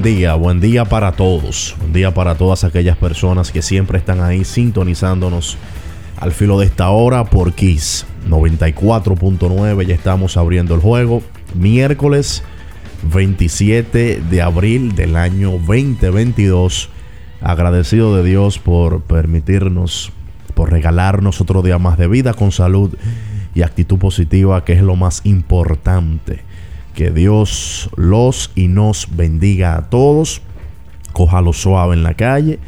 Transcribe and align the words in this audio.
Buen 0.00 0.16
día, 0.16 0.34
buen 0.34 0.60
día 0.60 0.86
para 0.86 1.12
todos. 1.12 1.76
Buen 1.78 1.92
día 1.92 2.14
para 2.14 2.34
todas 2.34 2.64
aquellas 2.64 2.96
personas 2.96 3.52
que 3.52 3.60
siempre 3.60 3.98
están 3.98 4.22
ahí 4.22 4.46
sintonizándonos 4.46 5.58
al 6.16 6.32
filo 6.32 6.58
de 6.58 6.64
esta 6.64 6.88
hora 6.88 7.24
por 7.24 7.52
Kiss 7.52 8.06
94.9. 8.26 9.84
Ya 9.84 9.94
estamos 9.94 10.38
abriendo 10.38 10.74
el 10.74 10.80
juego. 10.80 11.22
Miércoles 11.54 12.42
27 13.12 14.22
de 14.22 14.40
abril 14.40 14.94
del 14.94 15.16
año 15.16 15.50
2022. 15.50 16.88
Agradecido 17.42 18.16
de 18.16 18.22
Dios 18.26 18.58
por 18.58 19.02
permitirnos, 19.02 20.12
por 20.54 20.70
regalarnos 20.70 21.42
otro 21.42 21.60
día 21.60 21.78
más 21.78 21.98
de 21.98 22.08
vida 22.08 22.32
con 22.32 22.52
salud 22.52 22.96
y 23.54 23.60
actitud 23.60 23.98
positiva, 23.98 24.64
que 24.64 24.72
es 24.72 24.80
lo 24.80 24.96
más 24.96 25.20
importante. 25.24 26.49
Que 26.94 27.10
Dios 27.10 27.90
los 27.96 28.50
y 28.54 28.68
nos 28.68 29.08
bendiga 29.16 29.76
a 29.76 29.88
todos. 29.88 30.42
Cójalo 31.12 31.52
suave 31.52 31.94
en 31.94 32.02
la 32.02 32.14
calle 32.14 32.58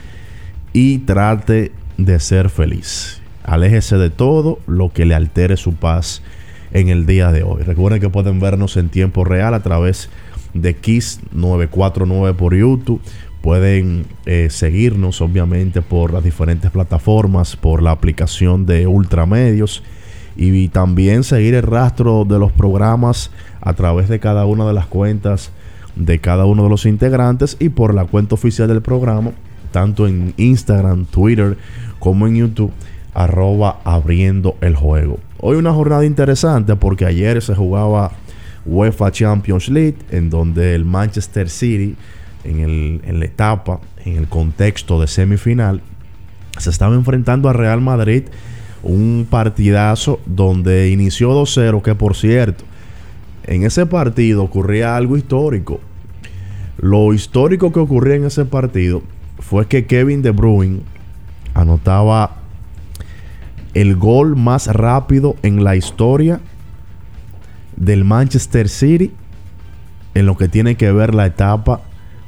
y 0.73 0.99
trate 0.99 1.73
de 1.99 2.21
ser 2.21 2.49
feliz. 2.49 3.21
Aléjese 3.45 3.99
de 3.99 4.11
todo 4.11 4.59
lo 4.67 4.93
que 4.93 5.05
le 5.05 5.15
altere 5.15 5.57
su 5.57 5.75
paz 5.75 6.23
en 6.73 6.89
el 6.89 7.07
día 7.07 7.33
de 7.33 7.43
hoy. 7.43 7.63
Recuerden 7.63 8.01
que 8.01 8.09
pueden 8.09 8.41
vernos 8.41 8.77
en 8.77 8.89
tiempo 8.89 9.25
real 9.25 9.55
a 9.55 9.63
través 9.63 10.09
de 10.55 10.75
Kiss 10.75 11.21
949 11.33 12.35
por 12.35 12.55
YouTube. 12.55 13.01
Pueden 13.41 14.07
eh, 14.25 14.49
seguirnos 14.51 15.21
obviamente 15.21 15.83
por 15.83 16.13
las 16.13 16.23
diferentes 16.23 16.71
plataformas, 16.71 17.57
por 17.57 17.83
la 17.83 17.91
aplicación 17.91 18.67
de 18.67 18.87
Ultramedios 18.87 19.83
y 20.37 20.69
también 20.69 21.25
seguir 21.25 21.55
el 21.55 21.63
rastro 21.63 22.25
de 22.25 22.39
los 22.39 22.53
programas 22.53 23.31
a 23.61 23.75
través 23.75 24.09
de 24.09 24.19
cada 24.19 24.47
una 24.47 24.67
de 24.67 24.73
las 24.73 24.87
cuentas 24.87 25.53
de 25.97 26.19
cada 26.19 26.47
uno 26.47 26.65
de 26.65 26.71
los 26.71 26.87
integrantes 26.87 27.57
y 27.61 27.69
por 27.69 27.95
la 27.95 28.05
cuenta 28.05 28.35
oficial 28.35 28.69
del 28.69 28.83
programa, 28.83 29.33
tanto 29.71 30.07
en 30.07 30.35
Instagram, 30.37 31.05
Twitter 31.07 31.57
como 31.99 32.27
en 32.27 32.37
YouTube, 32.37 32.73
arroba 33.15 33.81
abriendo 33.85 34.57
el 34.61 34.75
juego. 34.75 35.19
Hoy 35.39 35.57
una 35.57 35.73
jornada 35.73 36.05
interesante 36.05 36.77
porque 36.77 37.05
ayer 37.05 37.43
se 37.43 37.55
jugaba 37.55 38.13
UEFA 38.65 39.11
Champions 39.11 39.69
League, 39.69 39.97
en 40.11 40.31
donde 40.31 40.75
el 40.75 40.85
Manchester 40.85 41.51
City, 41.51 41.97
en, 42.45 42.61
el, 42.61 43.01
en 43.05 43.19
la 43.19 43.27
etapa, 43.27 43.81
en 44.05 44.17
el 44.17 44.29
contexto 44.29 45.01
de 45.01 45.09
semifinal, 45.09 45.83
se 46.59 46.71
estaba 46.71 46.95
enfrentando 46.95 47.49
a 47.49 47.53
Real 47.53 47.81
Madrid 47.81 48.25
un 48.83 49.27
partidazo 49.29 50.21
donde 50.27 50.91
inició 50.91 51.31
2-0, 51.33 51.83
que 51.83 51.95
por 51.95 52.17
cierto, 52.17 52.65
en 53.45 53.65
ese 53.65 53.87
partido 53.87 54.43
ocurría 54.43 54.97
algo 54.97 55.17
histórico. 55.17 55.81
Lo 56.79 57.13
histórico 57.13 57.73
que 57.73 57.81
ocurría 57.81 58.17
en 58.17 58.25
ese 58.25 58.45
partido 58.45 59.03
fue 59.39 59.67
que 59.67 59.87
Kevin 59.87 60.23
De 60.23 60.31
Bruyne 60.31 60.81
anotaba 61.55 62.37
el 63.75 63.97
gol 63.97 64.37
más 64.37 64.67
rápido 64.67 65.37
en 65.43 65.65
la 65.65 65.77
historia 65.77 66.41
del 67.77 68.05
Manchester 68.05 68.69
City 68.69 69.13
en 70.15 70.27
lo 70.27 70.37
que 70.37 70.49
tiene 70.49 70.77
que 70.77 70.93
ver 70.93 71.15
la 71.15 71.27
etapa 71.27 71.81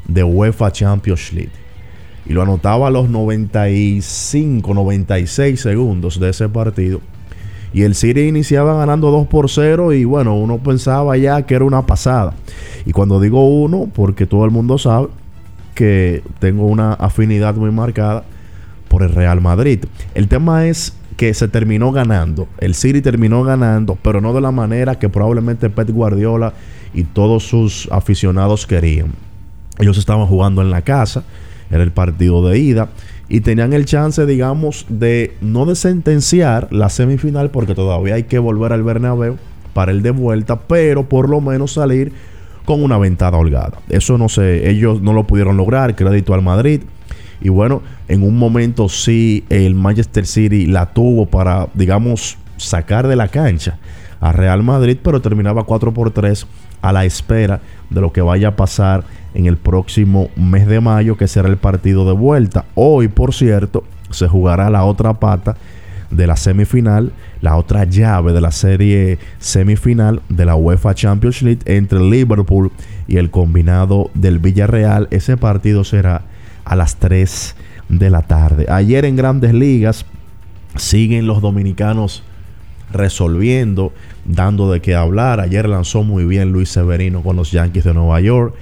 de 0.09 0.25
UEFA 0.25 0.73
Champions 0.73 1.33
League 1.33 1.64
y 2.27 2.33
lo 2.33 2.43
anotaba 2.43 2.89
a 2.89 2.91
los 2.91 3.09
95, 3.09 4.75
96 4.75 5.61
segundos 5.61 6.19
de 6.19 6.31
ese 6.31 6.49
partido. 6.49 7.01
Y 7.73 7.83
el 7.83 7.95
City 7.95 8.21
iniciaba 8.21 8.77
ganando 8.77 9.11
2 9.11 9.27
por 9.27 9.51
0 9.51 9.93
y 9.93 10.05
bueno, 10.05 10.37
uno 10.37 10.59
pensaba 10.59 11.17
ya 11.17 11.43
que 11.43 11.57
era 11.57 11.65
una 11.65 11.87
pasada. 11.87 12.35
Y 12.87 12.93
cuando 12.93 13.21
digo 13.21 13.49
uno, 13.49 13.89
porque 13.93 14.27
todo 14.27 14.45
el 14.45 14.53
mundo 14.53 14.79
sabe 14.79 15.09
que 15.75 16.23
tengo 16.39 16.67
una 16.67 16.95
afinidad 16.95 17.57
muy 17.57 17.73
marcada 17.73 18.25
por 18.89 19.03
el 19.03 19.11
Real 19.11 19.41
Madrid. 19.41 19.81
El 20.15 20.29
tema 20.29 20.67
es 20.67 20.95
que 21.17 21.35
se 21.35 21.49
terminó 21.49 21.91
ganando. 21.91 22.47
El 22.59 22.75
City 22.75 23.03
terminó 23.03 23.43
ganando, 23.43 23.99
pero 24.01 24.21
no 24.21 24.33
de 24.33 24.41
la 24.41 24.53
manera 24.53 24.99
que 24.99 25.09
probablemente 25.09 25.69
Pep 25.69 25.91
Guardiola 25.91 26.53
y 26.93 27.03
todos 27.03 27.45
sus 27.45 27.89
aficionados 27.91 28.67
querían. 28.67 29.13
Ellos 29.79 29.99
estaban 29.99 30.27
jugando 30.27 30.63
en 30.63 30.71
la 30.71 30.83
casa 30.83 31.25
era 31.75 31.83
el 31.83 31.93
partido 31.93 32.47
de 32.49 32.59
ida. 32.59 32.89
Y 33.29 33.41
tenían 33.41 33.73
el 33.73 33.85
chance, 33.85 34.25
digamos, 34.27 34.87
de 34.89 35.37
no 35.41 35.67
de 35.67 35.75
sentenciar 35.75 36.69
la 36.71 36.89
semifinal, 36.89 37.51
porque 37.51 37.75
todavía 37.75 38.15
hay 38.15 38.25
que 38.25 38.39
volver 38.39 38.73
al 38.73 38.83
Bernabéu 38.83 39.37
para 39.73 39.93
el 39.93 40.03
de 40.03 40.11
vuelta, 40.11 40.61
pero 40.61 41.09
por 41.09 41.29
lo 41.29 41.41
menos 41.41 41.73
salir 41.73 42.13
con 42.65 42.83
una 42.83 42.99
ventada 42.99 43.37
holgada. 43.37 43.79
Eso 43.89 44.19
no 44.19 44.29
sé, 44.29 44.71
ellos 44.71 45.03
no 45.03 45.13
lo 45.13 45.27
pudieron 45.27 45.57
lograr, 45.57 45.97
crédito 45.97 46.35
al 46.35 46.43
Madrid. 46.43 46.83
Y 47.41 47.49
bueno, 47.49 47.83
en 48.09 48.23
un 48.23 48.39
momento 48.39 48.89
sí 48.89 49.45
el 49.51 49.75
Manchester 49.75 50.27
City 50.27 50.67
la 50.67 50.93
tuvo 50.93 51.27
para, 51.27 51.69
digamos, 51.75 52.39
sacar 52.57 53.09
de 53.09 53.17
la 53.17 53.29
cancha 53.29 53.79
a 54.21 54.33
Real 54.33 54.63
Madrid, 54.63 54.97
pero 55.03 55.21
terminaba 55.21 55.65
4 55.65 55.93
por 55.93 56.11
3 56.11 56.47
a 56.81 56.93
la 56.93 57.05
espera 57.05 57.61
de 57.91 58.01
lo 58.01 58.13
que 58.13 58.21
vaya 58.21 58.49
a 58.49 58.57
pasar 58.57 59.05
en 59.35 59.47
el 59.47 59.57
próximo 59.57 60.31
mes 60.37 60.67
de 60.67 60.81
mayo, 60.81 61.17
que 61.17 61.29
será 61.29 61.49
el 61.49 61.57
partido 61.57 62.07
de 62.07 62.13
vuelta. 62.13 62.65
Hoy, 62.75 63.09
por 63.09 63.35
cierto, 63.35 63.85
se 64.11 64.29
jugará 64.29 64.71
la 64.71 64.85
otra 64.85 65.15
pata 65.15 65.57
de 66.11 66.27
la 66.27 66.37
semifinal, 66.37 67.13
la 67.41 67.57
otra 67.57 67.85
llave 67.85 68.33
de 68.33 68.41
la 68.41 68.53
serie 68.53 69.19
semifinal 69.39 70.23
de 70.29 70.45
la 70.45 70.55
UEFA 70.55 70.95
Champions 70.95 71.43
League 71.43 71.63
entre 71.67 72.01
Liverpool 72.01 72.71
y 73.09 73.17
el 73.17 73.31
combinado 73.31 74.11
del 74.15 74.39
Villarreal. 74.39 75.09
Ese 75.11 75.37
partido 75.37 75.85
será 75.85 76.23
a 76.65 76.77
las 76.77 76.97
3 76.97 77.57
de 77.89 78.11
la 78.11 78.23
tarde. 78.23 78.67
Ayer 78.69 79.05
en 79.05 79.17
grandes 79.17 79.53
ligas, 79.53 80.07
siguen 80.77 81.27
los 81.27 81.41
dominicanos 81.41 82.23
resolviendo, 82.93 83.93
dando 84.25 84.71
de 84.71 84.81
qué 84.81 84.95
hablar. 84.95 85.41
Ayer 85.41 85.69
lanzó 85.69 86.03
muy 86.03 86.25
bien 86.25 86.53
Luis 86.53 86.69
Severino 86.69 87.23
con 87.23 87.37
los 87.37 87.51
Yankees 87.51 87.85
de 87.85 87.95
Nueva 87.95 88.21
York. 88.21 88.55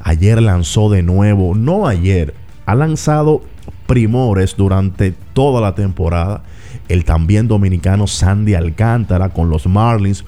Ayer 0.00 0.40
lanzó 0.40 0.90
de 0.90 1.02
nuevo, 1.02 1.54
no 1.54 1.86
ayer, 1.86 2.34
ha 2.66 2.74
lanzado 2.74 3.42
primores 3.86 4.56
durante 4.56 5.12
toda 5.32 5.60
la 5.60 5.74
temporada. 5.74 6.42
El 6.88 7.04
también 7.04 7.48
dominicano 7.48 8.06
Sandy 8.06 8.54
Alcántara 8.54 9.28
con 9.28 9.50
los 9.50 9.66
Marlins. 9.66 10.24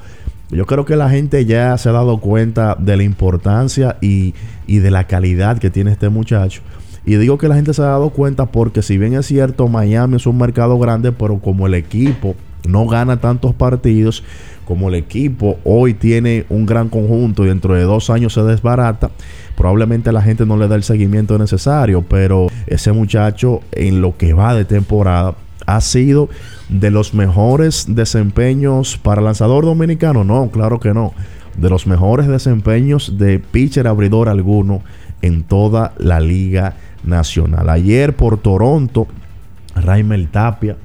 Yo 0.50 0.66
creo 0.66 0.84
que 0.84 0.96
la 0.96 1.08
gente 1.08 1.46
ya 1.46 1.76
se 1.78 1.88
ha 1.88 1.92
dado 1.92 2.18
cuenta 2.18 2.76
de 2.78 2.96
la 2.96 3.02
importancia 3.02 3.96
y, 4.00 4.34
y 4.66 4.78
de 4.78 4.90
la 4.90 5.06
calidad 5.06 5.58
que 5.58 5.70
tiene 5.70 5.92
este 5.92 6.10
muchacho. 6.10 6.62
Y 7.04 7.16
digo 7.16 7.38
que 7.38 7.48
la 7.48 7.56
gente 7.56 7.74
se 7.74 7.82
ha 7.82 7.86
dado 7.86 8.10
cuenta 8.10 8.46
porque 8.46 8.82
si 8.82 8.98
bien 8.98 9.14
es 9.14 9.26
cierto, 9.26 9.66
Miami 9.66 10.16
es 10.16 10.26
un 10.26 10.38
mercado 10.38 10.78
grande, 10.78 11.10
pero 11.10 11.38
como 11.38 11.66
el 11.66 11.74
equipo 11.74 12.36
no 12.66 12.86
gana 12.86 13.20
tantos 13.20 13.54
partidos, 13.54 14.22
como 14.64 14.88
el 14.88 14.94
equipo 14.94 15.58
hoy 15.64 15.94
tiene 15.94 16.46
un 16.48 16.66
gran 16.66 16.88
conjunto 16.88 17.44
y 17.44 17.48
dentro 17.48 17.74
de 17.74 17.82
dos 17.82 18.10
años 18.10 18.32
se 18.32 18.42
desbarata, 18.42 19.10
probablemente 19.56 20.12
la 20.12 20.22
gente 20.22 20.46
no 20.46 20.56
le 20.56 20.68
da 20.68 20.76
el 20.76 20.82
seguimiento 20.82 21.36
necesario, 21.38 22.02
pero 22.02 22.46
ese 22.66 22.92
muchacho 22.92 23.60
en 23.72 24.00
lo 24.00 24.16
que 24.16 24.32
va 24.32 24.54
de 24.54 24.64
temporada 24.64 25.34
ha 25.66 25.80
sido 25.80 26.28
de 26.68 26.90
los 26.90 27.14
mejores 27.14 27.86
desempeños 27.88 28.96
para 28.96 29.20
lanzador 29.20 29.64
dominicano. 29.64 30.24
No, 30.24 30.50
claro 30.50 30.80
que 30.80 30.94
no. 30.94 31.12
De 31.56 31.68
los 31.68 31.86
mejores 31.86 32.26
desempeños 32.26 33.18
de 33.18 33.38
pitcher 33.38 33.86
abridor 33.86 34.28
alguno 34.28 34.82
en 35.20 35.42
toda 35.42 35.92
la 35.98 36.18
liga 36.18 36.76
nacional. 37.04 37.68
Ayer 37.68 38.16
por 38.16 38.38
Toronto, 38.38 39.06
Raimel 39.74 40.28
Tapia 40.28 40.76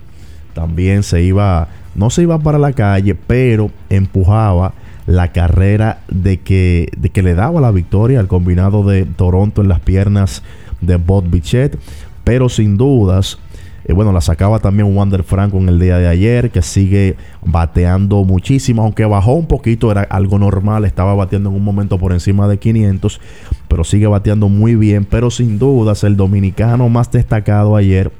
también 0.57 1.03
se 1.03 1.21
iba, 1.21 1.67
no 1.93 2.09
se 2.09 2.23
iba 2.23 2.39
para 2.39 2.57
la 2.57 2.73
calle, 2.73 3.13
pero 3.13 3.69
empujaba 3.91 4.73
la 5.05 5.31
carrera 5.31 5.99
de 6.07 6.39
que, 6.39 6.89
de 6.97 7.11
que 7.11 7.21
le 7.21 7.35
daba 7.35 7.61
la 7.61 7.69
victoria 7.69 8.19
al 8.19 8.27
combinado 8.27 8.81
de 8.81 9.05
Toronto 9.05 9.61
en 9.61 9.67
las 9.67 9.81
piernas 9.81 10.41
de 10.81 10.95
Bob 10.95 11.29
Bichette. 11.29 11.77
Pero 12.23 12.49
sin 12.49 12.75
dudas, 12.75 13.37
eh, 13.85 13.93
bueno, 13.93 14.11
la 14.11 14.19
sacaba 14.19 14.57
también 14.57 14.97
Wander 14.97 15.21
Franco 15.21 15.59
en 15.59 15.69
el 15.69 15.79
día 15.79 15.99
de 15.99 16.07
ayer, 16.07 16.49
que 16.49 16.63
sigue 16.63 17.17
bateando 17.45 18.23
muchísimo, 18.23 18.81
aunque 18.81 19.05
bajó 19.05 19.33
un 19.33 19.45
poquito, 19.45 19.91
era 19.91 20.01
algo 20.01 20.39
normal, 20.39 20.85
estaba 20.85 21.13
bateando 21.13 21.49
en 21.49 21.55
un 21.55 21.63
momento 21.63 21.99
por 21.99 22.13
encima 22.13 22.47
de 22.47 22.57
500, 22.57 23.21
pero 23.67 23.83
sigue 23.83 24.07
bateando 24.07 24.49
muy 24.49 24.73
bien. 24.73 25.05
Pero 25.05 25.29
sin 25.29 25.59
dudas, 25.59 26.03
el 26.03 26.17
dominicano 26.17 26.89
más 26.89 27.11
destacado 27.11 27.75
ayer 27.75 28.11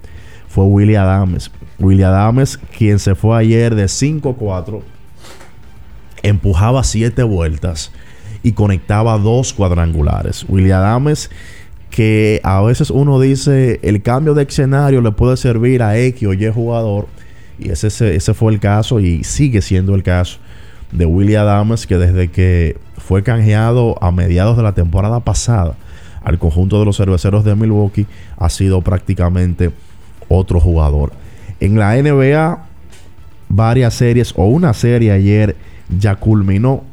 fue 0.48 0.66
William 0.66 1.04
Adams. 1.04 1.50
William 1.80 2.14
Adams, 2.14 2.58
quien 2.58 3.00
se 3.00 3.16
fue 3.16 3.38
ayer 3.38 3.76
de 3.76 3.86
5-4, 3.86 4.82
empujaba 6.24 6.84
7 6.84 7.24
vueltas 7.24 7.92
y 8.44 8.54
conectaba 8.54 9.18
dos 9.18 9.54
cuadrangulares. 9.54 10.46
William 10.48 10.82
Adams, 10.82 11.30
que 11.90 12.42
a 12.44 12.62
veces 12.62 12.90
uno 12.90 13.20
dice 13.20 13.80
el 13.84 14.02
cambio 14.02 14.34
de 14.34 14.44
escenario 14.44 15.02
le 15.02 15.12
puede 15.12 15.38
servir 15.38 15.84
a 15.84 15.98
X 15.98 16.28
o 16.28 16.34
Y 16.34 16.52
jugador. 16.52 17.08
Y 17.60 17.70
ese, 17.70 17.88
ese 17.88 18.34
fue 18.34 18.54
el 18.54 18.60
caso 18.60 19.00
y 19.00 19.24
sigue 19.24 19.62
siendo 19.62 19.96
el 19.96 20.04
caso 20.04 20.40
de 20.92 21.06
William 21.06 21.44
Adams, 21.44 21.88
que 21.88 21.98
desde 21.98 22.30
que 22.30 22.78
fue 22.98 23.24
canjeado 23.24 23.96
a 24.02 24.12
mediados 24.12 24.58
de 24.58 24.64
la 24.64 24.74
temporada 24.74 25.20
pasada 25.20 25.76
al 26.24 26.40
conjunto 26.40 26.80
de 26.80 26.86
los 26.86 26.98
cerveceros 26.98 27.46
de 27.46 27.56
Milwaukee, 27.56 28.06
ha 28.38 28.50
sido 28.50 28.82
prácticamente 28.82 29.72
otro 30.28 30.60
jugador. 30.60 31.12
En 31.60 31.80
la 31.80 31.96
NBA, 31.96 32.66
varias 33.50 33.94
series 33.94 34.34
o 34.36 34.46
una 34.46 34.74
serie 34.74 35.12
ayer 35.12 35.56
ya 35.98 36.16
culminó 36.16 36.84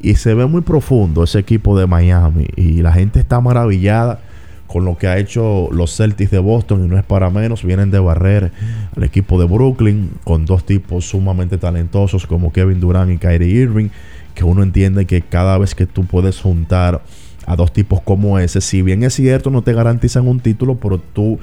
y 0.00 0.14
se 0.14 0.34
ve 0.34 0.46
muy 0.46 0.62
profundo 0.62 1.24
ese 1.24 1.38
equipo 1.38 1.78
de 1.78 1.86
Miami 1.86 2.46
y 2.56 2.82
la 2.82 2.92
gente 2.92 3.20
está 3.20 3.40
maravillada 3.40 4.20
con 4.66 4.84
lo 4.84 4.98
que 4.98 5.08
ha 5.08 5.18
hecho 5.18 5.68
los 5.72 5.96
Celtics 5.96 6.30
de 6.30 6.38
Boston 6.38 6.84
y 6.84 6.88
no 6.88 6.98
es 6.98 7.04
para 7.04 7.30
menos, 7.30 7.64
vienen 7.64 7.90
de 7.90 7.98
barrer 7.98 8.52
al 8.94 9.02
equipo 9.02 9.40
de 9.40 9.46
Brooklyn 9.46 10.10
con 10.24 10.44
dos 10.44 10.64
tipos 10.64 11.08
sumamente 11.08 11.56
talentosos 11.56 12.26
como 12.26 12.52
Kevin 12.52 12.78
Durant 12.78 13.10
y 13.10 13.18
Kyrie 13.18 13.62
Irving, 13.62 13.88
que 14.34 14.44
uno 14.44 14.62
entiende 14.62 15.06
que 15.06 15.22
cada 15.22 15.56
vez 15.58 15.74
que 15.74 15.86
tú 15.86 16.04
puedes 16.04 16.40
juntar 16.40 17.02
a 17.46 17.56
dos 17.56 17.72
tipos 17.72 18.02
como 18.02 18.38
ese, 18.38 18.60
si 18.60 18.82
bien 18.82 19.02
es 19.04 19.14
cierto 19.14 19.50
no 19.50 19.62
te 19.62 19.72
garantizan 19.72 20.28
un 20.28 20.40
título, 20.40 20.74
pero 20.76 20.98
tú 20.98 21.38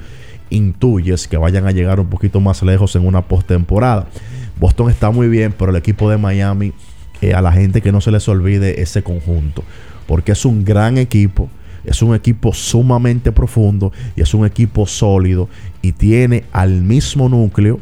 intuyes 0.50 1.28
que 1.28 1.36
vayan 1.36 1.66
a 1.66 1.72
llegar 1.72 2.00
un 2.00 2.06
poquito 2.06 2.40
más 2.40 2.62
lejos 2.62 2.96
en 2.96 3.06
una 3.06 3.22
postemporada. 3.22 4.06
Boston 4.58 4.90
está 4.90 5.10
muy 5.10 5.28
bien, 5.28 5.54
pero 5.56 5.70
el 5.70 5.76
equipo 5.76 6.10
de 6.10 6.16
Miami, 6.16 6.72
eh, 7.20 7.34
a 7.34 7.42
la 7.42 7.52
gente 7.52 7.82
que 7.82 7.92
no 7.92 8.00
se 8.00 8.10
les 8.10 8.28
olvide 8.28 8.80
ese 8.80 9.02
conjunto, 9.02 9.64
porque 10.06 10.32
es 10.32 10.44
un 10.44 10.64
gran 10.64 10.98
equipo, 10.98 11.48
es 11.84 12.02
un 12.02 12.14
equipo 12.14 12.52
sumamente 12.52 13.32
profundo 13.32 13.92
y 14.16 14.22
es 14.22 14.34
un 14.34 14.46
equipo 14.46 14.86
sólido 14.86 15.48
y 15.82 15.92
tiene 15.92 16.44
al 16.52 16.82
mismo 16.82 17.28
núcleo 17.28 17.78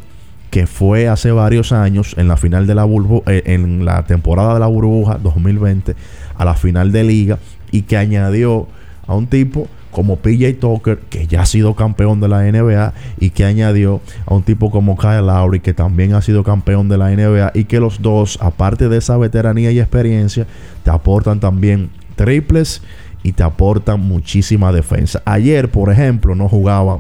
que 0.51 0.67
fue 0.69 1.09
hace 1.09 1.33
varios 1.33 1.73
años 1.73 2.15
en 2.17 2.29
la 2.29 2.37
final 2.37 2.67
de 2.67 2.77
la 2.77 2.87
eh, 3.27 3.43
en 3.47 3.85
la 3.85 4.05
temporada 4.05 4.55
de 4.55 4.61
la 4.61 4.67
burbuja 4.67 5.19
2020 5.19 5.97
a 6.37 6.45
la 6.45 6.55
final 6.55 6.93
de 6.93 7.03
liga 7.03 7.39
y 7.73 7.83
que 7.83 7.97
añadió 7.97 8.69
a 9.07 9.15
un 9.15 9.27
tipo 9.27 9.67
como 9.95 10.17
PJ 10.17 10.55
Tucker, 10.55 10.99
que 11.09 11.27
ya 11.29 11.43
ha 11.43 11.47
sido 11.47 11.75
campeón 11.75 12.21
de 12.21 12.29
la 12.29 12.43
NBA 12.43 12.93
y 13.21 13.31
que 13.31 13.45
añadió 13.45 14.01
a 14.27 14.35
un 14.35 14.43
tipo 14.43 14.71
como 14.73 14.99
Kyle 14.99 15.25
Lowry, 15.25 15.61
que 15.61 15.73
también 15.73 16.15
ha 16.15 16.21
sido 16.21 16.43
campeón 16.43 16.89
de 16.89 16.99
la 16.99 17.11
NBA 17.11 17.53
y 17.55 17.65
que 17.65 17.79
los 17.79 18.03
dos, 18.03 18.37
aparte 18.43 18.89
de 18.89 18.99
esa 18.99 19.17
veteranía 19.17 19.71
y 19.71 19.79
experiencia, 19.79 20.47
te 20.83 20.91
aportan 20.91 21.39
también 21.39 21.91
triples 22.17 22.83
y 23.23 23.33
te 23.33 23.45
aportan 23.45 24.01
muchísima 24.01 24.73
defensa. 24.73 25.23
Ayer, 25.25 25.71
por 25.71 25.91
ejemplo, 25.91 26.35
no 26.35 26.49
jugaba 26.49 26.99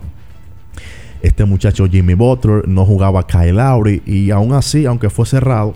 este 1.20 1.44
muchacho 1.44 1.88
Jimmy 1.88 2.14
Butler, 2.14 2.68
no 2.68 2.86
jugaba 2.86 3.26
Kyle 3.26 3.56
Lowry 3.56 4.02
y 4.06 4.30
aún 4.30 4.52
así, 4.52 4.86
aunque 4.86 5.10
fue 5.10 5.26
cerrado, 5.26 5.74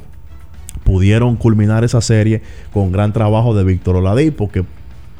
pudieron 0.85 1.35
culminar 1.35 1.83
esa 1.83 2.01
serie 2.01 2.43
con 2.73 2.93
gran 2.93 3.13
trabajo 3.13 3.55
de 3.57 3.65
Víctor 3.65 3.97
Oladipo, 3.97 4.51
que 4.51 4.65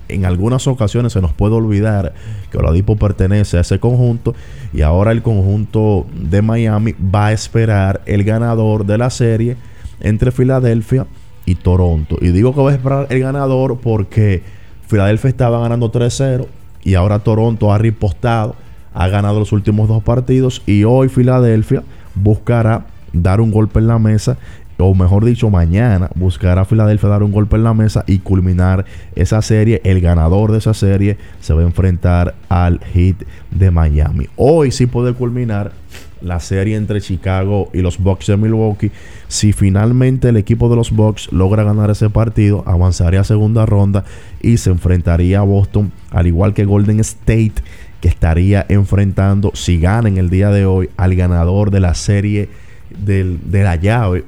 en 0.09 0.25
algunas 0.25 0.67
ocasiones 0.67 1.13
se 1.13 1.21
nos 1.21 1.33
puede 1.33 1.55
olvidar 1.55 2.15
que 2.51 2.59
Oladipo 2.59 2.97
pertenece 2.97 3.59
a 3.59 3.61
ese 3.61 3.79
conjunto 3.79 4.35
y 4.73 4.83
ahora 4.83 5.13
el 5.13 5.23
conjunto 5.23 6.07
de 6.15 6.43
Miami 6.43 6.95
va 7.15 7.27
a 7.27 7.33
esperar 7.33 8.01
el 8.07 8.25
ganador 8.25 8.87
de 8.87 8.99
la 8.99 9.11
serie 9.11 9.57
entre 10.01 10.31
Filadelfia 10.31 11.07
y 11.45 11.55
Toronto. 11.55 12.19
Y 12.21 12.29
digo 12.29 12.55
que 12.55 12.61
va 12.61 12.71
a 12.71 12.75
esperar 12.75 13.07
el 13.11 13.21
ganador 13.21 13.79
porque 13.79 14.43
Filadelfia 14.87 15.31
estaba 15.31 15.61
ganando 15.61 15.93
3-0 15.93 16.47
y 16.83 16.95
ahora 16.95 17.19
Toronto 17.19 17.73
ha 17.73 17.79
ripostado, 17.79 18.57
ha 18.95 19.09
ganado 19.09 19.39
los 19.39 19.53
últimos 19.53 19.89
dos 19.89 20.03
partidos 20.03 20.63
y 20.67 20.85
hoy 20.85 21.09
Filadelfia 21.09 21.83
buscará 22.15 22.87
dar 23.13 23.41
un 23.41 23.51
golpe 23.51 23.79
en 23.79 23.87
la 23.87 23.99
mesa 23.99 24.39
o 24.79 24.95
mejor 24.95 25.25
dicho, 25.25 25.51
mañana 25.51 26.09
buscará 26.15 26.63
a 26.63 26.65
Filadelfia 26.65 27.09
dar 27.09 27.25
un 27.25 27.33
golpe 27.33 27.57
en 27.57 27.65
la 27.65 27.75
mesa 27.75 28.05
y 28.07 28.21
culminar 28.21 28.85
esa 29.17 29.43
serie. 29.43 29.81
El 29.85 30.01
ganador 30.01 30.53
de 30.53 30.59
esa 30.59 30.73
serie 30.73 31.19
se 31.41 31.53
va 31.53 31.63
a 31.63 31.65
enfrentar 31.65 32.37
al 32.49 32.81
Heat 32.95 33.25
de 33.51 33.71
Miami. 33.73 34.29
Hoy 34.37 34.71
sí 34.71 34.87
puede 34.87 35.15
culminar 35.15 35.73
la 36.21 36.39
serie 36.39 36.77
entre 36.77 37.01
Chicago 37.01 37.71
y 37.73 37.81
los 37.81 37.99
Bucks 37.99 38.29
de 38.29 38.37
Milwaukee. 38.37 38.93
Si 39.27 39.53
finalmente 39.53 40.29
el 40.29 40.37
equipo 40.37 40.69
de 40.69 40.77
los 40.77 40.93
Bucks 40.93 41.33
logra 41.33 41.65
ganar 41.65 41.91
ese 41.91 42.09
partido, 42.09 42.63
avanzaría 42.67 43.21
a 43.21 43.25
segunda 43.25 43.67
ronda 43.67 44.05
y 44.41 44.59
se 44.59 44.71
enfrentaría 44.71 45.41
a 45.41 45.43
Boston, 45.43 45.93
al 46.11 46.29
igual 46.29 46.55
que 46.55 46.65
Golden 46.65 47.01
State, 47.01 47.55
que 48.01 48.09
estaría 48.09 48.65
enfrentando, 48.69 49.51
si 49.55 49.81
gana 49.81 50.09
en 50.09 50.19
el 50.19 50.31
día 50.31 50.51
de 50.51 50.67
hoy, 50.67 50.89
al 50.97 51.17
ganador 51.17 51.73
de 51.73 51.81
la 51.81 51.95
serie 51.95 52.49
de 52.91 53.63
la 53.65 53.75
llave 53.75 54.25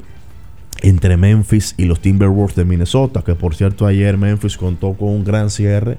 entre 0.82 1.16
Memphis 1.16 1.74
y 1.76 1.84
los 1.84 2.00
Timberwolves 2.00 2.56
de 2.56 2.64
Minnesota, 2.64 3.22
que 3.22 3.34
por 3.34 3.54
cierto 3.54 3.86
ayer 3.86 4.16
Memphis 4.16 4.56
contó 4.56 4.94
con 4.94 5.08
un 5.08 5.24
gran 5.24 5.50
cierre 5.50 5.98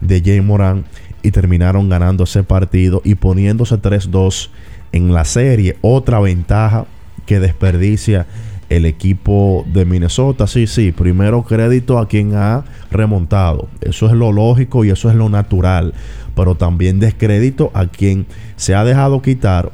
de 0.00 0.20
Jay 0.20 0.40
Moran 0.40 0.84
y 1.22 1.30
terminaron 1.30 1.88
ganando 1.88 2.24
ese 2.24 2.42
partido 2.42 3.00
y 3.04 3.14
poniéndose 3.16 3.76
3-2 3.76 4.50
en 4.92 5.12
la 5.12 5.24
serie. 5.24 5.76
Otra 5.80 6.20
ventaja 6.20 6.86
que 7.26 7.40
desperdicia 7.40 8.26
el 8.68 8.84
equipo 8.84 9.64
de 9.72 9.84
Minnesota. 9.84 10.46
Sí, 10.46 10.66
sí, 10.66 10.92
primero 10.92 11.42
crédito 11.42 11.98
a 11.98 12.08
quien 12.08 12.34
ha 12.34 12.64
remontado. 12.90 13.68
Eso 13.80 14.06
es 14.06 14.12
lo 14.12 14.32
lógico 14.32 14.84
y 14.84 14.90
eso 14.90 15.08
es 15.08 15.16
lo 15.16 15.28
natural. 15.28 15.94
Pero 16.34 16.54
también 16.54 17.00
descrédito 17.00 17.70
a 17.74 17.86
quien 17.86 18.26
se 18.56 18.74
ha 18.74 18.84
dejado 18.84 19.22
quitar 19.22 19.72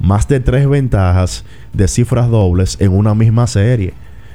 más 0.00 0.28
de 0.28 0.40
tres 0.40 0.68
ventajas 0.68 1.44
de 1.72 1.88
cifras 1.88 2.30
dobles 2.30 2.76
en 2.80 2.92
una 2.92 3.14
misma 3.14 3.46
serie. 3.46 3.94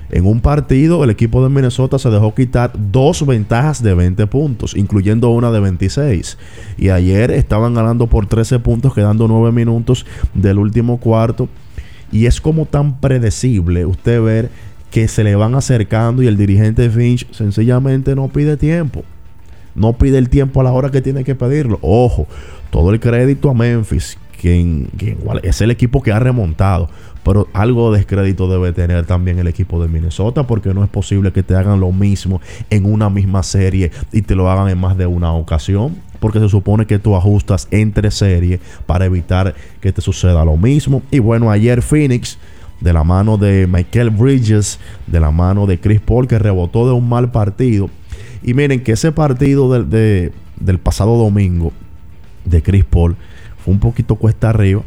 En 0.09 0.27
un 0.27 0.41
partido, 0.41 1.03
el 1.03 1.09
equipo 1.09 1.43
de 1.43 1.49
Minnesota 1.49 1.97
se 1.97 2.09
dejó 2.09 2.35
quitar 2.35 2.71
dos 2.75 3.25
ventajas 3.25 3.81
de 3.81 3.95
20 3.95 4.27
puntos, 4.27 4.75
incluyendo 4.75 5.29
una 5.29 5.51
de 5.51 5.59
26. 5.59 6.37
Y 6.77 6.89
ayer 6.89 7.31
estaban 7.31 7.73
ganando 7.73 8.05
por 8.05 8.27
13 8.27 8.59
puntos, 8.59 8.93
quedando 8.93 9.27
9 9.27 9.51
minutos 9.51 10.05
del 10.35 10.59
último 10.59 10.99
cuarto. 10.99 11.49
Y 12.11 12.27
es 12.27 12.39
como 12.41 12.67
tan 12.67 12.99
predecible 12.99 13.87
usted 13.87 14.21
ver 14.21 14.51
que 14.91 15.07
se 15.07 15.23
le 15.23 15.35
van 15.35 15.55
acercando 15.55 16.21
y 16.21 16.27
el 16.27 16.37
dirigente 16.37 16.87
Finch 16.91 17.25
sencillamente 17.31 18.13
no 18.13 18.27
pide 18.27 18.57
tiempo. 18.57 19.03
No 19.73 19.93
pide 19.93 20.19
el 20.19 20.29
tiempo 20.29 20.61
a 20.61 20.63
la 20.63 20.71
hora 20.71 20.91
que 20.91 21.01
tiene 21.01 21.23
que 21.23 21.33
pedirlo. 21.33 21.79
Ojo, 21.81 22.27
todo 22.69 22.91
el 22.91 22.99
crédito 22.99 23.49
a 23.49 23.55
Memphis, 23.55 24.19
quien, 24.39 24.89
es 25.41 25.61
el 25.61 25.71
equipo 25.71 26.03
que 26.03 26.11
ha 26.11 26.19
remontado. 26.19 26.89
Pero 27.23 27.47
algo 27.53 27.91
de 27.91 27.99
descrédito 27.99 28.47
debe 28.47 28.73
tener 28.73 29.05
también 29.05 29.39
el 29.39 29.47
equipo 29.47 29.81
de 29.81 29.87
Minnesota 29.87 30.45
porque 30.45 30.73
no 30.73 30.83
es 30.83 30.89
posible 30.89 31.31
que 31.31 31.43
te 31.43 31.55
hagan 31.55 31.79
lo 31.79 31.91
mismo 31.91 32.41
en 32.69 32.85
una 32.85 33.09
misma 33.09 33.43
serie 33.43 33.91
y 34.11 34.21
te 34.21 34.35
lo 34.35 34.49
hagan 34.49 34.69
en 34.69 34.77
más 34.77 34.97
de 34.97 35.05
una 35.05 35.33
ocasión. 35.33 35.95
Porque 36.19 36.39
se 36.39 36.47
supone 36.47 36.85
que 36.85 36.99
tú 36.99 37.15
ajustas 37.15 37.67
entre 37.71 38.09
series 38.09 38.59
para 38.85 39.05
evitar 39.05 39.55
que 39.81 39.91
te 39.91 40.01
suceda 40.01 40.45
lo 40.45 40.55
mismo. 40.55 41.01
Y 41.11 41.19
bueno, 41.19 41.51
ayer 41.51 41.81
Phoenix 41.81 42.37
de 42.79 42.93
la 42.93 43.03
mano 43.03 43.37
de 43.37 43.67
Michael 43.67 44.09
Bridges, 44.09 44.79
de 45.07 45.19
la 45.19 45.31
mano 45.31 45.65
de 45.65 45.79
Chris 45.79 46.01
Paul, 46.01 46.27
que 46.27 46.39
rebotó 46.39 46.85
de 46.85 46.93
un 46.93 47.07
mal 47.07 47.31
partido. 47.31 47.89
Y 48.41 48.53
miren 48.53 48.83
que 48.83 48.93
ese 48.93 49.11
partido 49.11 49.71
del 49.71 50.79
pasado 50.81 51.17
domingo 51.17 51.71
de 52.45 52.61
Chris 52.61 52.83
Paul 52.83 53.15
fue 53.63 53.73
un 53.73 53.79
poquito 53.79 54.15
cuesta 54.15 54.49
arriba 54.49 54.81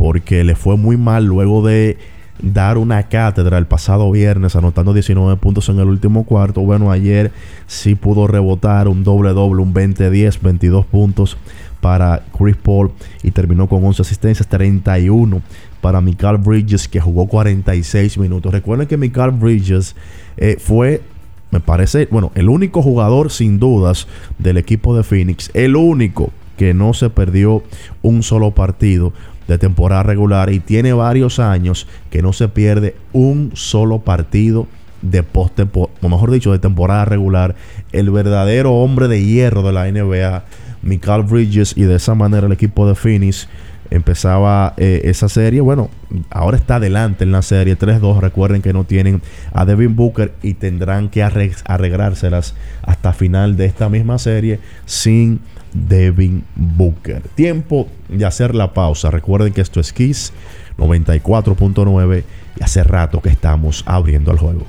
porque 0.00 0.44
le 0.44 0.54
fue 0.54 0.78
muy 0.78 0.96
mal 0.96 1.26
luego 1.26 1.62
de 1.62 1.98
dar 2.42 2.78
una 2.78 3.02
cátedra 3.02 3.58
el 3.58 3.66
pasado 3.66 4.10
viernes 4.10 4.56
anotando 4.56 4.94
19 4.94 5.36
puntos 5.36 5.68
en 5.68 5.78
el 5.78 5.88
último 5.88 6.24
cuarto. 6.24 6.62
Bueno, 6.62 6.90
ayer 6.90 7.32
sí 7.66 7.96
pudo 7.96 8.26
rebotar 8.26 8.88
un 8.88 9.04
doble 9.04 9.34
doble, 9.34 9.60
un 9.60 9.74
20-10, 9.74 10.40
22 10.40 10.86
puntos 10.86 11.36
para 11.82 12.22
Chris 12.34 12.56
Paul 12.56 12.92
y 13.22 13.30
terminó 13.32 13.68
con 13.68 13.84
11 13.84 14.00
asistencias, 14.00 14.48
31 14.48 15.42
para 15.82 16.00
Michael 16.00 16.38
Bridges 16.38 16.88
que 16.88 16.98
jugó 16.98 17.26
46 17.26 18.16
minutos. 18.16 18.52
Recuerden 18.52 18.88
que 18.88 18.96
Michael 18.96 19.32
Bridges 19.32 19.94
eh, 20.38 20.56
fue 20.58 21.02
me 21.50 21.60
parece, 21.60 22.08
bueno, 22.10 22.32
el 22.36 22.48
único 22.48 22.80
jugador 22.80 23.30
sin 23.30 23.58
dudas 23.58 24.08
del 24.38 24.56
equipo 24.56 24.96
de 24.96 25.02
Phoenix, 25.02 25.50
el 25.52 25.76
único 25.76 26.32
que 26.60 26.74
no 26.74 26.92
se 26.92 27.08
perdió 27.08 27.62
un 28.02 28.22
solo 28.22 28.50
partido 28.50 29.14
de 29.50 29.58
temporada 29.58 30.04
regular 30.04 30.52
y 30.52 30.60
tiene 30.60 30.92
varios 30.92 31.40
años 31.40 31.88
que 32.08 32.22
no 32.22 32.32
se 32.32 32.48
pierde 32.48 32.94
un 33.12 33.50
solo 33.54 33.98
partido 33.98 34.68
de 35.02 35.22
post 35.22 35.58
o 35.74 36.08
mejor 36.08 36.30
dicho, 36.30 36.52
de 36.52 36.60
temporada 36.60 37.04
regular. 37.04 37.56
El 37.90 38.10
verdadero 38.10 38.74
hombre 38.74 39.08
de 39.08 39.24
hierro 39.24 39.62
de 39.62 39.72
la 39.72 39.90
NBA, 39.90 40.44
Michael 40.82 41.24
Bridges, 41.24 41.76
y 41.76 41.82
de 41.82 41.96
esa 41.96 42.14
manera 42.14 42.46
el 42.46 42.52
equipo 42.52 42.86
de 42.86 42.94
Phoenix 42.94 43.48
empezaba 43.90 44.74
eh, 44.76 45.00
esa 45.04 45.28
serie. 45.28 45.60
Bueno, 45.60 45.90
ahora 46.30 46.56
está 46.56 46.76
adelante 46.76 47.24
en 47.24 47.32
la 47.32 47.42
serie 47.42 47.76
3-2. 47.76 48.20
Recuerden 48.20 48.62
que 48.62 48.72
no 48.72 48.84
tienen 48.84 49.20
a 49.52 49.64
Devin 49.64 49.96
Booker 49.96 50.32
y 50.42 50.54
tendrán 50.54 51.08
que 51.08 51.24
arreglárselas 51.24 52.54
hasta 52.82 53.12
final 53.12 53.56
de 53.56 53.64
esta 53.64 53.88
misma 53.88 54.18
serie 54.18 54.60
sin 54.84 55.40
Devin 55.72 56.44
Booker. 56.54 57.22
Tiempo 57.34 57.88
de 58.08 58.24
hacer 58.26 58.54
la 58.54 58.74
pausa. 58.74 59.10
Recuerden 59.10 59.52
que 59.52 59.60
esto 59.60 59.80
es 59.80 59.92
Kiss 59.92 60.32
94.9 60.78 62.24
y 62.58 62.62
hace 62.62 62.82
rato 62.82 63.20
que 63.20 63.28
estamos 63.28 63.82
abriendo 63.86 64.30
el 64.30 64.38
juego. 64.38 64.66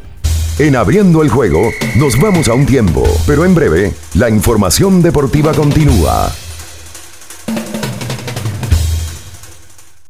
En 0.59 0.75
abriendo 0.75 1.23
el 1.23 1.29
juego 1.29 1.71
nos 1.97 2.19
vamos 2.19 2.47
a 2.47 2.53
un 2.53 2.65
tiempo, 2.65 3.03
pero 3.25 3.45
en 3.45 3.55
breve 3.55 3.93
la 4.13 4.29
información 4.29 5.01
deportiva 5.01 5.53
continúa. 5.53 6.31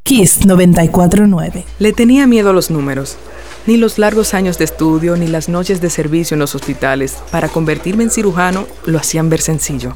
Kiss 0.03 0.41
94.9. 0.41 1.63
Le 1.79 1.93
tenía 1.93 2.27
miedo 2.27 2.49
a 2.49 2.53
los 2.53 2.69
números. 2.69 3.17
Ni 3.65 3.77
los 3.77 3.97
largos 3.97 4.33
años 4.33 4.57
de 4.57 4.65
estudio 4.65 5.15
ni 5.15 5.27
las 5.27 5.47
noches 5.47 5.79
de 5.79 5.89
servicio 5.89 6.35
en 6.35 6.39
los 6.39 6.55
hospitales 6.55 7.17
para 7.31 7.47
convertirme 7.47 8.03
en 8.03 8.09
cirujano 8.09 8.67
lo 8.85 8.97
hacían 8.97 9.29
ver 9.29 9.39
sencillo. 9.39 9.95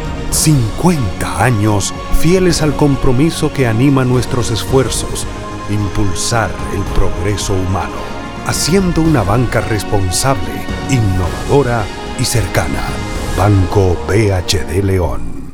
50 0.31 1.43
años 1.43 1.93
fieles 2.19 2.61
al 2.61 2.75
compromiso 2.75 3.51
que 3.51 3.67
anima 3.67 4.05
nuestros 4.05 4.49
esfuerzos, 4.49 5.27
impulsar 5.69 6.49
el 6.73 6.81
progreso 6.93 7.53
humano, 7.53 7.97
haciendo 8.47 9.01
una 9.01 9.23
banca 9.23 9.61
responsable, 9.61 10.65
innovadora 10.89 11.83
y 12.17 12.25
cercana. 12.25 12.81
Banco 13.37 13.97
BHD 14.07 14.83
León. 14.83 15.53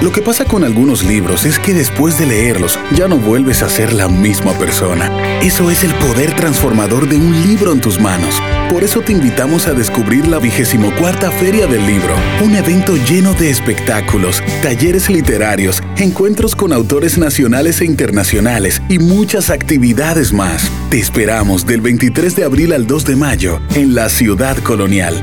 Lo 0.00 0.12
que 0.12 0.22
pasa 0.22 0.44
con 0.44 0.64
algunos 0.64 1.04
libros 1.04 1.44
es 1.44 1.58
que 1.58 1.74
después 1.74 2.18
de 2.18 2.26
leerlos 2.26 2.78
ya 2.94 3.08
no 3.08 3.16
vuelves 3.16 3.62
a 3.62 3.68
ser 3.68 3.92
la 3.92 4.08
misma 4.08 4.52
persona. 4.52 5.10
Eso 5.40 5.70
es 5.70 5.84
el 5.84 5.94
poder 5.94 6.34
transformador 6.36 7.08
de 7.08 7.16
un 7.16 7.42
libro 7.42 7.72
en 7.72 7.80
tus 7.80 8.00
manos 8.00 8.40
Por 8.70 8.84
eso 8.84 9.00
te 9.00 9.12
invitamos 9.12 9.66
a 9.66 9.72
descubrir 9.72 10.26
la 10.26 10.38
vigésimo 10.38 10.92
Feria 11.38 11.66
del 11.66 11.86
Libro, 11.86 12.14
un 12.42 12.54
evento 12.54 12.96
lleno 12.96 13.34
de 13.34 13.50
espectáculos, 13.50 14.42
talleres 14.62 15.10
literarios, 15.10 15.82
encuentros 15.96 16.54
con 16.54 16.72
autores 16.72 17.18
nacionales 17.18 17.80
e 17.80 17.84
internacionales 17.84 18.82
y 18.88 18.98
muchas 18.98 19.50
actividades 19.50 20.32
más. 20.32 20.70
Te 20.90 20.98
esperamos 20.98 21.66
del 21.66 21.80
23 21.80 22.36
de 22.36 22.44
abril 22.44 22.72
al 22.72 22.86
2 22.86 23.04
de 23.04 23.16
mayo 23.16 23.60
en 23.74 23.94
la 23.94 24.08
ciudad 24.08 24.56
colonial. 24.58 25.20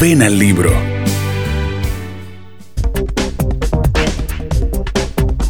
Ven 0.00 0.22
al 0.22 0.38
libro. 0.38 0.72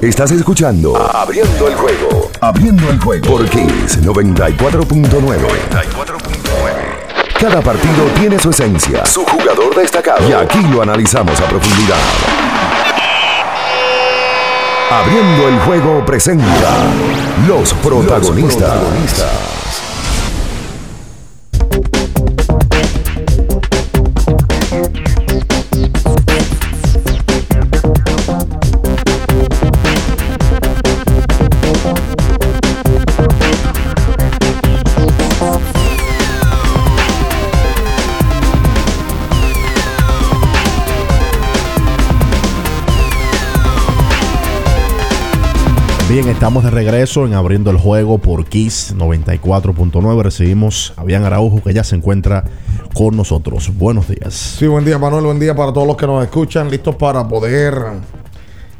Estás 0.00 0.30
escuchando 0.30 0.96
Abriendo 0.96 1.68
el 1.68 1.74
juego. 1.74 2.30
Abriendo 2.40 2.88
el 2.88 2.98
juego 2.98 3.26
por 3.26 3.44
Kiss 3.50 4.00
94.9. 4.00 5.36
Cada 7.38 7.60
partido 7.60 8.06
tiene 8.18 8.38
su 8.38 8.48
esencia, 8.48 9.04
su 9.04 9.26
jugador 9.26 9.76
destacado. 9.76 10.26
Y 10.26 10.32
aquí 10.32 10.62
lo 10.72 10.80
analizamos 10.80 11.38
a 11.38 11.44
profundidad. 11.44 11.98
Abriendo 14.90 15.48
el 15.48 15.58
juego 15.60 16.06
presenta 16.06 16.70
los 17.46 17.74
protagonistas. 17.74 18.72
Bien, 46.10 46.28
estamos 46.28 46.64
de 46.64 46.70
regreso 46.70 47.24
en 47.24 47.34
abriendo 47.34 47.70
el 47.70 47.76
juego 47.76 48.18
por 48.18 48.44
Kiss 48.44 48.96
94.9. 48.96 50.22
Recibimos 50.24 50.92
a 50.96 51.04
Bian 51.04 51.22
Araujo 51.22 51.62
que 51.62 51.72
ya 51.72 51.84
se 51.84 51.94
encuentra 51.94 52.42
con 52.94 53.16
nosotros. 53.16 53.70
Buenos 53.78 54.08
días. 54.08 54.34
Sí, 54.34 54.66
buen 54.66 54.84
día 54.84 54.98
Manuel, 54.98 55.26
buen 55.26 55.38
día 55.38 55.54
para 55.54 55.72
todos 55.72 55.86
los 55.86 55.96
que 55.96 56.08
nos 56.08 56.24
escuchan, 56.24 56.68
listos 56.68 56.96
para 56.96 57.28
poder 57.28 57.74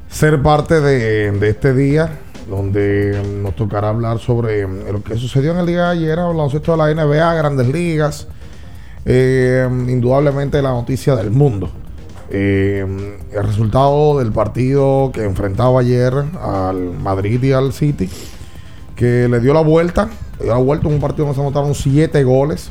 ser 0.09 0.43
parte 0.43 0.81
de, 0.81 1.49
este 1.49 1.73
día 1.73 2.19
donde 2.49 3.23
nos 3.41 3.55
tocará 3.55 3.91
hablar 3.91 4.19
sobre 4.19 4.63
lo 4.63 5.01
que 5.01 5.15
sucedió 5.17 5.53
en 5.53 5.59
el 5.59 5.67
día 5.67 5.85
de 5.85 5.91
ayer, 5.99 6.19
hablamos 6.19 6.53
esto 6.53 6.73
de 6.73 6.79
la 6.79 6.93
NBA, 6.93 7.35
grandes 7.35 7.69
ligas, 7.69 8.27
eh, 9.05 9.69
indudablemente 9.71 10.61
la 10.61 10.71
noticia 10.71 11.15
del 11.15 11.31
mundo. 11.31 11.71
Eh, 12.33 12.87
el 13.33 13.45
resultado 13.45 14.21
del 14.21 14.31
partido 14.31 15.11
que 15.13 15.25
enfrentaba 15.25 15.81
ayer 15.81 16.13
al 16.41 16.93
Madrid 16.99 17.43
y 17.43 17.53
al 17.53 17.73
City, 17.73 18.09
que 18.95 19.29
le 19.29 19.41
dio 19.41 19.53
la 19.53 19.63
vuelta, 19.63 20.09
le 20.39 20.45
dio 20.45 20.55
la 20.55 20.61
vuelta 20.61 20.87
en 20.87 20.95
un 20.95 21.01
partido 21.01 21.25
donde 21.25 21.35
se 21.35 21.41
anotaron 21.41 21.75
siete 21.75 22.23
goles, 22.23 22.71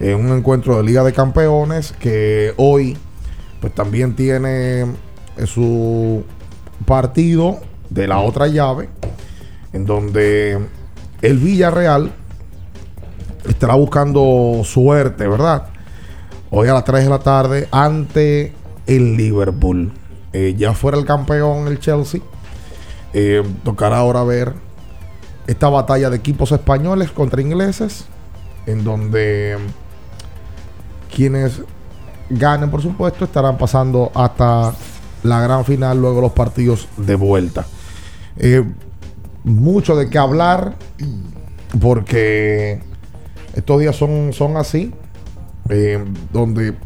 en 0.00 0.18
un 0.18 0.36
encuentro 0.36 0.76
de 0.76 0.82
Liga 0.82 1.04
de 1.04 1.12
Campeones, 1.12 1.92
que 1.92 2.52
hoy 2.56 2.96
pues 3.60 3.72
también 3.74 4.16
tiene 4.16 4.86
su 5.44 6.24
partido 6.84 7.60
de 7.90 8.08
la 8.08 8.18
otra 8.18 8.48
llave, 8.48 8.88
en 9.72 9.86
donde 9.86 10.58
el 11.22 11.38
Villarreal 11.38 12.10
estará 13.46 13.74
buscando 13.74 14.62
suerte, 14.64 15.28
¿verdad? 15.28 15.68
Hoy 16.50 16.66
a 16.68 16.74
las 16.74 16.84
3 16.84 17.04
de 17.04 17.10
la 17.10 17.18
tarde 17.20 17.68
ante 17.70 18.52
el 18.86 19.16
Liverpool. 19.16 19.92
Eh, 20.32 20.54
ya 20.56 20.74
fuera 20.74 20.98
el 20.98 21.04
campeón 21.04 21.66
el 21.68 21.78
Chelsea. 21.80 22.20
Eh, 23.12 23.42
tocará 23.64 23.98
ahora 23.98 24.22
ver 24.22 24.54
esta 25.46 25.68
batalla 25.68 26.10
de 26.10 26.16
equipos 26.16 26.52
españoles 26.52 27.10
contra 27.10 27.42
ingleses, 27.42 28.04
en 28.66 28.84
donde 28.84 29.58
quienes 31.12 31.62
ganen, 32.28 32.70
por 32.70 32.82
supuesto, 32.82 33.24
estarán 33.24 33.58
pasando 33.58 34.12
hasta 34.14 34.72
la 35.24 35.40
gran 35.40 35.64
final, 35.64 36.00
luego 36.00 36.20
los 36.20 36.32
partidos 36.32 36.86
de 36.96 37.16
vuelta. 37.16 37.66
Eh, 38.36 38.64
mucho 39.42 39.96
de 39.96 40.08
qué 40.08 40.18
hablar, 40.18 40.76
porque 41.80 42.80
estos 43.54 43.80
días 43.80 43.96
son, 43.96 44.32
son 44.32 44.56
así, 44.56 44.94
donde 46.32 46.76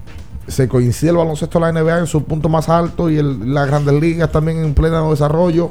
se 0.47 0.69
coincide 0.69 1.11
el 1.11 1.17
baloncesto 1.17 1.59
de 1.59 1.73
la 1.73 1.73
NBA 1.73 2.01
en 2.01 2.07
su 2.07 2.25
punto 2.25 2.49
más 2.49 2.69
alto 2.69 3.11
y 3.11 3.23
las 3.23 3.67
grandes 3.67 3.95
ligas 4.01 4.31
también 4.31 4.59
en 4.59 4.75
pleno 4.75 5.11
desarrollo. 5.11 5.71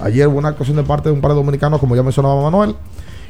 Ayer 0.00 0.28
hubo 0.28 0.38
una 0.38 0.48
actuación 0.48 0.76
de 0.76 0.84
parte 0.84 1.08
de 1.08 1.14
un 1.14 1.20
par 1.20 1.32
de 1.32 1.36
dominicanos, 1.36 1.80
como 1.80 1.96
ya 1.96 2.02
mencionaba 2.02 2.40
Manuel. 2.40 2.76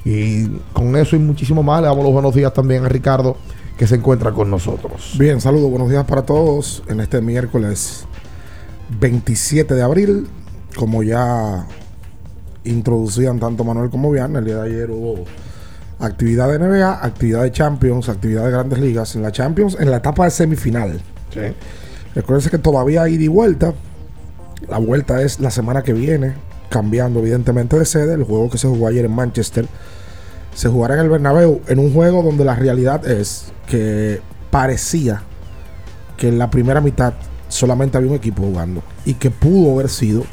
Y 0.05 0.47
con 0.73 0.95
eso 0.97 1.17
y 1.17 1.19
muchísimo 1.19 1.63
más, 1.63 1.81
le 1.81 1.89
damos 1.89 2.05
los 2.05 2.13
buenos 2.13 2.35
días 2.35 2.53
también 2.53 2.85
a 2.85 2.89
Ricardo, 2.89 3.37
que 3.77 3.87
se 3.87 3.97
encuentra 3.97 4.33
con 4.33 4.51
nosotros. 4.51 5.15
Bien, 5.19 5.41
saludos, 5.41 5.71
buenos 5.71 5.89
días 5.89 6.05
para 6.05 6.23
todos 6.23 6.83
en 6.89 7.01
este 7.01 7.21
miércoles 7.21 8.07
27 9.01 9.75
de 9.75 9.83
abril. 9.83 10.29
Como 10.77 11.03
ya 11.03 11.67
introducían 12.65 13.41
tanto 13.41 13.65
Manuel 13.65 13.91
como 13.91 14.11
Viana, 14.11 14.39
el 14.39 14.45
día 14.45 14.57
de 14.57 14.71
ayer 14.71 14.91
hubo 14.91 15.25
actividad 15.99 16.49
de 16.49 16.59
NBA, 16.59 17.05
actividad 17.05 17.43
de 17.43 17.53
Champions, 17.53 18.09
actividad 18.09 18.45
de 18.45 18.51
grandes 18.51 18.79
ligas. 18.79 19.17
En 19.17 19.23
la 19.23 19.33
Champions, 19.33 19.77
en 19.79 19.91
la 19.91 19.99
etapa 19.99 20.25
de 20.25 20.31
semifinal. 20.31 21.01
Sí. 21.33 21.41
Recuerden 22.15 22.51
que 22.51 22.59
todavía 22.59 23.03
hay 23.03 23.15
ida 23.15 23.25
y 23.25 23.29
vuelta. 23.29 23.75
La 24.69 24.79
vuelta 24.79 25.23
es 25.23 25.41
la 25.41 25.51
semana 25.51 25.83
que 25.83 25.93
viene, 25.93 26.35
cambiando 26.69 27.21
evidentemente 27.21 27.79
de 27.79 27.85
sede. 27.85 28.15
El 28.15 28.25
juego 28.25 28.51
que 28.51 28.59
se 28.59 28.69
jugó 28.69 28.89
ayer 28.89 29.05
en 29.05 29.13
Manchester 29.13 29.67
se 30.55 30.69
jugará 30.69 30.95
en 30.95 31.01
el 31.01 31.09
Bernabéu 31.09 31.61
en 31.69 31.79
un 31.79 31.93
juego 31.93 32.21
donde 32.23 32.45
la 32.45 32.57
realidad 32.57 33.07
es 33.09 33.53
que 33.69 34.21
parecía 34.51 35.23
que 36.17 36.27
en 36.27 36.39
la 36.39 36.51
primera 36.51 36.81
mitad 36.81 37.15
solamente 37.49 37.97
había 37.97 38.11
un 38.11 38.17
equipo 38.17 38.43
jugando 38.43 38.83
y 39.05 39.15
que 39.15 39.31
pudo 39.31 39.75
haber 39.75 39.89
sido 39.89 40.25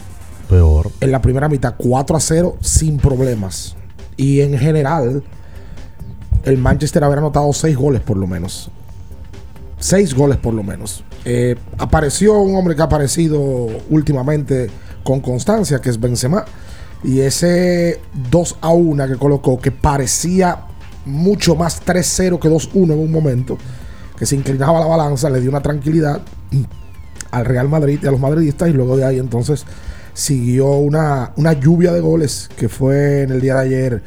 peor. 0.49 0.89
En 0.99 1.12
la 1.12 1.21
primera 1.21 1.47
mitad 1.47 1.75
4 1.78 2.17
a 2.17 2.19
0 2.19 2.58
sin 2.60 2.97
problemas. 2.97 3.75
Y 4.17 4.41
en 4.41 4.58
general 4.58 5.23
el 6.46 6.58
Manchester 6.58 7.04
haber 7.04 7.18
anotado 7.18 7.52
seis 7.54 7.76
goles 7.76 8.02
por 8.02 8.18
lo 8.18 8.28
menos. 8.28 8.70
Seis 9.80 10.14
goles 10.14 10.38
por 10.38 10.54
lo 10.54 10.64
menos. 10.64 11.04
Eh, 11.26 11.56
apareció 11.78 12.40
un 12.40 12.56
hombre 12.56 12.76
que 12.76 12.82
ha 12.82 12.86
aparecido 12.86 13.68
últimamente 13.90 14.70
con 15.04 15.20
constancia, 15.20 15.80
que 15.80 15.90
es 15.90 16.00
Benzema. 16.00 16.46
Y 17.04 17.20
ese 17.20 18.00
2 18.32 18.58
a 18.62 18.70
1 18.70 19.08
que 19.08 19.16
colocó, 19.16 19.60
que 19.60 19.72
parecía 19.72 20.66
mucho 21.06 21.56
más 21.56 21.84
3-0 21.86 22.40
que 22.40 22.50
2-1 22.50 22.94
en 22.94 23.00
un 23.00 23.12
momento, 23.12 23.58
que 24.18 24.26
se 24.26 24.36
inclinaba 24.36 24.80
la 24.80 24.86
balanza, 24.88 25.30
le 25.30 25.40
dio 25.40 25.50
una 25.50 25.62
tranquilidad 25.62 26.22
al 27.32 27.46
Real 27.46 27.70
Madrid 27.70 28.00
y 28.02 28.08
a 28.08 28.12
los 28.12 28.20
madridistas. 28.20 28.70
Y 28.70 28.74
luego 28.74 28.98
de 28.98 29.06
ahí 29.06 29.20
entonces 29.20 29.66
siguió 30.14 30.72
una, 30.72 31.34
una 31.36 31.54
lluvia 31.54 31.92
de 31.92 32.00
goles 32.00 32.50
que 32.56 32.70
fue 32.70 33.24
en 33.24 33.32
el 33.32 33.42
día 33.42 33.56
de 33.56 33.62
ayer 33.62 34.04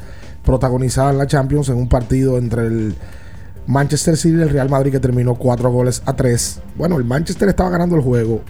protagonizada 0.49 1.11
en 1.11 1.19
la 1.19 1.27
Champions 1.27 1.69
en 1.69 1.75
un 1.75 1.87
partido 1.87 2.39
entre 2.39 2.65
el 2.65 2.95
Manchester 3.67 4.17
City 4.17 4.39
y 4.39 4.41
el 4.41 4.49
Real 4.49 4.67
Madrid 4.67 4.91
que 4.91 4.99
terminó 4.99 5.35
4 5.35 5.71
goles 5.71 6.01
a 6.07 6.13
3. 6.13 6.61
Bueno, 6.75 6.97
el 6.97 7.03
Manchester 7.03 7.49
estaba 7.49 7.69
ganando 7.69 7.95
el 7.95 8.01
juego 8.01 8.41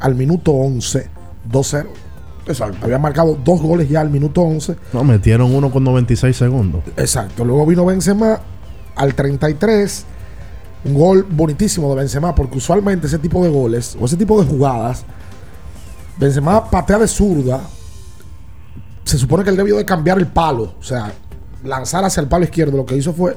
al 0.00 0.14
minuto 0.14 0.52
11, 0.52 1.10
2-0. 1.50 1.86
Exacto. 2.46 2.78
Había 2.82 2.98
marcado 2.98 3.38
dos 3.44 3.60
goles 3.60 3.86
ya 3.86 4.00
al 4.00 4.08
minuto 4.08 4.40
11. 4.40 4.76
No, 4.94 5.04
metieron 5.04 5.54
uno 5.54 5.70
con 5.70 5.84
96 5.84 6.34
segundos. 6.34 6.84
Exacto. 6.96 7.44
Luego 7.44 7.66
vino 7.66 7.84
Benzema 7.84 8.40
al 8.96 9.14
33. 9.14 10.06
Un 10.86 10.94
gol 10.94 11.26
bonitísimo 11.28 11.90
de 11.90 11.96
Benzema, 11.96 12.34
porque 12.34 12.56
usualmente 12.56 13.08
ese 13.08 13.18
tipo 13.18 13.44
de 13.44 13.50
goles 13.50 13.94
o 14.00 14.06
ese 14.06 14.16
tipo 14.16 14.42
de 14.42 14.48
jugadas, 14.48 15.04
Benzema 16.18 16.70
patea 16.70 16.98
de 16.98 17.08
zurda. 17.08 17.60
Se 19.04 19.18
supone 19.18 19.44
que 19.44 19.50
él 19.50 19.56
debió 19.56 19.76
de 19.76 19.84
cambiar 19.84 20.16
el 20.16 20.28
palo. 20.28 20.76
O 20.80 20.82
sea, 20.82 21.12
lanzar 21.64 22.04
hacia 22.04 22.20
el 22.20 22.28
palo 22.28 22.44
izquierdo, 22.44 22.76
lo 22.76 22.86
que 22.86 22.96
hizo 22.96 23.12
fue 23.12 23.36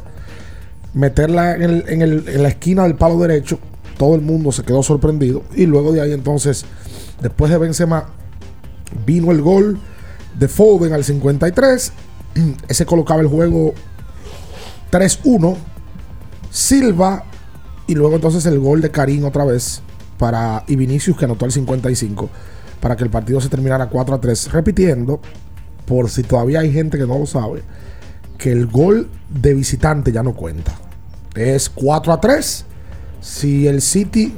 meterla 0.94 1.56
en, 1.56 1.84
en 1.88 2.44
la 2.44 2.50
esquina 2.50 2.84
del 2.84 2.96
palo 2.96 3.20
derecho. 3.20 3.60
Todo 3.98 4.16
el 4.16 4.22
mundo 4.22 4.52
se 4.52 4.64
quedó 4.64 4.84
sorprendido. 4.84 5.44
Y 5.56 5.66
luego 5.66 5.92
de 5.92 6.02
ahí 6.02 6.12
entonces, 6.12 6.66
después 7.22 7.52
de 7.52 7.58
Benzema, 7.58 8.10
vino 9.06 9.32
el 9.32 9.42
gol 9.42 9.80
de 10.38 10.48
Foden 10.48 10.94
al 10.94 11.04
53. 11.04 11.92
Ese 12.68 12.86
colocaba 12.86 13.22
el 13.22 13.28
juego 13.28 13.74
3-1. 14.92 15.56
Silva 16.52 17.26
y 17.88 17.96
luego 17.96 18.16
entonces 18.16 18.46
el 18.46 18.60
gol 18.60 18.82
de 18.82 18.90
Karim 18.90 19.26
otra 19.26 19.44
vez 19.44 19.82
para 20.18 20.64
y 20.68 20.76
Vinicius 20.78 21.18
que 21.18 21.26
anotó 21.26 21.46
el 21.46 21.52
55 21.52 22.30
para 22.80 22.96
que 22.96 23.04
el 23.04 23.10
partido 23.10 23.42
se 23.42 23.50
terminara 23.50 23.90
4 23.90 24.16
a 24.16 24.22
3. 24.22 24.52
Repitiendo, 24.52 25.20
por 25.86 26.10
si 26.10 26.24
todavía 26.24 26.62
hay 26.62 26.72
gente 26.72 26.98
que 26.98 27.06
no 27.06 27.20
lo 27.20 27.26
sabe, 27.26 27.64
que 28.38 28.52
el 28.52 28.68
gol 28.68 29.10
de 29.30 29.54
visitante 29.54 30.12
ya 30.12 30.24
no 30.24 30.34
cuenta. 30.34 30.74
Es 31.36 31.70
4 31.70 32.14
a 32.14 32.22
3. 32.22 32.66
Si 33.22 33.68
el 33.68 33.82
City 33.82 34.34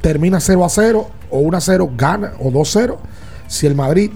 termina 0.00 0.40
0 0.40 0.64
a 0.64 0.68
0 0.68 1.10
o 1.30 1.38
1 1.38 1.56
a 1.56 1.60
0, 1.60 1.90
gana 1.96 2.32
o 2.40 2.50
2 2.50 2.76
a 2.76 2.80
0. 2.80 2.98
Si 3.48 3.66
el 3.66 3.74
Madrid 3.74 4.10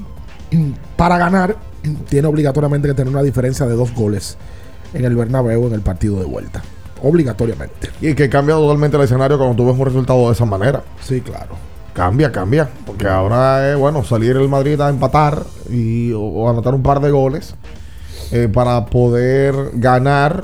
para 0.97 1.19
ganar 1.19 1.57
tiene 2.09 2.29
obligatoriamente 2.29 2.89
que 2.89 2.95
tener 2.95 3.13
una 3.13 3.23
diferencia 3.23 3.67
de 3.67 3.75
dos 3.75 3.93
goles 3.95 4.37
en 4.93 5.05
el 5.05 5.17
Bernabéu 5.17 5.67
en 5.67 5.75
el 5.75 5.81
partido 5.81 6.19
de 6.19 6.25
vuelta 6.25 6.63
obligatoriamente. 7.05 7.91
Y 8.01 8.15
que 8.15 8.29
cambia 8.29 8.55
totalmente 8.55 8.97
el 8.97 9.03
escenario 9.03 9.37
cuando 9.37 9.57
tú 9.57 9.67
ves 9.67 9.79
un 9.79 9.85
resultado 9.85 10.27
de 10.27 10.33
esa 10.33 10.47
manera. 10.47 10.83
Sí, 11.03 11.21
claro. 11.21 11.57
Cambia, 11.93 12.33
cambia. 12.33 12.69
Porque 12.87 13.07
ahora 13.07 13.71
es, 13.71 13.77
bueno, 13.77 14.03
salir 14.03 14.37
el 14.37 14.49
Madrid 14.49 14.81
a 14.81 14.89
empatar 14.89 15.45
y, 15.71 16.13
o, 16.13 16.49
anotar 16.49 16.75
un 16.75 16.83
par 16.83 17.01
de 17.01 17.11
goles 17.11 17.55
eh, 18.35 18.49
para 18.49 18.85
poder 18.87 19.55
ganar 19.75 20.43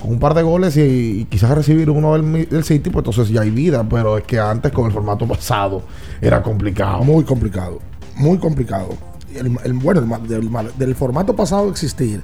con 0.00 0.08
un 0.08 0.20
par 0.20 0.34
de 0.34 0.42
goles 0.42 0.76
y, 0.76 1.26
quizás 1.28 1.50
recibir 1.50 1.90
uno 1.90 2.12
del, 2.12 2.48
del, 2.48 2.62
City, 2.62 2.90
pues 2.90 3.04
entonces 3.04 3.28
ya 3.28 3.40
hay 3.40 3.50
vida. 3.50 3.84
Pero 3.90 4.18
es 4.18 4.22
que 4.22 4.38
antes 4.38 4.70
con 4.70 4.86
el 4.86 4.92
formato 4.92 5.26
pasado 5.26 5.82
era 6.20 6.40
complicado. 6.44 7.02
Muy 7.02 7.24
complicado. 7.24 7.80
Muy 8.14 8.38
complicado. 8.38 8.90
El, 9.34 9.72
bueno, 9.72 10.00
del, 10.28 10.48
del 10.78 10.94
formato 10.94 11.34
pasado 11.34 11.68
existir, 11.70 12.22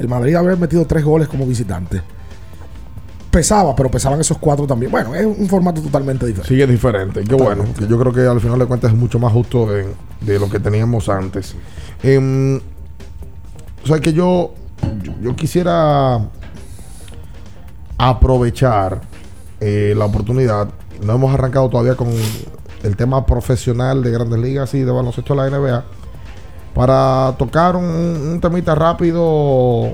el 0.00 0.08
Madrid 0.08 0.34
haber 0.34 0.58
metido 0.58 0.84
tres 0.84 1.04
goles 1.04 1.28
como 1.28 1.46
visitante 1.46 2.02
pesaba, 3.30 3.76
pero 3.76 3.88
pesaban 3.88 4.20
esos 4.20 4.38
cuatro 4.38 4.66
también. 4.66 4.90
Bueno, 4.90 5.14
es 5.14 5.24
un 5.24 5.46
formato 5.48 5.80
totalmente 5.80 6.26
diferente. 6.26 6.54
Sí, 6.54 6.60
es 6.60 6.68
diferente. 6.68 7.22
Qué 7.22 7.34
bueno. 7.36 7.64
yo 7.88 7.98
creo 7.98 8.12
que 8.12 8.22
al 8.22 8.40
final 8.40 8.58
de 8.58 8.66
cuentas 8.66 8.90
es 8.90 8.98
mucho 8.98 9.20
más 9.20 9.32
justo 9.32 9.66
de, 9.66 10.38
lo 10.38 10.48
que 10.50 10.58
teníamos 10.58 11.08
antes. 11.08 11.54
Em, 12.02 12.60
o 13.90 14.00
que 14.00 14.12
yo, 14.12 14.54
yo, 15.20 15.36
quisiera 15.36 16.20
aprovechar 17.96 19.00
eh, 19.60 19.94
la 19.96 20.04
oportunidad. 20.04 20.68
No 21.02 21.14
hemos 21.14 21.32
arrancado 21.32 21.68
todavía 21.68 21.94
con 21.94 22.08
el 22.82 22.96
tema 22.96 23.24
profesional 23.26 24.02
de 24.02 24.10
grandes 24.10 24.38
ligas 24.38 24.74
y 24.74 24.80
de 24.80 24.90
baloncesto 24.90 25.34
de 25.34 25.50
la 25.50 25.58
NBA. 25.58 25.84
Para 26.74 27.34
tocar 27.38 27.76
un, 27.76 28.38
temita 28.40 28.74
rápido 28.74 29.90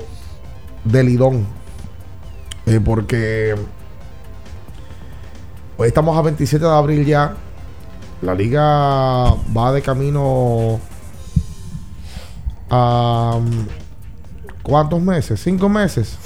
de 0.83 1.03
Lidón 1.03 1.45
eh, 2.67 2.79
porque 2.83 3.55
hoy 5.77 5.87
estamos 5.87 6.17
a 6.17 6.21
27 6.21 6.63
de 6.63 6.71
abril 6.71 7.05
ya. 7.05 7.35
La 8.21 8.33
liga 8.33 9.35
va 9.55 9.71
de 9.73 9.81
camino 9.81 10.79
a 12.69 13.39
cuántos 14.65 14.99
meses, 14.99 15.39
cinco 15.41 15.69
meses 15.69 16.17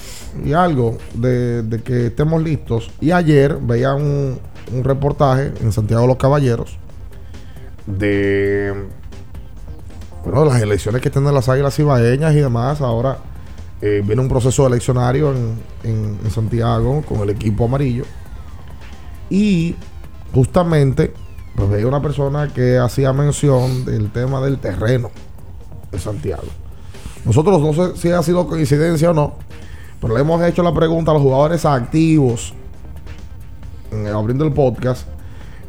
y 0.46 0.54
algo 0.54 0.98
de, 1.14 1.82
que 1.84 2.08
estemos 2.08 2.42
listos. 2.42 2.90
Y 3.02 3.12
ayer 3.12 3.58
veía 3.62 3.94
un, 3.94 4.40
reportaje 4.84 5.52
en 5.62 5.72
Santiago 5.72 6.04
de 6.04 6.08
los 6.10 6.18
Caballeros 6.18 6.78
de 7.88 8.86
bueno, 10.24 10.46
las 10.46 10.62
elecciones 10.62 11.02
que 11.02 11.10
tienen 11.10 11.34
las 11.34 11.50
águilas 11.50 11.78
ibaeñas 11.80 12.34
y 12.34 12.40
demás. 12.40 12.82
Ahora 12.82 13.18
eh, 13.82 14.04
viene 14.06 14.22
un 14.22 14.30
proceso 14.30 14.68
eleccionario 14.68 15.34
en, 15.84 16.20
Santiago 16.30 17.02
con 17.02 17.22
el 17.22 17.32
equipo 17.32 17.66
amarillo. 17.66 18.06
Y 19.30 19.76
justamente, 20.34 21.14
pues 21.56 21.70
veía 21.70 21.88
una 21.88 22.02
persona 22.02 22.48
que 22.54 22.78
hacía 22.78 23.12
mención 23.12 23.86
del 23.86 24.12
tema 24.12 24.40
del 24.42 24.60
terreno 24.60 25.10
de 25.92 26.00
Santiago. 26.00 26.69
Nosotros 27.26 27.62
no 27.62 27.74
sé 27.74 27.98
si 27.98 28.12
ha 28.12 28.24
sido 28.24 28.48
coincidencia 28.48 29.12
o 29.12 29.14
no, 29.14 29.34
pero 30.02 30.16
le 30.16 30.22
hemos 30.22 30.42
hecho 30.44 30.64
la 30.64 30.74
pregunta 30.74 31.12
a 31.12 31.14
los 31.14 31.24
jugadores 31.24 31.66
activos 31.66 32.54
en 33.92 34.08
abriendo 34.08 34.46
el 34.46 34.54
podcast. 34.54 35.08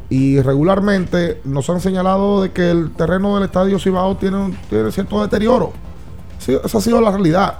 Y 0.09 0.41
regularmente 0.41 1.39
nos 1.45 1.69
han 1.69 1.79
señalado 1.79 2.41
de 2.41 2.51
que 2.51 2.69
el 2.69 2.91
terreno 2.91 3.35
del 3.35 3.45
estadio 3.45 3.79
Cibao 3.79 4.17
tiene, 4.17 4.57
tiene 4.69 4.91
cierto 4.91 5.21
deterioro. 5.21 5.71
esa 6.45 6.77
ha 6.77 6.81
sido 6.81 6.99
la 6.99 7.11
realidad 7.11 7.59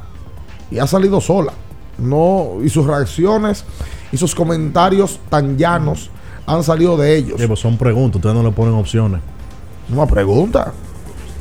y 0.69 0.79
ha 0.79 0.87
salido 0.87 1.21
sola. 1.21 1.53
No, 1.97 2.57
y 2.61 2.69
sus 2.69 2.85
reacciones 2.85 3.63
y 4.11 4.17
sus 4.17 4.35
comentarios 4.35 5.19
tan 5.29 5.57
llanos 5.57 6.09
han 6.45 6.63
salido 6.63 6.97
de 6.97 7.15
ellos. 7.15 7.41
Pues 7.45 7.59
son 7.59 7.77
preguntas, 7.77 8.17
ustedes 8.17 8.35
no 8.35 8.43
le 8.43 8.51
ponen 8.51 8.73
opciones. 8.73 9.21
Una 9.91 10.05
pregunta. 10.05 10.73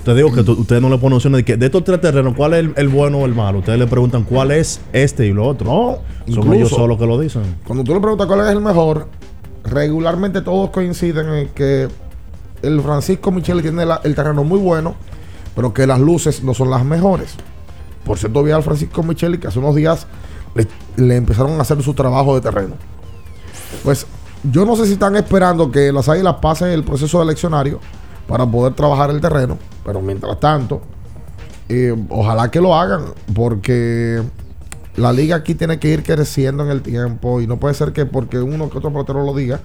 Te 0.05 0.15
digo 0.15 0.33
que 0.33 0.41
ustedes 0.41 0.81
no 0.81 0.89
le 0.89 0.97
ponen 0.97 1.17
opciones 1.17 1.39
de 1.39 1.45
que 1.45 1.57
de 1.57 1.67
estos 1.67 1.85
tres 1.85 2.01
terrenos, 2.01 2.35
¿cuál 2.35 2.55
es 2.55 2.71
el, 2.77 2.89
bueno 2.89 3.19
o 3.19 3.27
el 3.27 3.35
malo? 3.35 3.59
Ustedes 3.59 3.79
le 3.79 3.87
preguntan 3.87 4.25
cuál 4.25 4.51
es 4.51 4.81
este 4.93 5.27
y 5.27 5.33
lo 5.33 5.47
otro. 5.47 5.67
No, 6.27 6.35
son 6.35 6.55
ellos 6.55 6.71
solos 6.71 6.99
que 6.99 7.07
lo 7.07 7.21
dicen. 7.21 7.43
Cuando 7.67 7.85
tú 7.85 7.93
le 7.93 8.01
preguntas 8.01 8.27
cuál 8.27 8.41
es 8.41 8.53
el 8.53 8.61
mejor, 8.61 9.09
regularmente 9.65 10.41
todos 10.41 10.71
coinciden 10.71 11.29
en 11.35 11.49
que 11.49 11.89
el 12.63 12.81
Francisco 12.81 13.31
Michele 13.31 13.63
tiene 13.63 13.85
el 14.05 14.15
terreno 14.15 14.43
muy 14.43 14.59
bueno, 14.59 14.95
pero 15.55 15.75
que 15.75 15.87
las 15.87 16.01
luces 16.01 16.43
no 16.43 16.55
son 16.55 16.71
las 16.71 16.85
mejores. 16.85 17.35
Por 18.05 18.19
cierto, 18.19 18.43
vi 18.43 18.51
al 18.51 18.63
Francisco 18.63 19.03
Micheli 19.03 19.39
que 19.39 19.49
hace 19.49 19.59
unos 19.59 19.75
días 19.75 20.07
le, 20.97 21.17
empezaron 21.17 21.59
a 21.59 21.63
hacer 21.63 21.83
su 21.83 21.95
trabajo 21.95 22.35
de 22.35 22.41
terreno. 22.41 22.75
Pues 23.85 24.07
yo 24.51 24.65
no 24.65 24.77
sé 24.77 24.87
si 24.87 24.95
están 24.95 25.17
esperando 25.17 25.71
que 25.71 25.93
las 25.93 26.09
águilas 26.09 26.37
pasen 26.41 26.69
el 26.69 26.83
proceso 26.83 27.23
eleccionario 27.23 27.81
para 28.27 28.47
poder 28.47 28.75
trabajar 28.75 29.11
el 29.11 29.21
terreno, 29.21 29.59
pero 29.91 30.01
mientras 30.03 30.39
tanto, 30.39 30.81
eh, 31.69 31.93
ojalá 32.11 32.49
que 32.49 32.61
lo 32.61 32.77
hagan, 32.77 33.07
porque 33.35 34.23
la 34.95 35.13
liga 35.13 35.35
aquí 35.35 35.57
tiene 35.57 35.81
que 35.81 35.89
ir 35.89 36.05
creciendo 36.05 36.63
en 36.63 36.71
el 36.71 36.81
tiempo 36.81 37.41
y 37.41 37.49
no 37.49 37.59
puede 37.59 37.75
ser 37.75 37.93
que 37.93 38.07
porque 38.07 38.39
uno 38.39 38.71
que 38.71 38.79
otro 38.79 38.93
pelotero 38.93 39.25
lo 39.25 39.35
diga 39.35 39.59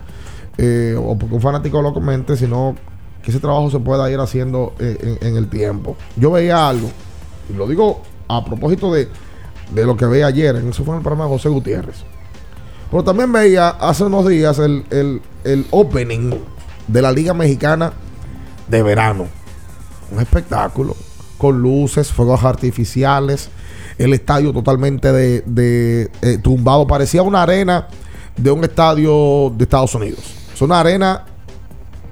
eh, 0.58 0.96
o 1.00 1.16
porque 1.16 1.36
un 1.36 1.42
fanático 1.42 1.80
lo 1.84 1.94
comente, 1.94 2.38
sino 2.38 2.76
que 3.22 3.30
ese 3.30 3.40
trabajo 3.40 3.70
se 3.70 3.78
pueda 3.78 4.10
ir 4.10 4.20
haciendo 4.20 4.74
eh, 4.80 5.20
en, 5.22 5.38
el 5.38 5.48
tiempo. 5.48 5.96
Yo 6.16 6.32
veía 6.32 6.70
algo, 6.70 6.90
y 7.48 7.54
lo 7.54 7.68
digo 7.68 8.02
a 8.28 8.44
propósito 8.44 8.92
de, 8.92 9.08
lo 9.76 9.96
que 9.96 10.08
veía 10.08 10.26
ayer, 10.26 10.56
en 10.56 10.70
eso 10.70 10.84
fue 10.84 10.96
en 10.96 11.02
el 11.02 11.04
programa 11.04 11.26
de 11.26 11.38
José 11.38 11.50
Gutiérrez. 11.50 12.04
Pero 12.90 13.04
también 13.04 13.32
veía 13.32 13.70
hace 13.70 14.06
unos 14.06 14.28
días 14.28 14.58
el, 14.58 15.22
opening 15.70 16.32
de 16.88 17.02
la 17.04 17.12
Liga 17.12 17.36
Mexicana 17.36 17.94
de 18.68 18.82
verano. 18.82 19.45
Un 20.12 20.20
espectáculo 20.20 20.96
con 21.38 21.62
luces, 21.62 22.12
fuegos 22.12 22.44
artificiales, 22.44 23.50
el 23.98 24.14
estadio 24.14 24.54
totalmente 24.54 25.12
de, 25.12 26.12
eh, 26.22 26.38
tumbado. 26.42 26.88
Parecía 26.88 27.22
una 27.24 27.44
arena 27.44 27.88
de 28.38 28.52
un 28.52 28.64
estadio 28.64 29.52
de 29.56 29.64
Estados 29.64 29.96
Unidos. 29.96 30.20
Es 30.54 30.62
una 30.62 30.80
arena 30.80 31.26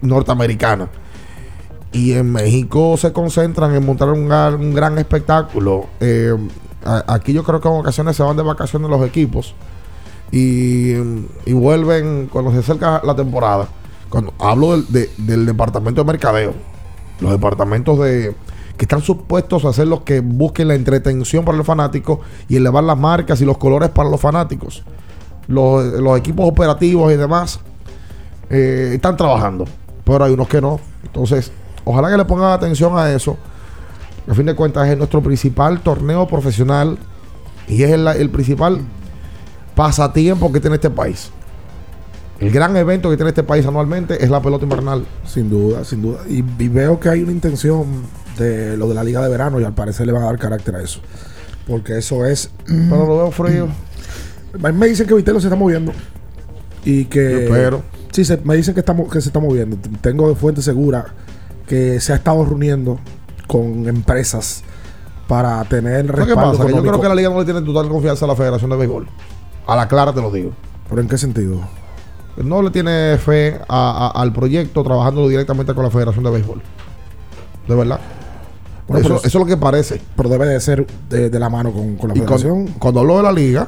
norteamericana. 0.01 0.89
Y 1.91 2.13
en 2.13 2.31
México 2.31 2.97
se 2.97 3.13
concentran 3.13 3.73
en 3.75 3.85
montar 3.85 4.09
un, 4.09 4.27
gran, 4.27 4.97
espectáculo. 4.97 5.87
Eh, 5.99 6.35
aquí 7.07 7.33
yo 7.33 7.43
creo 7.43 7.61
que 7.61 7.67
en 7.67 7.75
ocasiones 7.75 8.15
se 8.15 8.23
van 8.23 8.35
de 8.35 8.43
vacaciones 8.43 8.89
los 8.89 9.05
equipos 9.05 9.53
y, 10.31 10.95
vuelven 11.53 12.27
cuando 12.31 12.51
se 12.51 12.59
acerca 12.59 13.01
la 13.03 13.15
temporada. 13.15 13.67
Cuando 14.09 14.33
hablo 14.39 14.81
del, 14.81 15.45
departamento 15.45 16.03
de 16.03 16.11
mercadeo, 16.11 16.53
los 17.23 17.31
departamentos 17.31 17.99
de 17.99 18.35
que 18.77 18.85
están 18.85 19.01
supuestos 19.01 19.65
a 19.65 19.73
ser 19.73 19.87
los 19.87 20.01
que 20.01 20.19
busquen 20.19 20.67
la 20.67 20.75
entretención 20.75 21.45
para 21.45 21.57
el 21.57 21.63
fanático 21.63 22.21
y 22.49 22.55
elevar 22.55 22.83
las 22.83 22.97
marcas 22.97 23.39
y 23.41 23.45
los 23.45 23.57
colores 23.57 23.89
para 23.89 24.09
los 24.09 24.19
fanáticos. 24.19 24.83
Los, 25.47 26.17
equipos 26.17 26.47
operativos 26.47 27.11
y 27.11 27.17
demás 27.17 27.59
eh, 28.49 28.91
están 28.93 29.17
trabajando, 29.17 29.65
pero 30.03 30.23
hay 30.23 30.33
unos 30.33 30.47
que 30.47 30.61
no. 30.61 30.79
Entonces, 31.03 31.51
Ojalá 31.85 32.09
que 32.09 32.17
le 32.17 32.25
pongan 32.25 32.51
atención 32.51 32.97
a 32.97 33.11
eso. 33.11 33.37
A 34.29 34.33
fin 34.33 34.45
de 34.45 34.55
cuentas 34.55 34.87
es 34.87 34.97
nuestro 34.97 35.21
principal 35.21 35.81
torneo 35.81 36.27
profesional 36.27 36.97
y 37.67 37.83
es 37.83 37.91
el, 37.91 38.29
principal 38.29 38.79
pasatiempo 39.75 40.51
que 40.51 40.59
tiene 40.61 40.77
este 40.77 40.89
país. 40.89 41.31
El 42.43 42.51
gran 42.51 42.75
evento 42.75 43.09
que 43.09 43.15
tiene 43.15 43.29
este 43.29 43.43
país 43.43 43.65
anualmente 43.65 44.21
es 44.21 44.29
la 44.29 44.41
pelota 44.41 44.65
invernal. 44.65 45.05
Sin 45.25 45.49
duda, 45.49 45.85
sin 45.85 46.01
duda. 46.01 46.19
Y, 46.27 46.41
veo 46.41 46.99
que 46.99 47.07
hay 47.07 47.23
una 47.23 47.31
intención 47.31 47.85
de 48.37 48.75
lo 48.75 48.89
de 48.89 48.95
la 48.95 49.03
liga 49.05 49.21
de 49.21 49.29
verano 49.29 49.61
y 49.61 49.63
al 49.63 49.73
parecer 49.73 50.05
le 50.07 50.11
van 50.11 50.23
a 50.23 50.25
dar 50.25 50.37
carácter 50.37 50.75
a 50.75 50.81
eso. 50.81 50.99
Porque 51.65 51.97
eso 51.97 52.25
es... 52.25 52.49
Pero 52.65 53.07
lo 53.07 53.17
veo 53.17 53.31
frío. 53.31 53.69
Me 54.59 54.87
dicen 54.87 55.07
que 55.07 55.13
Vitello 55.13 55.39
se 55.39 55.47
está 55.47 55.55
moviendo. 55.55 55.93
Y 56.83 57.05
que. 57.05 57.47
Pero. 57.49 57.81
Sí, 58.11 58.23
me 58.43 58.57
dicen 58.57 58.75
que, 58.75 58.83
se 59.21 59.29
está 59.29 59.39
moviendo. 59.39 59.77
Tengo 60.01 60.27
de 60.27 60.35
fuente 60.35 60.61
segura 60.61 61.05
que 61.65 62.01
se 62.01 62.11
ha 62.11 62.17
estado 62.17 62.43
reuniendo 62.43 62.99
con 63.47 63.87
empresas 63.87 64.63
para 65.29 65.63
tener 65.63 66.11
respaldo 66.13 66.67
Yo 66.67 66.81
creo 66.81 66.99
que 66.99 67.07
la 67.07 67.15
liga 67.15 67.29
no 67.29 67.39
le 67.39 67.45
tiene 67.45 67.61
total 67.61 67.87
confianza 67.87 68.25
a 68.25 68.27
la 68.27 68.35
Federación 68.35 68.69
de 68.69 68.75
Béisbol. 68.75 69.07
A 69.65 69.77
la 69.77 69.87
clara 69.87 70.13
te 70.13 70.21
lo 70.21 70.29
digo. 70.29 70.51
¿Pero 70.89 71.01
en 71.01 71.07
qué 71.07 71.17
sentido? 71.17 71.61
No 72.37 72.61
le 72.61 72.71
tiene 72.71 73.17
fe 73.17 73.59
al 73.67 74.33
proyecto 74.33 74.83
trabajando 74.83 75.27
directamente 75.27 75.73
con 75.73 75.83
la 75.83 75.91
Federación 75.91 76.23
de 76.23 76.31
Béisbol. 76.31 76.61
De 77.67 77.75
verdad. 77.75 77.99
eso, 78.95 79.21
es 79.23 79.33
lo 79.35 79.45
que 79.45 79.57
parece. 79.57 80.01
Pero 80.15 80.29
debe 80.29 80.47
de 80.47 80.59
ser 80.59 80.85
de, 81.09 81.39
la 81.39 81.49
mano 81.49 81.71
con, 81.71 81.97
la 82.07 82.15
Federación. 82.15 82.67
Cuando, 82.79 83.01
hablo 83.01 83.17
de 83.17 83.23
la 83.23 83.31
liga, 83.31 83.67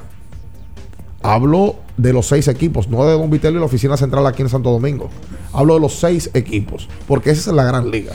hablo 1.22 1.76
de 1.98 2.12
los 2.12 2.28
seis 2.28 2.48
equipos, 2.48 2.90
no 2.90 3.06
de 3.06 3.14
Don 3.14 3.30
Vitello 3.30 3.58
y 3.58 3.60
la 3.60 3.66
oficina 3.66 3.98
central 3.98 4.26
aquí 4.28 4.42
en 4.42 4.50
Santo 4.50 4.72
Domingo. 4.72 5.10
Hablo 5.54 5.76
de 5.76 5.80
los 5.80 5.96
seis 6.00 6.30
equipos, 6.34 6.90
porque 7.08 7.30
esa 7.30 7.52
es 7.52 7.56
la 7.56 7.64
gran 7.64 7.90
liga. 7.90 8.14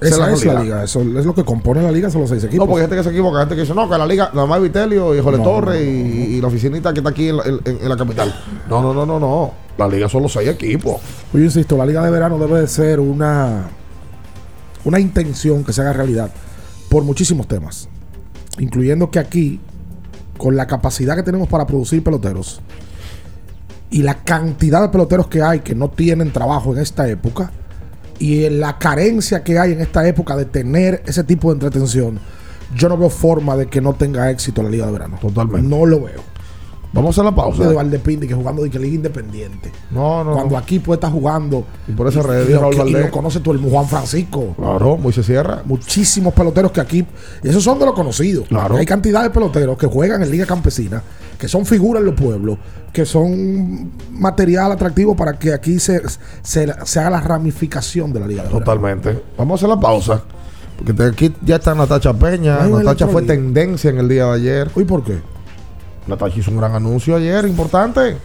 Esa, 0.00 0.30
es 0.30 0.44
la, 0.44 0.62
liga. 0.62 0.84
Eso 0.84 1.00
es 1.00 1.24
lo 1.24 1.34
que 1.34 1.44
compone 1.44 1.82
la 1.82 1.90
liga, 1.90 2.10
son 2.10 2.20
los 2.20 2.30
seis 2.30 2.44
equipos. 2.44 2.66
No, 2.66 2.70
porque 2.70 2.82
hay 2.82 2.88
gente 2.88 2.96
que 2.96 3.04
se 3.04 3.10
equivoca, 3.10 3.40
gente 3.40 3.54
que 3.54 3.62
dice, 3.62 3.74
no, 3.74 3.88
que 3.88 3.96
la 3.96 4.06
liga, 4.06 4.30
nada 4.34 4.46
más 4.46 4.60
Vitelio 4.60 5.14
y 5.14 5.20
Jorge 5.20 5.42
Torres 5.42 5.80
y, 5.82 6.40
la 6.40 6.48
oficinita 6.48 6.92
que 6.92 7.00
está 7.00 7.10
aquí 7.10 7.28
en 7.28 7.88
la, 7.88 7.96
capital. 7.96 8.34
No, 8.68 8.82
no, 8.82 8.92
no, 8.92 9.06
no, 9.06 9.18
no. 9.18 9.52
La 9.78 9.88
liga 9.88 10.08
son 10.08 10.22
los 10.22 10.32
seis 10.32 10.48
equipos. 10.48 11.00
Yo 11.32 11.40
insisto, 11.40 11.76
la 11.76 11.86
liga 11.86 12.04
de 12.04 12.10
verano 12.10 12.38
debe 12.38 12.60
de 12.60 12.68
ser 12.68 13.00
una, 13.00 13.68
una 14.84 15.00
intención 15.00 15.64
que 15.64 15.72
se 15.72 15.80
haga 15.80 15.94
realidad 15.94 16.30
por 16.90 17.02
muchísimos 17.02 17.48
temas. 17.48 17.88
Incluyendo 18.58 19.10
que 19.10 19.18
aquí, 19.18 19.60
con 20.36 20.56
la 20.56 20.66
capacidad 20.66 21.16
que 21.16 21.22
tenemos 21.22 21.48
para 21.48 21.66
producir 21.66 22.04
peloteros 22.04 22.60
y 23.90 24.02
la 24.02 24.22
cantidad 24.24 24.82
de 24.82 24.88
peloteros 24.88 25.28
que 25.28 25.42
hay 25.42 25.60
que 25.60 25.74
no 25.74 25.88
tienen 25.88 26.32
trabajo 26.32 26.74
en 26.74 26.82
esta 26.82 27.08
época, 27.08 27.50
y 28.18 28.48
la 28.50 28.78
carencia 28.78 29.42
que 29.42 29.58
hay 29.58 29.72
en 29.72 29.80
esta 29.80 30.06
época 30.06 30.36
de 30.36 30.46
tener 30.46 31.02
ese 31.06 31.24
tipo 31.24 31.48
de 31.48 31.54
entretención, 31.54 32.18
yo 32.74 32.88
no 32.88 32.96
veo 32.96 33.10
forma 33.10 33.56
de 33.56 33.66
que 33.66 33.80
no 33.80 33.94
tenga 33.94 34.30
éxito 34.30 34.62
la 34.62 34.70
Liga 34.70 34.86
de 34.86 34.92
Verano. 34.92 35.18
Totalmente. 35.20 35.68
No 35.68 35.86
lo 35.86 36.02
veo. 36.02 36.35
Vamos 36.96 37.18
a 37.18 37.22
la 37.22 37.34
pausa. 37.34 37.68
De 37.68 37.74
Valdepindi 37.74 38.26
que 38.26 38.34
jugando 38.34 38.62
de 38.62 38.70
que 38.70 38.78
Liga 38.78 38.96
Independiente. 38.96 39.70
No, 39.90 40.24
no. 40.24 40.32
Cuando 40.32 40.56
aquí 40.56 40.78
puede 40.78 40.96
estar 40.96 41.12
jugando. 41.12 41.64
Y 41.86 41.92
por 41.92 42.08
esa 42.08 42.22
red 42.22 42.48
y, 42.48 42.52
lo, 42.52 42.88
y 42.88 42.92
lo 42.92 43.10
conoce 43.10 43.40
tú, 43.40 43.52
el 43.52 43.58
Juan 43.58 43.86
Francisco. 43.86 44.54
Claro, 44.56 44.96
muy 44.96 45.12
se 45.12 45.22
cierra. 45.22 45.62
Muchísimos 45.64 46.32
peloteros 46.32 46.72
que 46.72 46.80
aquí. 46.80 47.06
Y 47.42 47.48
esos 47.48 47.62
son 47.62 47.78
de 47.78 47.86
los 47.86 47.94
conocidos. 47.94 48.48
Claro. 48.48 48.76
Hay 48.76 48.86
cantidad 48.86 49.22
de 49.22 49.30
peloteros 49.30 49.76
que 49.76 49.86
juegan 49.86 50.22
en 50.22 50.30
Liga 50.30 50.46
Campesina, 50.46 51.02
que 51.38 51.48
son 51.48 51.66
figuras 51.66 52.00
en 52.00 52.06
los 52.06 52.14
pueblos, 52.14 52.58
que 52.92 53.04
son 53.04 53.92
material 54.10 54.72
atractivo 54.72 55.14
para 55.14 55.38
que 55.38 55.52
aquí 55.52 55.78
se, 55.78 56.00
se, 56.42 56.70
haga 56.98 57.10
la 57.10 57.20
ramificación 57.20 58.12
de 58.12 58.20
la 58.20 58.26
Liga. 58.26 58.44
Totalmente. 58.44 59.22
Vamos 59.36 59.62
a 59.62 59.66
hacer 59.66 59.76
la 59.76 59.80
pausa. 59.80 60.22
Porque 60.76 61.02
aquí 61.02 61.34
ya 61.42 61.56
está 61.56 61.74
Natacha 61.74 62.12
Peña. 62.14 62.66
Natacha 62.66 63.06
fue 63.06 63.22
tendencia 63.22 63.90
en 63.90 63.98
el 63.98 64.08
día 64.08 64.26
de 64.26 64.32
ayer. 64.32 64.70
¿Y 64.76 64.84
por 64.84 65.04
qué? 65.04 65.35
Natacha 66.06 66.38
hizo 66.38 66.50
un 66.50 66.58
gran 66.58 66.74
anuncio 66.74 67.16
ayer, 67.16 67.46
importante. 67.46 68.16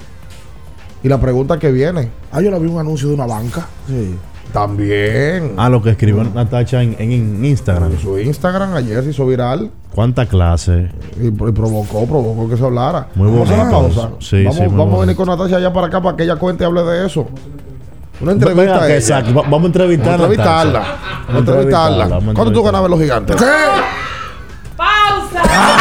Y 1.04 1.10
la 1.10 1.20
pregunta 1.20 1.58
que 1.58 1.72
viene. 1.72 2.10
Ah, 2.32 2.42
yo 2.42 2.52
la 2.52 2.60
vi 2.60 2.68
un 2.68 2.80
anuncio 2.80 3.08
de 3.08 3.16
una 3.16 3.26
banca. 3.26 3.66
Sí. 3.88 4.16
También. 4.54 5.54
Ah, 5.58 5.70
lo 5.70 5.82
que 5.82 5.92
escribió 5.92 6.24
Natacha 6.24 6.84
en, 6.84 6.96
en, 7.00 7.44
Instagram. 7.44 7.92
En 7.92 8.00
su 8.00 8.20
Instagram 8.20 8.74
ayer 8.76 9.04
se 9.04 9.12
hizo 9.12 9.26
viral. 9.26 9.72
¿Cuánta 9.96 10.26
clase? 10.26 10.90
Y, 11.20 11.32
provocó, 11.32 12.06
provocó 12.06 12.50
que 12.50 12.58
se 12.58 12.66
hablara. 12.66 13.08
Muy 13.16 13.30
bonito. 13.30 13.58
Vamos, 13.58 14.10
sí, 14.20 14.44
vamos, 14.44 14.76
vamos 14.76 14.98
a 14.98 15.00
venir 15.02 15.16
con 15.16 15.28
Natacha 15.28 15.58
allá 15.58 15.72
para 15.72 15.88
acá 15.88 16.02
para 16.02 16.18
que 16.18 16.24
ella 16.24 16.36
cuente 16.36 16.64
y 16.64 16.68
hable 16.68 16.84
de 16.84 17.06
eso. 17.06 17.28
Una 18.22 18.34
entrevista. 18.34 18.84
a 18.84 18.96
exacto. 18.96 19.34
Vamos 19.34 19.64
a 19.64 19.66
entrevistarla. 19.66 20.18
Vamos 20.18 20.22
a 20.22 20.26
entrevistarla. 20.26 20.80
Vamos 20.80 21.36
a 21.36 21.40
entrevistarla. 21.40 22.34
¿Cuánto 22.34 22.52
tú 22.52 22.64
ganabas 22.64 22.90
los 22.90 23.00
gigantes? 23.00 23.36
¿Qué? 23.36 23.46
¡Pausa! 24.78 25.81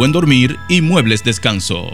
buen 0.00 0.12
dormir 0.12 0.56
y 0.70 0.80
muebles 0.80 1.22
descanso. 1.22 1.86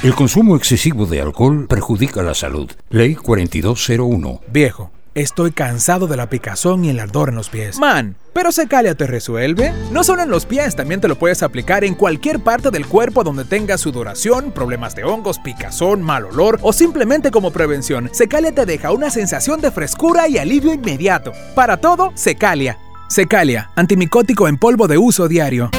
El 0.00 0.14
consumo 0.14 0.54
excesivo 0.54 1.06
de 1.06 1.20
alcohol 1.20 1.66
perjudica 1.66 2.22
la 2.22 2.32
salud. 2.32 2.70
Ley 2.90 3.16
4201. 3.16 4.42
Viejo. 4.46 4.92
Estoy 5.16 5.50
cansado 5.50 6.06
de 6.06 6.16
la 6.16 6.30
picazón 6.30 6.84
y 6.84 6.90
el 6.90 7.00
ardor 7.00 7.30
en 7.30 7.34
los 7.34 7.48
pies. 7.48 7.80
Man, 7.80 8.14
¿pero 8.32 8.52
Secalia 8.52 8.94
te 8.94 9.08
resuelve? 9.08 9.72
No 9.90 10.04
solo 10.04 10.22
en 10.22 10.30
los 10.30 10.46
pies, 10.46 10.76
también 10.76 11.00
te 11.00 11.08
lo 11.08 11.18
puedes 11.18 11.42
aplicar 11.42 11.82
en 11.82 11.96
cualquier 11.96 12.38
parte 12.38 12.70
del 12.70 12.86
cuerpo 12.86 13.24
donde 13.24 13.44
tengas 13.44 13.80
sudoración, 13.80 14.52
problemas 14.52 14.94
de 14.94 15.02
hongos, 15.02 15.40
picazón, 15.40 16.00
mal 16.02 16.26
olor 16.26 16.60
o 16.62 16.72
simplemente 16.72 17.32
como 17.32 17.50
prevención. 17.50 18.08
Secalia 18.12 18.54
te 18.54 18.66
deja 18.66 18.92
una 18.92 19.10
sensación 19.10 19.60
de 19.60 19.72
frescura 19.72 20.28
y 20.28 20.38
alivio 20.38 20.72
inmediato. 20.72 21.32
Para 21.56 21.78
todo, 21.78 22.12
Secalia. 22.14 22.78
Secalia, 23.08 23.72
antimicótico 23.74 24.46
en 24.46 24.58
polvo 24.58 24.86
de 24.86 24.98
uso 24.98 25.26
diario. 25.26 25.72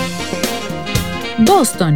Boston, 1.37 1.95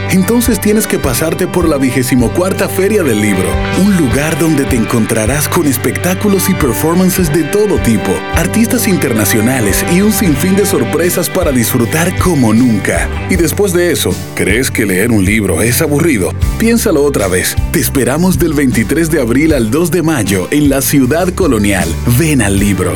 Entonces 0.11 0.59
tienes 0.59 0.87
que 0.87 0.99
pasarte 0.99 1.47
por 1.47 1.69
la 1.69 1.77
24 1.77 2.67
Feria 2.67 3.01
del 3.01 3.21
Libro, 3.21 3.47
un 3.81 3.95
lugar 3.95 4.37
donde 4.37 4.65
te 4.65 4.75
encontrarás 4.75 5.47
con 5.47 5.65
espectáculos 5.67 6.49
y 6.49 6.53
performances 6.53 7.31
de 7.31 7.43
todo 7.45 7.77
tipo, 7.79 8.11
artistas 8.35 8.89
internacionales 8.89 9.85
y 9.93 10.01
un 10.01 10.11
sinfín 10.11 10.57
de 10.57 10.65
sorpresas 10.65 11.29
para 11.29 11.53
disfrutar 11.53 12.13
como 12.17 12.53
nunca. 12.53 13.09
Y 13.29 13.37
después 13.37 13.71
de 13.71 13.93
eso, 13.93 14.13
¿crees 14.35 14.69
que 14.69 14.85
leer 14.85 15.11
un 15.11 15.23
libro 15.23 15.61
es 15.61 15.81
aburrido? 15.81 16.33
Piénsalo 16.59 17.03
otra 17.03 17.29
vez. 17.29 17.55
Te 17.71 17.79
esperamos 17.79 18.37
del 18.37 18.53
23 18.53 19.09
de 19.11 19.21
abril 19.21 19.53
al 19.53 19.71
2 19.71 19.91
de 19.91 20.01
mayo 20.01 20.49
en 20.51 20.67
la 20.67 20.81
ciudad 20.81 21.29
colonial. 21.29 21.87
Ven 22.19 22.41
al 22.41 22.59
libro. 22.59 22.93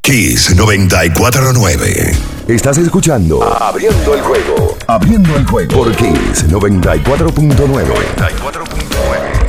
Kiss 0.00 0.54
949. 0.56 2.12
Estás 2.48 2.76
escuchando 2.78 3.40
Abriendo 3.42 4.14
el 4.14 4.20
juego. 4.20 4.76
Abriendo 4.88 5.36
el 5.36 5.46
juego. 5.46 5.72
Por 5.76 5.94
Kings 5.94 6.48
94.9. 6.48 7.54
94.9. 7.56 9.41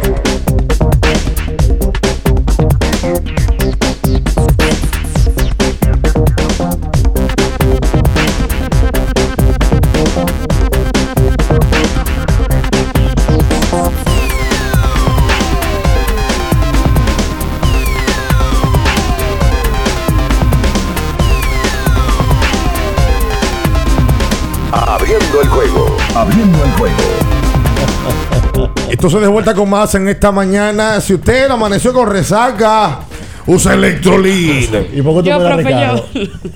Entonces 29.04 29.20
de 29.20 29.28
vuelta 29.28 29.54
con 29.54 29.70
más 29.70 29.94
en 29.96 30.08
esta 30.08 30.32
mañana. 30.32 31.02
Si 31.02 31.14
usted 31.14 31.52
amaneció 31.52 31.92
con 31.92 32.10
resaca, 32.10 33.02
usa 33.46 33.74
Electrolit. 33.74 34.74
¿Y 34.94 35.02
por 35.02 35.22
qué 35.22 35.30
tú 35.30 35.36
Yo, 35.36 35.40
me 35.40 35.44
das 35.44 35.54
profe, 35.56 35.64
Ricardo? 35.64 36.06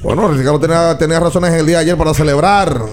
Bueno, 0.02 0.28
Ricardo 0.30 0.58
tenía, 0.58 0.98
tenía 0.98 1.20
razones 1.20 1.52
en 1.52 1.60
el 1.60 1.66
día 1.66 1.80
de 1.80 1.84
ayer 1.84 1.98
para 1.98 2.14
celebrar. 2.14 2.84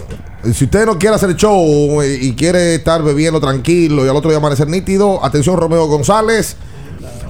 Si 0.52 0.64
usted 0.64 0.86
no 0.86 0.98
quiere 0.98 1.14
hacer 1.14 1.36
show 1.36 2.02
y 2.02 2.34
quiere 2.34 2.74
estar 2.74 3.00
bebiendo 3.04 3.40
tranquilo 3.40 4.04
y 4.04 4.08
al 4.08 4.16
otro 4.16 4.28
día 4.28 4.38
amanecer 4.38 4.66
nítido, 4.66 5.24
atención 5.24 5.56
Romeo 5.56 5.86
González, 5.86 6.56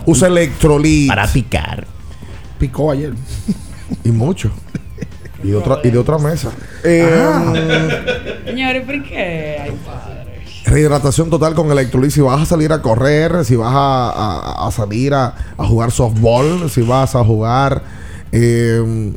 usa 0.06 0.28
Electrolit. 0.28 1.08
Para 1.08 1.26
picar. 1.26 1.87
Picó 2.58 2.90
ayer. 2.90 3.12
Y 4.02 4.08
mucho. 4.08 4.50
Y 5.42 5.48
de 5.48 5.56
otra, 5.56 5.80
y 5.84 5.90
de 5.90 5.98
otra 5.98 6.16
mesa. 6.16 6.52
Eh, 6.84 7.06
Señores, 8.46 8.82
¿por 8.87 9.02
qué? 9.02 9.58
Ay, 9.62 9.78
padre. 9.84 10.13
Rehidratación 10.64 11.29
total 11.31 11.55
con 11.55 11.70
Electrolit. 11.70 12.11
Si 12.11 12.20
vas 12.20 12.40
a 12.40 12.46
salir 12.46 12.72
a 12.72 12.81
correr, 12.81 13.44
si 13.44 13.55
vas 13.57 13.72
a, 13.74 14.11
a- 14.11 14.66
a 14.66 14.70
salir 14.70 15.12
a, 15.14 15.35
a 15.59 15.66
jugar 15.66 15.90
softball, 15.90 16.70
si 16.70 16.81
vas 16.83 17.14
a 17.14 17.22
jugar 17.24 17.83
eh, 18.33 19.12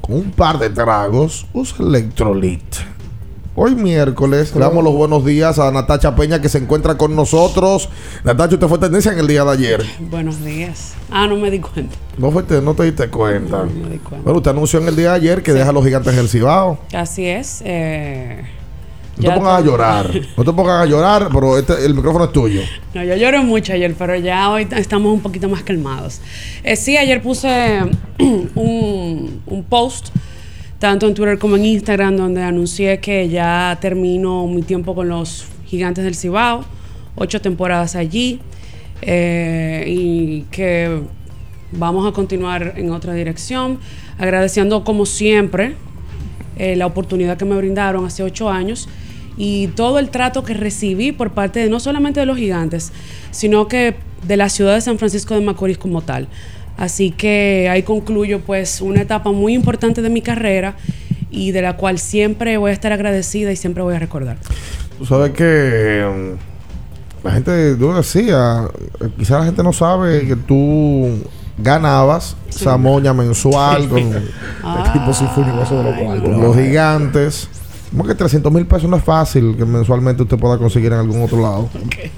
con 0.00 0.14
un 0.14 0.30
par 0.30 0.58
de 0.58 0.70
tragos, 0.70 1.46
usa 1.52 1.76
Electrolit. 1.84 2.62
Hoy 3.56 3.74
miércoles 3.74 4.54
le 4.54 4.60
damos 4.60 4.82
los 4.84 4.94
buenos 4.94 5.24
días 5.26 5.58
a 5.58 5.70
Natacha 5.72 6.14
Peña 6.14 6.40
que 6.40 6.48
se 6.48 6.58
encuentra 6.58 6.96
con 6.96 7.14
nosotros. 7.16 7.88
Natacha, 8.24 8.54
usted 8.54 8.68
fue 8.68 8.78
tendencia 8.78 9.12
en 9.12 9.18
el 9.18 9.26
día 9.26 9.44
de 9.44 9.50
ayer. 9.50 9.84
Buenos 9.98 10.42
días. 10.42 10.94
Ah, 11.10 11.26
no 11.26 11.36
me 11.36 11.50
di 11.50 11.58
cuenta. 11.58 11.94
No, 12.16 12.30
fue 12.30 12.44
te, 12.44 12.62
no 12.62 12.74
te 12.74 12.84
diste 12.84 13.08
cuenta. 13.10 13.66
Bueno, 14.22 14.38
usted 14.38 14.52
anunció 14.52 14.78
en 14.80 14.86
el 14.88 14.94
día 14.96 15.10
de 15.10 15.16
ayer 15.16 15.42
que 15.42 15.52
deja 15.52 15.70
a 15.70 15.72
los 15.72 15.84
gigantes 15.84 16.14
del 16.14 16.28
Cibao. 16.28 16.78
Así 16.94 17.26
es. 17.26 17.60
Eh, 17.66 18.44
No 19.16 19.28
te 19.28 19.30
pongas 19.36 19.58
a 19.58 19.60
llorar. 19.60 20.10
No 20.36 20.44
te 20.44 20.52
pongas 20.52 20.82
a 20.82 20.86
llorar, 20.86 21.28
pero 21.32 21.58
este, 21.58 21.84
el 21.84 21.94
micrófono 21.94 22.24
es 22.24 22.32
tuyo. 22.32 22.62
No, 22.94 23.04
yo 23.04 23.16
lloré 23.16 23.40
mucho 23.40 23.72
ayer, 23.72 23.94
pero 23.98 24.16
ya 24.16 24.50
hoy 24.50 24.66
estamos 24.76 25.12
un 25.12 25.20
poquito 25.20 25.48
más 25.48 25.62
calmados. 25.62 26.20
Eh, 26.62 26.76
sí, 26.76 26.96
ayer 26.96 27.20
puse 27.20 27.80
un, 28.18 29.42
un 29.46 29.64
post, 29.64 30.08
tanto 30.78 31.06
en 31.06 31.14
Twitter 31.14 31.38
como 31.38 31.56
en 31.56 31.64
Instagram, 31.66 32.16
donde 32.16 32.42
anuncié 32.42 32.98
que 33.00 33.28
ya 33.28 33.76
termino 33.80 34.46
mi 34.46 34.62
tiempo 34.62 34.94
con 34.94 35.08
los 35.08 35.46
Gigantes 35.66 36.04
del 36.04 36.14
Cibao, 36.14 36.64
ocho 37.14 37.40
temporadas 37.40 37.96
allí, 37.96 38.40
eh, 39.02 39.84
y 39.86 40.42
que 40.50 41.00
vamos 41.72 42.08
a 42.08 42.12
continuar 42.12 42.74
en 42.76 42.90
otra 42.90 43.14
dirección, 43.14 43.78
agradeciendo 44.18 44.84
como 44.84 45.06
siempre 45.06 45.76
eh, 46.60 46.76
la 46.76 46.84
oportunidad 46.84 47.38
que 47.38 47.46
me 47.46 47.56
brindaron 47.56 48.04
hace 48.04 48.22
ocho 48.22 48.50
años 48.50 48.86
y 49.38 49.68
todo 49.68 49.98
el 49.98 50.10
trato 50.10 50.44
que 50.44 50.52
recibí 50.52 51.10
por 51.10 51.30
parte 51.30 51.58
de 51.58 51.70
no 51.70 51.80
solamente 51.80 52.20
de 52.20 52.26
los 52.26 52.36
gigantes, 52.36 52.92
sino 53.30 53.66
que 53.66 53.94
de 54.28 54.36
la 54.36 54.50
ciudad 54.50 54.74
de 54.74 54.82
San 54.82 54.98
Francisco 54.98 55.34
de 55.34 55.40
Macorís 55.40 55.78
como 55.78 56.02
tal. 56.02 56.28
Así 56.76 57.12
que 57.12 57.68
ahí 57.70 57.82
concluyo 57.82 58.40
pues 58.40 58.82
una 58.82 59.00
etapa 59.00 59.32
muy 59.32 59.54
importante 59.54 60.02
de 60.02 60.10
mi 60.10 60.20
carrera 60.20 60.76
y 61.30 61.52
de 61.52 61.62
la 61.62 61.78
cual 61.78 61.98
siempre 61.98 62.58
voy 62.58 62.72
a 62.72 62.74
estar 62.74 62.92
agradecida 62.92 63.50
y 63.50 63.56
siempre 63.56 63.82
voy 63.82 63.94
a 63.94 63.98
recordar. 63.98 64.36
Tú 64.98 65.06
sabes 65.06 65.30
que 65.30 66.04
mm, 66.04 67.24
la 67.24 67.32
gente, 67.32 67.76
yo 67.80 67.94
decía, 67.94 68.68
eh, 69.00 69.08
quizás 69.16 69.40
la 69.40 69.46
gente 69.46 69.62
no 69.62 69.72
sabe 69.72 70.26
que 70.26 70.36
tú 70.36 71.08
ganabas 71.62 72.36
esa 72.48 72.76
moña 72.76 73.12
mensual 73.12 73.88
con, 73.88 73.98
Equipo 74.86 75.12
sinfónico, 75.12 75.62
eso 75.62 75.82
de 75.82 75.90
lo 75.90 75.96
cual. 75.96 76.22
con 76.22 76.40
los 76.40 76.56
gigantes. 76.56 77.48
Como 77.90 78.04
que 78.04 78.14
300 78.14 78.52
mil 78.52 78.66
pesos 78.66 78.88
no 78.88 78.96
es 78.96 79.02
fácil 79.02 79.56
que 79.56 79.64
mensualmente 79.64 80.22
usted 80.22 80.38
pueda 80.38 80.56
conseguir 80.58 80.92
en 80.92 80.98
algún 81.00 81.22
otro 81.22 81.40
lado. 81.42 81.68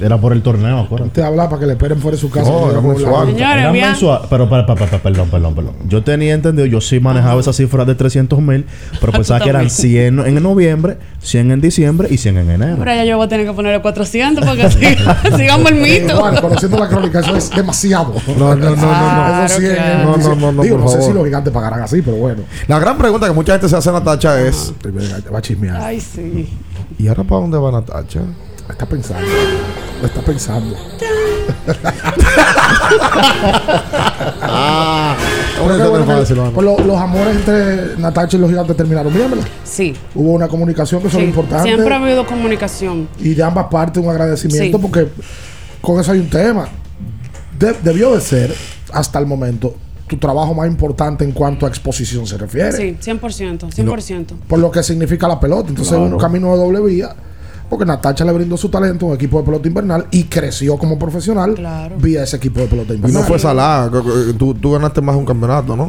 Era 0.01 0.19
por 0.19 0.33
el 0.35 0.43
torneo, 0.43 0.79
acuérdate. 0.81 1.13
Te 1.13 1.23
habla 1.25 1.49
para 1.49 1.61
que 1.61 1.67
le 1.67 1.73
esperen 1.73 1.99
fuera 1.99 2.15
de 2.17 2.21
su 2.21 2.31
casa. 2.31 2.51
No, 2.51 2.71
era 2.71 2.81
mensual. 2.81 3.27
Señores, 3.29 3.57
Era 3.63 3.73
mensual, 3.73 4.21
pero, 4.29 4.49
pero, 4.51 4.67
pero, 4.67 4.87
pero, 4.87 5.03
perdón, 5.03 5.29
perdón, 5.31 5.55
perdón. 5.55 5.75
Yo 5.89 6.03
tenía 6.05 6.35
entendido, 6.35 6.67
yo 6.67 6.81
sí 6.83 7.01
manejaba 7.01 7.41
esa 7.41 7.53
cifra 7.55 7.85
de 7.87 7.95
300 7.95 8.39
mil, 8.41 8.67
pero 9.01 9.13
pensaba 9.13 9.41
que 9.41 9.49
eran 9.49 9.71
100 9.71 10.21
en 10.21 10.43
noviembre, 10.43 10.99
100 11.21 11.51
en 11.53 11.61
diciembre 11.63 12.09
y 12.11 12.19
100 12.19 12.37
en 12.37 12.51
enero. 12.51 12.77
Ahora 12.79 12.95
ya 12.97 13.05
yo 13.05 13.17
voy 13.17 13.27
a 13.27 13.29
tener 13.31 13.47
que 13.47 13.53
ponerle 13.55 13.81
400 13.81 14.45
para 14.45 14.57
que 14.57 14.69
siga- 14.71 15.37
sigamos 15.39 15.71
el 15.71 15.77
mito. 15.79 16.17
Juan, 16.17 16.37
conociendo 16.37 16.79
la 16.79 16.89
crónica, 16.89 17.21
eso 17.21 17.35
es 17.37 17.49
demasiado. 17.51 18.15
No, 18.39 18.55
no, 18.55 18.71
no, 18.71 18.77
no, 18.77 19.37
no. 19.39 19.45
Eso 19.47 19.59
sí 19.59 19.67
es- 19.67 19.73
Claro, 19.73 20.17
no, 20.19 20.35
no, 20.37 20.53
no, 20.53 20.63
Digo, 20.63 20.77
por 20.77 20.85
no 20.85 20.91
sé 20.91 21.03
si 21.03 21.13
los 21.15 21.25
gigantes 21.25 21.53
pagarán 21.53 21.81
así, 21.83 22.03
pero 22.03 22.19
bueno. 22.19 22.43
La 22.69 22.79
gran 22.79 22.99
pregunta 22.99 23.27
que 23.27 23.33
mucha 23.33 23.53
gente 23.53 23.69
se 23.69 23.77
hace 23.77 23.91
Natacha 23.91 24.41
es: 24.43 24.73
Te 24.83 24.91
va 25.31 25.39
a 25.39 25.43
chismear. 25.63 25.83
Ay, 25.83 26.01
sí. 26.01 26.49
¿y 26.99 27.09
ahora 27.09 27.25
para 27.25 27.41
dónde 27.43 27.59
va 27.59 27.73
Natacha? 27.73 28.21
Está 28.69 28.87
pensando. 28.87 29.27
Lo 30.01 30.07
está 30.07 30.21
pensando. 30.23 30.77
Ah, 34.45 35.17
bueno 35.63 36.05
fácil, 36.07 36.37
pues 36.55 36.65
lo- 36.67 36.79
los 36.79 36.97
amores 37.01 37.37
entre 37.37 37.97
Natacha 37.99 38.37
y 38.37 38.41
los 38.41 38.51
gigantes 38.51 38.77
terminaron 38.77 39.13
bien, 39.13 39.31
¿verdad? 39.31 39.47
Sí. 39.65 39.95
Hubo 40.15 40.33
una 40.33 40.49
comunicación 40.49 41.03
que 41.03 41.11
Sí, 41.11 41.19
importante. 41.19 41.65
Siempre 41.69 41.95
ha 41.95 41.99
habido 42.03 42.27
comunicación. 42.27 43.09
Y 43.19 43.35
de 43.35 43.43
ambas 43.43 43.67
partes 43.71 44.03
un 44.03 44.11
agradecimiento 44.11 44.79
Sí. 44.79 44.83
porque 44.83 45.09
con 45.81 46.01
eso 46.01 46.13
hay 46.13 46.19
un 46.21 46.29
tema. 46.31 46.69
De- 47.59 47.75
debió 47.83 48.15
de 48.15 48.21
ser, 48.21 48.55
hasta 48.93 49.19
el 49.19 49.27
momento, 49.27 49.75
tu 50.13 50.19
trabajo 50.19 50.53
más 50.53 50.69
importante 50.69 51.25
en 51.25 51.33
cuanto 51.33 51.65
a 51.65 51.71
exposición 51.71 52.27
se 52.27 52.37
refiere. 52.37 52.71
Sí, 52.73 52.97
100%, 53.01 53.71
100%. 53.71 54.27
Por 54.47 54.59
lo 54.59 54.71
que 54.71 54.83
significa 54.83 55.27
la 55.27 55.41
pelota. 55.41 55.71
Entonces 55.71 55.93
es 55.95 55.99
un 55.99 56.05
Claro. 56.09 56.19
camino 56.19 56.53
de 56.53 56.59
doble 56.59 56.81
vía. 56.83 57.17
Porque 57.71 57.87
Natacha 57.87 58.23
le 58.27 58.33
brindó 58.33 58.59
su 58.59 58.69
talento 58.69 59.07
a 59.07 59.09
un 59.11 59.15
equipo 59.15 59.39
de 59.39 59.45
pelota 59.47 59.67
invernal 59.67 60.07
y 60.11 60.25
creció 60.25 60.77
como 60.77 60.99
profesional 60.99 61.55
Claro. 61.55 61.97
vía 61.99 62.23
ese 62.25 62.37
equipo 62.37 62.61
de 62.61 62.67
pelota 62.67 62.93
Y 62.93 62.97
invernal. 62.97 63.23
no 63.23 63.27
fue 63.27 63.39
salada. 63.39 63.91
Tú, 64.37 64.53
tú 64.53 64.73
ganaste 64.73 65.01
más 65.01 65.17
un 65.17 65.25
campeonato, 65.25 65.75
¿no? 65.75 65.89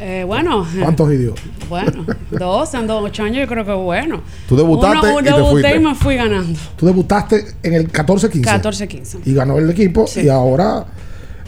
Eh, 0.00 0.24
bueno, 0.26 0.66
¿Cuántos 0.82 1.12
idios? 1.12 1.34
bueno, 1.68 2.04
dos 2.32 2.74
en 2.74 2.88
dos, 2.88 3.04
ocho 3.04 3.22
años 3.22 3.38
yo 3.42 3.46
creo 3.46 3.64
que 3.64 3.72
bueno. 3.72 4.22
Tú 4.48 4.56
debutaste 4.56 5.06
Uno, 5.08 5.20
y 5.20 5.22
te 5.22 5.30
debuté 5.30 5.50
fuiste. 5.52 5.76
y 5.76 5.78
me 5.78 5.94
fui 5.94 6.16
ganando. 6.16 6.58
Tú 6.76 6.86
debutaste 6.86 7.44
en 7.62 7.74
el 7.74 7.92
14-15. 7.92 8.42
14-15. 8.42 9.18
Y 9.24 9.32
ganó 9.34 9.56
el 9.58 9.70
equipo 9.70 10.08
Sí. 10.08 10.22
y 10.22 10.28
ahora 10.28 10.84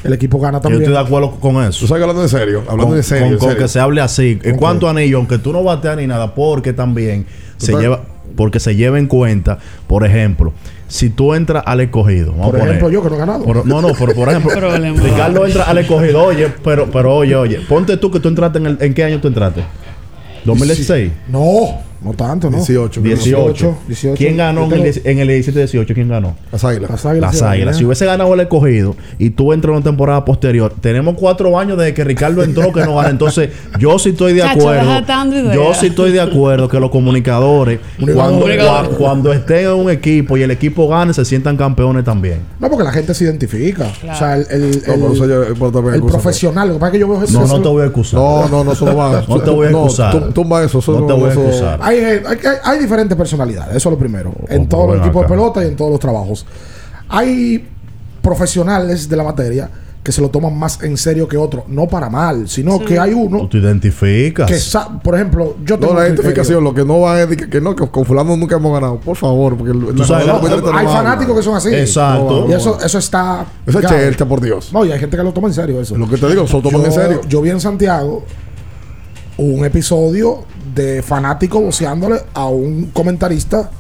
el 0.07 0.13
equipo 0.15 0.39
gana 0.41 0.59
Yo 0.59 0.63
también. 0.63 0.83
estoy 0.83 0.95
de 0.95 1.01
acuerdo 1.01 1.33
con 1.41 1.57
eso. 1.65 1.81
Tú 1.81 1.87
sabes 1.87 2.01
que 2.01 2.03
hablando 2.05 2.23
en 2.23 2.29
serio. 2.29 2.61
Hablando 2.69 2.87
con, 2.89 2.97
en 2.97 3.03
serio. 3.03 3.25
con- 3.25 3.33
en 3.33 3.39
con 3.39 3.49
serio. 3.51 3.63
que 3.65 3.69
se 3.69 3.81
hable 3.81 4.01
así. 4.01 4.39
En 4.43 4.53
Ok. 4.55 4.59
cuanto 4.59 4.87
a 4.87 4.91
anillo, 4.91 5.19
aunque 5.19 5.39
tú 5.39 5.53
no 5.53 5.63
bateas 5.63 5.97
ni 5.97 6.07
nada, 6.07 6.35
porque 6.35 6.73
también 6.73 7.27
se 7.57 7.73
lleva. 7.75 8.01
porque 8.37 8.61
se 8.61 8.77
lleva 8.77 8.99
en 8.99 9.07
cuenta, 9.07 9.59
por 9.87 10.05
ejemplo, 10.05 10.53
si 10.89 11.09
tú 11.09 11.33
entras 11.33 11.63
al 11.67 11.81
escogido, 11.81 12.33
vamos 12.33 12.47
Por 12.49 12.57
a 12.57 12.59
poner- 12.59 12.69
ejemplo, 12.75 12.91
yo 12.91 13.03
que 13.03 13.09
no 13.09 13.15
he 13.15 13.19
ganado. 13.19 13.45
por- 13.45 13.65
no, 13.67 13.81
no, 13.81 13.89
pero 13.99 14.15
por 14.15 14.29
ejemplo. 14.31 14.51
Ricardo 15.03 15.47
entra 15.47 15.63
al 15.65 15.79
escogido, 15.79 16.23
oye, 16.23 16.49
pero, 16.63 16.91
pero 16.91 17.15
oye, 17.17 17.35
oye, 17.35 17.61
ponte 17.69 17.97
tú 17.97 18.11
que 18.11 18.21
tú 18.21 18.29
entraste 18.29 18.59
en 18.59 18.67
el, 18.67 18.79
¿en 18.81 18.93
qué 18.93 19.05
año 19.05 19.21
tú 19.21 19.29
entraste? 19.29 19.63
2016. 20.45 21.13
No, 21.29 21.81
no 22.03 22.13
tanto, 22.13 22.51
¿no? 22.51 22.57
18. 22.59 23.01
18. 23.01 23.77
18. 23.87 24.17
¿Quién 24.17 24.37
ganó 24.37 24.65
en 24.67 24.73
el, 24.73 24.83
10 24.83 25.01
en 25.05 25.19
el 25.19 25.29
17-18? 25.29 25.95
¿Quién 25.95 26.09
ganó? 26.09 26.37
Las 26.53 26.65
águilas. 26.65 26.91
Las 26.91 27.07
águilas. 27.07 27.31
Las 27.33 27.39
sí, 27.39 27.45
águilas. 27.45 27.77
Si 27.77 27.85
hubiese 27.85 28.07
ganado 28.07 28.33
el 28.35 28.41
escogido 28.41 28.97
y 29.19 29.31
tú 29.31 29.53
entras 29.53 29.71
en 29.73 29.77
una 29.77 29.85
temporada 29.85 30.25
posterior, 30.25 30.73
tenemos 30.81 31.15
cuatro 31.19 31.59
años 31.59 31.79
desde 31.79 31.95
que 31.95 32.05
Ricardo 32.05 32.43
entró 32.43 32.73
que 32.73 32.81
no 32.85 32.97
gana. 32.97 33.11
Entonces, 33.11 33.51
yo 33.79 33.99
sí 33.99 34.11
estoy 34.11 34.35
de 34.35 34.43
acuerdo. 34.43 34.91
Yo 35.55 35.75
sí 35.75 35.87
estoy 35.87 36.13
de 36.13 36.21
acuerdo 36.21 36.69
que 36.69 36.81
los 36.81 36.91
comunicadores, 36.91 37.81
cuando, 38.15 38.47
cuando 38.99 39.33
estén 39.33 39.67
en 39.67 39.73
un 39.73 39.91
equipo 39.91 40.37
y 40.37 40.43
el 40.43 40.51
equipo 40.51 40.89
gane, 40.89 41.13
se 41.15 41.25
sientan 41.25 41.57
campeones 41.57 42.05
también. 42.05 42.41
No, 42.61 42.69
porque 42.69 42.85
la 42.85 42.93
gente 42.93 43.15
se 43.15 43.25
identifica. 43.25 43.87
O 43.87 44.17
sea, 44.17 44.37
el, 44.37 44.47
el, 44.51 44.83
yo- 44.83 46.07
profesional. 46.07 46.69
Lo 46.69 46.75
que 46.75 46.81
pasa 46.81 46.89
es 46.89 46.93
que 46.93 46.99
yo 46.99 47.09
veo 47.09 47.23
eso. 47.23 47.41
No, 47.41 47.47
no 47.47 47.63
te 47.63 47.69
voy 47.69 47.83
a 47.83 47.87
excusar. 47.87 48.21
No, 48.21 48.49
no, 48.49 48.65
no, 48.65 48.73
eso 48.73 48.85
no 48.87 48.97
va. 48.97 49.25
No 49.29 49.41
te 49.41 49.51
voy 49.51 49.67
a 49.67 49.71
excusar. 49.71 50.13
tú- 50.13 50.33
tumba 50.33 50.65
eso. 50.65 50.79
eso 50.79 51.01
No 51.01 51.07
te 51.07 51.13
voy 51.13 51.31
a 51.31 51.33
excusar. 51.33 51.79
Hay, 52.05 52.39
hay, 52.65 52.79
diferentes 52.79 53.17
personalidades, 53.17 53.77
eso 53.77 53.89
es 53.89 53.93
lo 53.93 53.99
primero. 53.99 54.33
En 54.49 54.69
todos 54.69 54.89
los 54.97 55.05
equipos 55.05 55.23
de 55.23 55.29
pelota 55.29 55.65
y 55.65 55.69
en 55.69 55.77
todos 55.77 55.91
los 55.91 56.01
trabajos. 56.01 56.47
Hay 57.09 57.69
profesionales 58.23 59.09
de 59.09 59.17
la 59.17 59.23
materia 59.25 59.71
que 60.03 60.13
se 60.13 60.21
lo 60.21 60.29
toman 60.31 60.57
más 60.57 60.81
en 60.85 60.97
serio 60.97 61.27
que 61.27 61.37
otros. 61.37 61.65
No 61.67 61.89
para 61.89 62.09
mal, 62.09 62.49
sino 62.49 62.79
que 62.79 62.97
hay 62.97 63.13
uno 63.13 63.39
Tú 63.41 63.49
te 63.49 63.59
identificas. 63.59 64.49
que, 64.49 64.59
por 65.03 65.17
ejemplo, 65.17 65.57
yo 65.65 65.79
tengo 65.81 65.95
No, 65.95 65.99
la 65.99 66.07
criterio. 66.07 66.23
identificación, 66.31 66.63
lo 66.65 66.73
que 66.73 66.85
no 66.85 67.01
va 67.01 67.21
es 67.23 67.27
que, 67.37 67.51
que 67.51 67.61
no, 67.61 67.75
que 67.75 67.89
con 67.89 68.05
fulano 68.05 68.37
nunca 68.37 68.55
hemos 68.55 68.73
ganado. 68.73 69.01
Por 69.01 69.17
favor, 69.17 69.57
porque 69.57 69.73
el- 69.73 69.95
Tú 69.97 70.05
sabes, 70.05 70.27
la- 70.29 70.35
no, 70.35 70.43
la- 70.49 70.57
la- 70.73 70.79
hay 70.79 70.87
no 70.87 70.93
fanáticos 70.93 71.37
que 71.37 71.43
son 71.43 71.57
así. 71.57 71.75
Exacto. 71.75 72.47
Y 72.49 72.53
eso, 72.53 72.79
eso 72.81 72.99
está. 72.99 73.47
Eso 73.67 73.81
es 73.81 74.17
por 74.17 74.41
Dios. 74.41 74.73
No, 74.73 74.85
y 74.85 74.93
hay 74.93 74.99
gente 75.01 75.17
que 75.17 75.23
lo 75.25 75.33
toma 75.33 75.49
en 75.49 75.55
serio 75.55 75.81
eso. 75.81 75.97
Lo 75.97 76.09
que 76.09 76.17
te 76.19 76.29
digo, 76.29 76.47
se 76.47 76.53
lo 76.53 76.63
toman 76.63 76.83
yo, 76.83 76.87
en 76.87 76.93
serio. 76.93 77.21
Yo 77.29 77.43
vi 77.43 77.51
en 77.51 77.61
Santiago 77.61 78.25
un 79.39 79.65
episodio 79.65 80.45
de 80.77 81.03
fanáticos 81.03 81.63
voceándole 81.63 82.21
a 82.35 82.47
un 82.47 82.91
comentarista 82.93 83.71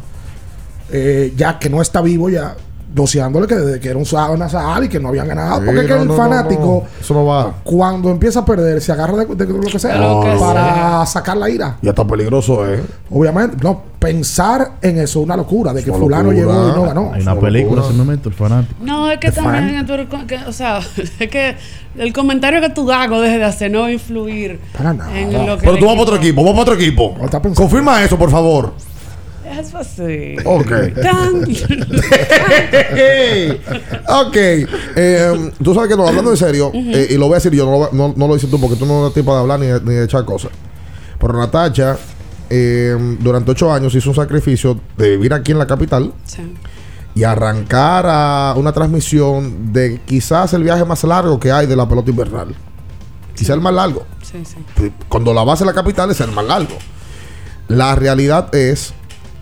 eh, 0.90 1.32
ya 1.36 1.59
que 1.59 1.68
no 1.68 1.82
está 1.82 2.01
vivo 2.01 2.30
ya 2.30 2.57
voceándole 2.97 3.47
que, 3.47 3.78
que 3.78 3.88
era 3.90 3.99
un 3.99 4.07
sa- 4.07 4.30
una 4.30 4.49
sal 4.49 4.84
y 4.84 4.88
que 4.88 4.99
no 4.99 5.09
habían 5.11 5.28
ganado. 5.28 5.61
Sí, 5.61 5.66
porque 5.66 5.80
es 5.82 5.86
que 5.86 5.92
no, 5.94 6.03
el 6.03 6.09
no, 6.09 6.16
no, 6.16 6.22
fanático, 6.22 6.84
no. 6.84 7.01
Eso 7.01 7.14
no 7.14 7.24
va. 7.26 7.55
cuando 7.62 8.11
empieza 8.11 8.40
a 8.40 8.44
perder, 8.44 8.80
se 8.80 8.90
agarra 8.92 9.16
de, 9.18 9.26
de 9.34 9.47
lo 9.47 9.61
que 9.61 9.78
sea 9.78 9.97
lo 9.99 10.22
para 10.40 11.05
sacar 11.07 11.36
la 11.36 11.51
ira. 11.51 11.76
Y 11.82 11.88
hasta 11.88 12.07
peligroso 12.07 12.66
es. 12.66 12.80
Obviamente, 13.11 13.59
no, 13.62 13.82
pensar 13.99 14.72
en 14.82 14.99
eso 14.99 15.20
es 15.20 15.24
una 15.26 15.36
locura, 15.36 15.72
de 15.72 15.84
que 15.84 15.90
Una 15.90 15.99
fulano 16.01 16.32
locura. 16.32 16.55
llegó 16.55 16.68
y 16.68 16.72
no 16.72 16.82
ganó. 16.82 17.12
Hay 17.12 17.22
una 17.22 17.34
película, 17.38 17.76
locura. 17.76 17.88
ese 17.94 17.99
momento, 17.99 18.28
el 18.30 18.34
fanático. 18.34 18.74
No, 18.82 19.11
es 19.11 19.18
que 19.18 19.30
The 19.30 19.42
también, 19.42 19.86
tú 19.86 19.92
que- 20.26 20.36
o 20.47 20.53
sea, 20.53 20.78
es 20.97 21.28
que 21.30 21.57
el 21.99 22.12
comentario 22.12 22.61
que 22.61 22.70
tú 22.70 22.90
hagas 22.90 23.11
o 23.18 23.20
dejes 23.20 23.38
de 23.38 23.44
hacer 23.44 23.70
no 23.70 23.80
va 23.80 23.86
a 23.86 23.92
influir 23.92 24.59
Para 24.76 24.92
nada. 24.94 25.18
en 25.18 25.32
lo 25.47 25.57
que 25.59 25.64
Pero 25.66 25.78
tú 25.78 25.84
vas 25.86 25.94
para 25.94 26.03
otro 26.03 26.16
equipo, 26.16 26.42
vamos 26.42 26.53
para 26.64 26.72
otro 26.72 26.74
equipo. 26.84 27.14
está? 27.24 27.40
Confirma 27.40 28.03
eso, 28.03 28.16
por 28.18 28.30
favor. 28.30 28.72
Es 29.49 29.74
así. 29.74 30.36
Ok. 30.44 30.72
Ok. 34.09 34.36
Eh, 34.36 35.51
tú 35.62 35.74
sabes 35.74 35.88
que 35.88 35.97
no, 35.97 36.07
hablando 36.07 36.30
en 36.30 36.36
serio, 36.36 36.70
eh, 36.74 37.09
y 37.11 37.14
lo 37.16 37.26
voy 37.26 37.34
a 37.34 37.36
decir 37.36 37.53
yo, 37.53 37.64
no 37.66 37.78
lo, 37.78 37.90
no, 37.92 38.14
no 38.16 38.28
lo 38.28 38.34
dices 38.34 38.51
tú 38.51 38.61
porque 38.61 38.76
tú 38.76 38.86
no 38.86 39.03
eres 39.03 39.14
tipo 39.14 39.32
de 39.34 39.40
hablar 39.40 39.61
ni 39.61 39.66
de, 39.66 39.80
ni 39.80 39.94
de 39.94 40.05
echar 40.05 40.24
cosas. 40.24 40.51
Pero 41.18 41.32
Natacha, 41.34 41.97
eh, 42.51 42.97
durante 43.20 43.51
ocho 43.53 43.72
años 43.72 43.94
hizo 43.94 44.11
un 44.11 44.16
sacrificio 44.16 44.78
de 44.97 45.11
vivir 45.11 45.32
aquí 45.32 45.53
en 45.53 45.59
la 45.59 45.66
capital 45.66 46.12
Sí. 46.24 46.42
y 47.14 47.24
arrancar 47.24 48.07
a 48.09 48.55
una 48.57 48.72
transmisión 48.72 49.72
de 49.72 50.01
quizás 50.05 50.53
el 50.55 50.62
viaje 50.62 50.84
más 50.84 51.03
largo 51.05 51.38
que 51.40 51.51
hay 51.53 51.66
de 51.66 51.76
la 51.76 51.88
pelota 51.88 52.11
invernal. 52.11 52.55
Quizás 53.34 53.51
el 53.51 53.61
más 53.61 53.74
largo. 53.74 54.05
Sí, 54.22 54.42
sí. 54.44 54.92
Cuando 55.09 55.32
la 55.34 55.44
base 55.44 55.64
de 55.64 55.70
la 55.70 55.74
capital 55.74 56.11
es 56.11 56.20
el 56.20 56.32
más 56.32 56.44
largo. 56.47 56.76
La 57.68 57.94
realidad 57.97 58.55
es 58.55 58.94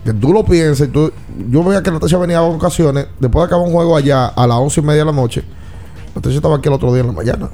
que 0.05 0.13
tú 0.13 0.31
lo 0.31 0.45
pienses. 0.45 0.91
Tú, 0.91 1.11
yo 1.49 1.63
veía 1.63 1.81
que 1.81 1.91
Natasha 1.91 2.17
venía 2.17 2.37
a 2.37 2.43
ocasiones, 2.43 3.07
después 3.19 3.41
de 3.41 3.47
acabar 3.47 3.67
un 3.67 3.73
juego 3.73 3.97
allá 3.97 4.27
a 4.27 4.47
las 4.47 4.57
once 4.57 4.79
y 4.79 4.83
media 4.83 4.99
de 4.99 5.05
la 5.05 5.11
noche. 5.11 5.43
Natasha 6.13 6.35
estaba 6.35 6.57
aquí 6.57 6.67
el 6.69 6.75
otro 6.75 6.93
día 6.93 7.01
en 7.01 7.07
la 7.07 7.13
mañana. 7.13 7.49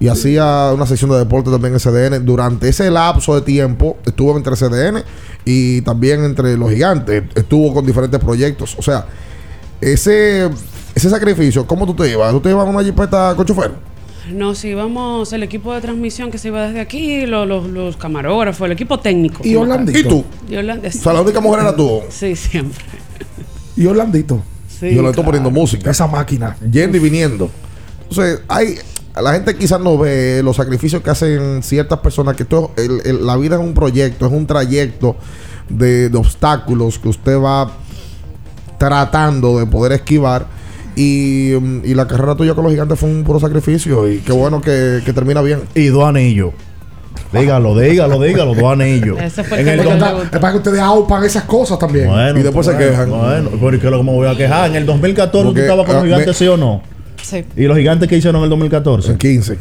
Y 0.00 0.08
hacía 0.08 0.72
una 0.74 0.84
sección 0.84 1.10
de 1.10 1.18
deporte 1.18 1.48
también 1.48 1.74
en 1.74 1.78
CDN. 1.78 2.26
Durante 2.26 2.68
ese 2.68 2.90
lapso 2.90 3.36
de 3.36 3.42
tiempo 3.42 3.98
estuvo 4.04 4.36
entre 4.36 4.56
CDN 4.56 5.04
y 5.44 5.80
también 5.82 6.24
entre 6.24 6.56
los 6.56 6.70
gigantes. 6.70 7.22
Estuvo 7.36 7.72
con 7.72 7.86
diferentes 7.86 8.18
proyectos. 8.18 8.74
O 8.76 8.82
sea, 8.82 9.06
ese, 9.80 10.50
ese 10.96 11.08
sacrificio, 11.08 11.64
¿cómo 11.68 11.86
tú 11.86 11.94
te 11.94 12.10
ibas? 12.10 12.32
¿Tú 12.32 12.40
te 12.40 12.50
ibas 12.50 12.66
en 12.66 12.74
una 12.74 12.82
jipeta 12.82 13.34
con 13.36 13.46
chofer? 13.46 13.91
No, 14.30 14.54
si 14.54 14.72
vamos, 14.74 15.32
el 15.32 15.42
equipo 15.42 15.74
de 15.74 15.80
transmisión 15.80 16.30
que 16.30 16.38
se 16.38 16.48
iba 16.48 16.66
desde 16.66 16.80
aquí, 16.80 17.26
lo- 17.26 17.44
los, 17.46 17.66
los 17.68 17.96
camarógrafos, 17.96 18.64
el 18.66 18.72
equipo 18.72 19.00
técnico. 19.00 19.42
Y. 19.44 19.56
Orlandito. 19.56 19.98
¿Y 19.98 20.02
tú? 20.04 20.24
Y 20.48 20.56
Orlando- 20.56 20.86
O 20.88 20.90
sea, 20.92 21.12
la 21.12 21.20
única 21.22 21.40
mujer 21.40 21.60
era 21.62 21.74
tú. 21.74 22.00
Sí, 22.08 22.36
siempre. 22.36 22.84
Y 23.76 23.86
Orlandito. 23.86 24.42
Sí, 24.68 24.94
yo 24.94 25.02
le 25.02 25.08
estoy 25.08 25.12
claro. 25.12 25.24
poniendo 25.26 25.50
música. 25.50 25.90
Esa 25.90 26.06
máquina. 26.06 26.56
yendo 26.70 26.96
y 26.96 27.00
viniendo. 27.00 27.50
Entonces, 28.08 28.40
hay, 28.48 28.76
la 29.20 29.32
gente 29.32 29.56
quizás 29.56 29.80
no 29.80 29.96
ve 29.98 30.40
los 30.44 30.56
sacrificios 30.56 31.02
que 31.02 31.10
hacen 31.10 31.62
ciertas 31.62 31.98
personas, 32.00 32.36
que 32.36 32.46
el- 32.76 33.00
el- 33.04 33.26
la 33.26 33.36
vida 33.36 33.56
es 33.56 33.60
un 33.62 33.74
proyecto, 33.74 34.26
es 34.26 34.32
un 34.32 34.46
trayecto 34.46 35.16
de, 35.68 36.08
de 36.10 36.18
obstáculos 36.18 36.98
que 36.98 37.08
usted 37.08 37.38
va 37.40 37.72
tratando 38.78 39.58
de 39.58 39.66
poder 39.66 39.92
esquivar. 39.92 40.46
Y, 40.96 41.52
mm, 41.60 41.80
y 41.84 41.94
la 41.94 42.06
carrera 42.06 42.36
tuya 42.36 42.54
con 42.54 42.64
los 42.64 42.72
gigantes 42.72 42.98
fue 42.98 43.08
un 43.08 43.24
puro 43.24 43.40
sacrificio. 43.40 44.08
Y 44.10 44.18
qué 44.18 44.32
bueno 44.32 44.60
que, 44.60 45.00
que 45.04 45.12
termina 45.12 45.42
bien. 45.42 45.60
Y 45.74 45.86
dos 45.86 46.04
anillos. 46.04 46.52
Dígalo, 47.32 47.78
dígalo, 47.78 48.20
dígalo, 48.20 48.54
dos 48.54 48.72
anillos. 48.72 49.18
Ese 49.20 49.42
fue 49.42 49.60
En 49.60 49.68
el 49.68 49.80
que 49.80 50.38
para 50.38 50.52
que 50.52 50.58
ustedes 50.58 50.80
aupan 50.80 51.24
esas 51.24 51.44
cosas 51.44 51.78
también. 51.78 52.08
Bueno, 52.08 52.38
Y 52.38 52.42
después 52.42 52.66
se 52.66 52.76
quejan. 52.76 53.08
Bueno, 53.10 53.50
pero 53.52 53.74
¿y 53.74 53.78
qué 53.78 53.86
es 53.86 53.90
lo 53.90 53.98
que 53.98 54.04
me 54.04 54.12
voy 54.12 54.28
a 54.28 54.36
quejar? 54.36 54.70
En 54.70 54.76
el 54.76 54.86
2014 54.86 55.44
Porque, 55.46 55.60
tú 55.60 55.64
estabas 55.64 55.86
con 55.86 55.94
los 55.94 56.02
ah, 56.02 56.06
gigantes, 56.06 56.28
me- 56.28 56.34
¿sí 56.34 56.46
o 56.46 56.56
no? 56.56 56.82
Sí. 57.22 57.44
¿Y 57.56 57.64
los 57.64 57.76
gigantes 57.76 58.08
que 58.08 58.16
hicieron 58.16 58.40
en 58.40 58.44
el 58.44 58.50
2014? 58.50 59.12
En 59.12 59.18
15. 59.18 59.58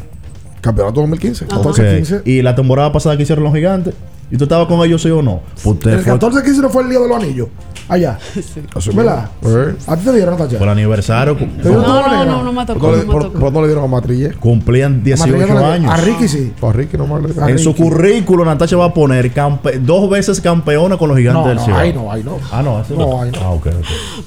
Campeonato 0.60 1.00
2015. 1.02 1.46
Ajá. 1.46 1.56
14, 1.58 1.82
Ok. 1.82 1.96
15. 1.96 2.22
¿Y 2.26 2.42
la 2.42 2.56
temporada 2.56 2.92
pasada 2.92 3.16
que 3.16 3.24
hicieron 3.24 3.44
los 3.44 3.54
gigantes? 3.54 3.94
¿Y 4.30 4.38
tú 4.38 4.44
estabas 4.46 4.68
con 4.68 4.86
ellos, 4.86 5.02
sí 5.02 5.10
o 5.10 5.22
no? 5.22 5.42
Pues 5.56 5.66
usted 5.66 5.92
El 5.92 6.00
fue 6.00 6.14
14 6.14 6.44
15 6.44 6.62
no 6.62 6.70
fue 6.70 6.84
el 6.84 6.90
día 6.90 7.00
de 7.00 7.08
los 7.08 7.18
anillos. 7.18 7.48
Allá. 7.92 8.18
Así 8.76 8.90
¿Verdad? 8.92 9.30
Eh. 9.44 9.76
¿A 9.86 9.98
ti 9.98 10.06
te 10.06 10.14
dieron, 10.14 10.36
Natacha? 10.38 10.58
por 10.58 10.68
el 10.68 10.72
aniversario. 10.72 11.36
No, 11.64 11.72
no, 12.08 12.26
no, 12.26 12.44
no 12.44 12.54
me 12.54 12.66
tocó. 12.66 12.92
¿Por, 13.06 13.52
No 13.52 13.62
le 13.62 13.68
dieron 13.68 13.84
a 13.84 13.88
Matrille? 13.88 14.32
Cumplían 14.36 15.04
18 15.04 15.32
Matrilla 15.38 15.54
no 15.54 15.60
le- 15.60 15.66
años. 15.66 15.92
A 15.92 15.98
Ricky 15.98 16.28
sí. 16.30 16.54
Pues 16.58 16.74
a 16.74 16.78
Ricky 16.78 16.98
nomás 16.98 17.22
le 17.22 17.42
A 17.44 17.50
En 17.50 17.60
su 17.60 17.76
currículo, 17.76 18.46
Natacha 18.46 18.78
va 18.78 18.86
a 18.86 18.94
poner 18.94 19.34
campe- 19.34 19.78
dos 19.80 20.10
veces 20.10 20.40
campeona 20.40 20.96
con 20.98 21.10
los 21.10 21.18
gigantes 21.18 21.42
No, 21.44 21.48
del 21.50 21.58
no, 21.58 21.66
Cibao. 21.66 21.80
ahí 21.80 21.94
no, 21.94 22.12
ahí 22.12 22.24
no. 22.24 22.38
Ah, 22.52 22.62
no, 22.64 22.80
ese 22.82 22.94
No, 22.96 23.22
ahí 23.22 23.32
no. 23.32 23.40
Ah, 23.42 23.50
ok, 23.52 23.68
ok. 23.68 23.74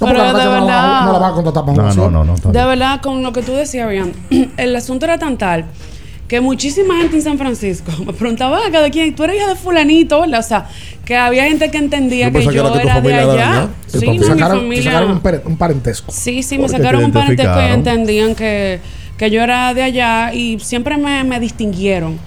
No, 0.01 0.07
Pero 0.07 0.11
de 0.11 0.19
Natacha 0.19 0.45
no, 0.45 0.51
la- 0.51 0.61
verdad- 0.61 1.07
no 1.07 1.13
la 1.15 1.19
va 1.19 1.29
a 1.29 1.33
contratar 1.33 1.65
para 1.65 1.95
No, 1.95 2.11
no, 2.11 2.25
no, 2.25 2.35
De 2.37 2.65
verdad, 2.67 3.01
con 3.01 3.23
lo 3.23 3.33
que 3.33 3.43
tú 3.43 3.53
decías, 3.53 3.89
bien, 3.89 4.13
el 4.59 4.77
asunto 4.77 5.07
era 5.07 5.17
tan 5.19 5.39
tal 5.39 5.65
que 6.29 6.41
muchísima 6.41 6.97
gente 6.97 7.17
en 7.17 7.23
San 7.23 7.39
Francisco 7.39 7.93
me 8.07 8.13
preguntaba 8.13 8.67
a 8.67 8.71
cada 8.71 8.91
quien, 8.91 9.15
tú 9.15 9.25
eres 9.25 9.37
hija 9.37 9.49
de 9.49 9.57
fulanito, 9.57 10.21
¿verdad? 10.21 10.41
O 10.41 10.43
sea, 10.43 10.69
que 11.05 11.17
había 11.17 11.45
gente 11.45 11.71
que 11.71 11.79
entendía 11.79 12.29
Yo 12.31 12.39
que 12.39 12.45
yo 12.47 12.51
era 12.51 12.63
que 12.63 12.79
tu 12.81 12.89
era 12.89 13.01
de 13.01 13.15
allá. 13.15 13.69
Sí, 13.87 13.99
papá. 14.01 14.07
no, 14.07 14.13
mi 14.15 14.25
sacaron, 14.25 14.57
te 14.59 14.63
familia. 14.63 14.85
sacaron 14.85 15.11
un, 15.13 15.21
pare- 15.21 15.43
un 15.45 15.57
parentesco. 15.57 16.13
Sí, 16.13 16.43
sí, 16.43 16.57
me 16.59 16.69
sacaron 16.69 17.05
un 17.05 17.13
parentesco 17.13 17.61
y 17.61 17.65
entendían 17.73 18.35
que, 18.35 18.81
que 19.19 19.31
yo 19.31 19.43
era 19.43 19.75
de 19.75 19.83
allá 19.83 20.33
y 20.33 20.59
siempre 20.61 20.97
me, 20.97 21.23
me 21.25 21.39
distinguieron. 21.41 22.19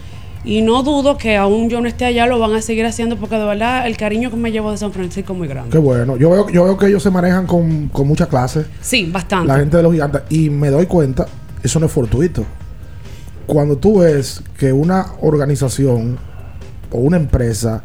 Y 0.45 0.61
no 0.61 0.81
dudo 0.83 1.17
que 1.17 1.35
aún 1.35 1.69
yo 1.69 1.81
no 1.81 1.87
esté 1.89 2.05
allá, 2.05 2.25
lo 2.27 2.39
van 2.39 2.53
a 2.53 2.61
seguir 2.61 2.85
haciendo 2.85 3.17
porque 3.17 3.35
de 3.35 3.43
verdad 3.43 3.85
el 3.87 3.97
cariño 3.97 4.29
que 4.29 4.37
me 4.37 4.51
llevo 4.51 4.71
de 4.71 4.77
San 4.77 4.93
Francisco 4.93 5.33
es 5.33 5.39
muy 5.39 5.47
grande. 5.47 5.71
Qué 5.71 5.77
bueno. 5.79 6.15
Yo 6.15 6.29
veo, 6.29 6.49
yo 6.49 6.63
veo 6.63 6.77
que 6.77 6.85
ellos 6.85 7.03
se 7.03 7.09
manejan 7.09 7.45
con, 7.47 7.87
con 7.89 8.07
mucha 8.07 8.27
clase. 8.27 8.63
Sí, 8.79 9.09
bastante. 9.11 9.47
La 9.47 9.57
gente 9.57 9.75
de 9.75 9.83
los 9.83 9.91
gigantes. 9.91 10.21
Y 10.29 10.49
me 10.49 10.69
doy 10.69 10.85
cuenta, 10.85 11.25
eso 11.63 11.79
no 11.81 11.87
es 11.87 11.91
fortuito. 11.91 12.45
Cuando 13.47 13.77
tú 13.77 13.99
ves 13.99 14.41
que 14.59 14.71
una 14.71 15.13
organización 15.21 16.17
o 16.91 16.99
una 16.99 17.17
empresa 17.17 17.81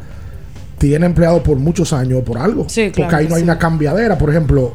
tiene 0.77 1.05
empleados 1.05 1.41
por 1.41 1.57
muchos 1.57 1.93
años 1.93 2.21
por 2.23 2.37
algo. 2.37 2.65
Sí, 2.67 2.91
claro 2.91 3.09
porque 3.09 3.15
ahí 3.15 3.27
no 3.29 3.35
hay 3.35 3.43
una 3.43 3.57
cambiadera. 3.57 4.17
Por 4.17 4.29
ejemplo, 4.29 4.73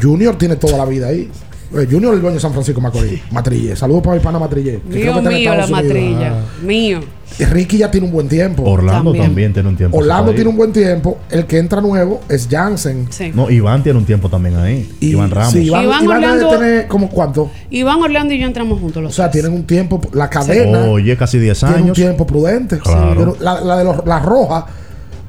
Junior 0.00 0.36
tiene 0.36 0.56
toda 0.56 0.76
la 0.76 0.84
vida 0.84 1.08
ahí. 1.08 1.30
Eh, 1.74 1.86
Junior 1.90 2.14
el 2.14 2.20
dueño 2.20 2.34
de 2.34 2.40
San 2.40 2.52
Francisco 2.52 2.80
Macorís. 2.80 3.20
Matrille. 3.32 3.74
Saludos 3.74 4.02
para 4.02 4.16
mi 4.16 4.22
pana 4.22 4.38
Matrille. 4.38 4.80
que 4.88 5.00
creo 5.00 5.14
Mío, 5.20 5.22
que 5.30 5.36
mío, 5.36 5.54
la 5.54 5.66
matrilla. 5.66 6.34
Mío. 6.62 7.00
Y 7.38 7.44
Ricky 7.44 7.78
ya 7.78 7.90
tiene 7.90 8.06
un 8.06 8.12
buen 8.12 8.28
tiempo. 8.28 8.62
Orlando 8.62 9.10
También. 9.10 9.24
también. 9.26 9.52
tiene 9.52 9.68
un 9.68 9.76
tiempo. 9.76 9.98
Orlando 9.98 10.32
tiene 10.32 10.48
un 10.48 10.56
buen 10.56 10.72
tiempo. 10.72 11.18
El 11.28 11.44
que 11.46 11.58
entra 11.58 11.80
nuevo 11.80 12.20
es 12.28 12.46
Jansen. 12.50 13.08
Sí. 13.10 13.32
No, 13.34 13.50
Iván 13.50 13.82
tiene 13.82 13.98
un 13.98 14.04
tiempo 14.04 14.28
también 14.28 14.56
ahí. 14.56 14.88
Y- 15.00 15.08
Iván 15.10 15.30
Ramos. 15.30 15.52
Sí, 15.52 15.64
Iván, 15.64 15.84
Iván 15.84 16.04
Iván 16.04 16.20
debe 16.20 16.34
Orlando- 16.44 16.58
tener 16.58 16.86
como 16.86 17.08
cuánto. 17.10 17.50
Iván 17.70 18.00
Orlando 18.00 18.32
y 18.32 18.38
yo 18.38 18.46
entramos 18.46 18.80
juntos 18.80 19.02
los 19.02 19.12
O 19.12 19.14
sea, 19.16 19.30
tres. 19.30 19.42
tienen 19.42 19.58
un 19.58 19.66
tiempo. 19.66 20.00
La 20.12 20.30
cadena 20.30 20.84
Oye, 20.84 21.16
casi 21.16 21.38
10 21.38 21.58
tiene 21.58 21.74
un 21.74 21.82
años. 21.82 21.96
tiempo 21.96 22.26
prudente. 22.26 22.78
Claro. 22.78 23.14
Pero 23.18 23.36
La, 23.40 23.60
la 23.60 23.76
de 23.78 23.84
los, 23.84 24.06
la 24.06 24.20
roja 24.20 24.66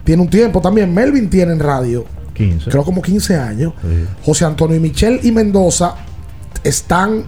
tiene 0.04 0.22
un 0.22 0.30
tiempo 0.30 0.62
también. 0.62 0.94
Melvin 0.94 1.30
tiene 1.30 1.52
en 1.54 1.60
radio 1.60 2.06
15. 2.36 2.70
Creo 2.70 2.84
como 2.84 3.02
15 3.02 3.36
años. 3.36 3.74
José 4.24 4.46
Antonio 4.46 4.78
y 4.78 4.80
Michelle 4.80 5.20
y 5.24 5.32
Mendoza 5.32 5.96
están. 6.68 7.24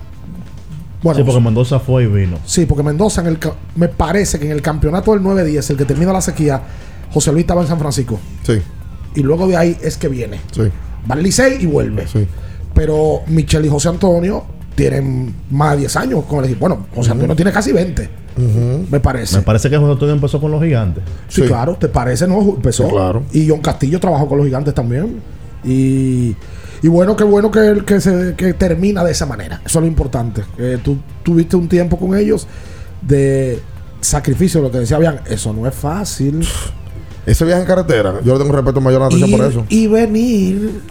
Bueno, 1.01 1.19
sí, 1.19 1.23
porque 1.23 1.41
Mendoza 1.41 1.79
fue 1.79 2.03
y 2.03 2.07
vino. 2.07 2.37
Sí, 2.45 2.65
porque 2.65 2.83
Mendoza 2.83 3.21
en 3.21 3.27
el 3.27 3.39
me 3.75 3.87
parece 3.87 4.37
que 4.37 4.45
en 4.45 4.51
el 4.51 4.61
campeonato 4.61 5.13
del 5.13 5.21
9-10, 5.21 5.69
el 5.71 5.77
que 5.77 5.85
termina 5.85 6.11
la 6.11 6.21
sequía, 6.21 6.61
José 7.11 7.31
Luis 7.31 7.43
estaba 7.43 7.61
en 7.61 7.67
San 7.67 7.79
Francisco. 7.79 8.19
Sí. 8.43 8.61
Y 9.15 9.21
luego 9.21 9.47
de 9.47 9.57
ahí 9.57 9.77
es 9.81 9.97
que 9.97 10.07
viene. 10.07 10.39
Sí. 10.51 10.63
Va 11.09 11.15
al 11.15 11.23
Licey 11.23 11.63
y 11.63 11.65
vuelve. 11.65 12.05
Pero 12.73 13.21
Michelle 13.27 13.65
y 13.65 13.69
José 13.69 13.89
Antonio 13.89 14.43
tienen 14.75 15.33
más 15.49 15.71
de 15.71 15.79
10 15.79 15.95
años 15.95 16.25
con 16.25 16.39
el 16.39 16.45
equipo. 16.45 16.67
Bueno, 16.67 16.85
José 16.93 17.11
Antonio 17.11 17.35
tiene 17.35 17.51
casi 17.51 17.71
20. 17.71 18.09
Me 18.89 18.99
parece. 18.99 19.37
Me 19.37 19.41
parece 19.41 19.69
que 19.69 19.77
José 19.77 19.91
Antonio 19.91 20.15
empezó 20.15 20.39
con 20.39 20.51
los 20.51 20.63
gigantes. 20.63 21.03
Sí, 21.27 21.41
claro, 21.41 21.75
¿te 21.75 21.89
parece? 21.89 22.27
No, 22.27 22.39
empezó. 22.41 22.85
Sí, 22.85 22.91
claro. 22.91 23.23
Y 23.33 23.49
John 23.49 23.59
Castillo 23.59 23.99
trabajó 23.99 24.27
con 24.27 24.37
los 24.37 24.47
gigantes 24.47 24.73
también. 24.73 25.19
Y, 25.63 26.35
y 26.81 26.87
bueno, 26.87 27.15
qué 27.15 27.23
bueno 27.23 27.51
que, 27.51 27.83
que, 27.85 27.99
se, 28.01 28.35
que 28.35 28.53
termina 28.53 29.03
de 29.03 29.11
esa 29.11 29.25
manera. 29.25 29.61
Eso 29.65 29.79
es 29.79 29.83
lo 29.83 29.87
importante. 29.87 30.43
Que 30.57 30.77
tú 30.77 30.97
tuviste 31.23 31.55
un 31.55 31.67
tiempo 31.67 31.97
con 31.97 32.15
ellos 32.17 32.47
de 33.01 33.59
sacrificio, 34.01 34.61
lo 34.61 34.71
que 34.71 34.79
decía 34.79 34.97
bien, 34.97 35.19
eso 35.29 35.53
no 35.53 35.67
es 35.67 35.75
fácil. 35.75 36.47
Ese 37.25 37.45
viaje 37.45 37.61
en 37.61 37.67
carretera, 37.67 38.15
yo 38.23 38.33
le 38.33 38.39
tengo 38.39 38.49
un 38.51 38.55
respeto 38.55 38.81
mayor 38.81 39.03
a 39.03 39.13
Ir 39.15 39.29
por 39.37 39.45
eso. 39.45 39.65
Y 39.69 39.87
venir. 39.87 40.81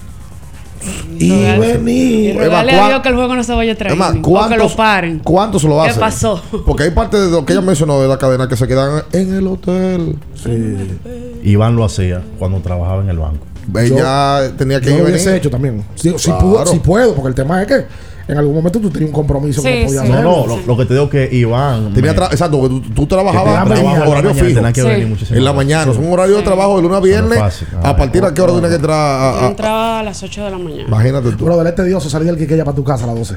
Y 1.18 1.30
venir. 1.58 2.34
Y 2.36 2.38
Eva, 2.38 2.60
a 2.60 2.64
Dios 2.64 3.00
que 3.02 3.08
el 3.08 3.14
juego 3.16 3.34
no 3.34 3.42
se 3.42 3.52
vaya 3.52 3.72
a 3.72 3.74
traer. 3.74 3.92
Es 3.94 3.98
más, 3.98 4.10
o 4.10 4.14
que 4.14 4.20
¿cuántos- 4.22 4.58
lo 4.58 4.76
paren. 4.76 5.18
¿Cuánto 5.20 5.58
se 5.58 5.66
lo 5.66 5.82
¿Qué 5.82 5.88
hacen? 5.88 6.00
pasó? 6.00 6.40
Porque 6.64 6.84
hay 6.84 6.90
parte 6.90 7.18
de 7.18 7.30
lo 7.30 7.44
que 7.44 7.52
ella 7.54 7.62
mencionó 7.62 8.00
de 8.00 8.06
la 8.08 8.16
cadena 8.18 8.46
que 8.46 8.56
se 8.56 8.68
quedan 8.68 9.02
en 9.12 9.34
el 9.34 9.46
hotel. 9.48 10.16
Sí. 10.34 10.98
Iván 11.42 11.74
lo 11.74 11.84
hacía 11.84 12.22
cuando 12.38 12.60
trabajaba 12.60 13.02
en 13.02 13.08
el 13.08 13.18
banco. 13.18 13.44
Ella 13.76 14.52
tenía 14.56 14.80
que 14.80 14.86
Yo 14.86 14.92
ir 14.96 14.98
lo 15.02 15.08
hubiese 15.08 15.36
hecho 15.36 15.50
también. 15.50 15.84
Si, 15.94 16.10
si 16.18 16.30
Claro. 16.30 16.38
puedo, 16.50 16.66
si 16.66 16.78
puedo, 16.78 17.14
porque 17.14 17.28
el 17.28 17.34
tema 17.34 17.60
es 17.62 17.68
que 17.68 17.84
en 18.28 18.36
algún 18.36 18.54
momento 18.56 18.78
tú 18.78 18.90
tenías 18.90 19.08
un 19.08 19.14
compromiso 19.14 19.62
que 19.62 19.68
Sí, 19.72 19.80
no 19.80 19.86
podías 19.86 20.02
sí. 20.04 20.08
No, 20.10 20.14
hacer. 20.14 20.24
no, 20.24 20.46
lo, 20.46 20.66
lo 20.66 20.76
que 20.76 20.84
te 20.84 20.94
digo 20.94 21.04
es 21.06 21.10
que 21.10 21.36
Iván. 21.36 21.94
Tenía 21.94 22.10
exacto, 22.12 22.60
que 22.62 22.68
tú, 22.68 22.80
tú 22.80 23.02
que 23.02 23.06
trabajabas 23.06 23.62
en 23.62 23.74
trabajo 23.74 24.10
horario 24.10 24.34
mañana, 24.34 24.72
fijo. 24.72 24.88
que 25.30 25.36
En 25.36 25.44
la 25.44 25.52
mañana, 25.52 25.90
es 25.92 25.98
un 25.98 26.12
horario 26.12 26.36
de 26.36 26.42
trabajo 26.42 26.76
de 26.76 26.82
lunes 26.82 26.96
a 26.96 27.00
no 27.00 27.06
viernes. 27.06 27.38
fácil. 27.38 27.68
A 27.82 27.96
partir 27.96 28.22
de 28.22 28.34
qué 28.34 28.40
hora 28.42 28.52
tienes 28.52 28.70
que 28.70 28.76
entrar 28.76 28.96
a- 28.96 29.32
Yo 29.40 29.46
a- 29.46 29.48
entraba 29.48 29.98
a 30.00 30.02
las 30.02 30.22
8 30.22 30.44
de 30.44 30.50
la 30.50 30.58
mañana. 30.58 30.84
Imagínate 30.88 31.30
tú. 31.32 31.44
Bro, 31.44 31.56
del 31.58 31.66
es 31.68 31.74
tedioso 31.74 32.10
salir 32.10 32.26
del 32.28 32.36
Quiqueya 32.36 32.64
para 32.64 32.74
tu 32.76 32.84
casa 32.84 33.04
a 33.04 33.06
las 33.08 33.16
12. 33.16 33.36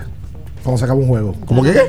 Cuando 0.64 0.78
se 0.78 0.84
acaba 0.86 1.00
un 1.00 1.08
juego. 1.08 1.36
¿Cómo 1.46 1.64
que 1.64 1.72
qué? 1.72 1.82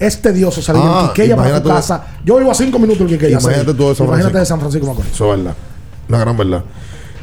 Es 0.00 0.20
tedioso 0.22 0.60
salir 0.62 0.82
Ah, 0.84 1.02
del 1.02 1.08
Quiqueya 1.12 1.36
para 1.36 1.48
tu 1.48 1.54
imagínate- 1.68 1.76
casa. 1.80 2.04
Yo 2.24 2.36
vivo 2.38 2.50
a 2.50 2.54
5 2.54 2.78
minutos 2.78 2.98
del 3.00 3.08
Quiqueya. 3.18 3.38
Imagínate 3.40 3.74
tú 3.74 3.88
de 3.88 3.94
San 3.94 4.06
Imagínate 4.06 4.06
Francisco. 4.32 4.38
de 4.38 4.46
San 4.46 4.60
Francisco 4.60 4.86
Macorís. 4.88 5.12
Eso 5.12 5.32
es 5.32 5.38
verdad. 5.38 5.54
Una 6.08 6.18
gran 6.18 6.36
verdad. 6.36 6.64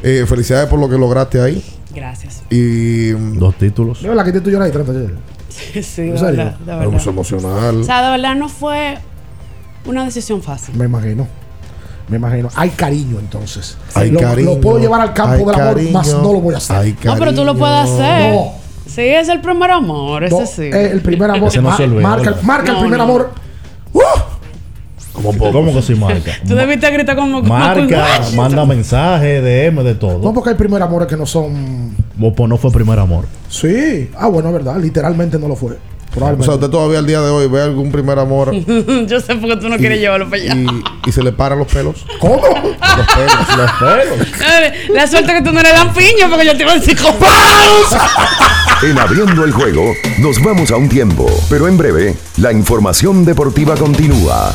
Eh, 0.08 0.24
felicidades 0.24 0.68
por 0.68 0.78
lo 0.78 0.88
que 0.88 0.96
lograste 0.96 1.40
ahí. 1.40 1.64
Gracias. 1.92 2.42
Y. 2.48 3.10
Dos 3.10 3.56
títulos. 3.56 4.02
De 4.02 4.08
verdad 4.08 4.24
que 4.24 4.40
tú 4.40 4.50
lloras 4.50 4.66
ahí 4.66 4.72
30 4.72 4.92
ayer. 4.92 5.14
Sí, 5.48 5.82
sí, 5.82 6.02
de 6.02 6.12
verdad, 6.12 6.54
de 6.58 6.76
verdad. 6.76 7.08
emocional. 7.08 7.80
O 7.80 7.84
sea, 7.84 8.04
de 8.04 8.10
verdad 8.12 8.36
no 8.36 8.48
fue 8.48 8.98
una 9.84 10.04
decisión 10.04 10.42
fácil. 10.42 10.76
Me 10.76 10.84
imagino. 10.84 11.26
Me 12.06 12.18
imagino. 12.18 12.50
Hay 12.54 12.70
cariño 12.70 13.18
entonces. 13.18 13.76
Hay 13.94 14.12
lo, 14.12 14.20
cariño, 14.20 14.54
lo 14.54 14.60
puedo 14.60 14.78
llevar 14.78 15.00
al 15.00 15.12
campo 15.12 15.38
del 15.50 15.60
amor, 15.60 15.74
cariño, 15.74 15.92
más 15.92 16.14
no 16.14 16.32
lo 16.34 16.40
voy 16.40 16.54
a 16.54 16.58
hacer. 16.58 16.76
hay 16.76 16.96
No, 17.02 17.16
pero 17.16 17.34
tú 17.34 17.44
lo 17.44 17.56
puedes 17.56 17.76
hacer. 17.90 18.32
No. 18.32 18.52
Sí, 18.86 19.02
es 19.02 19.28
el 19.28 19.40
primer 19.40 19.72
amor, 19.72 20.22
ese 20.22 20.38
No, 20.38 20.46
sí. 20.46 20.62
eh, 20.62 20.90
el 20.92 21.00
primer 21.00 21.30
amor. 21.32 21.48
Ese 21.48 21.60
no 21.60 21.76
se 21.76 21.82
olvida, 21.82 22.02
marca 22.02 22.36
marca 22.44 22.68
el 22.68 22.74
No, 22.74 22.80
primer 22.80 22.98
no. 22.98 23.26
Amor. 25.20 25.36
¿Cómo, 25.38 25.52
¿Cómo 25.52 25.74
que 25.74 25.82
sí 25.82 25.94
marca? 25.94 26.32
Tú 26.46 26.54
debiste 26.54 26.90
gritar 26.90 27.16
como 27.16 27.40
como 27.40 27.54
Marca, 27.54 27.86
Queen. 27.86 28.36
manda 28.36 28.64
mensajes, 28.64 29.42
DM, 29.42 29.82
de 29.82 29.92
No, 29.94 29.98
todo. 29.98 30.34
porque 30.34 30.50
hay 30.50 30.56
primer 30.56 30.82
amores 30.82 31.08
que 31.08 31.16
no 31.16 31.26
son. 31.26 31.94
Pues, 32.18 32.48
no 32.48 32.56
fue 32.56 32.70
primer 32.70 32.98
amor. 32.98 33.26
Sí. 33.48 34.10
Ah, 34.16 34.28
bueno, 34.28 34.48
es 34.48 34.54
verdad. 34.54 34.76
Literalmente 34.78 35.38
no 35.38 35.48
lo 35.48 35.56
fue. 35.56 35.76
O 36.18 36.42
sea, 36.42 36.54
usted 36.54 36.70
todavía 36.70 36.98
al 36.98 37.06
día 37.06 37.20
de 37.20 37.28
hoy 37.28 37.46
ve 37.46 37.60
algún 37.60 37.92
primer 37.92 38.18
amor 38.18 38.54
y, 38.54 38.64
Yo 39.06 39.20
sé 39.20 39.34
por 39.36 39.50
qué 39.50 39.56
tú 39.56 39.68
no 39.68 39.76
quieres 39.76 40.00
llevarlo 40.00 40.30
para 40.30 40.42
allá. 40.42 40.54
y 41.04 41.12
se 41.12 41.22
le 41.22 41.32
paran 41.32 41.58
los 41.58 41.68
pelos. 41.68 42.06
¿Cómo? 42.18 42.36
Los 42.36 43.06
pelos, 43.14 43.56
los 43.56 43.70
pelos. 43.72 44.88
La 44.94 45.06
suerte 45.06 45.34
que 45.34 45.42
tú 45.42 45.52
no 45.52 45.60
eres 45.60 45.72
lampiño 45.72 46.30
porque 46.30 46.46
yo 46.46 46.56
te 46.56 46.62
iba 46.62 46.72
a 46.72 46.76
decir 46.76 46.96
En 48.82 48.98
abriendo 48.98 49.44
el 49.44 49.52
juego, 49.52 49.92
nos 50.18 50.42
vamos 50.42 50.70
a 50.70 50.76
un 50.76 50.88
tiempo, 50.88 51.26
pero 51.50 51.68
en 51.68 51.76
breve, 51.76 52.16
la 52.38 52.52
información 52.52 53.24
deportiva 53.24 53.74
continúa. 53.74 54.54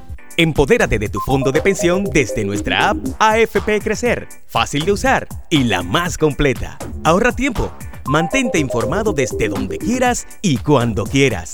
Empodérate 0.41 0.97
de 0.97 1.07
tu 1.07 1.19
fondo 1.19 1.51
de 1.51 1.61
pensión 1.61 2.03
desde 2.03 2.43
nuestra 2.43 2.89
app 2.89 2.97
AFP 3.19 3.79
Crecer. 3.79 4.27
Fácil 4.47 4.85
de 4.85 4.91
usar 4.91 5.27
y 5.51 5.65
la 5.65 5.83
más 5.83 6.17
completa. 6.17 6.79
Ahorra 7.03 7.31
tiempo. 7.31 7.71
Mantente 8.07 8.57
informado 8.57 9.13
desde 9.13 9.49
donde 9.49 9.77
quieras 9.77 10.25
y 10.41 10.57
cuando 10.57 11.03
quieras. 11.03 11.53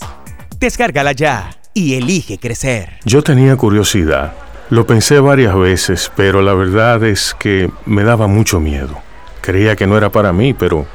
Descárgala 0.57 1.11
ya 1.11 1.51
y 1.73 1.95
elige 1.95 2.38
crecer. 2.38 2.93
Yo 3.03 3.21
tenía 3.23 3.57
curiosidad. 3.57 4.35
Lo 4.69 4.88
pensé 4.88 5.19
varias 5.19 5.53
veces, 5.57 6.09
pero 6.15 6.41
la 6.41 6.53
verdad 6.53 7.03
es 7.03 7.35
que 7.38 7.69
me 7.85 8.05
daba 8.05 8.27
mucho 8.27 8.61
miedo. 8.61 8.97
Creía 9.41 9.75
que 9.75 9.85
no 9.85 9.97
era 9.97 10.13
para 10.13 10.31
mí, 10.31 10.53
pero 10.53 10.85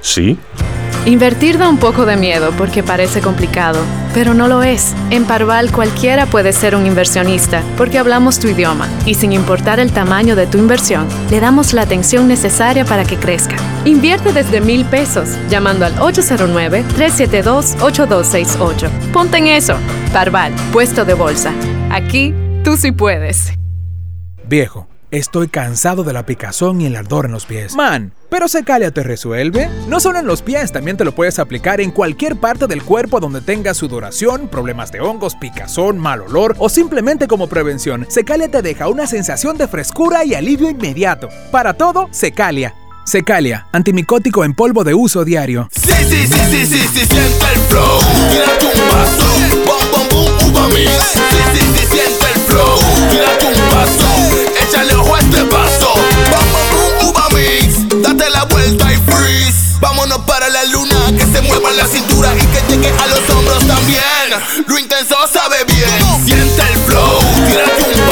sí. 0.00 0.38
Invertir 1.04 1.58
da 1.58 1.68
un 1.68 1.78
poco 1.78 2.06
de 2.06 2.16
miedo 2.16 2.52
porque 2.56 2.84
parece 2.84 3.20
complicado, 3.20 3.80
pero 4.14 4.34
no 4.34 4.46
lo 4.46 4.62
es. 4.62 4.94
En 5.10 5.24
Parval 5.24 5.72
cualquiera 5.72 6.26
puede 6.26 6.52
ser 6.52 6.76
un 6.76 6.86
inversionista 6.86 7.60
porque 7.76 7.98
hablamos 7.98 8.38
tu 8.38 8.46
idioma 8.46 8.86
y 9.04 9.14
sin 9.14 9.32
importar 9.32 9.80
el 9.80 9.90
tamaño 9.90 10.36
de 10.36 10.46
tu 10.46 10.58
inversión, 10.58 11.08
le 11.28 11.40
damos 11.40 11.72
la 11.72 11.82
atención 11.82 12.28
necesaria 12.28 12.84
para 12.84 13.02
que 13.02 13.16
crezca. 13.16 13.56
Invierte 13.84 14.32
desde 14.32 14.60
mil 14.60 14.84
pesos 14.84 15.30
llamando 15.50 15.86
al 15.86 15.96
809-372-8268. 15.96 18.88
Ponte 19.12 19.38
en 19.38 19.48
eso. 19.48 19.74
Parval, 20.12 20.52
puesto 20.72 21.04
de 21.04 21.14
bolsa. 21.14 21.52
Aquí 21.90 22.32
tú 22.62 22.76
sí 22.76 22.92
puedes. 22.92 23.54
Viejo, 24.44 24.86
estoy 25.10 25.48
cansado 25.48 26.04
de 26.04 26.12
la 26.12 26.26
picazón 26.26 26.80
y 26.80 26.86
el 26.86 26.94
ardor 26.94 27.26
en 27.26 27.32
los 27.32 27.44
pies. 27.44 27.74
Man, 27.74 28.12
pero 28.32 28.48
Secalia 28.48 28.90
te 28.90 29.02
resuelve. 29.02 29.68
No 29.88 30.00
solo 30.00 30.18
en 30.18 30.26
los 30.26 30.40
pies, 30.40 30.72
también 30.72 30.96
te 30.96 31.04
lo 31.04 31.14
puedes 31.14 31.38
aplicar 31.38 31.82
en 31.82 31.90
cualquier 31.90 32.36
parte 32.36 32.66
del 32.66 32.82
cuerpo 32.82 33.20
donde 33.20 33.42
tengas 33.42 33.76
sudoración, 33.76 34.48
problemas 34.48 34.90
de 34.90 35.02
hongos, 35.02 35.36
picazón, 35.36 35.98
mal 35.98 36.22
olor 36.22 36.56
o 36.58 36.70
simplemente 36.70 37.28
como 37.28 37.46
prevención. 37.46 38.06
Secalia 38.08 38.50
te 38.50 38.62
deja 38.62 38.88
una 38.88 39.06
sensación 39.06 39.58
de 39.58 39.68
frescura 39.68 40.24
y 40.24 40.32
alivio 40.32 40.70
inmediato. 40.70 41.28
Para 41.50 41.74
todo, 41.74 42.08
Secalia. 42.10 42.74
Secalia, 43.04 43.66
antimicótico 43.70 44.44
en 44.44 44.54
polvo 44.54 44.82
de 44.82 44.94
uso 44.94 45.26
diario. 45.26 45.68
Sí, 45.70 45.92
sí, 46.08 46.26
sí, 46.26 46.40
sí, 46.50 46.66
sí, 46.66 46.78
sí, 46.78 47.00
siente 47.00 47.46
el 47.54 47.60
flow. 47.68 47.98
Tírate 48.30 48.64
un 48.64 48.88
paso. 48.88 49.26
Bom, 49.66 50.54
bom, 50.54 50.68
mix. 50.70 50.90
Sí, 51.52 51.60
sí, 51.76 51.86
siente 51.86 52.24
el 52.34 52.40
flow. 52.40 52.78
Un 53.46 53.70
paso. 53.70 54.08
Échale 54.66 54.94
ojo 54.94 55.16
a 55.16 55.20
este 55.20 55.44
paso. 55.44 55.92
Bom, 56.30 56.46
bom, 56.50 56.98
boom, 56.98 57.10
uva. 57.10 57.22
Date 58.02 58.30
la 58.30 58.44
vuelta 58.44 58.92
y 58.92 58.96
freeze. 58.96 59.78
Vámonos 59.80 60.18
para 60.26 60.48
la 60.48 60.64
luna. 60.64 60.96
Que 61.16 61.24
se 61.24 61.40
mueva 61.42 61.70
la 61.72 61.86
cintura 61.86 62.34
y 62.34 62.46
que 62.46 62.62
llegue 62.68 62.92
a 62.98 63.06
los 63.06 63.30
hombros 63.30 63.64
también. 63.66 64.64
Lo 64.66 64.78
intenso 64.78 65.16
sabe 65.32 65.64
bien. 65.64 66.24
Siente 66.24 66.62
el 66.62 66.78
flow. 66.80 67.18
Tírate 67.46 67.82
un 67.82 68.11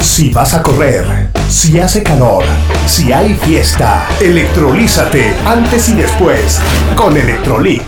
Si 0.00 0.30
vas 0.30 0.54
a 0.54 0.62
correr, 0.62 1.30
si 1.48 1.78
hace 1.78 2.02
calor, 2.02 2.44
si 2.86 3.12
hay 3.12 3.34
fiesta, 3.34 4.08
electrolízate 4.20 5.34
antes 5.44 5.88
y 5.88 5.94
después 5.94 6.60
con 6.96 7.16
Electrolit. 7.16 7.82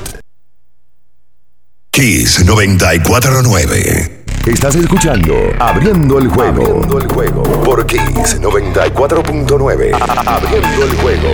Kiss 1.90 2.44
949. 2.44 4.24
Estás 4.46 4.74
escuchando 4.74 5.34
Abriendo 5.58 6.18
el 6.18 6.28
juego. 6.28 6.62
Abriendo 6.62 6.98
el 6.98 7.08
juego 7.08 7.42
por 7.62 7.84
Kiss 7.86 8.40
94.9. 8.40 9.92
Abriendo 10.26 10.84
el 10.84 10.96
juego. 10.96 11.28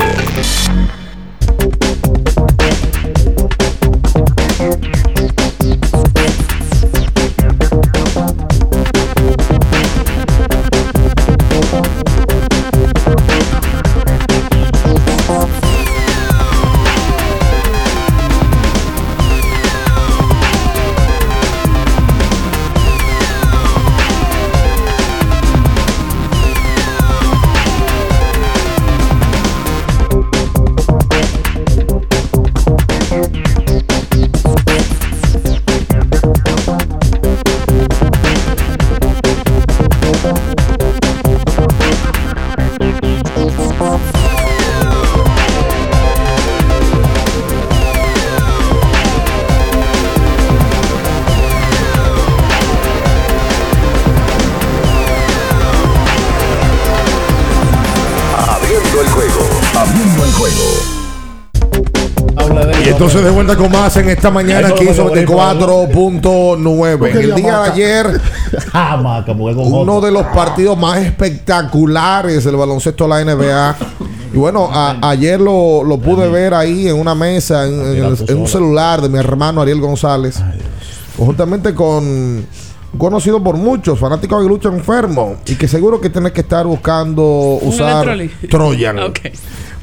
Entonces 62.97 63.25
de 63.25 63.31
vuelta 63.31 63.57
con 63.57 63.71
más 63.71 63.97
en 63.97 64.09
esta 64.09 64.31
mañana 64.31 64.69
aquí 64.69 64.85
sobre 64.97 65.21
que 65.27 65.33
voy 65.33 65.41
a 65.41 65.55
4.9. 65.55 67.11
En 67.11 67.17
el 67.19 67.35
día 67.35 67.59
de 67.61 67.71
ayer, 67.71 68.21
Ah, 68.73 68.97
uno 69.83 70.01
de 70.01 70.11
los 70.11 70.27
partidos 70.27 70.77
más 70.79 70.99
espectaculares 70.99 72.45
del 72.45 72.57
baloncesto 72.57 73.05
de 73.05 73.11
la 73.11 73.25
NBA. 73.35 73.77
Y 74.35 74.39
bueno, 74.39 74.69
a- 74.73 74.97
ayer 75.11 75.41
lo, 75.41 75.83
lo 75.85 75.99
pude 75.99 76.29
ver 76.29 76.53
ahí 76.55 76.89
en 76.89 76.97
una 76.99 77.15
mesa, 77.15 77.67
en, 77.67 77.75
en 77.81 78.05
el- 78.05 78.17
en 78.29 78.39
un 78.39 78.47
celular 78.49 79.01
de 79.01 79.09
mi 79.09 79.19
hermano 79.19 79.63
Ariel 79.63 79.81
González, 79.81 80.43
conjuntamente 81.17 81.75
con 81.75 82.05
un 82.05 82.47
conocido 82.99 83.43
por 83.43 83.57
muchos, 83.57 83.99
fanático 83.99 84.41
de 84.43 84.49
lucha 84.49 84.69
enfermo, 84.69 85.37
y 85.47 85.55
que 85.55 85.69
seguro 85.69 86.01
que 86.01 86.11
tiene 86.11 86.33
que 86.33 86.41
estar 86.43 86.67
buscando 86.67 87.23
usar. 87.63 88.05
Trojan. 88.49 88.77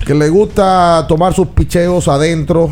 Que 0.06 0.14
le 0.14 0.30
gusta 0.30 1.06
tomar 1.08 1.34
sus 1.34 1.48
picheos 1.48 2.08
adentro, 2.08 2.70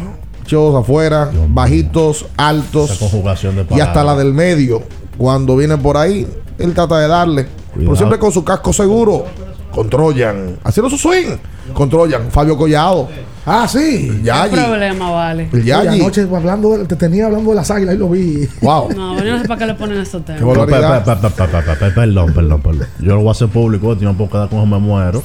afuera, 0.55 1.31
bajitos, 1.49 2.25
altos 2.37 2.91
Esa 2.91 2.99
conjugación 2.99 3.55
de 3.55 3.65
y 3.75 3.79
hasta 3.79 4.03
la 4.03 4.15
del 4.15 4.33
medio. 4.33 4.83
Cuando 5.17 5.55
viene 5.55 5.77
por 5.77 5.97
ahí, 5.97 6.27
él 6.57 6.73
trata 6.73 6.99
de 6.99 7.07
darle. 7.07 7.47
Pero 7.75 7.95
siempre 7.95 8.19
con 8.19 8.31
su 8.31 8.43
casco 8.43 8.73
seguro. 8.73 9.25
Con 9.71 9.89
Trojan. 9.89 10.57
Haciendo 10.63 10.89
su 10.89 10.97
swing. 10.97 11.37
Con 11.73 11.89
Trojan. 11.89 12.29
Fabio 12.29 12.57
Collado. 12.57 13.07
Ah, 13.45 13.67
sí. 13.67 14.11
¿Qué 14.11 14.23
Yayi. 14.23 14.51
problema, 14.55 15.09
vale? 15.09 15.49
El 15.51 15.59
Oye, 15.61 15.65
Yayi. 15.65 16.01
anoche 16.01 16.27
hablando, 16.35 16.77
te 16.85 16.95
tenía 16.95 17.25
hablando 17.25 17.49
de 17.51 17.55
las 17.55 17.71
águilas 17.71 17.95
y 17.95 17.97
lo 17.97 18.09
vi. 18.09 18.47
Wow. 18.61 18.89
No, 18.95 19.23
yo 19.23 19.31
no 19.31 19.41
sé 19.41 19.47
para 19.47 19.59
qué 19.59 19.65
le 19.65 19.73
ponen 19.73 19.99
esos 19.99 20.23
temas. 20.23 20.41
Qué 20.41 20.47
Perdón, 20.47 22.33
perdón, 22.33 22.61
perdón. 22.61 22.87
Yo 22.99 23.15
lo 23.15 23.19
voy 23.19 23.29
a 23.29 23.31
hacer 23.31 23.47
público, 23.47 23.97
tío, 23.97 24.09
no 24.09 24.17
puedo 24.17 24.29
quedar 24.29 24.49
con 24.49 24.59
eso, 24.59 24.67
me 24.67 24.77
muero. 24.79 25.23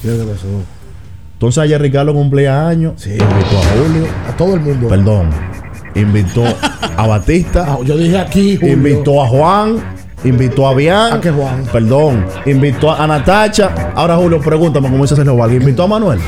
Entonces 1.37 1.59
ayer 1.63 1.81
Ricardo 1.81 2.15
cumplía 2.15 2.67
años. 2.67 3.07
Invitó 3.07 3.27
a 3.29 3.85
Julio. 3.87 4.07
A 4.29 4.37
todo 4.37 4.55
el 4.55 4.61
mundo. 4.61 4.89
Perdón. 4.89 5.31
Invitó 5.95 6.45
a 6.97 7.07
Batista. 7.07 7.65
Ah, 7.69 7.79
yo 7.85 7.97
dije 7.97 8.19
aquí, 8.19 8.57
Julio. 8.57 8.75
Invitó 8.75 9.23
a 9.23 9.27
Juan. 9.29 9.77
Invitó 10.25 10.67
a 10.67 10.75
Bian. 10.75 11.13
¿A 11.13 11.21
qué 11.21 11.31
Juan? 11.31 11.65
Perdón. 11.71 12.25
Invitó 12.47 12.91
a 12.91 13.07
Natacha. 13.07 13.93
Ahora 13.95 14.17
Julio, 14.17 14.41
pregúntame 14.41 14.89
cómo 14.89 15.05
dice 15.05 15.15
Sergio 15.15 15.37
Vargas. 15.37 15.59
¿Invitó 15.61 15.83
a 15.85 15.87
Manuel? 15.87 16.19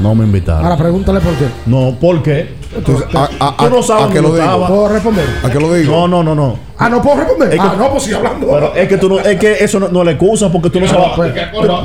No 0.00 0.14
me 0.14 0.24
invitaron. 0.24 0.64
Ahora 0.64 0.76
pregúntale 0.76 1.20
por 1.20 1.34
qué. 1.34 1.46
No, 1.66 1.96
¿por 2.00 2.22
qué? 2.22 2.54
Entonces, 2.76 3.06
a, 3.14 3.28
a- 3.40 3.56
Tú 3.56 3.70
no 3.70 3.82
sabes 3.82 4.04
a 4.04 4.12
que 4.12 4.22
lo 4.22 4.34
digo. 4.36 4.66
¿Puedo 4.68 4.88
responder? 4.88 5.24
¿A 5.42 5.50
qué 5.50 5.58
lo 5.58 5.74
digo? 5.74 5.92
No, 5.92 6.08
no, 6.08 6.22
no, 6.22 6.34
no. 6.36 6.67
Ah, 6.78 6.88
no 6.88 7.02
puedo 7.02 7.16
responder. 7.16 7.48
Es 7.48 7.54
que- 7.56 7.60
ah, 7.60 7.74
no, 7.76 7.90
pues 7.90 8.02
sí, 8.04 8.12
hablando. 8.14 8.46
Pero 8.48 8.74
es 8.74 8.88
que 8.88 8.96
tú 8.98 9.08
no, 9.08 9.18
es 9.20 9.38
que 9.38 9.56
eso 9.64 9.80
no, 9.80 9.88
no 9.88 10.04
le 10.04 10.12
excusa 10.12 10.50
porque 10.50 10.70
tú 10.70 10.80
no 10.80 10.86
sabes. 10.86 11.08
Pues, 11.16 11.32
pero, 11.32 11.82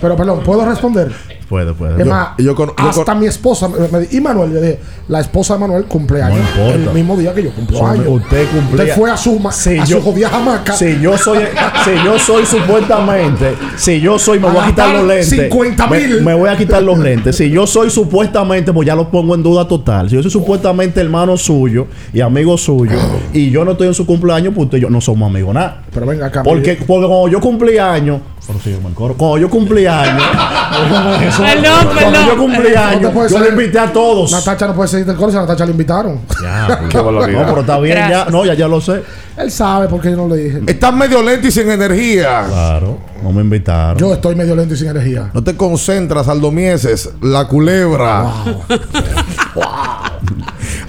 pero, 0.00 0.16
perdón, 0.16 0.40
¿puedo 0.44 0.64
responder? 0.64 1.12
Puede, 1.48 1.74
puede. 1.74 1.92
Es 1.92 1.98
Yo- 1.98 2.10
más, 2.10 2.28
yo 2.38 2.54
con- 2.54 2.68
yo 2.76 2.88
hasta 2.88 3.14
mi 3.14 3.26
esposa 3.26 3.68
me, 3.68 3.76
me- 3.88 4.08
y 4.10 4.18
Manuel, 4.20 4.52
yo 4.54 4.60
dije, 4.62 4.80
la 5.08 5.20
esposa 5.20 5.54
de 5.54 5.60
Manuel 5.60 5.84
cumple 5.84 6.22
años 6.22 6.38
No 6.38 6.48
importa. 6.70 6.74
el 6.90 6.94
mismo 6.94 7.16
día 7.18 7.34
que 7.34 7.42
yo 7.42 7.50
cumplo 7.52 7.78
Son- 7.78 7.90
años. 7.90 8.06
usted 8.08 8.46
cumplía- 8.50 8.84
Usted 8.84 8.94
fue 8.96 9.10
a 9.10 9.16
su, 9.16 9.38
Si 9.52 9.78
a 9.78 9.84
yo- 9.84 9.98
su 9.98 10.02
jodida 10.02 10.30
jamaca. 10.30 10.72
Si 10.72 10.98
yo 11.00 11.18
soy, 11.18 11.40
si 11.84 11.90
yo 12.04 12.18
soy 12.18 12.46
supuestamente, 12.46 13.54
si 13.76 14.00
yo 14.00 14.18
soy, 14.18 14.38
me 14.40 14.48
A 14.48 14.52
voy 14.52 14.62
a 14.62 14.66
quitar 14.66 14.90
los 14.94 15.04
lentes. 15.06 15.28
50 15.28 15.86
me, 15.86 15.98
mil. 16.00 16.22
me 16.22 16.34
voy 16.34 16.48
a 16.48 16.56
quitar 16.56 16.82
los 16.82 16.98
lentes. 16.98 17.36
Si 17.36 17.50
yo 17.50 17.66
soy 17.66 17.90
supuestamente, 17.90 18.72
pues 18.72 18.86
ya 18.86 18.94
lo 18.94 19.10
pongo 19.10 19.34
en 19.34 19.42
duda 19.42 19.68
total. 19.68 20.08
Si 20.08 20.16
yo 20.16 20.22
soy 20.22 20.30
supuestamente 20.30 21.00
hermano 21.00 21.36
suyo 21.36 21.86
y 22.12 22.20
amigo 22.20 22.56
suyo 22.56 22.96
y 23.32 23.50
yo 23.50 23.64
no 23.64 23.72
estoy 23.72 23.88
en 23.88 23.94
su 23.94 24.03
cumpleaños, 24.04 24.52
pues 24.54 24.66
usted 24.66 24.78
y 24.78 24.80
yo 24.82 24.90
no 24.90 25.00
somos 25.00 25.28
amigos 25.30 25.54
nada. 25.54 25.82
Pero 25.92 26.06
venga 26.06 26.26
acá. 26.26 26.42
Porque, 26.42 26.74
porque 26.86 27.06
cuando 27.06 27.28
yo 27.28 27.40
cumplí 27.40 27.78
años, 27.78 28.20
pero 28.46 28.58
sí, 28.62 28.76
me 28.86 28.92
coro. 28.94 29.14
cuando 29.14 29.38
yo 29.38 29.48
cumplí 29.50 29.86
años, 29.86 30.22
Perdón, 31.38 31.38
cuando 31.38 31.94
perdón. 31.94 32.26
yo 32.26 32.36
cumplí 32.36 32.74
años, 32.74 33.14
no 33.14 33.14
yo 33.14 33.22
le 33.38 33.46
salir. 33.46 33.52
invité 33.52 33.78
a 33.78 33.92
todos. 33.92 34.30
Natacha 34.32 34.66
no 34.66 34.74
puede 34.74 34.88
seguir 34.88 35.06
del 35.06 35.16
coro, 35.16 35.30
si 35.30 35.38
a 35.38 35.40
Natacha 35.40 35.64
le 35.64 35.72
invitaron. 35.72 36.20
Ya, 36.42 36.80
Qué 36.88 36.98
barbaridad. 36.98 37.40
no, 37.42 37.48
pero 37.48 37.60
está 37.62 37.78
bien, 37.78 37.96
ya, 37.96 38.26
no, 38.30 38.44
ya, 38.44 38.54
ya 38.54 38.68
lo 38.68 38.80
sé. 38.80 39.02
Él 39.36 39.50
sabe 39.50 39.88
por 39.88 40.00
qué 40.00 40.10
yo 40.10 40.16
no 40.16 40.28
le 40.28 40.36
dije. 40.42 40.60
Estás 40.66 40.94
medio 40.94 41.22
lento 41.22 41.48
y 41.48 41.50
sin 41.50 41.68
energía. 41.70 42.44
Claro, 42.48 42.98
no 43.22 43.32
me 43.32 43.40
invitaron. 43.42 43.98
Yo 43.98 44.12
estoy 44.12 44.34
medio 44.36 44.54
lento 44.54 44.74
y 44.74 44.76
sin 44.76 44.88
energía. 44.88 45.30
No 45.32 45.42
te 45.42 45.56
concentras, 45.56 46.28
Aldo 46.28 46.52
Mieses. 46.52 47.10
La 47.20 47.48
culebra. 47.48 48.26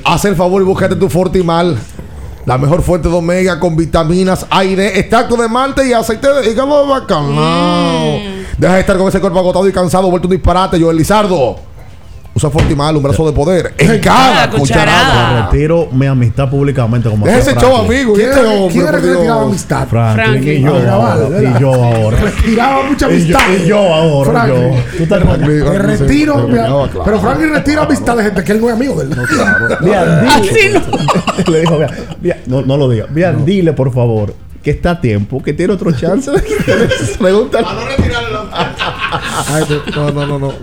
Haz 0.03 0.25
el 0.25 0.35
favor 0.35 0.61
y 0.61 0.65
búscate 0.65 0.95
tu 0.95 1.09
Fortimal. 1.09 1.77
La 2.45 2.59
mejor 2.59 2.83
fuente 2.83 3.09
de 3.09 3.15
omega 3.15 3.59
con 3.59 3.75
vitaminas, 3.75 4.45
aire, 4.51 4.99
extracto 4.99 5.35
de 5.35 5.47
malte 5.47 5.87
y 5.87 5.93
aceite 5.93 6.31
de 6.31 6.51
hígado 6.51 6.83
de 6.83 6.89
bacalao. 6.89 8.19
Deja 8.57 8.73
de 8.75 8.79
estar 8.81 8.97
con 8.97 9.07
ese 9.07 9.19
cuerpo 9.19 9.39
agotado 9.39 9.67
y 9.67 9.71
cansado, 9.71 10.11
vuelto 10.11 10.27
un 10.27 10.33
disparate, 10.33 10.79
Joel 10.79 10.95
Lizardo. 10.95 11.74
Usa 12.37 12.49
Fortimal, 12.49 12.97
un 12.97 13.01
brazo 13.03 13.25
de 13.25 13.31
poder. 13.31 13.73
En 13.77 13.97
cada 14.01 14.47
Me 14.47 14.57
cucharada. 14.59 14.59
cucharada. 14.59 15.45
retiro 15.51 15.87
mi 15.93 16.05
amistad 16.05 16.49
públicamente 16.49 17.09
como 17.09 17.25
Deja 17.25 17.37
hacía 17.39 17.53
ese 17.53 17.61
show, 17.61 17.77
amigo. 17.77 18.13
¿Quién, 18.13 18.27
este 18.29 18.41
era- 18.41 18.49
hombre, 18.51 18.73
quién 18.73 18.87
retiraba 18.91 19.41
amistad? 19.43 19.87
Franklin 19.87 20.25
Franklin. 20.25 20.57
y 20.57 20.61
yo 20.61 20.75
Ah, 20.75 21.17
y 21.57 21.59
yo 21.61 21.73
ahora. 21.73 22.17
Retiraba 22.19 22.83
mucha 22.83 23.09
y, 23.09 23.25
yo, 23.25 23.37
amistad. 23.37 23.63
y 23.63 23.67
yo 23.69 23.77
ahora. 23.93 24.47
¿Tú 24.97 25.05
te 25.05 25.19
retiro. 25.79 26.47
Pero 27.05 27.19
Franklin 27.21 27.49
retira 27.53 27.83
amistad 27.83 28.17
de 28.17 28.23
gente 28.23 28.43
que 28.43 28.51
él 28.51 28.59
no 28.59 28.67
es 28.67 28.73
amigo 28.75 28.95
de 28.95 29.03
él. 29.05 29.17
Mira, 29.79 30.19
dile. 30.19 30.31
Así 30.33 30.69
no. 30.73 31.51
Le 31.53 31.61
dijo, 31.61 31.79
no, 32.47 32.61
no 32.63 32.75
lo 32.75 32.89
diga. 32.89 33.05
Dile 33.45 33.71
por 33.71 33.93
favor 33.93 34.33
que 34.65 34.71
está 34.71 34.89
a 34.89 34.99
tiempo, 34.99 35.43
que 35.43 35.53
tiene 35.53 35.73
otro 35.73 35.91
chance. 35.91 36.31
Pregúntale. 37.19 37.67
Ay, 39.47 39.63
no, 39.95 40.11
no, 40.11 40.25
no, 40.25 40.39
no. 40.39 40.53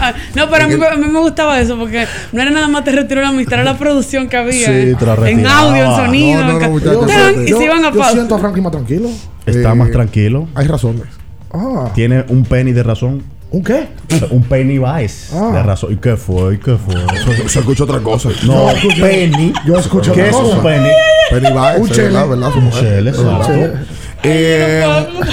Ah, 0.00 0.14
No, 0.34 0.48
pero 0.48 0.64
a 0.64 0.68
mí, 0.68 0.74
a 0.82 0.96
mí 0.96 1.06
me 1.06 1.20
gustaba 1.20 1.60
eso 1.60 1.76
porque 1.78 2.06
no 2.32 2.40
era 2.40 2.50
nada 2.50 2.66
más 2.68 2.82
te 2.82 2.92
retiro 2.92 3.20
la 3.20 3.28
amistad, 3.28 3.60
era 3.60 3.64
la 3.64 3.76
producción 3.76 4.30
que 4.30 4.38
había. 4.38 4.66
Sí, 4.66 4.72
eh. 4.72 4.96
te 4.98 5.04
la 5.04 5.14
en 5.28 5.46
audio, 5.46 5.84
en 5.84 5.96
sonido. 5.96 6.40
No, 6.44 6.52
no, 6.58 6.64
en 6.64 6.72
no, 7.36 7.42
y 7.42 7.50
yo, 7.50 7.58
se 7.58 7.64
iban 7.64 7.84
a 7.84 7.90
yo 7.92 7.98
pausa. 7.98 8.12
siento 8.14 8.34
a 8.36 8.38
Franklin 8.38 8.64
más 8.64 8.72
tranquilo. 8.72 9.10
Está 9.44 9.72
Eh, 9.72 9.74
más 9.74 9.90
tranquilo. 9.90 10.48
Hay 10.54 10.66
razones. 10.66 11.02
Ah, 11.52 11.90
Tiene 11.94 12.24
un 12.28 12.44
penny 12.46 12.72
de 12.72 12.82
razón. 12.82 13.22
¿Un 13.52 13.62
qué? 13.64 13.88
Un 14.30 14.42
penny 14.44 14.78
vice 14.78 15.34
Ah. 15.36 15.50
de 15.52 15.62
razón. 15.62 15.92
¿Y 15.92 15.96
qué 15.96 16.16
fue? 16.16 16.54
¿Y 16.54 16.58
qué 16.58 16.76
fue? 16.76 16.94
Se, 17.36 17.48
se 17.48 17.58
escucha 17.60 17.84
otra 17.84 18.00
cosa. 18.00 18.30
No, 18.46 18.70
escucho- 18.70 19.00
penny. 19.02 19.52
yo 19.66 19.76
escucho 19.78 20.12
¿Qué 20.12 20.22
otra 20.22 20.30
es 20.30 20.36
cosa. 20.36 20.56
un 20.56 20.62
penny? 20.62 20.88
Pennywise, 21.30 21.76
Un 21.80 21.86
es 21.88 21.92
chele. 21.92 22.02
verdad, 22.08 22.28
¿verdad? 22.28 22.50
Un 22.56 22.70
chele, 22.70 23.10
exacto. 23.10 23.52
Eh, 24.24 24.84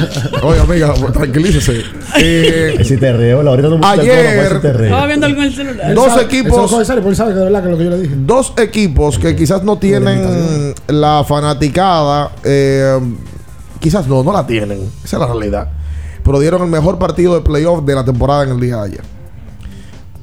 oye, 0.44 0.60
amiga, 0.60 0.94
tranquilícese. 1.14 1.82
Eh, 2.22 2.80
Si 2.84 2.98
te 2.98 3.14
reo, 3.14 3.44
la 3.44 3.52
ahorita 3.52 3.70
no 3.70 3.80
Ayer- 3.88 4.50
si 4.56 4.60
te 4.62 4.74
reo. 4.74 4.86
Estaba 4.88 5.06
viendo 5.06 5.26
algo 5.28 5.42
en 5.42 5.48
el 5.48 5.54
celular. 5.56 5.94
Dos 5.94 6.08
Sabe- 6.08 6.24
equipos- 6.24 6.72
sabe 6.86 6.86
sabe 7.16 7.32
que 7.34 7.38
de 7.38 7.44
verdad 7.46 7.60
que 7.62 7.66
es 7.68 7.72
lo 7.72 7.78
que 7.78 7.84
yo 7.84 7.90
le 7.92 7.98
dije. 8.00 8.16
dos 8.18 8.54
equipos 8.58 9.20
que 9.20 9.36
quizás 9.36 9.64
no 9.64 9.78
tienen 9.78 10.74
la 10.88 11.24
fanaticada, 11.28 12.32
eh, 12.44 12.98
quizás 13.80 14.08
no, 14.08 14.24
no 14.24 14.34
la 14.34 14.48
tienen. 14.48 14.80
Esa 15.04 15.18
es 15.18 15.20
la 15.22 15.28
realidad. 15.28 15.68
Pero 16.30 16.40
dieron 16.40 16.62
el 16.62 16.68
mejor 16.68 17.00
partido 17.00 17.34
de 17.34 17.42
playoff 17.42 17.84
de 17.84 17.96
la 17.96 18.06
temporada 18.06 18.44
en 18.44 18.50
el 18.52 18.60
día 18.60 18.76
de 18.78 18.84
ayer. 18.86 19.02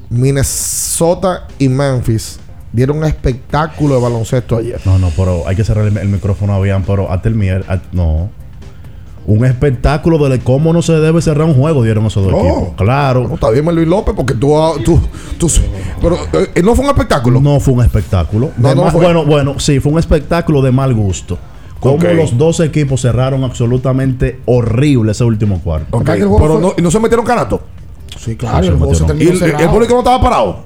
Minnesota 0.09 1.47
y 1.59 1.67
Memphis 1.67 2.39
dieron 2.71 2.99
un 2.99 3.03
espectáculo 3.03 3.95
de 3.95 4.01
baloncesto 4.01 4.55
ayer. 4.55 4.79
No, 4.85 4.97
no, 4.99 5.09
pero 5.17 5.45
hay 5.45 5.57
que 5.57 5.65
cerrar 5.65 5.85
el, 5.85 5.97
el 5.97 6.07
micrófono 6.07 6.53
a 6.53 6.61
Bian, 6.61 6.83
pero 6.83 7.11
hasta 7.11 7.27
el 7.27 7.35
mier, 7.35 7.65
no. 7.91 8.29
Un 9.25 9.43
espectáculo 9.43 10.17
de 10.29 10.39
cómo 10.39 10.71
no 10.71 10.81
se 10.81 10.93
debe 10.93 11.21
cerrar 11.21 11.45
un 11.45 11.55
juego 11.55 11.83
dieron 11.83 12.05
esos 12.05 12.23
dos 12.23 12.31
No. 12.31 12.39
equipos. 12.39 12.69
Claro. 12.77 13.27
No, 13.27 13.33
está 13.35 13.49
bien, 13.49 13.65
Luis 13.65 13.85
López, 13.85 14.13
porque 14.15 14.33
tú, 14.33 14.57
ah, 14.57 14.75
tú, 14.85 15.01
tú- 15.37 15.51
pero 16.01 16.15
eh, 16.55 16.61
no 16.63 16.73
fue 16.73 16.85
un 16.85 16.91
espectáculo. 16.91 17.41
No 17.41 17.59
fue 17.59 17.73
un 17.73 17.81
espectáculo. 17.83 18.51
No, 18.57 18.73
no 18.73 18.83
mal- 18.83 18.91
fue. 18.93 19.01
Bueno, 19.03 19.25
bueno, 19.25 19.59
sí, 19.59 19.81
fue 19.81 19.91
un 19.91 19.99
espectáculo 19.99 20.61
de 20.61 20.71
mal 20.71 20.93
gusto. 20.93 21.37
Como 21.79 21.95
Ok. 21.95 22.03
los 22.15 22.37
dos 22.37 22.59
equipos 22.59 23.01
cerraron 23.01 23.43
absolutamente 23.43 24.39
horrible 24.45 25.11
ese 25.11 25.23
último 25.23 25.61
cuarto. 25.61 25.97
Ok, 25.97 26.05
pero 26.05 26.59
no, 26.59 26.73
y 26.77 26.81
no 26.81 26.91
se 26.91 26.99
metieron 26.99 27.25
canato. 27.25 27.61
Sí, 28.17 28.35
claro, 28.35 28.65
el 28.65 28.77
juego 28.77 28.95
se 28.95 29.05
Y 29.23 29.27
el, 29.27 29.69
público 29.69 29.93
no 29.93 29.99
estaba 29.99 30.19
parado. 30.19 30.59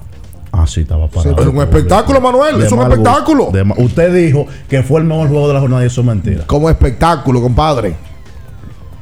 Ah, 0.52 0.66
sí, 0.66 0.82
estaba 0.82 1.08
parado. 1.08 1.42
Es 1.42 1.48
un 1.48 1.58
espectáculo, 1.58 2.22
Manuel. 2.22 2.60
De 2.60 2.66
Es 2.66 2.72
un 2.72 2.82
espectáculo. 2.82 3.50
De 3.52 3.64
Usted 3.78 4.14
dijo 4.14 4.46
que 4.70 4.84
fue 4.84 5.02
el 5.02 5.06
mejor 5.06 5.28
juego 5.28 5.48
de 5.48 5.54
la 5.54 5.60
jornada 5.60 5.84
y 5.84 5.88
eso 5.88 6.02
es 6.02 6.08
mentira. 6.08 6.46
Como 6.48 6.70
espectáculo, 6.70 7.42
compadre. 7.42 7.96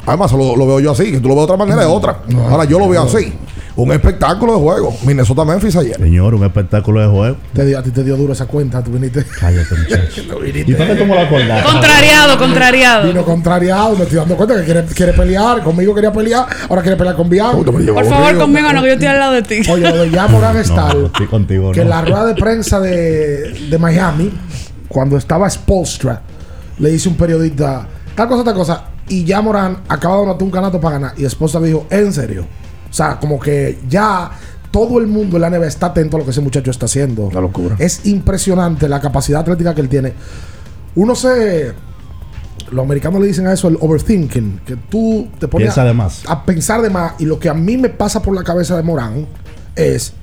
Además, 0.05 0.32
lo, 0.32 0.55
lo 0.55 0.66
veo 0.66 0.80
yo 0.80 0.91
así, 0.91 1.12
que 1.12 1.20
tú 1.20 1.28
lo 1.28 1.36
ves 1.36 1.41
de 1.41 1.53
otra 1.53 1.57
manera, 1.57 1.82
es 1.82 1.88
otra. 1.88 2.20
Ahora 2.49 2.66
yo 2.66 2.80
lo 2.80 2.89
veo 2.89 3.03
así. 3.03 3.34
Un 3.76 3.91
espectáculo 3.93 4.53
de 4.55 4.59
juego. 4.59 4.93
Minnesota 5.05 5.45
Memphis 5.45 5.76
ayer. 5.78 5.95
Señor, 5.95 6.34
un 6.36 6.43
espectáculo 6.43 7.01
de 7.01 7.07
juego. 7.07 7.38
Te 7.53 7.65
dio- 7.65 7.80
a 7.80 7.84
ti 7.84 7.91
te 7.91 8.03
dio 8.03 8.17
duro 8.17 8.34
esa 8.34 8.45
cuenta, 8.45 8.84
tú 8.84 8.91
viniste. 8.91 9.24
Cállate, 9.39 9.74
muchacho. 9.76 10.22
No 10.28 10.39
viniste. 10.39 10.72
¿Y 10.72 10.76
tú 10.76 11.05
lo 11.05 11.20
acordaste? 11.20 11.72
Contrariado, 11.72 12.38
contrariado. 12.38 13.07
Vino 13.07 13.24
contrariado, 13.24 13.95
me 13.95 14.03
estoy 14.03 14.17
dando 14.17 14.36
cuenta 14.36 14.55
que 14.57 14.63
quiere, 14.65 14.84
quiere 14.86 15.13
pelear. 15.13 15.63
Conmigo 15.63 15.95
quería 15.95 16.11
pelear, 16.11 16.45
ahora 16.67 16.82
quiere 16.82 16.97
pelear 16.97 17.15
con 17.15 17.30
Bian. 17.30 17.51
Por 17.63 18.05
favor, 18.05 18.38
conmigo 18.38 18.74
no, 18.74 18.82
que 18.82 18.88
yo 18.88 18.93
estoy 18.93 19.07
al 19.07 19.20
lado 19.20 19.34
de 19.34 19.41
ti. 19.43 19.61
Oye, 19.72 19.84
lo 19.89 19.97
de 19.97 20.09
ya 20.11 20.28
Morán 20.28 20.57
Star, 20.59 20.95
No, 20.95 21.05
estoy 21.05 21.28
contigo, 21.28 21.72
que 21.72 21.84
no. 21.84 21.89
la 21.89 22.01
rueda 22.01 22.26
de 22.26 22.36
prensa 22.36 22.80
de, 22.80 23.53
de 23.70 23.78
Miami, 23.78 24.32
cuando 24.88 25.15
estaba 25.17 25.49
Spolstra, 25.49 26.22
le 26.80 26.89
dice 26.89 27.07
un 27.07 27.15
periodista, 27.15 27.88
tal 28.15 28.28
cosa, 28.28 28.43
tal 28.43 28.53
cosa, 28.55 28.84
y 29.07 29.24
ya 29.24 29.41
Morán 29.41 29.78
acaba 29.88 30.17
de 30.17 30.24
anotar 30.24 30.43
un 30.43 30.51
canato 30.51 30.82
para 30.82 30.99
ganar. 30.99 31.13
Y 31.17 31.28
Spolstra 31.30 31.61
dijo, 31.61 31.86
en 31.89 32.11
serio. 32.11 32.45
O 32.89 32.93
sea, 32.93 33.19
como 33.19 33.39
que 33.39 33.79
ya 33.87 34.31
todo 34.71 34.99
el 34.99 35.07
mundo 35.07 35.37
en 35.37 35.41
la 35.41 35.49
NBA 35.49 35.67
está 35.67 35.87
atento 35.87 36.17
a 36.17 36.19
lo 36.19 36.25
que 36.25 36.31
ese 36.31 36.41
muchacho 36.41 36.71
está 36.71 36.85
haciendo. 36.85 37.25
Una 37.25 37.41
locura. 37.41 37.75
Es 37.79 38.05
impresionante 38.05 38.87
la 38.89 38.99
capacidad 38.99 39.41
atlética 39.41 39.73
que 39.75 39.81
él 39.81 39.89
tiene. 39.89 40.13
Uno 40.95 41.15
se. 41.15 41.73
Los 42.71 42.83
americanos 42.85 43.19
le 43.21 43.27
dicen 43.27 43.47
a 43.47 43.53
eso 43.53 43.67
el 43.67 43.77
overthinking, 43.79 44.61
que 44.65 44.75
tú 44.75 45.27
te 45.39 45.47
pones 45.47 45.69
a- 45.69 45.71
a 46.27 46.43
pensar 46.45 46.81
de 46.83 46.89
más. 46.91 47.13
Y 47.19 47.25
lo 47.25 47.39
que 47.39 47.49
a 47.49 47.53
mí 47.53 47.77
me 47.77 47.89
pasa 47.89 48.21
por 48.21 48.35
la 48.35 48.43
cabeza 48.43 48.75
de 48.77 48.83
Morán 48.83 49.25
es 49.75 50.13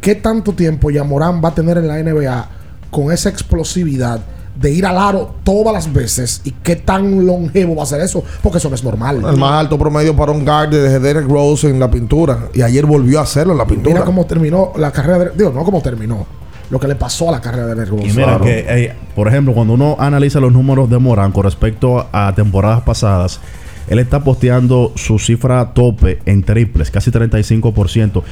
qué 0.00 0.16
tanto 0.16 0.52
tiempo 0.54 0.90
ya 0.90 1.04
Morán 1.04 1.40
va 1.44 1.50
a 1.50 1.54
tener 1.54 1.78
en 1.78 1.86
la 1.86 1.98
NBA 1.98 2.48
con 2.90 3.12
esa 3.12 3.28
explosividad 3.28 4.20
de 4.54 4.70
ir 4.70 4.86
al 4.86 4.96
aro 4.98 5.34
todas 5.42 5.72
las 5.72 5.92
veces 5.92 6.40
y 6.44 6.52
qué 6.52 6.76
tan 6.76 7.26
longevo 7.26 7.76
va 7.76 7.82
a 7.82 7.86
ser 7.86 8.00
eso, 8.00 8.22
porque 8.42 8.58
eso 8.58 8.68
no 8.68 8.74
es 8.74 8.84
normal. 8.84 9.22
El 9.28 9.36
más 9.36 9.52
alto 9.52 9.78
promedio 9.78 10.14
para 10.14 10.32
un 10.32 10.44
guard 10.44 10.70
de 10.70 11.00
Derek 11.00 11.28
Rose 11.28 11.68
en 11.68 11.80
la 11.80 11.90
pintura. 11.90 12.48
Y 12.54 12.62
ayer 12.62 12.86
volvió 12.86 13.20
a 13.20 13.22
hacerlo 13.22 13.52
en 13.52 13.58
la 13.58 13.66
pintura. 13.66 13.94
Mira 13.94 14.04
cómo 14.04 14.26
terminó 14.26 14.72
la 14.76 14.90
carrera 14.90 15.18
de. 15.18 15.30
Digo, 15.36 15.50
no 15.50 15.64
cómo 15.64 15.80
terminó. 15.82 16.26
Lo 16.70 16.80
que 16.80 16.88
le 16.88 16.94
pasó 16.94 17.28
a 17.28 17.32
la 17.32 17.40
carrera 17.40 17.66
de 17.66 17.74
Derrick 17.74 17.92
Rose. 17.92 18.08
Y 18.08 18.12
mira 18.12 18.40
que, 18.40 18.92
por 19.14 19.28
ejemplo, 19.28 19.52
cuando 19.52 19.74
uno 19.74 19.96
analiza 19.98 20.40
los 20.40 20.52
números 20.52 20.88
de 20.88 20.98
Morán 20.98 21.30
con 21.30 21.44
respecto 21.44 22.06
a 22.10 22.32
temporadas 22.34 22.82
pasadas, 22.82 23.38
él 23.86 23.98
está 23.98 24.24
posteando 24.24 24.92
su 24.94 25.18
cifra 25.18 25.74
tope 25.74 26.20
en 26.24 26.42
triples, 26.42 26.90
casi 26.90 27.10
35%, 27.10 28.22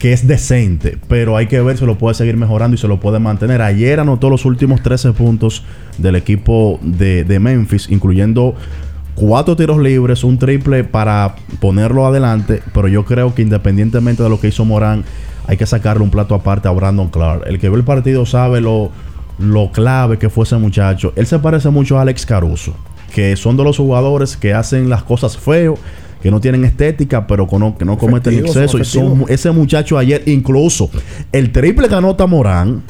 que 0.00 0.14
es 0.14 0.26
decente, 0.26 0.96
pero 1.08 1.36
hay 1.36 1.46
que 1.46 1.60
ver 1.60 1.76
si 1.76 1.84
lo 1.84 1.98
puede 1.98 2.14
seguir 2.14 2.34
mejorando 2.38 2.74
y 2.74 2.78
se 2.78 2.88
lo 2.88 2.98
puede 2.98 3.18
mantener. 3.18 3.60
Ayer 3.60 4.00
anotó 4.00 4.30
los 4.30 4.46
últimos 4.46 4.82
13 4.82 5.12
puntos 5.12 5.62
del 5.98 6.16
equipo 6.16 6.80
de, 6.82 7.38
Memphis, 7.38 7.86
incluyendo 7.90 8.54
cuatro 9.14 9.56
tiros 9.56 9.78
libres, 9.78 10.24
un 10.24 10.38
triple 10.38 10.84
para 10.84 11.36
ponerlo 11.60 12.06
adelante, 12.06 12.62
pero 12.72 12.88
yo 12.88 13.04
creo 13.04 13.34
que 13.34 13.42
independientemente 13.42 14.22
de 14.22 14.30
lo 14.30 14.40
que 14.40 14.48
hizo 14.48 14.64
Morán, 14.64 15.04
hay 15.46 15.58
que 15.58 15.66
sacarle 15.66 16.02
un 16.02 16.10
plato 16.10 16.34
aparte 16.34 16.66
a 16.66 16.70
Brandon 16.70 17.10
Clark. 17.10 17.42
El 17.46 17.58
que 17.58 17.68
ve 17.68 17.76
el 17.76 17.84
partido 17.84 18.24
sabe 18.24 18.62
lo, 18.62 18.90
lo 19.38 19.70
clave 19.70 20.16
que 20.16 20.30
fue 20.30 20.44
ese 20.44 20.56
muchacho. 20.56 21.12
Él 21.14 21.26
se 21.26 21.38
parece 21.40 21.68
mucho 21.68 21.98
a 21.98 22.02
Alex 22.02 22.24
Caruso, 22.24 22.74
que 23.14 23.36
son 23.36 23.58
de 23.58 23.64
los 23.64 23.76
jugadores 23.76 24.38
que 24.38 24.54
hacen 24.54 24.88
las 24.88 25.02
cosas 25.02 25.36
feo, 25.36 25.76
que 26.22 26.30
no 26.30 26.40
tienen 26.40 26.64
estética, 26.64 27.26
pero 27.26 27.46
que 27.46 27.58
no, 27.58 27.76
que 27.76 27.84
no 27.84 27.98
cometen 27.98 28.34
son 28.34 28.46
exceso. 28.46 28.78
Y 28.78 28.84
son, 28.84 29.24
ese 29.28 29.50
muchacho 29.50 29.98
ayer, 29.98 30.22
incluso 30.26 30.90
el 31.32 31.52
triple 31.52 31.88
que 31.88 31.94
anota 31.94 32.26
Morán, 32.26 32.82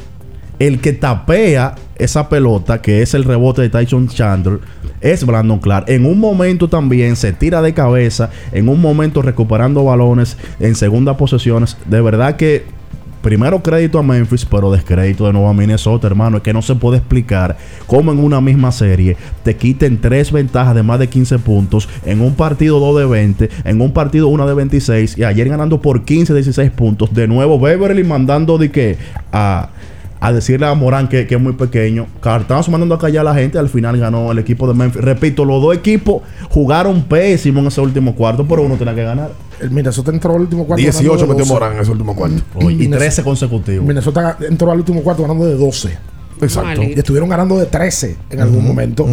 el 0.58 0.80
que 0.80 0.92
tapea 0.92 1.74
esa 1.96 2.28
pelota, 2.28 2.82
que 2.82 3.02
es 3.02 3.14
el 3.14 3.24
rebote 3.24 3.62
de 3.62 3.70
Tyson 3.70 4.08
Chandler, 4.08 4.60
es 5.00 5.24
Brandon 5.24 5.58
Clark. 5.58 5.88
En 5.88 6.04
un 6.04 6.18
momento 6.18 6.68
también 6.68 7.16
se 7.16 7.32
tira 7.32 7.62
de 7.62 7.72
cabeza, 7.72 8.30
en 8.52 8.68
un 8.68 8.80
momento 8.80 9.22
recuperando 9.22 9.84
balones 9.84 10.36
en 10.58 10.74
segunda 10.74 11.16
posesiones. 11.16 11.76
De 11.86 12.00
verdad 12.00 12.36
que 12.36 12.64
primero 13.22 13.62
crédito 13.62 13.98
a 13.98 14.02
Memphis, 14.02 14.44
pero 14.44 14.70
descrédito 14.70 15.26
de 15.26 15.32
nuevo 15.32 15.48
a 15.48 15.54
Minnesota, 15.54 16.06
hermano. 16.06 16.38
Es 16.38 16.42
que 16.42 16.52
no 16.52 16.62
se 16.62 16.74
puede 16.74 16.98
explicar 16.98 17.56
cómo 17.86 18.12
en 18.12 18.18
una 18.18 18.40
misma 18.40 18.72
serie 18.72 19.16
te 19.42 19.56
quiten 19.56 20.00
tres 20.00 20.32
ventajas 20.32 20.74
de 20.74 20.82
más 20.82 20.98
de 20.98 21.08
15 21.08 21.38
puntos, 21.40 21.88
en 22.04 22.20
un 22.20 22.34
partido 22.34 22.80
2 22.80 23.00
de 23.00 23.06
20, 23.06 23.50
en 23.64 23.80
un 23.80 23.92
partido 23.92 24.28
1 24.28 24.46
de 24.46 24.54
26, 24.54 25.18
y 25.18 25.24
ayer 25.24 25.48
ganando 25.48 25.80
por 25.80 26.04
15, 26.04 26.34
16 26.34 26.70
puntos. 26.70 27.12
De 27.14 27.26
nuevo, 27.26 27.58
Beverly 27.58 28.04
mandando 28.04 28.58
de 28.58 28.70
que 28.70 28.98
a 29.32 29.70
a 30.20 30.32
decirle 30.32 30.66
a 30.66 30.74
Morán 30.74 31.08
que, 31.08 31.26
que 31.26 31.34
es 31.36 31.40
muy 31.40 31.54
pequeño. 31.54 32.06
Cartazo 32.20 32.70
mandando 32.70 32.94
a 32.94 32.98
callar 32.98 33.26
a 33.26 33.30
la 33.32 33.34
gente. 33.34 33.58
Al 33.58 33.68
final 33.70 33.98
ganó 33.98 34.30
el 34.32 34.38
equipo 34.38 34.68
de 34.68 34.74
Memphis. 34.74 35.02
Repito, 35.02 35.44
los 35.44 35.62
dos 35.62 35.74
equipos 35.74 36.22
jugaron 36.50 37.02
pésimo 37.04 37.60
en 37.60 37.66
ese 37.68 37.80
último 37.80 38.14
cuarto, 38.14 38.46
pero 38.46 38.62
uno 38.62 38.76
tenía 38.76 38.94
que 38.94 39.02
ganar. 39.02 39.30
El 39.60 39.70
Minnesota 39.70 40.10
entró 40.10 40.34
al 40.34 40.42
último 40.42 40.66
cuarto. 40.66 40.80
18 40.80 41.02
ganando 41.02 41.16
de 41.22 41.28
metió 41.28 41.38
12. 41.44 41.52
Morán 41.52 41.72
en 41.74 41.80
ese 41.82 41.90
último 41.90 42.14
cuarto. 42.14 42.42
Oye, 42.54 42.66
y 42.74 42.76
Minnesota- 42.78 42.98
13 42.98 43.22
consecutivos. 43.24 43.86
Minnesota 43.86 44.36
entró 44.48 44.70
al 44.70 44.78
último 44.78 45.02
cuarto 45.02 45.22
ganando 45.22 45.46
de 45.46 45.54
12. 45.56 45.98
Exacto. 46.42 46.82
Y 46.82 46.92
estuvieron 46.92 47.28
ganando 47.28 47.58
de 47.58 47.66
13 47.66 48.16
en 48.30 48.40
algún 48.40 48.66
momento. 48.66 49.06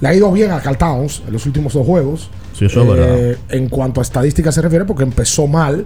Le 0.00 0.08
ha 0.08 0.14
ido 0.14 0.30
bien 0.32 0.50
a 0.50 0.60
Carl 0.60 0.76
Towns 0.76 1.22
en 1.26 1.32
los 1.32 1.46
últimos 1.46 1.72
dos 1.72 1.86
juegos. 1.86 2.30
Verdad. 2.96 3.36
En 3.50 3.68
cuanto 3.68 4.00
a 4.00 4.02
estadísticas 4.02 4.54
se 4.54 4.62
refiere, 4.62 4.84
porque 4.84 5.02
empezó 5.02 5.46
mal. 5.46 5.84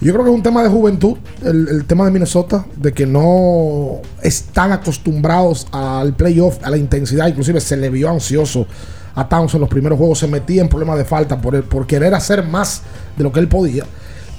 Yo 0.00 0.12
creo 0.12 0.24
que 0.24 0.30
es 0.30 0.36
un 0.36 0.42
tema 0.42 0.62
de 0.62 0.68
juventud, 0.68 1.16
el, 1.44 1.68
el 1.68 1.84
tema 1.84 2.04
de 2.04 2.10
Minnesota, 2.10 2.66
de 2.76 2.92
que 2.92 3.06
no 3.06 4.00
están 4.22 4.72
acostumbrados 4.72 5.66
al 5.72 6.14
playoff, 6.14 6.58
a 6.64 6.70
la 6.70 6.76
intensidad. 6.76 7.28
Inclusive 7.28 7.60
se 7.60 7.76
le 7.76 7.88
vio 7.88 8.10
ansioso 8.10 8.66
a 9.14 9.28
Towns 9.28 9.54
en 9.54 9.60
los 9.60 9.68
primeros 9.68 9.98
juegos. 9.98 10.18
Se 10.18 10.26
metía 10.26 10.60
en 10.62 10.68
problemas 10.68 10.98
de 10.98 11.04
falta 11.04 11.40
por, 11.40 11.54
el- 11.54 11.62
por 11.62 11.86
querer 11.86 12.14
hacer 12.14 12.44
más 12.44 12.82
de 13.16 13.22
lo 13.24 13.30
que 13.32 13.40
él 13.40 13.48
podía. 13.48 13.84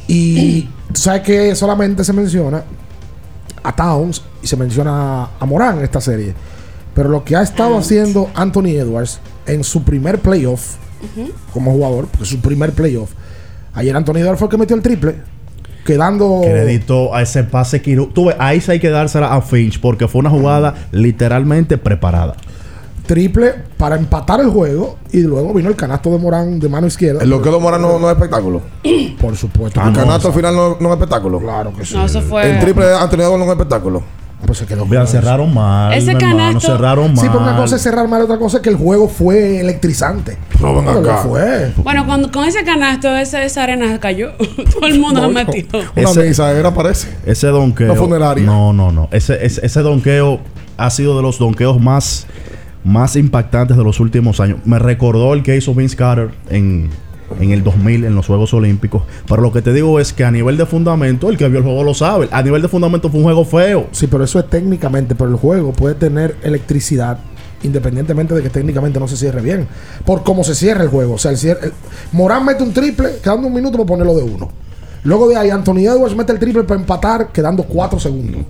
Y 0.07 0.63
tú 0.91 0.99
sabes 0.99 1.21
que 1.21 1.55
solamente 1.55 2.03
se 2.03 2.11
menciona 2.11 2.63
a 3.63 3.73
Towns 3.75 4.21
y 4.41 4.47
se 4.47 4.57
menciona 4.57 5.29
a 5.39 5.45
Morán 5.45 5.77
en 5.77 5.85
esta 5.85 6.01
serie. 6.01 6.33
Pero 6.93 7.07
lo 7.09 7.23
que 7.23 7.35
ha 7.37 7.41
estado 7.41 7.77
haciendo 7.77 8.29
Anthony 8.35 8.75
Edwards 8.75 9.19
en 9.47 9.63
su 9.63 9.83
primer 9.83 10.19
playoff 10.19 10.75
como 11.53 11.71
jugador, 11.71 12.07
porque 12.07 12.23
es 12.23 12.29
su 12.29 12.39
primer 12.39 12.71
playoff. 12.73 13.11
Ayer 13.73 13.95
Anthony 13.95 14.17
Edwards 14.17 14.39
fue 14.39 14.47
el 14.47 14.51
que 14.51 14.57
metió 14.57 14.75
el 14.75 14.81
triple, 14.81 15.15
quedando 15.85 16.41
Crédito 16.43 17.13
a 17.15 17.21
ese 17.21 17.43
pase. 17.43 17.79
Tú 17.79 18.25
ves, 18.25 18.35
ahí 18.39 18.61
sí 18.61 18.71
hay 18.71 18.79
que 18.79 18.89
dársela 18.89 19.33
a 19.33 19.41
Finch 19.41 19.79
porque 19.79 20.07
fue 20.07 20.19
una 20.19 20.29
jugada 20.29 20.75
literalmente 20.91 21.77
preparada. 21.77 22.35
triple 23.07 23.53
para 23.77 23.95
empatar 23.97 24.39
el 24.39 24.47
juego 24.49 24.97
y 25.11 25.21
luego 25.21 25.53
vino 25.53 25.69
el 25.69 25.75
canasto 25.75 26.09
de 26.11 26.17
Morán 26.19 26.59
de 26.59 26.69
mano 26.69 26.87
izquierda. 26.87 27.21
El 27.21 27.29
loqueo 27.29 27.53
de 27.53 27.59
Morán 27.59 27.81
no, 27.81 27.99
no 27.99 28.09
es 28.09 28.15
espectáculo. 28.15 28.61
Por 29.19 29.35
supuesto. 29.35 29.81
Ah, 29.81 29.87
el 29.87 29.93
no, 29.93 29.99
canasto 29.99 30.27
o 30.27 30.31
al 30.31 30.37
final 30.37 30.55
no, 30.55 30.77
no 30.79 30.87
es 30.89 30.93
espectáculo. 30.93 31.39
Claro 31.39 31.73
que 31.73 31.85
sí. 31.85 31.95
No, 31.95 32.05
eso 32.05 32.21
fue. 32.21 32.49
El 32.49 32.59
triple 32.59 32.85
de 32.85 32.95
Anthony 32.95 33.21
Edwards 33.21 33.39
no 33.39 33.45
es 33.45 33.51
espectáculo. 33.51 34.03
Pues 34.45 34.57
se 34.59 34.65
quedó 34.65 34.85
Vean, 34.85 35.07
cerraron 35.07 35.53
mal. 35.53 35.93
Ese 35.93 36.11
hermano, 36.11 36.37
canasto- 36.37 36.59
cerraron 36.67 37.13
mal. 37.13 37.17
Sí, 37.17 37.27
pero 37.31 37.39
una 37.43 37.55
cosa 37.55 37.75
es 37.77 37.81
cerrar 37.81 38.07
mal, 38.07 38.21
otra 38.23 38.37
cosa 38.37 38.57
es 38.57 38.63
que 38.63 38.69
el 38.69 38.75
juego 38.75 39.07
fue 39.07 39.59
electrizante. 39.61 40.37
No, 40.59 40.75
ven 40.75 40.89
acá. 40.89 41.17
fue. 41.17 41.71
Bueno, 41.77 42.05
con, 42.05 42.27
con 42.29 42.43
ese 42.45 42.63
canasto, 42.63 43.15
esa, 43.15 43.43
esa 43.43 43.63
arena 43.63 43.99
cayó. 43.99 44.31
Todo 44.73 44.85
el 44.87 44.99
mundo 44.99 45.21
No, 45.21 45.27
se 45.27 45.33
no. 45.33 45.51
metió. 45.53 45.79
Una 45.95 46.09
Ese- 46.09 46.23
misa 46.27 46.51
era, 46.51 46.73
parece. 46.73 47.07
Ese 47.25 47.47
donqueo. 47.47 47.87
No 47.87 47.95
funeraria. 47.95 48.45
No, 48.45 48.73
no, 48.73 48.91
no. 48.91 49.07
Ese, 49.11 49.45
ese, 49.45 49.65
ese 49.65 49.79
donqueo 49.81 50.39
ha 50.77 50.89
sido 50.89 51.15
de 51.15 51.21
los 51.23 51.39
donqueos 51.39 51.79
más, 51.79 52.27
más 52.83 53.15
impactantes 53.15 53.77
de 53.77 53.83
los 53.83 53.99
últimos 54.01 54.39
años. 54.41 54.59
Me 54.65 54.77
recordó 54.77 55.33
el 55.33 55.43
que 55.43 55.55
hizo 55.55 55.73
Vince 55.73 55.95
Carter 55.95 56.31
en, 56.49 56.89
en 57.39 57.51
el 57.51 57.63
2000 57.63 58.05
en 58.05 58.15
los 58.15 58.27
Juegos 58.27 58.53
Olímpicos. 58.53 59.03
Pero 59.27 59.41
lo 59.41 59.51
que 59.51 59.61
te 59.61 59.73
digo 59.73 59.99
es 59.99 60.13
que 60.13 60.23
a 60.23 60.31
nivel 60.31 60.57
de 60.57 60.65
fundamento, 60.65 61.29
el 61.29 61.37
que 61.37 61.47
vio 61.49 61.59
el 61.59 61.65
juego 61.65 61.83
lo 61.83 61.93
sabe. 61.93 62.27
A 62.31 62.41
nivel 62.41 62.61
de 62.61 62.67
fundamento 62.67 63.09
fue 63.09 63.19
un 63.19 63.23
juego 63.25 63.45
feo. 63.45 63.87
Sí, 63.91 64.07
pero 64.07 64.23
eso 64.23 64.39
es 64.39 64.49
técnicamente, 64.49 65.15
pero 65.15 65.29
el 65.29 65.35
juego 65.37 65.71
puede 65.73 65.95
tener 65.95 66.35
electricidad 66.43 67.17
independientemente 67.63 68.33
de 68.35 68.41
que 68.43 68.49
técnicamente 68.49 68.99
no 68.99 69.07
se 69.07 69.15
cierre 69.15 69.41
bien, 69.41 69.67
por 70.05 70.23
cómo 70.23 70.43
se 70.43 70.53
cierra 70.53 70.83
el 70.83 70.89
juego. 70.89 71.13
O 71.13 71.17
sea, 71.17 71.31
el 71.31 71.37
cierre- 71.37 71.71
Morán 72.11 72.45
mete 72.45 72.61
un 72.61 72.73
triple, 72.73 73.17
quedando 73.23 73.47
un 73.47 73.53
minuto 73.53 73.77
para 73.77 73.87
ponerlo 73.87 74.15
de 74.17 74.23
uno. 74.23 74.49
Luego 75.05 75.29
de 75.29 75.37
ahí, 75.37 75.49
Anthony 75.49 75.79
Edwards 75.87 76.13
mete 76.15 76.33
el 76.33 76.39
triple 76.39 76.63
para 76.63 76.79
empatar, 76.79 77.29
quedando 77.31 77.63
cuatro 77.63 77.99
segundos. 78.01 78.41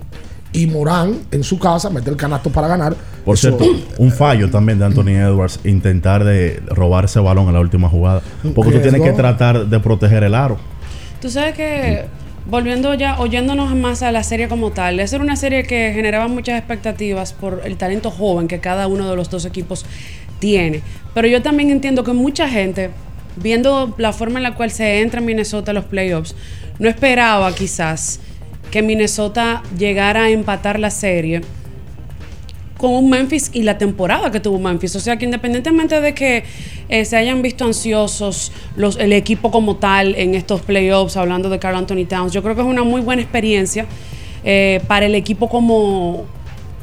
Y 0.54 0.66
Morán, 0.68 1.18
en 1.32 1.42
su 1.44 1.58
casa, 1.58 1.90
mete 1.90 2.08
el 2.10 2.16
canasto 2.16 2.48
para 2.48 2.68
ganar. 2.68 2.94
Por 3.24 3.34
Eso- 3.34 3.58
cierto, 3.58 3.66
un 3.98 4.12
fallo 4.12 4.48
también 4.50 4.78
de 4.78 4.84
Anthony 4.86 5.08
Edwards 5.18 5.58
intentar 5.64 6.22
de 6.24 6.62
robar 6.68 7.06
ese 7.06 7.18
balón 7.18 7.48
en 7.48 7.54
la 7.54 7.60
última 7.60 7.88
jugada. 7.88 8.22
Porque 8.54 8.70
tú 8.72 8.78
tienes 8.80 9.02
que 9.02 9.12
tratar 9.12 9.66
de 9.66 9.80
proteger 9.80 10.22
el 10.22 10.34
aro. 10.34 10.56
Tú 11.20 11.28
sabes 11.28 11.54
que, 11.56 12.04
volviendo 12.48 12.94
ya, 12.94 13.18
oyéndonos 13.18 13.74
más 13.74 14.02
a 14.02 14.12
la 14.12 14.22
serie 14.22 14.46
como 14.46 14.70
tal, 14.70 15.00
esa 15.00 15.16
era 15.16 15.24
una 15.24 15.34
serie 15.36 15.64
que 15.64 15.90
generaba 15.92 16.28
muchas 16.28 16.56
expectativas 16.56 17.32
por 17.32 17.62
el 17.64 17.76
talento 17.76 18.12
joven 18.12 18.46
que 18.46 18.60
cada 18.60 18.86
uno 18.86 19.10
de 19.10 19.16
los 19.16 19.30
dos 19.30 19.44
equipos 19.46 19.84
tiene. 20.38 20.82
Pero 21.14 21.26
yo 21.26 21.42
también 21.42 21.70
entiendo 21.70 22.04
que 22.04 22.12
mucha 22.12 22.48
gente, 22.48 22.90
viendo 23.36 23.92
la 23.98 24.12
forma 24.12 24.38
en 24.38 24.44
la 24.44 24.54
cual 24.54 24.70
se 24.70 25.00
entra 25.00 25.18
en 25.18 25.26
Minnesota 25.26 25.72
a 25.72 25.74
los 25.74 25.86
playoffs, 25.86 26.36
no 26.78 26.88
esperaba 26.88 27.52
quizás 27.54 28.20
que 28.74 28.82
Minnesota 28.82 29.62
llegara 29.78 30.24
a 30.24 30.30
empatar 30.30 30.80
la 30.80 30.90
serie 30.90 31.42
con 32.76 32.90
un 32.90 33.08
Memphis 33.08 33.52
y 33.52 33.62
la 33.62 33.78
temporada 33.78 34.32
que 34.32 34.40
tuvo 34.40 34.58
Memphis. 34.58 34.96
O 34.96 34.98
sea 34.98 35.16
que 35.16 35.26
independientemente 35.26 36.00
de 36.00 36.12
que 36.12 36.42
eh, 36.88 37.04
se 37.04 37.16
hayan 37.16 37.40
visto 37.40 37.64
ansiosos 37.64 38.50
los, 38.74 38.96
el 38.96 39.12
equipo 39.12 39.52
como 39.52 39.76
tal 39.76 40.16
en 40.16 40.34
estos 40.34 40.60
playoffs, 40.62 41.16
hablando 41.16 41.50
de 41.50 41.60
Carl 41.60 41.76
Anthony 41.76 42.04
Towns, 42.08 42.32
yo 42.32 42.42
creo 42.42 42.56
que 42.56 42.62
es 42.62 42.66
una 42.66 42.82
muy 42.82 43.00
buena 43.00 43.22
experiencia 43.22 43.86
eh, 44.42 44.80
para 44.88 45.06
el 45.06 45.14
equipo 45.14 45.48
como, 45.48 46.24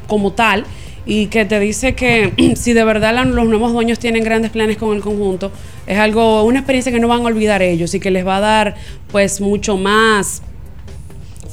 como 0.06 0.32
tal 0.32 0.64
y 1.04 1.26
que 1.26 1.44
te 1.44 1.60
dice 1.60 1.94
que 1.94 2.54
si 2.56 2.72
de 2.72 2.84
verdad 2.84 3.22
los 3.22 3.46
nuevos 3.48 3.74
dueños 3.74 3.98
tienen 3.98 4.24
grandes 4.24 4.50
planes 4.50 4.78
con 4.78 4.96
el 4.96 5.02
conjunto, 5.02 5.52
es 5.86 5.98
algo, 5.98 6.42
una 6.44 6.60
experiencia 6.60 6.90
que 6.90 7.00
no 7.00 7.08
van 7.08 7.20
a 7.20 7.24
olvidar 7.24 7.60
ellos 7.60 7.92
y 7.92 8.00
que 8.00 8.10
les 8.10 8.26
va 8.26 8.38
a 8.38 8.40
dar 8.40 8.76
pues 9.10 9.42
mucho 9.42 9.76
más 9.76 10.40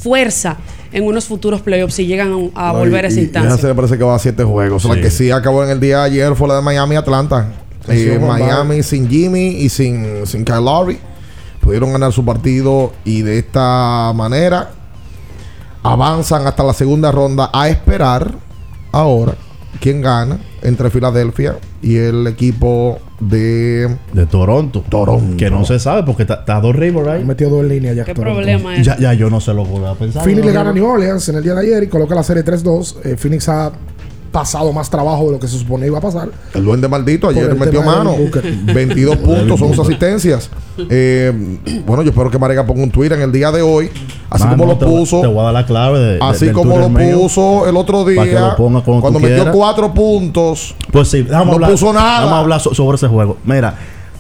fuerza 0.02 0.58
en 0.92 1.04
unos 1.06 1.26
futuros 1.26 1.62
playoffs 1.62 1.94
si 1.96 2.06
llegan 2.08 2.52
a, 2.56 2.70
a 2.70 2.74
No, 2.74 2.80
volver 2.80 3.04
y- 3.04 3.06
a 3.06 3.10
esa 3.10 3.20
instancia. 3.22 3.50
esa 3.50 3.58
serie 3.62 3.76
parece 3.76 3.98
que 3.98 4.04
va 4.04 4.16
a 4.16 4.20
siete 4.20 4.44
juegos. 4.44 4.86
La 4.86 4.96
que 5.00 5.12
sí 5.12 5.30
acabó 5.32 5.64
en 5.64 5.70
el 5.70 5.80
día 5.80 6.00
de 6.00 6.04
ayer 6.06 6.36
fue 6.36 6.48
la 6.48 6.56
de 6.56 6.62
Miami 6.62 6.96
y 6.96 6.98
Atlanta. 6.98 7.48
Sí, 7.88 8.10
Eh, 8.10 8.20
Miami 8.20 8.84
sin 8.84 9.10
Jimmy 9.10 9.48
y 9.50 9.70
sin, 9.70 10.26
sin 10.26 10.44
Kyle 10.46 10.64
Lowry. 10.64 11.00
Pudieron 11.62 11.92
ganar 11.92 12.12
su 12.14 12.24
partido 12.24 12.94
y 13.04 13.22
de 13.22 13.40
esta 13.40 14.12
manera 14.16 14.72
avanzan 15.84 16.46
hasta 16.48 16.64
la 16.64 16.74
segunda 16.74 17.12
ronda 17.12 17.50
a 17.54 17.70
esperar 17.70 18.34
ahora 18.92 19.34
quién 19.80 20.02
gana 20.02 20.40
entre 20.62 20.90
Filadelfia 20.90 21.58
y 21.82 21.98
el 21.98 22.28
equipo 22.28 23.00
de 23.20 23.90
De 24.14 24.26
Toronto. 24.26 24.84
Toronto. 24.90 25.38
Que 25.38 25.50
no 25.50 25.66
se 25.66 25.80
sabe 25.80 26.04
porque 26.04 26.24
está, 26.24 26.60
dos 26.62 26.76
Rivers 26.76 27.08
ahí. 27.08 27.24
Metió 27.24 27.50
dos 27.50 27.62
en 27.62 27.70
línea 27.70 27.94
ya. 27.94 28.06
¿Qué 28.06 28.14
Toronto. 28.14 28.38
problema 28.38 28.76
es? 28.76 28.86
Ya, 28.86 28.98
ya 28.98 29.14
yo 29.14 29.30
no 29.30 29.40
sé 29.40 29.54
lo 29.54 29.64
que 29.64 29.72
voy 29.72 29.86
a 29.86 29.94
pensar. 29.94 30.24
Phoenix 30.24 30.46
le 30.46 30.52
¿no? 30.54 30.58
gana 30.60 30.70
a 30.72 30.74
New 30.74 30.86
Orleans 30.86 31.28
en 31.30 31.36
el 31.36 31.44
día 31.44 31.54
de 31.54 31.62
ayer 31.62 31.84
y 31.84 31.88
coloca 31.88 32.16
la 32.16 32.24
serie 32.24 32.44
3-2. 32.44 32.96
Eh, 33.04 33.16
Phoenix 33.18 33.50
ha 33.50 33.72
pasado 34.32 34.72
más 34.74 34.90
trabajo 34.90 35.26
de 35.26 35.32
lo 35.34 35.40
que 35.40 35.48
se 35.48 35.58
suponía 35.58 35.88
iba 35.88 35.98
a 35.98 36.02
pasar. 36.02 36.30
El 36.54 36.64
duende 36.64 36.88
maldito 36.88 37.28
ayer 37.30 37.54
metió 37.56 37.82
mano. 37.84 38.12
Devin 38.12 38.26
Booker. 38.32 38.56
22 38.74 39.18
puntos, 39.18 39.62
11 39.62 39.82
asistencias. 39.82 40.50
Eh, 40.90 41.34
bueno, 41.86 42.04
yo 42.04 42.12
espero 42.12 42.30
que 42.32 42.38
Marega 42.40 42.66
ponga 42.66 42.84
un 42.84 42.92
Twitter 42.92 43.18
en 43.18 43.24
el 43.26 43.32
día 43.32 43.52
de 43.52 43.62
hoy. 43.62 43.90
Así 44.30 44.44
Mano, 44.44 44.58
como 44.58 44.72
lo 44.74 44.78
te- 44.78 44.86
puso. 44.86 45.22
Te 45.22 45.28
voy 45.28 45.40
a 45.40 45.44
dar 45.44 45.54
la 45.54 45.66
clave 45.66 46.00
de. 46.00 46.20
Así 46.22 46.46
del 46.46 46.54
como 46.54 46.78
lo 46.78 46.90
mío. 46.90 47.18
puso 47.20 47.68
el 47.68 47.76
otro 47.78 48.06
día. 48.06 48.24
lo 48.24 48.56
ponga 48.56 48.82
cuando 48.82 49.02
cuando 49.02 49.20
tú 49.20 49.24
metió 49.24 49.36
quieras. 49.38 49.56
cuatro 49.56 49.94
puntos. 49.94 50.76
Pues 50.92 51.08
sí, 51.10 51.24
déjame 51.24 51.46
No 51.46 51.52
hablar. 51.54 51.72
puso 51.72 51.92
nada. 51.94 52.20
Vamos 52.22 52.34
a 52.34 52.40
hablar 52.40 52.60
so- 52.62 52.74
sobre 52.74 52.96
ese 52.96 53.08
juego. 53.08 53.38
Mira, 53.44 53.76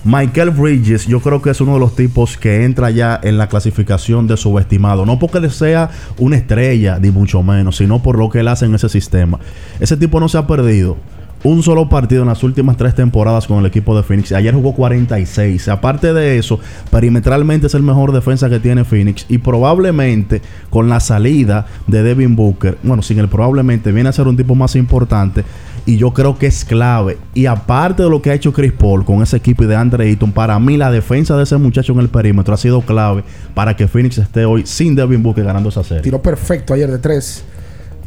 Michael 0.06 0.52
Bridges, 0.52 1.08
yo 1.08 1.20
creo 1.20 1.42
que 1.42 1.50
es 1.50 1.60
uno 1.60 1.74
de 1.74 1.80
los 1.82 1.94
tipos 1.94 2.38
que 2.38 2.64
entra 2.64 2.90
ya 2.90 3.20
en 3.22 3.38
la 3.38 3.48
clasificación 3.48 4.28
de 4.28 4.38
subestimado. 4.38 5.06
No 5.06 5.20
porque 5.20 5.40
él 5.40 5.52
sea 5.52 5.90
una 6.18 6.38
estrella, 6.38 7.00
ni 7.00 7.12
mucho 7.12 7.44
menos, 7.44 7.76
sino 7.76 8.02
por 8.02 8.18
lo 8.18 8.30
que 8.30 8.40
él 8.40 8.48
hace 8.48 8.66
en 8.66 8.76
ese 8.76 8.88
sistema. 8.88 9.40
Ese 9.80 9.98
tipo 9.98 10.22
no 10.22 10.30
se 10.30 10.38
ha 10.38 10.48
perdido. 10.48 10.96
Un 11.44 11.64
solo 11.64 11.88
partido 11.88 12.22
en 12.22 12.30
las 12.30 12.44
últimas 12.44 12.76
tres 12.76 12.96
temporadas 12.96 13.48
con 13.48 13.60
el 13.60 13.66
equipo 13.66 13.96
de 13.96 14.04
Phoenix. 14.04 14.32
Ayer 14.32 14.54
jugó 14.54 14.74
46. 14.74 15.68
Aparte 15.68 16.14
de 16.14 16.38
eso, 16.38 16.60
perimetralmente 16.92 17.68
es 17.68 17.74
el 17.76 17.84
mejor 17.84 18.12
defensa 18.14 18.50
que 18.50 18.60
tiene 18.60 18.84
Phoenix. 18.86 19.26
Y 19.30 19.38
probablemente 19.38 20.42
con 20.70 20.90
la 20.90 21.00
salida 21.00 21.66
de 21.88 22.04
Devin 22.04 22.36
Booker, 22.36 22.78
bueno, 22.84 23.02
sin 23.02 23.20
el 23.20 23.30
probablemente, 23.30 23.92
viene 23.94 24.10
a 24.10 24.14
ser 24.14 24.28
un 24.28 24.36
tipo 24.36 24.56
más 24.56 24.76
importante. 24.76 25.44
Y 25.86 25.98
yo 25.98 26.14
creo 26.14 26.38
que 26.38 26.48
es 26.48 26.66
clave. 26.66 27.18
Y 27.34 27.46
aparte 27.46 28.04
de 28.04 28.10
lo 28.10 28.22
que 28.22 28.32
ha 28.32 28.34
hecho 28.34 28.54
Chris 28.54 28.72
Paul 28.74 29.06
con 29.06 29.22
ese 29.24 29.38
equipo 29.38 29.64
y 29.64 29.68
de 29.68 29.76
Andre 29.76 30.06
Ayton, 30.10 30.32
para 30.32 30.60
mí 30.60 30.78
la 30.78 30.92
defensa 30.92 31.36
de 31.38 31.44
ese 31.44 31.58
muchacho 31.58 31.94
en 31.94 32.00
el 32.00 32.10
perímetro 32.10 32.54
ha 32.54 32.58
sido 32.58 32.82
clave 32.82 33.24
para 33.54 33.76
que 33.76 33.88
Phoenix 33.88 34.18
esté 34.18 34.46
hoy 34.46 34.66
sin 34.66 34.96
Devin 34.96 35.24
Booker 35.24 35.44
ganando 35.44 35.70
esa 35.70 35.84
serie. 35.84 36.04
Tiró 36.04 36.22
perfecto 36.22 36.74
ayer 36.74 36.90
de 36.92 36.98
3 37.00 37.44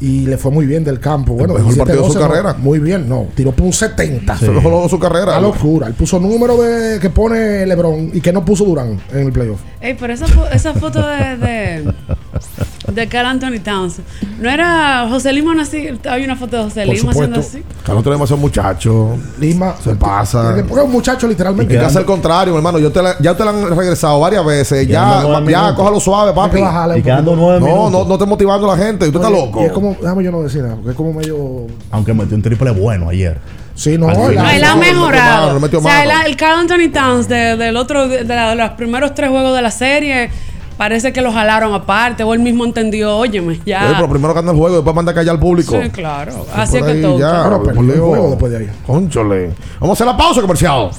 y 0.01 0.27
le 0.27 0.37
fue 0.37 0.51
muy 0.51 0.67
bien 0.67 0.83
del 0.83 0.99
campo. 0.99 1.35
Bueno, 1.35 1.55
mejor 1.55 1.77
partido 1.79 2.03
de 2.03 2.09
su 2.13 2.19
17-12, 2.19 2.21
no, 2.23 2.29
carrera. 2.29 2.55
Muy 2.55 2.79
bien, 2.81 3.09
no. 3.09 3.29
Tiró 3.37 3.53
por 3.53 3.67
un 3.67 3.73
70. 3.73 4.37
Se 4.37 4.51
mejor 4.51 4.73
logró 4.73 4.89
su 4.89 4.99
carrera. 4.99 5.39
Una 5.39 5.41
locura. 5.41 5.87
Él 5.87 5.95
puso 5.95 6.19
número 6.19 6.57
de 6.61 6.99
que 6.99 7.09
pone 7.11 7.65
LeBron 7.67 8.11
y 8.13 8.21
que 8.21 8.33
no 8.33 8.45
puso 8.45 8.65
Durán 8.65 8.99
en 9.13 9.27
el 9.27 9.33
playoff. 9.33 9.61
Ey, 9.81 9.97
pero 9.99 10.13
esa, 10.13 10.27
fo- 10.27 10.49
esa 10.53 10.75
foto 10.75 11.07
de, 11.07 11.37
de, 11.37 11.85
de 12.89 13.07
Carl 13.09 13.27
Anthony 13.27 13.61
Towns, 13.63 14.01
¿no 14.41 14.51
era 14.51 15.07
José 15.09 15.33
Lima 15.33 15.55
no 15.55 15.63
así? 15.63 15.89
Hay 16.09 16.25
una 16.25 16.35
foto 16.35 16.57
de 16.57 16.63
José 16.65 16.85
Por 16.85 16.95
Lima 16.97 17.11
haciendo 17.13 17.41
así. 17.41 17.63
Carlos 17.85 18.03
tiene 18.03 18.17
demasiado 18.17 18.41
muchacho. 18.41 19.17
Lima 19.39 19.77
Se 19.83 19.95
pasa. 19.95 20.55
Porque 20.57 20.81
es 20.81 20.87
un 20.87 20.91
muchacho 20.93 21.27
Y 21.27 21.31
literalmente. 21.31 21.73
que 21.75 21.81
hace 21.81 22.01
el 22.01 22.05
contrario, 22.05 22.57
hermano. 22.57 22.79
Yo 22.81 22.91
te 22.91 23.01
la- 23.03 23.17
ya 23.21 23.37
te 23.37 23.45
la 23.45 23.51
han 23.51 23.77
regresado 23.77 24.19
varias 24.21 24.45
veces. 24.45 24.87
Ya, 24.89 25.01
Quedando 25.05 25.29
nueve 25.29 25.53
ya, 25.53 25.73
minutos. 25.73 26.03
suave, 26.03 26.31
Hay 26.31 26.35
papi. 26.37 26.57
que 26.57 26.63
bajarle 26.63 26.95
Y 26.95 26.99
un 26.99 27.05
quedando 27.05 27.31
poquito. 27.31 27.45
nueve 27.47 27.61
No, 27.61 27.67
minutos. 27.67 27.93
no, 27.93 28.05
no 28.05 28.13
estés 28.15 28.29
motivando 28.29 28.71
a 28.73 28.77
la 28.77 28.85
gente. 28.85 29.11
Tú 29.11 29.19
estás 29.19 29.31
Y- 29.31 29.35
loco. 29.35 29.63
Y 29.63 29.65
es 29.67 29.73
como, 29.73 29.97
déjame 30.01 30.25
yo 30.25 30.33
no 30.33 30.43
decir 30.43 30.63
nada, 30.63 30.75
porque 30.75 30.91
es 30.91 30.97
como 30.97 31.13
medio. 31.13 31.67
Aunque 31.93 32.13
metió 32.15 32.37
un 32.37 32.43
triple 32.43 32.71
bueno 32.73 33.09
ayer. 33.09 33.39
Sí, 33.75 33.97
no, 33.97 34.09
Al 34.09 34.17
él 34.17 34.29
final. 34.31 34.45
No, 34.45 34.51
él 34.51 34.65
ha 34.65 34.75
metió 34.77 34.93
mejorado. 34.95 35.41
mano, 35.43 35.55
no 35.55 35.61
metió 35.61 35.79
o 35.79 35.83
sea, 35.83 35.99
mano. 36.05 36.11
el, 36.21 36.27
el 36.27 36.37
Carl 36.37 36.59
Anthony 36.61 36.93
Towns 36.93 37.27
de- 37.29 37.57
del 37.57 37.77
otro, 37.77 38.07
de 38.07 38.25
la- 38.25 38.51
de 38.51 38.57
los 38.57 38.71
primeros 38.73 39.15
tres 39.15 39.31
juegos 39.31 39.55
de 39.57 39.63
la 39.63 39.71
serie, 39.71 40.31
parece 40.77 41.13
que 41.13 41.21
lo 41.21 41.33
jalaron 41.33 41.73
aparte. 41.75 42.23
O 42.23 42.35
él 42.35 42.41
mismo 42.41 42.65
entendió, 42.65 43.17
óyeme, 43.17 43.61
ya. 43.65 43.85
Oye, 43.87 43.95
pero 43.97 44.09
primero 44.11 44.35
gana 44.35 44.51
el 44.53 44.57
juego 44.57 44.77
después 44.77 44.95
manda 44.97 45.13
a 45.13 45.15
callar 45.15 45.35
al 45.35 45.41
público. 45.41 45.81
Sí, 45.83 45.91
claro. 45.91 46.47
Así 46.55 46.77
es 46.79 46.85
que 46.85 46.91
ahí 46.93 47.03
todo. 47.03 47.19
ya, 47.19 47.31
Claro, 47.31 47.63
perdió 47.63 47.83
por 47.83 47.95
el 47.95 48.01
juego 48.01 48.31
después 48.31 48.53
de 48.53 48.59
ahí. 48.59 48.71
Cónchole. 48.87 49.51
Vamos 49.81 49.91
a 49.91 49.93
hacer 49.95 50.07
la 50.07 50.17
pausa 50.17 50.41
comercial. 50.41 50.91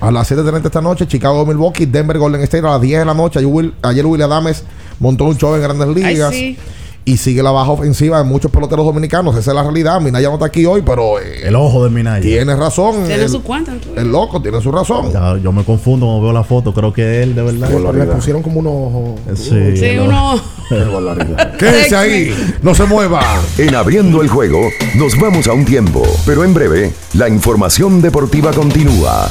A 0.00 0.10
las 0.12 0.30
7.30 0.30 0.66
esta 0.66 0.80
noche, 0.80 1.06
Chicago, 1.08 1.44
Milwaukee, 1.44 1.86
Denver, 1.86 2.18
Golden 2.18 2.40
State. 2.42 2.64
A 2.66 2.70
las 2.70 2.80
10 2.80 3.00
de 3.00 3.04
la 3.04 3.14
noche, 3.14 3.40
ayer 3.40 3.50
Will, 3.50 3.74
ayer 3.82 4.06
Will 4.06 4.22
Adames 4.22 4.64
montó 5.00 5.24
un 5.24 5.36
show 5.36 5.54
en 5.56 5.62
Grandes 5.62 5.88
Ligas. 5.88 6.32
sí. 6.34 6.56
Y 7.08 7.16
sigue 7.16 7.42
la 7.42 7.50
baja 7.50 7.70
ofensiva 7.70 8.18
de 8.18 8.24
muchos 8.24 8.50
peloteros 8.50 8.84
dominicanos. 8.84 9.34
Esa 9.34 9.50
es 9.52 9.54
la 9.54 9.62
realidad. 9.62 9.98
Minaya 9.98 10.28
no 10.28 10.34
está 10.34 10.44
aquí 10.46 10.66
hoy, 10.66 10.82
pero 10.82 11.18
eh, 11.18 11.40
El 11.48 11.56
ojo 11.56 11.84
de 11.84 11.88
Minaya. 11.90 12.20
tiene 12.20 12.54
razón. 12.54 13.04
Tiene 13.06 13.22
el, 13.22 13.30
su 13.30 13.42
cuenta. 13.42 13.72
el 13.96 14.12
loco 14.12 14.42
tiene 14.42 14.60
su 14.60 14.70
razón. 14.70 15.10
Ya, 15.10 15.38
yo 15.38 15.50
me 15.50 15.64
confundo 15.64 16.04
cuando 16.04 16.22
veo 16.24 16.32
la 16.34 16.44
foto. 16.44 16.74
Creo 16.74 16.92
que 16.92 17.22
él, 17.22 17.34
de 17.34 17.42
verdad. 17.42 17.70
Le 17.94 18.04
pusieron 18.06 18.42
como 18.42 18.60
unos. 18.60 19.38
Sí, 19.38 19.74
Sí, 19.76 19.94
no. 19.96 20.34
uno. 20.34 20.42
Quédese 21.58 21.96
ahí, 21.96 22.34
no 22.60 22.74
se 22.74 22.84
mueva. 22.84 23.22
En 23.56 23.74
abriendo 23.74 24.20
el 24.20 24.28
juego, 24.28 24.60
nos 24.94 25.18
vamos 25.18 25.48
a 25.48 25.54
un 25.54 25.64
tiempo, 25.64 26.02
pero 26.26 26.44
en 26.44 26.52
breve, 26.52 26.92
la 27.14 27.26
información 27.30 28.02
deportiva 28.02 28.52
continúa. 28.52 29.30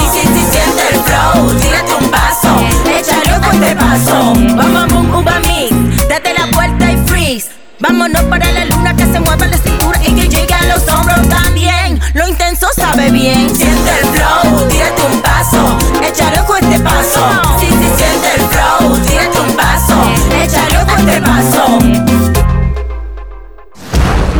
el 0.91 0.99
flow, 1.01 1.53
tírate 1.59 1.93
un 1.93 2.09
paso, 2.09 2.55
échale 2.85 3.39
con 3.41 3.63
este 3.63 3.75
paso, 3.75 4.33
bom, 4.33 4.87
bom, 4.89 5.15
uva 5.15 5.39
mix. 5.39 6.07
Date 6.07 6.33
la 6.33 6.45
vuelta 6.53 6.91
y 6.91 6.97
freeze, 7.07 7.49
vámonos 7.79 8.23
para 8.23 8.51
la 8.51 8.65
luna 8.65 8.95
que 8.95 9.05
se 9.05 9.19
mueva 9.19 9.47
la 9.47 9.57
cintura 9.57 9.99
y 10.05 10.13
que 10.13 10.27
llegue 10.27 10.53
a 10.53 10.63
los 10.65 10.87
hombros 10.87 11.27
también. 11.29 11.99
Lo 12.13 12.27
intenso 12.27 12.67
sabe 12.75 13.11
bien, 13.11 13.53
siente 13.55 13.91
el 13.99 14.07
flow, 14.07 14.67
tírate 14.67 15.01
un 15.03 15.21
paso, 15.21 15.77
échale 16.03 16.43
con 16.45 16.57
este 16.63 16.79
paso. 16.79 17.21
Sí, 17.59 17.67
sí, 17.67 17.91
siente 17.97 18.35
el 18.35 18.41
flow, 18.47 18.97
tírate 18.99 19.39
un 19.39 19.55
paso, 19.55 19.95
échale 20.43 20.85
con 20.85 21.09
este 21.09 21.21
paso. 21.21 22.40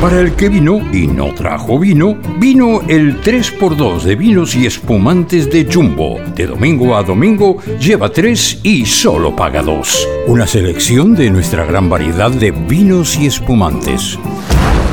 Para 0.02 0.20
el 0.20 0.34
que 0.34 0.50
vino 0.50 0.80
y 0.92 1.06
no 1.06 1.32
trajo 1.36 1.78
vino, 1.78 2.18
vino 2.40 2.82
el 2.88 3.22
3x2 3.22 4.02
de 4.02 4.16
vinos 4.16 4.56
y 4.56 4.66
espumantes 4.66 5.48
de 5.52 5.72
Jumbo. 5.72 6.20
De 6.36 6.48
domingo 6.48 6.96
a 6.96 7.04
domingo, 7.04 7.60
lleva 7.80 8.12
3 8.12 8.62
y 8.64 8.84
solo 8.88 9.36
paga 9.36 9.62
2. 9.62 10.08
Una 10.26 10.48
selección 10.48 11.14
de 11.14 11.30
nuestra 11.30 11.66
gran 11.66 11.88
variedad 11.88 12.32
de 12.32 12.50
vinos 12.50 13.16
y 13.16 13.28
espumantes. 13.28 14.18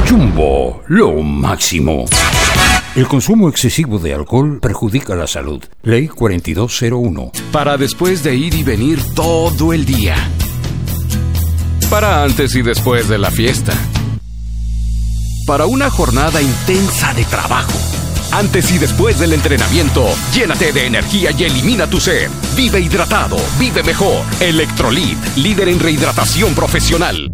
Jumbo, 0.07 0.83
lo 0.89 1.23
máximo. 1.23 2.05
El 2.95 3.09
consumo 3.09 3.49
excesivo 3.49 3.99
de 3.99 4.13
alcohol 4.13 4.59
perjudica 4.61 5.17
la 5.17 5.27
salud. 5.27 5.65
Ley 5.85 6.09
4201. 6.09 7.33
Para 7.51 7.79
después 7.79 8.23
de 8.23 8.35
ir 8.35 8.53
y 8.53 8.63
venir 8.63 9.01
todo 9.15 9.73
el 9.73 9.87
día. 9.87 10.17
Para 11.89 12.23
antes 12.23 12.55
y 12.55 12.61
después 12.61 13.09
de 13.09 13.17
la 13.17 13.31
fiesta. 13.31 13.73
Para 15.49 15.65
una 15.65 15.89
jornada 15.91 16.43
intensa 16.43 17.15
de 17.15 17.25
trabajo. 17.25 18.08
Antes 18.33 18.71
y 18.71 18.79
después 18.79 19.19
del 19.19 19.33
entrenamiento, 19.33 20.07
llénate 20.33 20.73
de 20.73 20.87
energía 20.87 21.31
y 21.37 21.45
elimina 21.45 21.87
tu 21.87 21.99
sed. 21.99 22.29
Vive 22.55 22.81
hidratado, 22.81 23.39
vive 23.59 23.83
mejor. 23.83 24.23
Electrolit, 24.41 25.19
líder 25.37 25.69
en 25.69 25.81
rehidratación 25.81 26.55
profesional. 26.55 27.33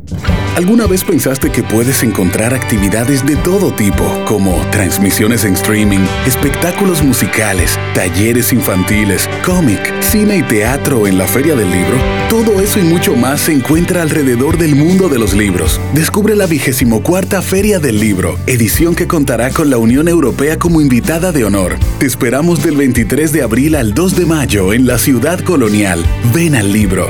¿Alguna 0.57 0.87
vez 0.87 1.03
pensaste 1.03 1.51
que 1.51 1.65
puedes 1.65 2.05
encontrar 2.05 2.55
actividades 2.55 3.27
de 3.27 3.35
todo 3.35 3.75
tipo, 3.75 4.05
como 4.25 4.55
transmisiones 4.71 5.45
en 5.45 5.55
streaming, 5.55 6.07
espectáculos 6.27 7.03
musicales, 7.03 7.77
talleres 7.93 8.53
infantiles, 8.53 9.29
cómic, 9.45 9.81
cine 10.01 10.37
y 10.37 10.43
teatro 10.45 11.09
en 11.09 11.19
la 11.19 11.27
Feria 11.27 11.57
del 11.57 11.73
Libro? 11.73 11.99
Todo 12.31 12.61
eso 12.61 12.79
y 12.79 12.85
mucho 12.85 13.17
más 13.17 13.41
se 13.41 13.53
encuentra 13.53 14.03
alrededor 14.03 14.57
del 14.57 14.77
mundo 14.77 15.09
de 15.09 15.19
los 15.19 15.35
libros. 15.35 15.81
Descubre 15.93 16.37
la 16.37 16.47
24 16.47 17.43
Feria 17.43 17.81
del 17.81 17.99
Libro, 17.99 18.39
edición 18.47 18.95
que 18.95 19.09
contará 19.09 19.51
con 19.51 19.71
la 19.71 19.79
Unión 19.79 20.07
Europea 20.07 20.57
como 20.57 20.81
invitada 20.85 21.33
de 21.33 21.45
honor. 21.45 21.79
Te 21.99 22.05
esperamos 22.05 22.63
del 22.63 22.77
23 22.77 23.33
de 23.33 23.43
abril 23.43 23.75
al 23.75 23.95
2 23.95 24.17
de 24.17 24.27
mayo 24.27 24.75
en 24.75 24.87
la 24.87 24.99
ciudad 24.99 25.41
colonial. 25.41 26.05
Ven 26.35 26.55
al 26.55 26.73
libro. 26.73 27.09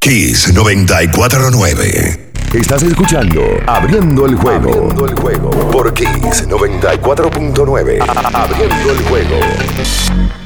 Kiss 0.00 0.54
949. 0.54 2.32
Estás 2.54 2.84
escuchando 2.84 3.42
Abriendo 3.66 4.24
el 4.24 4.36
juego. 4.36 4.70
Abriendo 4.70 5.06
el 5.06 5.14
juego. 5.14 5.50
Por 5.70 5.92
Kiss 5.92 6.48
94.9. 6.48 7.98
Abriendo 8.32 8.92
el 8.92 9.02
juego. 9.02 10.45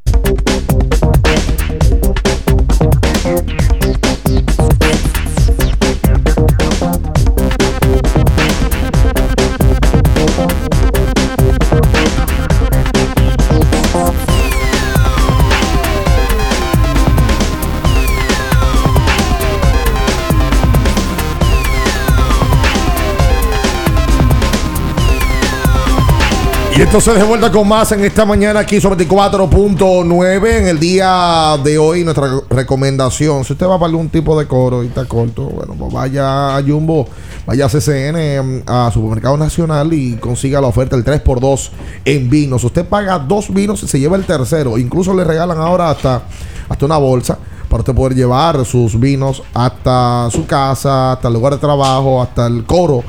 Entonces 26.81 27.15
de 27.15 27.23
vuelta 27.23 27.51
con 27.51 27.67
más 27.67 27.91
en 27.91 28.03
esta 28.03 28.25
mañana 28.25 28.61
aquí 28.61 28.81
sobre 28.81 29.07
24.9 29.07 30.57
en 30.57 30.67
el 30.67 30.79
día 30.79 31.55
de 31.63 31.77
hoy 31.77 32.03
nuestra 32.03 32.41
recomendación. 32.49 33.45
Si 33.45 33.53
usted 33.53 33.67
va 33.67 33.77
para 33.77 33.85
algún 33.85 34.09
tipo 34.09 34.37
de 34.37 34.47
coro 34.47 34.83
y 34.83 34.87
está 34.87 35.05
corto 35.05 35.43
bueno 35.43 35.75
pues 35.77 35.93
vaya 35.93 36.57
a 36.57 36.63
Jumbo 36.63 37.07
vaya 37.45 37.67
a 37.67 37.69
CCN 37.69 38.63
a 38.65 38.89
Supermercado 38.91 39.37
Nacional 39.37 39.93
y 39.93 40.15
consiga 40.15 40.59
la 40.59 40.67
oferta 40.67 40.95
el 40.95 41.05
3x2 41.05 41.69
en 42.03 42.29
vinos. 42.31 42.63
Usted 42.63 42.83
paga 42.83 43.19
dos 43.19 43.53
vinos 43.53 43.83
y 43.83 43.87
se 43.87 43.99
lleva 43.99 44.17
el 44.17 44.25
tercero. 44.25 44.79
Incluso 44.79 45.13
le 45.13 45.23
regalan 45.23 45.59
ahora 45.59 45.91
hasta 45.91 46.23
hasta 46.67 46.85
una 46.85 46.97
bolsa 46.97 47.37
para 47.69 47.81
usted 47.81 47.93
poder 47.93 48.15
llevar 48.15 48.65
sus 48.65 48.99
vinos 48.99 49.43
hasta 49.53 50.29
su 50.31 50.47
casa 50.47 51.13
hasta 51.13 51.27
el 51.27 51.35
lugar 51.35 51.53
de 51.53 51.59
trabajo 51.59 52.23
hasta 52.23 52.47
el 52.47 52.65
coro. 52.65 53.03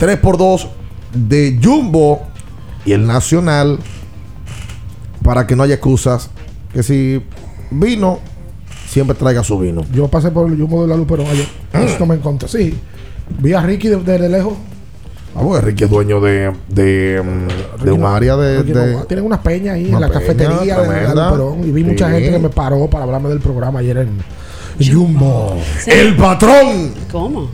3x2 0.00 0.66
de 1.14 1.58
Jumbo 1.62 2.35
y 2.86 2.92
el 2.92 3.06
Nacional 3.06 3.78
para 5.22 5.46
que 5.46 5.54
no 5.56 5.62
haya 5.64 5.74
excusas. 5.74 6.30
Que 6.72 6.82
si 6.82 7.22
vino, 7.70 8.20
siempre 8.88 9.14
traiga 9.16 9.42
su 9.42 9.58
vino. 9.58 9.82
Yo 9.92 10.08
pasé 10.08 10.30
por 10.30 10.50
el 10.50 10.56
Jumbo 10.58 10.82
de 10.82 10.88
la 10.88 10.96
Luperón 10.96 11.26
ayer. 11.26 11.46
Esto 11.72 12.06
me 12.06 12.14
encontré. 12.14 12.48
Sí. 12.48 12.78
Vi 13.40 13.52
a 13.52 13.60
Ricky 13.60 13.88
desde 13.88 14.18
de 14.18 14.28
lejos. 14.28 14.54
Vamos, 15.34 15.62
Ricky 15.62 15.84
es 15.84 15.90
dueño 15.90 16.18
de, 16.20 16.50
de, 16.68 17.22
de 17.84 17.92
un 17.92 18.04
área 18.04 18.36
de. 18.36 18.64
No, 18.64 18.80
de- 18.80 19.04
tienen 19.06 19.26
unas 19.26 19.40
peñas 19.40 19.74
ahí 19.74 19.86
Una 19.88 19.96
en 19.96 20.00
la 20.00 20.08
peña 20.08 20.20
cafetería 20.20 20.80
de 20.80 20.86
la 20.88 20.94
tremenda. 20.94 21.30
Luperón. 21.30 21.68
Y 21.68 21.72
vi 21.72 21.84
mucha 21.84 22.10
gente 22.10 22.30
que 22.30 22.38
me 22.38 22.48
paró 22.48 22.88
para 22.88 23.04
hablarme 23.04 23.28
del 23.28 23.40
programa 23.40 23.80
ayer 23.80 23.98
en 23.98 24.10
Jumbo. 24.80 25.56
¡El 25.86 26.16
patrón! 26.16 26.92
¿Cómo? 27.12 27.48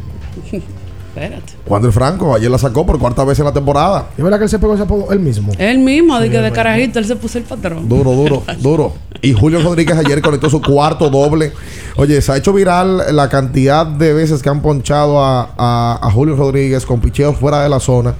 Espérate. 1.14 1.52
Cuando 1.66 1.88
el 1.88 1.92
Franco 1.92 2.34
ayer 2.34 2.50
la 2.50 2.56
sacó 2.58 2.86
por 2.86 2.98
cuarta 2.98 3.22
vez 3.24 3.38
en 3.38 3.44
la 3.44 3.52
temporada. 3.52 4.06
¿Es 4.16 4.24
verdad 4.24 4.38
que 4.38 4.44
él 4.44 4.50
se 4.50 4.58
pegó 4.58 4.72
ese 4.74 4.84
apodo 4.84 5.12
él 5.12 5.20
mismo? 5.20 5.52
Él 5.58 5.78
mismo, 5.78 6.18
de 6.18 6.30
que 6.30 6.38
de 6.38 6.50
carajito, 6.52 6.98
él 6.98 7.04
se 7.04 7.16
puso 7.16 7.36
el 7.38 7.44
patrón. 7.44 7.86
Duro, 7.88 8.12
duro, 8.12 8.42
duro. 8.60 8.94
Y 9.20 9.34
Julio 9.34 9.60
Rodríguez 9.62 9.96
ayer 9.98 10.22
conectó 10.22 10.48
su 10.48 10.60
cuarto 10.62 11.10
doble. 11.10 11.52
Oye, 11.96 12.20
se 12.22 12.32
ha 12.32 12.36
hecho 12.38 12.52
viral 12.54 13.14
la 13.14 13.28
cantidad 13.28 13.84
de 13.86 14.14
veces 14.14 14.42
que 14.42 14.48
han 14.48 14.62
ponchado 14.62 15.22
a, 15.22 15.50
a- 15.58 15.98
a 16.02 16.10
Julio 16.10 16.34
Rodríguez 16.34 16.86
con 16.86 17.00
picheos 17.00 17.36
fuera 17.36 17.62
de 17.62 17.68
la 17.68 17.78
zona. 17.78 18.14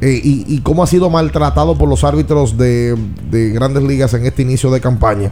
Eh, 0.00 0.20
y, 0.22 0.44
y 0.52 0.60
cómo 0.62 0.82
ha 0.82 0.86
sido 0.88 1.08
maltratado 1.08 1.78
por 1.78 1.88
los 1.88 2.02
árbitros 2.02 2.58
de, 2.58 2.96
de 3.30 3.50
grandes 3.50 3.82
ligas 3.84 4.12
en 4.14 4.26
este 4.26 4.42
inicio 4.42 4.70
de 4.72 4.80
campaña. 4.80 5.30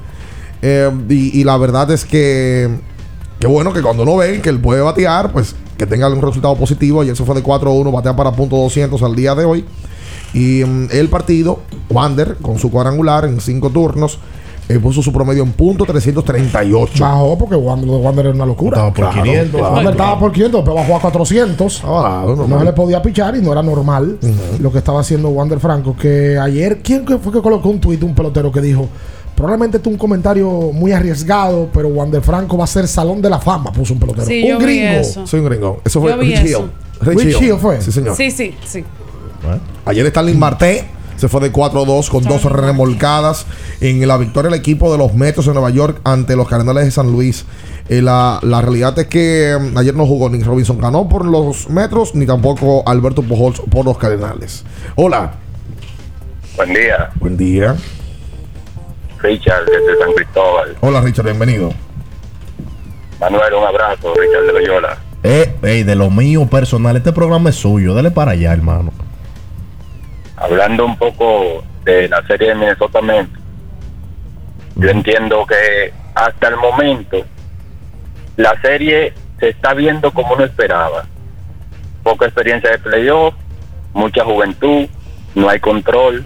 Eh, 0.63 0.89
y, 1.09 1.41
y 1.41 1.45
la 1.45 1.57
verdad 1.57 1.91
es 1.91 2.05
que, 2.05 2.71
que 3.41 3.47
bueno, 3.49 3.73
que 3.73 3.83
cuando 3.83 4.05
no 4.05 4.17
ven 4.17 4.41
que 4.41 4.49
él 4.49 4.61
puede 4.61 4.81
batear, 4.81 5.33
pues 5.33 5.57
que 5.83 5.87
tenga 5.89 6.09
un 6.09 6.23
resultado 6.23 6.55
positivo. 6.55 7.03
Y 7.03 7.09
eso 7.09 7.25
fue 7.25 7.35
de 7.35 7.43
4-1, 7.43 7.93
batea 7.93 8.15
para 8.15 8.31
punto 8.31 8.57
200 8.57 9.03
al 9.03 9.17
día 9.17 9.35
de 9.35 9.45
hoy. 9.45 9.65
Y 10.33 10.65
mm, 10.65 10.89
el 10.93 11.09
partido, 11.09 11.61
Wander, 11.91 12.37
con 12.37 12.59
su 12.59 12.71
cuadrangular 12.71 13.25
en 13.25 13.41
cinco 13.41 13.69
turnos, 13.71 14.19
eh, 14.69 14.79
puso 14.79 15.03
su 15.03 15.13
promedio 15.13 15.43
en 15.43 15.51
punto 15.53 15.85
338. 15.85 17.03
Bajó 17.03 17.37
porque 17.37 17.57
Wander, 17.57 17.89
lo 17.89 17.97
de 17.97 18.05
Wander 18.05 18.27
era 18.27 18.35
una 18.37 18.47
locura. 18.47 18.77
Estaba 18.77 18.93
por 18.93 19.23
500. 19.23 19.61
Wander 19.61 19.91
estaba 19.91 20.19
por 20.21 20.33
500, 20.33 20.61
pero 20.63 20.75
bajó 20.75 20.97
a 20.97 21.01
400. 21.01 21.83
no 21.83 22.37
normal. 22.37 22.59
se 22.61 22.65
le 22.65 22.73
podía 22.73 23.03
pichar 23.03 23.37
y 23.37 23.43
no 23.43 23.51
era 23.51 23.63
normal 23.63 24.19
lo 24.61 24.71
que 24.71 24.79
estaba 24.79 25.01
haciendo 25.01 25.31
Wander 25.31 25.59
Franco. 25.59 25.97
Que 25.97 26.39
ayer, 26.39 26.81
¿quién 26.81 27.05
fue 27.05 27.33
que 27.33 27.43
colocó 27.43 27.69
un 27.69 27.81
tuit, 27.81 28.01
un 28.05 28.15
pelotero 28.15 28.53
que 28.53 28.61
dijo? 28.61 28.89
Probablemente 29.35 29.79
este 29.79 29.89
es 29.89 29.93
un 29.93 29.99
comentario 29.99 30.49
muy 30.73 30.93
arriesgado, 30.93 31.69
pero 31.73 31.89
Wander 31.89 32.23
Franco 32.23 32.57
va 32.57 32.65
a 32.65 32.69
ser 32.69 32.87
salón 32.87 33.21
de 33.23 33.31
la 33.31 33.39
fama, 33.39 33.73
puso 33.73 33.95
un 33.95 34.01
pelotero. 34.01 34.27
Sí, 34.27 34.51
un 34.53 34.59
gringo. 34.59 34.89
eso. 34.89 35.27
Soy 35.27 35.41
un 35.41 35.47
gringo. 35.47 35.81
Eso 35.85 36.01
fue 36.01 36.13
Yo 36.13 36.19
vi 36.19 36.27
Rich 36.29 36.45
eso. 36.45 36.61
Hill. 36.61 36.71
Rich, 37.01 37.19
Rich 37.25 37.41
Hill. 37.41 37.49
Hill 37.49 37.57
fue. 37.59 37.81
Sí, 37.81 37.93
señor. 37.93 38.17
Sí, 38.17 38.31
sí, 38.31 38.55
sí. 38.65 38.85
Ayer 39.85 40.07
Stanley 40.07 40.35
Marte 40.35 40.85
se 41.17 41.29
fue 41.29 41.41
de 41.41 41.53
4-2 41.53 42.09
con 42.09 42.25
dos 42.25 42.45
remolcadas 42.45 43.47
en 43.81 44.07
la 44.07 44.17
victoria 44.17 44.51
del 44.51 44.59
equipo 44.59 44.91
de 44.93 44.99
los 44.99 45.15
Metros 45.15 45.47
de 45.47 45.53
Nueva 45.53 45.71
York 45.71 46.01
ante 46.05 46.37
los 46.37 46.49
Cardenales 46.49 46.85
de 46.85 46.91
San 46.91 47.11
Luis. 47.11 47.45
Eh, 47.89 48.01
la, 48.03 48.39
la 48.43 48.61
realidad 48.61 48.97
es 48.99 49.07
que 49.07 49.57
mm, 49.61 49.77
ayer 49.77 49.95
no 49.95 50.07
jugó 50.07 50.31
ni 50.31 50.43
Robinson 50.43 50.79
Cano 50.79 51.09
por 51.09 51.25
los 51.25 51.69
Metros 51.69 52.15
ni 52.15 52.27
tampoco 52.27 52.83
Alberto 52.89 53.23
Pujols 53.23 53.61
por 53.61 53.85
los 53.85 53.99
Cardenales. 53.99 54.65
Hola. 54.95 55.35
Buen 56.57 56.75
día, 56.75 57.11
Buen 57.19 57.37
día. 57.37 57.77
Richard 59.23 59.65
desde 59.67 59.99
San 59.99 60.13
Cristóbal. 60.15 60.77
Hola 60.81 61.01
Richard, 61.01 61.25
bienvenido. 61.25 61.73
Manuel, 63.21 63.55
un 63.55 63.65
abrazo, 63.65 64.13
Richard 64.15 64.47
de 64.47 64.53
Loyola. 64.53 64.99
Eh, 65.23 65.55
ey, 65.63 65.85
de 65.85 65.95
lo 65.95 66.11
mío 66.11 66.47
personal, 66.47 66.97
este 66.97 67.13
programa 67.13 67.51
es 67.51 67.57
suyo. 67.57 67.95
Dale 67.95 68.11
para 68.11 68.33
allá, 68.33 68.53
hermano. 68.53 68.93
Hablando 70.37 70.85
un 70.85 70.97
poco 70.99 71.63
de 71.85 72.09
la 72.09 72.27
serie 72.27 72.49
de 72.49 72.55
Minnesota 72.57 73.01
Memphis, 73.01 73.39
yo 74.75 74.89
entiendo 74.89 75.47
que 75.47 75.93
hasta 76.15 76.49
el 76.49 76.57
momento 76.57 77.19
la 78.37 78.61
serie 78.61 79.15
se 79.39 79.51
está 79.51 79.75
viendo 79.75 80.11
como 80.13 80.35
uno 80.35 80.45
esperaba. 80.45 81.05
Poca 82.03 82.27
experiencia 82.27 82.71
de 82.71 82.79
playoff, 82.79 83.35
mucha 83.93 84.25
juventud, 84.25 84.87
no 85.37 85.49
hay 85.49 85.61
control, 85.61 86.25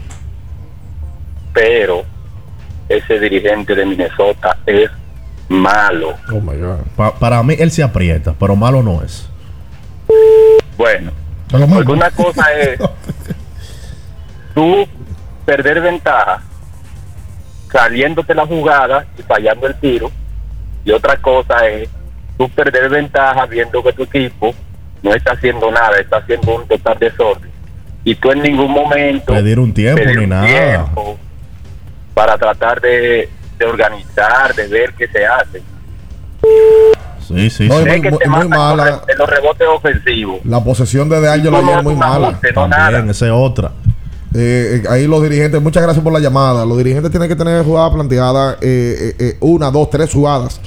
pero 1.52 2.04
ese 2.88 3.18
dirigente 3.18 3.74
de 3.74 3.84
Minnesota 3.86 4.56
es 4.66 4.90
malo. 5.48 6.14
Oh 6.32 6.40
my 6.40 6.56
God. 6.56 6.78
Pa- 6.96 7.14
para 7.18 7.42
mí, 7.42 7.54
él 7.58 7.70
se 7.70 7.82
aprieta, 7.82 8.34
pero 8.38 8.56
malo 8.56 8.82
no 8.82 9.02
es. 9.02 9.28
Bueno, 10.76 11.10
porque 11.50 11.92
una 11.92 12.10
cosa 12.10 12.44
es 12.60 12.78
tú 14.54 14.86
perder 15.44 15.80
ventaja 15.80 16.42
saliéndote 17.72 18.34
la 18.34 18.46
jugada 18.46 19.06
y 19.18 19.22
fallando 19.22 19.66
el 19.66 19.74
tiro, 19.76 20.10
y 20.84 20.90
otra 20.92 21.16
cosa 21.16 21.66
es 21.68 21.88
tú 22.38 22.48
perder 22.50 22.88
ventaja 22.88 23.44
viendo 23.46 23.82
que 23.82 23.92
tu 23.92 24.02
equipo 24.04 24.54
no 25.02 25.14
está 25.14 25.32
haciendo 25.32 25.70
nada, 25.70 25.98
está 25.98 26.18
haciendo 26.18 26.56
un 26.56 26.66
total 26.66 26.98
desorden, 26.98 27.50
y 28.04 28.14
tú 28.14 28.30
en 28.30 28.42
ningún 28.42 28.70
momento 28.70 29.32
Pedir 29.34 29.58
un 29.58 29.72
tiempo 29.74 30.02
pedir 30.02 30.18
ni 30.18 30.24
un 30.24 30.30
nada. 30.30 30.46
tiempo 30.46 31.18
para 32.16 32.38
tratar 32.38 32.80
de, 32.80 33.28
de 33.58 33.64
organizar, 33.66 34.54
de 34.54 34.66
ver 34.68 34.94
qué 34.94 35.06
se 35.06 35.26
hace. 35.26 35.62
Sí, 37.28 37.50
sí, 37.50 37.68
No, 37.68 37.74
sí. 37.82 37.88
es 37.88 37.92
Sé 37.94 38.00
que 38.00 38.10
muy- 38.10 38.18
muy 38.38 38.48
mala. 38.48 39.02
en 39.06 39.18
los 39.18 39.28
rebotes 39.28 39.68
ofensivos. 39.68 40.38
La 40.44 40.64
posesión 40.64 41.10
de 41.10 41.20
De 41.20 41.28
Angelo 41.30 41.58
ayer 41.58 41.82
muy 41.82 41.94
mala. 41.94 42.40
También, 42.54 43.10
esa 43.10 43.26
es 43.26 43.32
otra. 43.32 43.72
Eh, 44.34 44.82
eh, 44.82 44.88
ahí 44.88 45.06
los 45.06 45.22
dirigentes, 45.22 45.60
muchas 45.60 45.82
gracias 45.82 46.02
por 46.02 46.10
la 46.12 46.18
llamada. 46.20 46.64
Los 46.64 46.78
dirigentes 46.78 47.10
tienen 47.10 47.28
que 47.28 47.36
tener 47.36 47.62
jugadas 47.64 47.92
planteadas, 47.92 48.56
eh, 48.62 48.96
eh, 48.98 49.14
eh, 49.18 49.36
una, 49.40 49.70
dos, 49.70 49.90
tres 49.90 50.10
jugadas. 50.10 50.58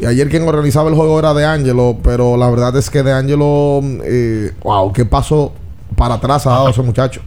Y 0.00 0.06
ayer 0.06 0.28
quien 0.28 0.48
organizaba 0.48 0.88
el 0.88 0.96
juego 0.96 1.20
era 1.20 1.34
De 1.34 1.44
Angelo, 1.46 1.98
pero 2.02 2.36
la 2.36 2.50
verdad 2.50 2.76
es 2.76 2.90
que 2.90 3.04
De 3.04 3.12
Angelo, 3.12 3.80
eh, 4.04 4.52
wow, 4.64 4.92
qué 4.92 5.04
paso 5.04 5.52
para 5.96 6.14
atrás 6.14 6.46
ha 6.48 6.50
dado 6.50 6.68
ese 6.70 6.82
muchacho. 6.82 7.20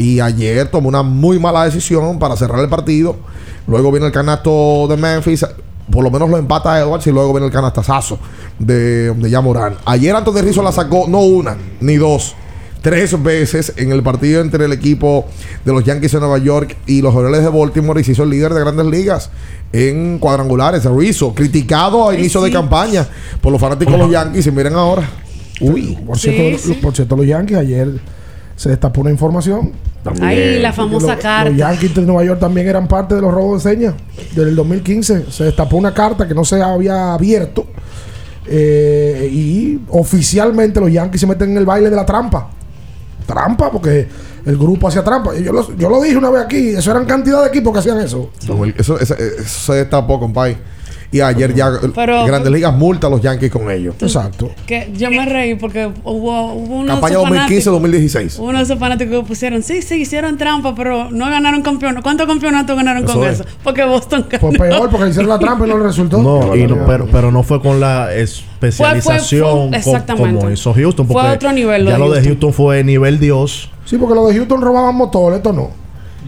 Y 0.00 0.18
ayer 0.18 0.66
tomó 0.70 0.88
una 0.88 1.02
muy 1.02 1.38
mala 1.38 1.66
decisión 1.66 2.18
para 2.18 2.34
cerrar 2.34 2.60
el 2.60 2.70
partido. 2.70 3.16
Luego 3.66 3.92
viene 3.92 4.06
el 4.06 4.12
canasto 4.12 4.86
de 4.88 4.96
Memphis. 4.96 5.44
Por 5.92 6.02
lo 6.02 6.10
menos 6.10 6.30
lo 6.30 6.38
empata 6.38 6.80
Edwards 6.80 7.06
y 7.06 7.12
luego 7.12 7.32
viene 7.34 7.48
el 7.48 7.52
canastazazo 7.52 8.18
de, 8.58 9.12
de 9.12 9.30
Yamorán. 9.30 9.74
Ayer 9.84 10.16
Anthony 10.16 10.40
Rizzo 10.40 10.62
la 10.62 10.72
sacó 10.72 11.06
no 11.06 11.18
una 11.20 11.54
ni 11.80 11.96
dos, 11.96 12.34
tres 12.80 13.22
veces 13.22 13.74
en 13.76 13.92
el 13.92 14.02
partido 14.02 14.40
entre 14.40 14.64
el 14.64 14.72
equipo 14.72 15.26
de 15.66 15.72
los 15.74 15.84
Yankees 15.84 16.12
de 16.12 16.20
Nueva 16.20 16.38
York 16.38 16.78
y 16.86 17.02
los 17.02 17.14
Orioles 17.14 17.42
de 17.42 17.50
Baltimore 17.50 18.00
y 18.00 18.04
se 18.04 18.12
hizo 18.12 18.22
el 18.22 18.30
líder 18.30 18.54
de 18.54 18.60
grandes 18.60 18.86
ligas 18.86 19.30
en 19.70 20.18
cuadrangulares. 20.18 20.82
Rizzo, 20.86 21.34
criticado 21.34 22.08
a 22.08 22.14
inicio 22.14 22.40
de 22.40 22.46
sí. 22.48 22.54
campaña 22.54 23.06
por 23.42 23.52
los 23.52 23.60
fanáticos 23.60 23.92
de 23.92 23.98
los 23.98 24.10
Yankees. 24.10 24.46
Y 24.46 24.50
miren 24.50 24.76
ahora. 24.76 25.06
Uy, 25.60 25.98
Por, 26.06 26.18
cierto, 26.18 26.80
por 26.80 26.96
cierto, 26.96 27.16
los 27.16 27.26
Yankees 27.26 27.58
ayer 27.58 28.00
se 28.60 28.68
destapó 28.68 29.00
una 29.00 29.10
información. 29.10 29.72
Ahí, 30.20 30.58
la 30.60 30.70
famosa 30.72 31.14
Los- 31.14 31.22
carta. 31.22 31.48
Los 31.48 31.58
Yankees 31.58 31.94
de 31.94 32.02
Nueva 32.02 32.24
York 32.24 32.40
también 32.40 32.68
eran 32.68 32.86
parte 32.86 33.14
de 33.14 33.22
los 33.22 33.32
robos 33.32 33.64
de 33.64 33.70
señas. 33.70 33.94
Desde 34.34 34.50
el 34.50 34.56
2015 34.56 35.24
se 35.30 35.44
destapó 35.44 35.78
una 35.78 35.94
carta 35.94 36.28
que 36.28 36.34
no 36.34 36.44
se 36.44 36.60
había 36.62 37.14
abierto. 37.14 37.66
eh, 38.52 39.28
y 39.32 39.80
oficialmente 39.90 40.80
los 40.80 40.90
Yankees 40.92 41.20
se 41.20 41.26
meten 41.26 41.50
en 41.52 41.56
el 41.58 41.64
baile 41.64 41.88
de 41.88 41.96
la 41.96 42.04
trampa. 42.04 42.50
Trampa, 43.26 43.70
porque 43.70 44.08
el 44.44 44.56
grupo 44.58 44.88
hacía 44.88 45.04
trampa. 45.04 45.34
Yo 45.38 45.52
lo, 45.52 45.76
yo 45.76 45.88
lo 45.88 46.02
dije 46.02 46.16
una 46.16 46.30
vez 46.30 46.42
aquí. 46.44 46.70
Eso 46.70 46.90
eran 46.90 47.04
cantidad 47.06 47.42
de 47.42 47.48
equipos 47.48 47.72
que 47.72 47.78
hacían 47.78 47.98
eso. 48.00 48.30
Eso, 48.76 48.98
eso- 48.98 49.16
eso 49.16 49.44
se 49.46 49.72
destapó, 49.74 50.18
compadre. 50.18 50.56
Y 51.12 51.20
ayer 51.20 51.52
ya 51.54 51.72
Pero- 51.94 52.24
Grandes 52.24 52.52
Ligas 52.52 52.72
multa 52.72 53.08
a 53.08 53.10
los 53.10 53.20
Yankees 53.20 53.50
con 53.50 53.68
ellos. 53.70 53.96
Exacto. 54.00 54.50
Que 54.64 54.92
yo 54.96 55.10
me 55.10 55.26
reí 55.26 55.56
porque 55.56 55.90
hubo, 56.04 56.52
hubo 56.52 56.76
unos 56.76 56.86
Campaña 57.00 57.18
fanáticos- 57.20 57.64
2015-2016. 57.64 58.38
Uno 58.38 58.58
de 58.58 58.64
esos 58.64 58.78
fanáticos 58.78 59.20
que 59.22 59.26
pusieron, 59.26 59.62
sí, 59.64 59.82
sí, 59.82 59.96
hicieron 60.02 60.38
trampa, 60.38 60.72
pero 60.76 61.10
no 61.10 61.28
ganaron 61.28 61.62
campeonato. 61.62 62.02
¿Cuántos 62.02 62.28
campeonatos 62.28 62.76
ganaron 62.76 63.02
con 63.04 63.16
Eso 63.16 63.26
es. 63.26 63.40
eso? 63.40 63.44
Porque 63.64 63.84
Boston 63.84 64.26
ganó. 64.30 64.40
Pues 64.40 64.58
peor, 64.58 64.88
porque 64.90 65.08
hicieron 65.08 65.30
la 65.30 65.38
trampa 65.40 65.66
y 65.66 65.70
no 65.70 65.78
le 65.78 65.84
resultó. 65.84 66.22
No, 66.22 66.54
y 66.54 66.66
no- 66.68 66.86
pero, 66.86 67.08
pero 67.10 67.32
no 67.32 67.42
fue 67.42 67.60
con 67.60 67.80
la 67.80 68.14
especialización 68.14 69.70
Fue- 69.70 69.82
fue- 69.82 70.16
como 70.16 70.50
hizo 70.50 70.72
Houston. 70.74 71.06
Fue 71.06 71.14
Porque 71.14 71.28
otro 71.34 71.52
nivel 71.52 71.84
lo 71.84 71.90
Ya 71.90 71.96
de 71.96 72.00
lo 72.00 72.06
de 72.10 72.16
Houston. 72.16 72.32
Houston 72.34 72.52
fue 72.52 72.84
nivel 72.84 73.18
Dios. 73.18 73.70
Sí, 73.84 73.96
porque 73.98 74.14
los 74.14 74.28
de 74.28 74.34
Houston 74.36 74.60
robaban 74.60 74.94
motores, 74.94 75.38
esto 75.38 75.52
no. 75.52 75.70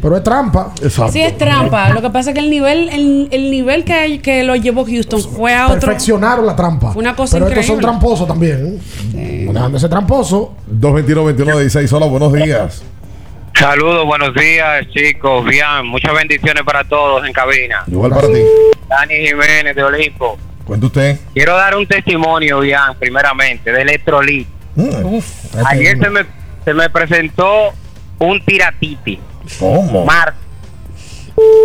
Pero 0.03 0.17
es 0.17 0.25
trampa. 0.25 0.73
Sí, 1.13 1.23
es 1.23 1.39
trampa. 1.39 1.91
Lo 1.91 2.03
que 2.03 2.11
pasa 2.11 2.31
es 2.31 2.35
que 2.35 2.41
el 2.41 2.51
nivel, 2.51 2.89
el, 2.89 3.29
el 3.31 3.51
nivel 3.53 3.85
que, 3.85 4.21
que 4.21 4.43
lo 4.43 4.57
llevó 4.57 4.85
Houston 4.85 5.23
fue 5.23 5.55
a 5.55 5.69
otro. 5.69 5.79
Perfeccionaron 5.79 6.45
la 6.45 6.57
trampa. 6.57 6.93
Fue 6.93 7.01
una 7.01 7.15
cosa 7.15 7.37
Pero 7.37 7.47
estos 7.47 7.67
son 7.67 7.79
tramposos 7.79 8.27
también. 8.27 8.81
No 9.15 9.53
dejan 9.53 9.73
de 9.73 9.79
ser 9.79 9.91
tramposos. 9.91 10.49
221-21-16. 10.73 11.93
Hola, 11.93 12.07
buenos 12.07 12.33
días. 12.33 12.83
Saludos, 13.57 14.05
buenos 14.05 14.35
días, 14.35 14.89
chicos. 14.93 15.45
Bien, 15.45 15.87
muchas 15.87 16.13
bendiciones 16.15 16.65
para 16.65 16.83
todos 16.83 17.25
en 17.25 17.33
cabina. 17.33 17.85
Igual 17.87 18.11
para 18.11 18.27
ti. 18.27 18.41
Dani 18.89 19.15
Jiménez 19.15 19.77
de 19.77 19.85
Olimpo. 19.85 20.37
Cuenta 20.65 20.87
usted. 20.87 21.21
Quiero 21.33 21.55
dar 21.57 21.77
un 21.77 21.87
testimonio, 21.87 22.59
bien, 22.59 22.81
primeramente, 22.99 23.71
de 23.71 23.83
Electrolit. 23.83 24.49
Ayer 25.67 25.97
se 25.97 26.11
me, 26.11 26.23
se 26.65 26.75
me 26.75 26.91
presentó 26.91 27.73
un 28.19 28.45
tiratiti. 28.45 29.21
¿Cómo? 29.59 30.05
Mar. 30.05 30.35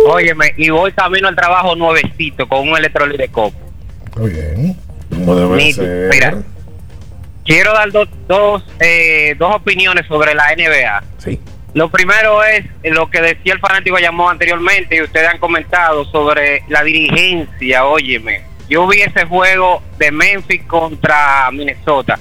Óyeme, 0.06 0.54
y 0.56 0.70
voy 0.70 0.92
camino 0.92 1.28
al 1.28 1.36
trabajo 1.36 1.76
nuevecito 1.76 2.48
con 2.48 2.68
un 2.68 2.76
electrolit 2.76 3.18
de 3.18 3.28
copo. 3.28 3.56
Muy 4.16 4.30
bien. 4.30 4.76
Debe 5.10 5.72
ser. 5.72 6.08
Mira, 6.10 6.42
quiero 7.44 7.72
dar 7.72 7.90
dos, 7.92 8.08
dos, 8.26 8.64
eh, 8.80 9.34
dos 9.38 9.54
opiniones 9.54 10.06
sobre 10.06 10.34
la 10.34 10.54
NBA. 10.54 11.02
Sí. 11.18 11.40
Lo 11.74 11.90
primero 11.90 12.42
es 12.44 12.64
lo 12.82 13.10
que 13.10 13.20
decía 13.20 13.52
el 13.52 13.60
fanático 13.60 13.98
llamó 13.98 14.30
anteriormente 14.30 14.96
y 14.96 15.02
ustedes 15.02 15.28
han 15.28 15.38
comentado 15.38 16.04
sobre 16.06 16.62
la 16.68 16.82
dirigencia. 16.82 17.84
Óyeme, 17.84 18.42
yo 18.68 18.86
vi 18.86 19.02
ese 19.02 19.26
juego 19.26 19.82
de 19.98 20.10
Memphis 20.10 20.62
contra 20.64 21.50
Minnesota. 21.52 22.18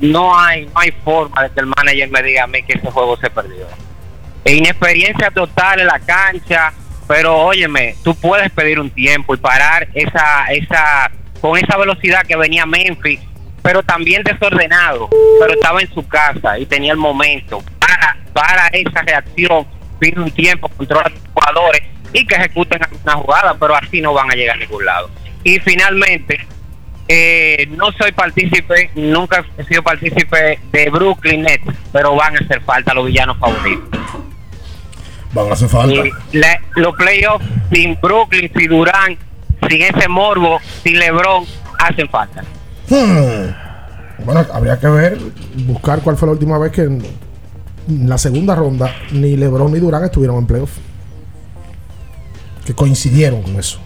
No 0.00 0.38
hay, 0.38 0.66
no 0.66 0.72
hay 0.74 0.92
forma 1.04 1.42
de 1.42 1.50
que 1.50 1.60
el 1.60 1.66
manager 1.66 2.10
me 2.10 2.22
diga 2.22 2.44
a 2.44 2.46
mí 2.46 2.62
que 2.62 2.74
ese 2.74 2.90
juego 2.90 3.16
se 3.16 3.30
perdió. 3.30 3.66
Inexperiencia 4.52 5.30
total 5.30 5.80
en 5.80 5.86
la 5.86 5.98
cancha, 5.98 6.72
pero 7.08 7.36
óyeme, 7.36 7.96
tú 8.04 8.14
puedes 8.14 8.50
pedir 8.50 8.78
un 8.78 8.90
tiempo 8.90 9.34
y 9.34 9.38
parar 9.38 9.88
esa, 9.94 10.46
esa, 10.50 11.10
con 11.40 11.58
esa 11.58 11.76
velocidad 11.76 12.24
que 12.26 12.36
venía 12.36 12.66
Memphis, 12.66 13.20
pero 13.62 13.82
también 13.82 14.22
desordenado, 14.22 15.08
pero 15.40 15.54
estaba 15.54 15.80
en 15.80 15.92
su 15.92 16.06
casa 16.06 16.58
y 16.58 16.66
tenía 16.66 16.92
el 16.92 16.98
momento. 16.98 17.62
Para, 17.78 18.16
para 18.32 18.68
esa 18.68 19.02
reacción, 19.02 19.66
pide 19.98 20.20
un 20.20 20.30
tiempo, 20.30 20.68
controla 20.68 21.06
a 21.06 21.10
tus 21.10 21.28
jugadores 21.32 21.82
y 22.12 22.26
que 22.26 22.34
ejecuten 22.34 22.80
una 23.04 23.14
jugada, 23.14 23.54
pero 23.58 23.74
así 23.74 24.00
no 24.00 24.12
van 24.14 24.30
a 24.30 24.34
llegar 24.34 24.56
a 24.56 24.60
ningún 24.60 24.84
lado. 24.84 25.10
Y 25.42 25.58
finalmente, 25.60 26.46
eh, 27.08 27.68
no 27.70 27.92
soy 27.92 28.12
partícipe, 28.12 28.90
nunca 28.94 29.44
he 29.58 29.64
sido 29.64 29.82
partícipe 29.82 30.58
de 30.72 30.90
Brooklyn 30.90 31.42
Nets, 31.42 31.64
pero 31.92 32.14
van 32.14 32.36
a 32.36 32.40
hacer 32.40 32.60
falta 32.62 32.94
los 32.94 33.06
villanos 33.06 33.38
favoritos. 33.38 34.00
Van 35.32 35.48
a 35.50 35.52
hacer 35.52 35.68
falta. 35.68 36.02
La- 36.32 36.60
los 36.76 36.94
playoffs 36.96 37.44
sin 37.72 37.98
Brooklyn, 38.00 38.50
sin 38.56 38.68
Durán, 38.70 39.16
sin 39.68 39.82
ese 39.82 40.08
morbo, 40.08 40.58
sin 40.82 40.98
LeBron, 40.98 41.44
hacen 41.78 42.08
falta. 42.08 42.42
Hmm. 42.88 44.24
Bueno, 44.24 44.44
habría 44.52 44.78
que 44.78 44.86
ver, 44.86 45.18
buscar 45.66 46.00
cuál 46.00 46.16
fue 46.16 46.26
la 46.26 46.32
última 46.32 46.58
vez 46.58 46.72
que 46.72 46.82
en 46.82 47.02
la 48.08 48.16
segunda 48.18 48.54
ronda 48.54 48.94
ni 49.12 49.36
LeBron 49.36 49.72
ni 49.72 49.78
Durán 49.78 50.04
estuvieron 50.04 50.38
en 50.38 50.46
playoff. 50.46 50.70
Que 52.64 52.74
coincidieron 52.74 53.42
con 53.42 53.56
eso. 53.56 53.78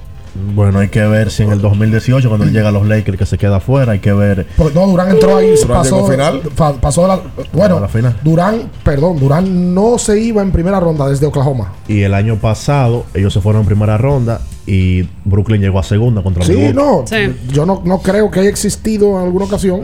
Bueno, 0.55 0.79
hay 0.79 0.89
que 0.89 1.01
ver 1.07 1.31
si 1.31 1.43
en 1.43 1.51
el 1.53 1.61
2018, 1.61 2.29
cuando 2.29 2.47
él 2.47 2.53
llega 2.53 2.69
a 2.69 2.73
los 2.73 2.87
Lakers, 2.87 3.19
que 3.19 3.27
se 3.27 3.37
queda 3.39 3.57
afuera, 3.57 3.93
hay 3.93 3.99
que 3.99 4.13
ver. 4.13 4.47
Porque 4.57 4.75
no, 4.79 4.87
Durán 4.87 5.11
entró 5.11 5.37
ahí, 5.37 5.55
Durán 5.57 5.69
pasó, 5.79 5.97
llegó 5.97 6.09
final. 6.11 6.41
fa- 6.55 6.73
pasó 6.75 7.03
de 7.03 7.09
la, 7.09 7.21
bueno, 7.53 7.77
A 7.79 7.81
la 7.81 7.89
final. 7.89 8.17
Durán, 8.23 8.71
perdón, 8.85 9.19
Durán 9.19 9.75
no 9.75 9.99
se 9.99 10.21
iba 10.21 10.41
en 10.43 10.53
primera 10.53 10.79
ronda 10.81 11.09
desde 11.09 11.27
Oklahoma. 11.27 11.73
Y 11.89 12.03
el 12.03 12.15
año 12.15 12.37
pasado, 12.37 13.05
ellos 13.15 13.33
se 13.33 13.41
fueron 13.41 13.63
en 13.63 13.67
primera 13.67 13.99
ronda 13.99 14.41
y 14.67 15.09
Brooklyn 15.25 15.61
llegó 15.61 15.79
a 15.81 15.83
segunda 15.83 16.23
contra 16.23 16.45
Sí, 16.45 16.53
Milwaukee. 16.53 16.75
no, 16.77 17.53
yo 17.53 17.67
no, 17.67 17.83
no 17.85 17.99
creo 17.99 18.31
que 18.31 18.41
haya 18.41 18.49
existido 18.51 19.19
en 19.19 19.25
alguna 19.25 19.47
ocasión 19.47 19.83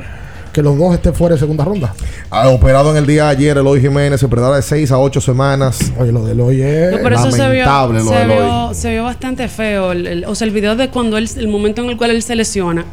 que 0.56 0.62
los 0.62 0.78
dos 0.78 0.94
estén 0.94 1.12
fuera 1.14 1.34
de 1.34 1.38
segunda 1.38 1.66
ronda. 1.66 1.92
Ha 2.30 2.48
operado 2.48 2.90
en 2.90 2.96
el 2.96 3.06
día 3.06 3.24
de 3.24 3.30
ayer 3.32 3.58
Eloy 3.58 3.78
Jiménez, 3.78 4.18
se 4.18 4.26
perderá 4.26 4.56
de 4.56 4.62
6 4.62 4.90
a 4.90 4.98
8 4.98 5.20
semanas. 5.20 5.92
Oye, 5.98 6.12
lo 6.12 6.24
de 6.24 6.32
Eloy 6.32 6.62
es 6.62 6.92
No, 6.92 6.98
por 7.02 7.12
eso 7.12 7.30
se 7.30 7.36
vio, 7.50 7.62
lamentable 7.66 7.98
lo 8.02 8.08
se, 8.08 8.22
Eloy. 8.22 8.36
vio, 8.38 8.70
se 8.74 8.90
vio 8.92 9.04
bastante 9.04 9.48
feo. 9.48 9.92
el- 9.92 10.06
el- 10.06 10.24
o 10.24 10.34
sea, 10.34 10.46
el 10.46 10.54
video 10.54 10.74
de 10.74 10.88
cuando 10.88 11.18
él, 11.18 11.28
el 11.36 11.48
momento 11.48 11.82
en 11.82 11.90
el 11.90 11.98
cual 11.98 12.10
él 12.10 12.22
se 12.22 12.34
lesiona, 12.36 12.86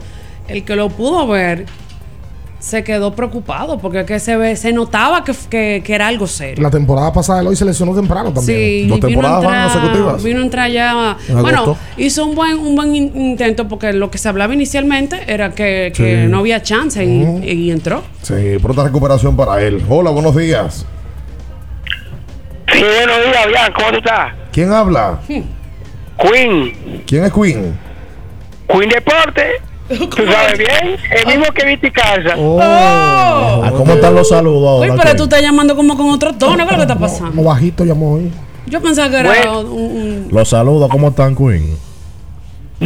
el 0.50 0.66
que 0.66 0.76
lo 0.76 0.90
pudo 0.90 1.26
ver 1.26 1.66
se 2.64 2.82
quedó 2.82 3.14
preocupado 3.14 3.78
porque 3.78 4.00
es 4.00 4.06
que 4.06 4.20
se 4.22 4.38
ve, 4.38 4.56
se 4.56 4.72
notaba 4.72 5.26
que, 5.26 5.34
que, 5.50 5.82
que 5.86 5.94
era 5.96 6.08
algo 6.08 6.28
serio. 6.28 6.64
La 6.64 6.72
temporada 6.72 7.12
pasada 7.12 7.42
Eloy 7.42 7.58
se 7.58 7.66
lesionó 7.66 7.94
temprano 7.94 8.32
también. 8.32 8.58
Sí, 8.58 8.88
Dos 8.88 9.00
vino 9.02 9.06
a 9.06 9.10
temporadas 9.10 9.44
van 9.44 9.54
entrar- 9.54 9.72
consecutivas. 9.74 10.24
Vino 10.24 10.40
a 10.40 10.44
entrar 10.44 10.72
ya. 10.72 11.18
En 11.28 11.42
Bueno, 11.42 11.58
agosto. 11.64 11.84
hizo 11.98 12.26
un 12.26 12.36
buen, 12.36 12.58
un 12.58 12.74
buen 12.78 12.96
in- 12.96 13.12
intento 13.16 13.68
porque 13.68 13.92
lo 13.92 14.10
que 14.10 14.18
se 14.18 14.30
hablaba 14.30 14.54
inicialmente 14.54 15.20
era 15.28 15.50
que, 15.52 15.92
que 15.94 16.24
Sí. 16.24 16.32
no 16.32 16.40
había 16.40 16.62
chance 16.64 17.04
y, 17.04 17.44
y 17.52 17.70
entró. 17.70 18.02
Sí, 18.22 18.34
pronta 18.62 18.86
recuperación 18.86 19.36
para 19.36 19.62
él. 19.62 19.84
Hola, 19.90 20.12
buenos 20.12 20.34
días. 20.34 20.86
Sí, 22.72 22.80
buenos 22.80 23.18
días, 23.26 23.48
Bian, 23.50 23.74
¿cómo 23.74 23.90
tú 23.92 23.98
estás? 23.98 24.34
¿Quién 24.54 24.72
habla? 24.72 25.20
Queen, 26.18 27.04
¿Quién 27.06 27.26
es 27.26 27.34
Queen? 27.34 27.78
Queen 28.70 28.90
Deporte, 28.90 29.44
tú 29.88 30.26
sabes 30.26 30.58
bien, 30.58 30.98
el 31.12 31.28
mismo 31.28 31.54
que 31.54 31.66
viste 31.66 31.92
casa. 31.92 32.36
Ah, 32.62 33.72
¿Cómo 33.76 33.94
están 33.94 34.16
los 34.16 34.30
saludos 34.30 34.82
Uy, 34.82 34.90
ahora? 34.90 35.04
pero 35.04 35.16
tú 35.18 35.24
estás 35.24 35.42
llamando 35.42 35.76
como 35.76 35.96
con 35.98 36.10
otro 36.10 36.34
tono, 36.34 36.56
¿qué 36.58 36.64
es 36.64 36.72
lo 36.72 36.76
que 36.78 36.82
está 36.94 36.96
pasando? 37.00 37.32
Como 37.32 37.44
bajito 37.44 37.86
llamó 37.86 38.14
hoy. 38.14 38.32
Yo 38.66 38.82
pensaba 38.82 39.10
que 39.10 39.18
era 39.20 39.30
Bueno. 39.30 39.60
un, 39.62 39.68
un- 39.72 40.28
Los 40.32 40.50
saludos, 40.50 40.90
¿cómo 40.90 41.10
están, 41.10 41.36
Queen? 41.36 41.78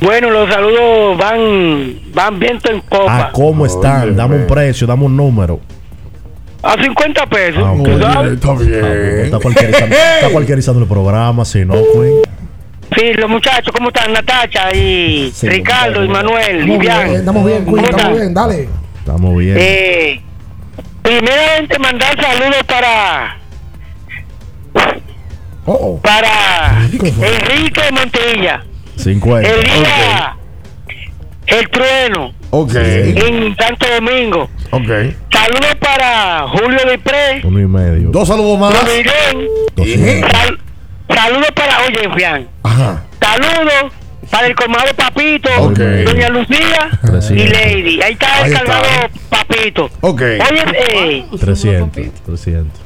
Bueno, 0.02 0.30
los 0.30 0.50
saludos 0.50 1.18
van, 1.18 2.00
van 2.14 2.40
viento 2.40 2.70
en 2.72 2.82
popa. 2.82 3.06
Ah, 3.28 3.30
¿cómo 3.32 3.66
están? 3.66 4.16
Dame 4.16 4.36
un 4.36 4.48
precio, 4.48 4.86
dame 4.86 5.06
un 5.06 5.16
número. 5.16 5.60
A 6.62 6.74
50 6.84 7.26
pesos. 7.28 7.64
Ah. 7.64 8.24
Está 8.32 8.54
bien. 8.54 8.86
Está 9.26 9.40
cualquierizando, 9.40 9.96
está 9.96 10.30
cualquierizando 10.32 10.82
el 10.82 10.88
programa, 10.88 11.46
si 11.46 11.64
no, 11.64 11.76
Queen. 11.94 12.22
Sí, 12.98 13.14
los 13.14 13.30
muchachos, 13.30 13.72
¿cómo 13.76 13.90
están? 13.90 14.12
Natacha 14.12 14.74
y 14.76 15.32
Sí, 15.34 15.48
Ricardo 15.48 16.04
y 16.04 16.08
Manuel 16.08 16.60
Estamos 16.62 16.80
bien, 16.80 17.16
estamos 17.20 17.46
bien, 17.46 17.66
¿Cómo 17.66 17.78
estamos 17.78 18.00
están? 18.02 18.16
bien, 18.16 18.34
dale. 18.34 18.70
Estamos 19.00 19.38
bien. 19.38 19.56
Eh, 19.60 20.22
primeramente 21.04 21.80
mandar 21.80 22.20
saludos 22.22 22.64
para 22.66 23.38
Oh, 25.66 26.00
para 26.02 26.86
Enrique 26.92 27.82
Montilla, 27.92 28.64
50. 28.96 29.50
Elías, 29.50 30.32
el 31.48 31.70
trueno 31.70 32.34
Ok. 32.52 32.74
en 32.76 33.56
Santo 33.58 33.86
Domingo. 33.96 34.50
Ok. 34.72 34.88
Saludos 35.32 35.76
para 35.80 36.48
Julio 36.48 36.80
Dipré, 36.90 37.42
Uno 37.44 37.60
y 37.60 37.66
medio. 37.68 38.10
Dos 38.12 38.28
saludos 38.30 38.58
más. 38.60 38.74
Sal- 38.76 40.60
saludos 41.14 41.52
para, 41.54 41.86
oye, 41.86 42.08
Bian. 42.16 42.48
Saludos 43.20 43.94
para 44.30 44.48
el 44.48 44.56
colmado 44.56 44.94
Papito, 44.96 45.50
Ok. 45.60 45.78
Doña 45.80 46.30
Lucía 46.30 46.90
y. 47.32 47.48
Lady. 47.48 48.02
Ahí 48.02 48.14
está 48.14 48.46
el 48.46 48.54
colmado 48.58 48.84
Papito. 49.30 49.90
Ok. 50.02 50.22
Oye, 50.22 50.64
eh, 50.74 51.26
300. 51.40 52.04
300. 52.26 52.82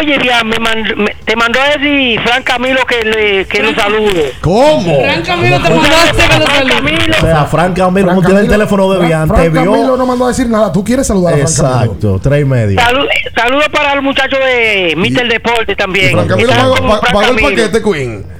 oye, 0.00 0.18
Bian, 0.18 0.46
me 0.48 0.56
mand- 0.56 0.96
me- 0.96 1.14
te 1.24 1.34
mandó 1.36 1.60
a 1.60 1.76
decir 1.76 2.20
Fran 2.20 2.42
Camilo 2.42 2.80
que, 2.86 3.04
le, 3.04 3.44
que 3.46 3.62
lo 3.62 3.74
salude. 3.74 4.32
¿Cómo? 4.40 5.00
Fran 5.02 5.22
Camilo 5.22 5.60
te 5.60 5.70
mandaste 5.70 6.22
que 6.28 6.38
lo 6.38 6.46
Fran 6.46 6.56
salude. 6.56 6.74
Camilo. 6.74 7.16
O 7.16 7.20
sea, 7.20 7.44
Frank 7.46 7.76
Camilo 7.76 8.14
no 8.14 8.22
tiene 8.22 8.40
el 8.40 8.48
teléfono 8.48 8.92
de 8.92 8.98
Fran- 8.98 9.06
Bian, 9.08 9.28
Fran 9.28 9.42
te 9.42 9.52
Camilo 9.52 9.72
vio. 9.72 9.96
no 9.96 10.06
mandó 10.06 10.24
a 10.26 10.28
decir 10.28 10.48
nada. 10.48 10.72
Tú 10.72 10.84
quieres 10.84 11.06
saludar 11.06 11.34
a 11.34 11.36
Fran 11.46 11.54
Camilo. 11.54 11.82
Exacto, 11.84 12.20
tres 12.22 12.42
y 12.42 12.44
medio. 12.44 12.80
Salud- 12.80 13.06
Saludos 13.34 13.68
para 13.72 13.94
los 13.94 14.04
muchachos 14.04 14.38
de 14.38 14.94
Mister 14.96 15.28
Deporte 15.28 15.74
también. 15.76 16.12
Fran 16.12 16.28
Camilo 16.28 16.50
pagó, 16.52 16.76
como 16.76 16.88
pa- 16.88 16.98
Fran 17.00 17.12
pagó 17.14 17.30
el 17.38 17.42
paquete, 17.56 17.82
Queen. 17.82 18.37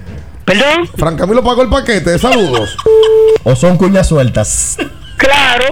¿Perdón? 0.49 0.89
Fran 0.97 1.17
Camilo 1.17 1.43
pagó 1.45 1.63
el 1.63 1.69
paquete 1.69 2.11
de 2.11 2.19
saludos. 2.19 2.77
O 3.45 3.55
son 3.55 3.77
cuñas 3.77 4.09
sueltas. 4.09 4.77
Claro. 5.17 5.65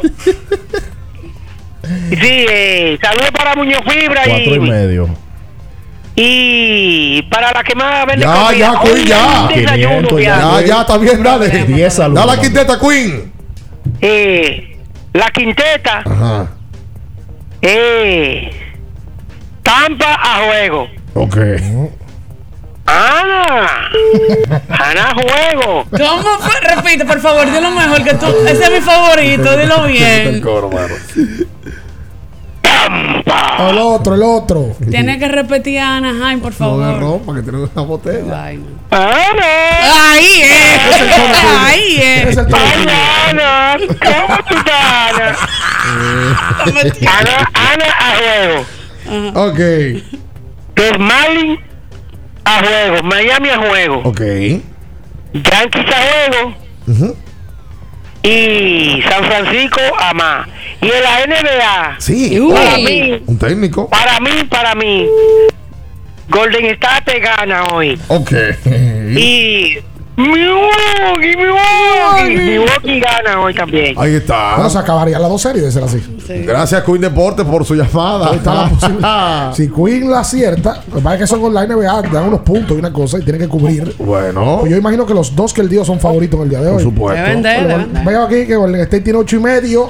Sí, 2.11 2.19
eh, 2.23 2.99
saludos 3.01 3.31
para 3.33 3.55
Muñoz 3.55 3.81
Fibra 3.89 4.23
Cuatro 4.25 4.55
y 4.55 4.57
y, 4.57 4.61
medio. 4.61 5.09
y 6.17 7.23
para 7.31 7.53
la 7.53 7.63
que 7.63 7.75
más 7.77 8.07
vende 8.07 8.25
Ya, 8.25 8.35
comida. 8.35 8.59
ya, 8.59 8.81
Queen, 8.83 9.07
ya. 9.07 9.41
un 9.43 9.49
desayuno, 9.55 10.09
500 10.09 10.21
ya. 10.23 10.39
Ya, 10.61 10.67
ya, 10.67 10.81
está 10.81 10.99
bien, 10.99 11.23
dale. 11.23 11.49
10 11.65 11.93
saludos. 11.95 12.27
Dale 12.27 12.37
la 12.37 12.43
quinteta, 12.43 12.79
Queen. 12.81 13.33
Eh, 14.01 14.79
la 15.13 15.31
quinteta, 15.31 16.03
Ajá. 16.05 16.49
eh, 17.63 18.51
Tampa 19.63 20.15
a 20.15 20.47
juego. 20.47 20.89
Ok. 21.15 21.37
Ana, 22.87 23.91
Ana 24.69 25.15
juego. 25.15 25.85
¿Cómo 25.91 26.39
fue? 26.39 26.61
Repite, 26.61 27.05
por 27.05 27.21
favor, 27.21 27.51
di 27.51 27.61
lo 27.61 27.71
mejor 27.73 28.03
que 28.05 28.15
tú. 28.15 28.27
Ese 28.47 28.65
es 28.65 28.71
mi 28.71 28.81
favorito, 28.81 29.57
dilo 29.57 29.85
bien. 29.85 30.43
El 33.59 33.79
otro, 33.79 34.15
el 34.15 34.23
otro. 34.23 34.77
Tienes 34.91 35.19
que 35.19 35.29
repetir 35.29 35.81
a 35.81 35.97
Anaheim, 35.97 36.41
por 36.41 36.53
No 36.53 36.59
favor. 36.59 36.87
de 36.95 37.01
ropa, 37.01 37.35
que 37.35 37.43
tiene 37.43 37.59
una 37.59 37.83
botella. 37.83 38.45
Ay, 38.45 38.59
no. 38.59 38.67
Ana, 38.91 40.13
Ahí 40.13 40.43
es. 40.43 40.81
Ahí 41.59 41.97
Es 42.01 42.37
tuyo. 42.37 42.57
Ana, 42.57 43.73
Ana, 43.75 43.77
¿cómo 43.89 44.39
tú 44.49 44.55
estás, 44.57 45.13
Ana? 45.13 45.37
Ana, 47.19 47.51
Ana 47.55 47.87
a 47.99 48.17
juego. 48.17 49.51
Ok. 49.51 49.61
Los 50.77 50.99
Marlins 50.99 51.61
a 52.47 52.61
juego. 52.65 53.03
Miami 53.03 53.49
a 53.51 53.59
juego. 53.59 54.01
Ok. 54.05 54.21
Yankees 55.35 55.87
a 55.93 56.31
juego. 56.31 56.55
Y 58.23 59.03
San 59.09 59.25
Francisco 59.25 59.81
a 59.99 60.13
más. 60.15 60.49
Y 60.81 60.87
en 60.87 61.03
la 61.03 61.21
NBA, 61.27 61.97
Sí. 61.99 62.39
para 62.53 62.77
mí, 62.79 63.23
Un 63.27 63.39
técnico. 63.39 63.89
para 63.89 64.19
mí, 64.21 64.45
para 64.51 64.75
mí, 64.75 65.07
Golden 66.29 66.67
State 66.67 67.21
gana 67.21 67.65
hoy. 67.73 67.99
Ok. 68.09 68.33
Y 69.17 69.79
Milwaukee, 70.17 71.37
Milwaukee, 71.37 72.37
Milwaukee 72.37 73.01
gana 73.01 73.41
hoy 73.41 73.53
también. 73.55 73.95
Ahí 73.99 74.15
está. 74.15 74.55
Bueno, 74.55 74.71
se 74.71 74.79
acabaría 74.79 75.19
la 75.19 75.29
dos 75.29 75.43
series 75.43 75.65
de 75.65 75.73
ser 75.73 75.83
así. 75.85 76.03
Gracias, 76.47 76.83
Queen 76.85 77.01
Deporte, 77.03 77.45
por 77.45 77.65
su 77.67 77.75
llamada. 77.75 78.31
Ahí 78.31 78.37
está 78.37 78.55
la 78.55 78.69
posibilidad. 78.71 79.53
Si 79.55 79.69
Queen 79.69 80.11
la 80.11 80.21
acierta, 80.21 80.83
lo 80.89 80.97
que 80.97 81.01
pasa 81.03 81.15
es 81.17 81.21
que 81.21 81.27
son 81.27 81.41
con 81.43 81.53
la 81.53 81.67
NBA, 81.67 82.03
dan 82.13 82.29
unos 82.29 82.41
puntos 82.41 82.77
y 82.77 82.79
una 82.81 82.93
cosa 82.93 83.19
y 83.19 83.23
tienen 83.23 83.43
que 83.43 83.49
cubrir. 83.49 83.95
Bueno, 83.99 84.59
Pues 84.61 84.71
yo 84.73 84.79
imagino 84.79 85.05
que 85.05 85.13
los 85.15 85.37
dos 85.37 85.53
que 85.53 85.61
el 85.61 85.69
dio 85.69 85.85
son 85.85 86.01
favoritos 86.01 86.39
en 86.39 86.45
el 86.45 86.49
día 86.51 86.61
de 86.63 86.69
hoy. 86.69 86.73
por 86.75 86.83
supuesto. 86.83 87.23
Deben 87.23 87.43
de, 87.43 87.51
deben 87.51 87.93
de. 87.93 88.05
Veo 88.05 88.23
aquí 88.25 88.47
que 88.47 88.57
Golden 88.57 88.81
State 88.83 89.03
tiene 89.03 89.19
8 89.19 89.37
y 89.37 89.41
medio 89.41 89.89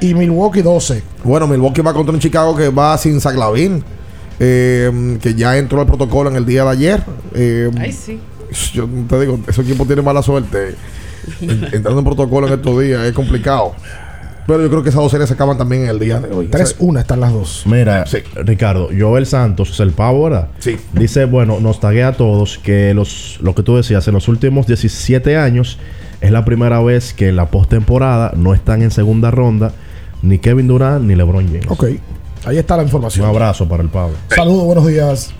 y 0.00 0.14
Milwaukee 0.14 0.62
12. 0.62 1.02
Bueno, 1.22 1.46
Milwaukee 1.46 1.82
va 1.82 1.92
contra 1.92 2.12
un 2.12 2.20
Chicago 2.20 2.56
que 2.56 2.68
va 2.70 2.98
sin 2.98 3.20
Zaglavin, 3.20 3.82
eh, 4.40 5.18
que 5.22 5.34
ya 5.34 5.56
entró 5.56 5.80
al 5.80 5.86
protocolo 5.86 6.30
en 6.30 6.36
el 6.36 6.44
día 6.46 6.64
de 6.64 6.70
ayer. 6.70 7.02
Eh, 7.34 7.70
Ay, 7.80 7.92
sí. 7.92 8.20
Yo 8.72 8.88
te 9.08 9.20
digo, 9.20 9.38
ese 9.46 9.62
equipo 9.62 9.84
tiene 9.86 10.02
mala 10.02 10.22
suerte. 10.22 10.74
En- 11.40 11.50
Entrando 11.72 11.98
en 11.98 12.04
protocolo 12.04 12.46
en 12.46 12.54
estos 12.54 12.80
días 12.80 13.02
es 13.04 13.12
complicado. 13.12 13.74
Pero 14.46 14.62
yo 14.62 14.70
creo 14.70 14.82
que 14.82 14.88
esas 14.88 15.02
dos 15.02 15.10
series 15.10 15.28
se 15.28 15.34
acaban 15.34 15.58
también 15.58 15.82
en 15.82 15.88
el 15.90 15.98
día 15.98 16.20
de 16.20 16.32
hoy. 16.34 16.48
3-1 16.48 17.00
están 17.00 17.20
las 17.20 17.34
dos. 17.34 17.64
Mira, 17.66 18.06
Sí. 18.06 18.18
Ricardo, 18.34 18.88
Joel 18.98 19.26
Santos, 19.26 19.78
el 19.80 19.90
pavo, 19.90 20.24
¿verdad? 20.24 20.48
Sí. 20.58 20.76
Dice, 20.94 21.26
bueno, 21.26 21.60
nos 21.60 21.80
taguea 21.80 22.08
a 22.08 22.12
todos 22.14 22.56
que 22.56 22.94
los, 22.94 23.38
lo 23.42 23.54
que 23.54 23.62
tú 23.62 23.76
decías, 23.76 24.08
en 24.08 24.14
los 24.14 24.26
últimos 24.28 24.66
17 24.66 25.36
años, 25.36 25.78
Es 26.20 26.32
la 26.32 26.44
primera 26.44 26.80
vez 26.80 27.12
que 27.14 27.28
en 27.28 27.36
la 27.36 27.46
postemporada 27.50 28.32
no 28.34 28.52
están 28.54 28.82
en 28.82 28.90
segunda 28.90 29.30
ronda 29.30 29.70
ni 30.22 30.38
Kevin 30.40 30.66
Durant 30.66 31.04
ni 31.04 31.14
LeBron 31.14 31.46
James. 31.46 31.66
Ok, 31.68 31.84
ahí 32.44 32.58
está 32.58 32.76
la 32.76 32.82
información. 32.82 33.24
Un 33.24 33.30
abrazo 33.36 33.68
para 33.68 33.84
el 33.84 33.88
Pablo. 33.88 34.16
Saludos, 34.34 34.64
buenos 34.64 34.86
días. 34.88 35.30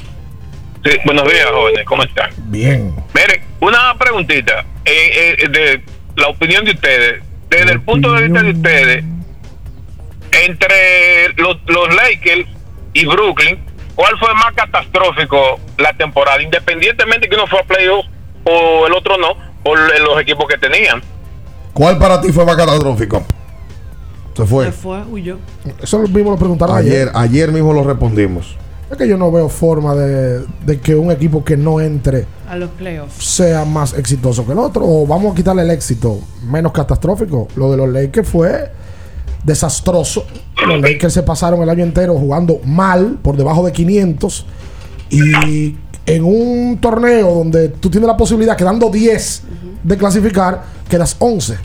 Sí, 0.85 0.91
buenos 1.05 1.25
días, 1.25 1.47
jóvenes. 1.53 1.85
¿Cómo 1.87 2.03
están? 2.03 2.31
Bien. 2.47 2.95
Miren, 3.15 3.43
una 3.61 3.97
preguntita. 3.99 4.65
eh, 4.85 5.37
eh, 5.39 5.49
de 5.49 5.83
la 6.17 6.29
opinión 6.29 6.65
de 6.65 6.73
ustedes. 6.73 7.23
Desde 7.51 7.73
el 7.73 7.81
punto 7.81 8.13
de 8.13 8.23
vista 8.23 8.43
de 8.43 8.51
ustedes, 8.51 9.05
entre 10.33 11.33
los, 11.37 11.57
los 11.67 11.95
Lakers 11.95 12.47
y 12.93 13.07
Brooklyn, 13.07 13.59
¿cuál 13.95 14.19
fue 14.19 14.33
más 14.35 14.53
catastrófico 14.55 15.59
la 15.79 15.93
temporada? 15.95 16.43
Independientemente 16.43 17.29
que 17.29 17.35
uno 17.35 17.47
fue 17.47 17.61
a 17.61 17.65
playoff 17.65 18.05
o 18.45 18.87
el 18.87 18.93
otro 18.93 19.17
no, 19.17 19.35
por 19.63 19.79
los 19.79 20.21
equipos 20.21 20.47
que 20.47 20.59
tenían. 20.59 21.03
¿Cuál 21.73 21.99
para 21.99 22.21
ti 22.21 22.33
fue 22.33 22.45
más 22.45 22.57
catastrófico? 22.57 23.25
Se 24.35 24.45
fue. 24.45 24.67
Se 24.67 24.73
fue, 24.73 25.03
huyó. 25.05 25.39
Eso 25.83 26.01
mismo 26.01 26.33
lo 26.33 26.37
preguntaron 26.37 26.77
ayer. 26.77 27.09
Ayer, 27.09 27.11
ayer 27.15 27.53
mismo 27.53 27.73
lo 27.73 27.83
respondimos. 27.83 28.57
Es 28.91 28.97
que 28.97 29.07
yo 29.07 29.17
no 29.19 29.31
veo 29.31 29.49
forma 29.49 29.95
de, 29.95 30.47
de 30.65 30.81
que 30.81 30.95
un 30.95 31.11
equipo 31.11 31.45
que 31.45 31.57
no 31.59 31.79
entre 31.81 32.25
A 32.49 32.57
los 32.57 32.71
playoffs. 32.71 33.23
sea 33.23 33.65
más 33.67 33.93
exitoso 33.93 34.47
que 34.47 34.53
el 34.53 34.59
otro. 34.59 34.83
O 34.87 35.07
vamos 35.07 35.33
a 35.33 35.35
quitarle 35.37 35.63
el 35.63 35.71
éxito 35.71 36.19
menos 36.45 36.73
catastrófico. 36.73 37.49
Lo 37.57 37.71
de 37.71 37.77
los 37.77 37.89
Lakers 37.91 38.29
fue 38.29 38.71
desastroso. 39.45 40.25
Los 40.67 40.81
Lakers 40.81 41.13
se 41.13 41.23
pasaron 41.23 41.63
el 41.63 41.69
año 41.69 41.85
entero 41.85 42.15
jugando 42.15 42.61
mal, 42.65 43.19
por 43.23 43.37
debajo 43.37 43.65
de 43.65 43.73
500. 43.73 44.47
Y 45.11 45.77
en 46.07 46.25
un 46.25 46.79
torneo 46.81 47.35
donde 47.35 47.69
tú 47.69 47.91
tienes 47.91 48.07
la 48.07 48.17
posibilidad, 48.17 48.57
quedando 48.57 48.91
10 48.91 49.43
de 49.85 49.97
clasificar, 49.97 50.65
quedas 50.89 51.17
11. 51.19 51.57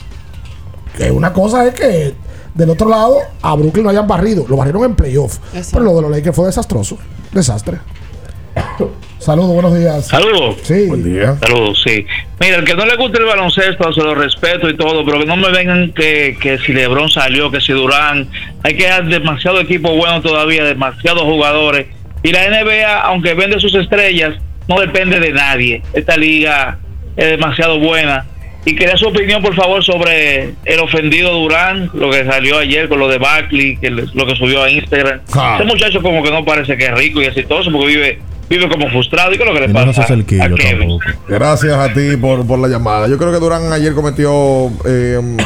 Que 0.96 1.10
una 1.10 1.32
cosa 1.32 1.66
es 1.66 1.74
que 1.74 2.14
del 2.54 2.70
otro 2.70 2.88
lado 2.88 3.16
a 3.42 3.54
Brooklyn 3.56 3.84
no 3.84 3.90
hayan 3.90 4.06
barrido. 4.06 4.44
Lo 4.48 4.56
barrieron 4.56 4.84
en 4.84 4.94
playoff. 4.94 5.38
Pero 5.72 5.84
lo 5.84 5.96
de 5.96 6.02
los 6.02 6.10
Lakers 6.10 6.36
fue 6.36 6.46
desastroso. 6.46 6.96
Desastre. 7.34 7.78
Saludos, 9.18 9.54
buenos 9.54 9.76
días. 9.76 10.06
Saludos. 10.06 10.56
Sí. 10.62 10.86
Buen 10.86 11.02
día. 11.02 11.36
Saludos, 11.40 11.82
sí. 11.84 12.06
Mira, 12.38 12.56
el 12.58 12.64
que 12.64 12.74
no 12.74 12.84
le 12.84 12.94
guste 12.96 13.18
el 13.18 13.24
baloncesto, 13.24 13.92
se 13.92 14.00
lo 14.02 14.14
respeto 14.14 14.68
y 14.68 14.76
todo, 14.76 15.04
pero 15.04 15.18
que 15.18 15.26
no 15.26 15.36
me 15.36 15.50
vengan 15.50 15.92
que, 15.92 16.36
que 16.40 16.58
si 16.58 16.72
Lebron 16.72 17.08
salió, 17.08 17.50
que 17.50 17.60
si 17.60 17.72
Durán, 17.72 18.28
hay 18.62 18.76
que 18.76 18.86
dar 18.86 19.06
demasiado 19.06 19.60
equipo 19.60 19.96
bueno 19.96 20.20
todavía, 20.20 20.64
demasiados 20.64 21.22
jugadores. 21.22 21.86
Y 22.22 22.30
la 22.32 22.48
NBA, 22.48 23.00
aunque 23.00 23.34
vende 23.34 23.58
sus 23.58 23.74
estrellas, 23.74 24.34
no 24.68 24.78
depende 24.78 25.18
de 25.18 25.32
nadie. 25.32 25.82
Esta 25.92 26.16
liga 26.16 26.78
es 27.16 27.26
demasiado 27.30 27.78
buena. 27.80 28.26
Y 28.66 28.74
quería 28.74 28.96
su 28.96 29.06
opinión, 29.08 29.42
por 29.42 29.54
favor, 29.54 29.84
sobre 29.84 30.54
el 30.64 30.80
ofendido 30.80 31.32
Durán, 31.34 31.90
lo 31.92 32.10
que 32.10 32.24
salió 32.24 32.58
ayer 32.58 32.88
con 32.88 32.98
lo 32.98 33.08
de 33.08 33.18
Barkley, 33.18 33.76
que 33.76 33.90
le- 33.90 34.06
lo 34.14 34.26
que 34.26 34.34
subió 34.36 34.62
a 34.62 34.70
Instagram. 34.70 35.20
Ah. 35.34 35.56
Ese 35.60 35.66
muchacho 35.68 36.00
como 36.00 36.22
que 36.22 36.30
no 36.30 36.44
parece 36.44 36.76
que 36.76 36.86
es 36.86 36.94
rico 36.94 37.20
y 37.20 37.26
exitoso, 37.26 37.70
porque 37.70 37.86
vive 37.88 38.18
vive 38.48 38.68
como 38.68 38.88
frustrado. 38.90 39.32
¿Y 39.32 39.36
qué 39.36 39.42
es 39.42 39.48
lo 39.48 39.54
que 39.54 39.60
le 39.60 39.66
Y 39.66 39.72
no 39.72 39.84
pasa 39.86 40.02
hace 40.02 40.14
el 40.14 40.20
a 40.20 40.24
quillo 40.26 40.54
Kevin? 40.56 40.88
tampoco. 41.00 41.04
Gracias 41.28 41.72
a 41.74 41.92
ti 41.92 42.16
por, 42.20 42.46
por 42.46 42.58
la 42.58 42.68
llamada. 42.68 43.08
Yo 43.08 43.16
creo 43.18 43.32
que 43.32 43.38
Durán 43.38 43.72
ayer 43.72 43.94
cometió 43.94 44.70
eh, 44.86 45.16
un- 45.18 45.36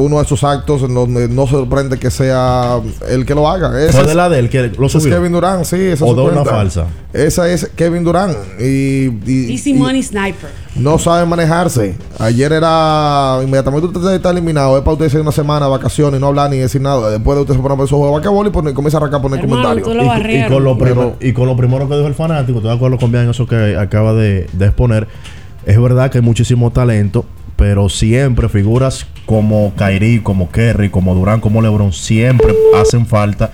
uno 0.00 0.16
de 0.18 0.22
esos 0.24 0.42
actos 0.44 0.82
en 0.82 0.94
donde 0.94 1.28
no 1.28 1.46
sorprende 1.46 1.98
que 1.98 2.10
sea 2.10 2.80
el 3.08 3.24
que 3.26 3.34
lo 3.34 3.48
haga. 3.48 3.78
Ese 3.82 3.92
Fue 3.92 4.00
es- 4.02 4.06
de 4.08 4.14
la 4.14 4.28
de 4.28 4.38
él 4.38 4.48
que 4.48 4.68
lo 4.78 4.86
ese 4.86 4.98
es 4.98 5.02
subió. 5.04 5.16
Kevin 5.16 5.32
Durán, 5.32 5.64
sí. 5.64 5.76
Esa 5.76 6.04
O 6.04 6.12
una 6.30 6.44
falsa. 6.44 6.86
Esa 7.12 7.48
es 7.48 7.70
Kevin 7.74 8.04
Durán. 8.04 8.34
Y, 8.60 9.08
y- 9.30 9.52
Easy 9.52 9.70
y 9.70 9.74
Money 9.74 10.02
Sniper. 10.02 10.50
no 10.76 10.98
sabe 10.98 11.24
manejarse. 11.26 11.96
Ayer 12.18 12.52
era 12.52 13.38
inmediatamente 13.42 13.86
usted 13.86 14.12
está 14.14 14.30
eliminado. 14.30 14.76
Es 14.76 14.82
para 14.82 14.92
usted 14.92 15.06
hacer 15.06 15.20
una 15.20 15.32
semana 15.32 15.66
de 15.66 15.70
vacaciones 15.72 16.18
y 16.18 16.20
no 16.20 16.28
hablar 16.28 16.50
ni 16.50 16.58
decir 16.58 16.80
nada. 16.80 17.10
Después 17.10 17.36
de 17.36 17.42
usted 17.42 17.54
se 17.54 17.60
pone 17.60 17.74
a 17.74 17.78
ver 17.78 17.88
su 17.88 17.96
juego 17.96 18.12
de 18.14 18.20
basquetbol 18.20 18.46
y 18.46 18.50
pone- 18.50 18.74
comienza 18.74 18.98
a 18.98 19.00
arrancar 19.00 19.20
a 19.20 19.22
poner 19.22 19.40
Hermano, 19.40 19.62
comentarios. 19.62 19.88
Y- 20.46 20.48
con 20.52 20.64
lo 20.64 20.78
Pero- 20.78 20.94
primer- 20.94 21.16
y 21.20 21.32
con 21.32 21.46
lo 21.46 21.56
primero 21.56 21.88
que 21.88 21.94
dijo 21.96 22.06
el 22.06 22.14
fanático, 22.14 22.58
estoy 22.58 22.70
de 22.70 22.76
acuerdo 22.76 22.98
con 22.98 23.10
bien 23.10 23.28
eso 23.30 23.46
que 23.46 23.76
acaba 23.76 24.12
de, 24.12 24.48
de 24.52 24.66
exponer. 24.66 25.08
Es 25.66 25.80
verdad 25.80 26.10
que 26.10 26.18
hay 26.18 26.24
muchísimo 26.24 26.70
talento, 26.70 27.24
pero 27.58 27.88
siempre 27.88 28.48
figuras 28.48 29.04
como 29.26 29.74
Kyrie, 29.74 30.22
como 30.22 30.48
Kerry, 30.48 30.90
como 30.90 31.12
Durán, 31.16 31.40
como 31.40 31.60
LeBron, 31.60 31.92
siempre 31.92 32.54
hacen 32.80 33.04
falta 33.04 33.50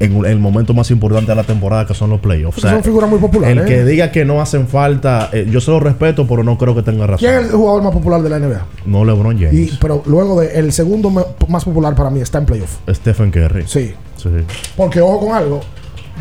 en 0.00 0.24
el 0.24 0.40
momento 0.40 0.74
más 0.74 0.90
importante 0.90 1.30
de 1.30 1.36
la 1.36 1.44
temporada, 1.44 1.86
que 1.86 1.94
son 1.94 2.10
los 2.10 2.20
playoffs. 2.20 2.58
O 2.58 2.60
sea, 2.60 2.72
son 2.72 2.82
figuras 2.82 3.08
muy 3.08 3.20
populares. 3.20 3.56
el 3.56 3.64
que 3.64 3.84
diga 3.84 4.10
que 4.10 4.24
no 4.24 4.42
hacen 4.42 4.66
falta, 4.66 5.30
eh, 5.32 5.46
yo 5.48 5.60
se 5.60 5.70
lo 5.70 5.78
respeto, 5.78 6.26
pero 6.26 6.42
no 6.42 6.58
creo 6.58 6.74
que 6.74 6.82
tenga 6.82 7.06
razón. 7.06 7.28
¿Quién 7.28 7.44
es 7.44 7.50
el 7.50 7.56
jugador 7.56 7.84
más 7.84 7.92
popular 7.92 8.22
de 8.22 8.28
la 8.28 8.40
NBA? 8.40 8.66
No 8.86 9.04
LeBron 9.04 9.38
James. 9.38 9.54
Y, 9.54 9.78
pero 9.80 10.02
luego 10.04 10.40
de 10.40 10.58
el 10.58 10.72
segundo 10.72 11.10
más 11.10 11.64
popular 11.64 11.94
para 11.94 12.10
mí 12.10 12.20
está 12.20 12.38
en 12.38 12.46
playoff. 12.46 12.78
Stephen 12.90 13.30
Curry. 13.30 13.64
Sí. 13.68 13.94
Sí. 14.16 14.30
Porque 14.76 15.00
ojo 15.00 15.26
con 15.28 15.36
algo. 15.36 15.60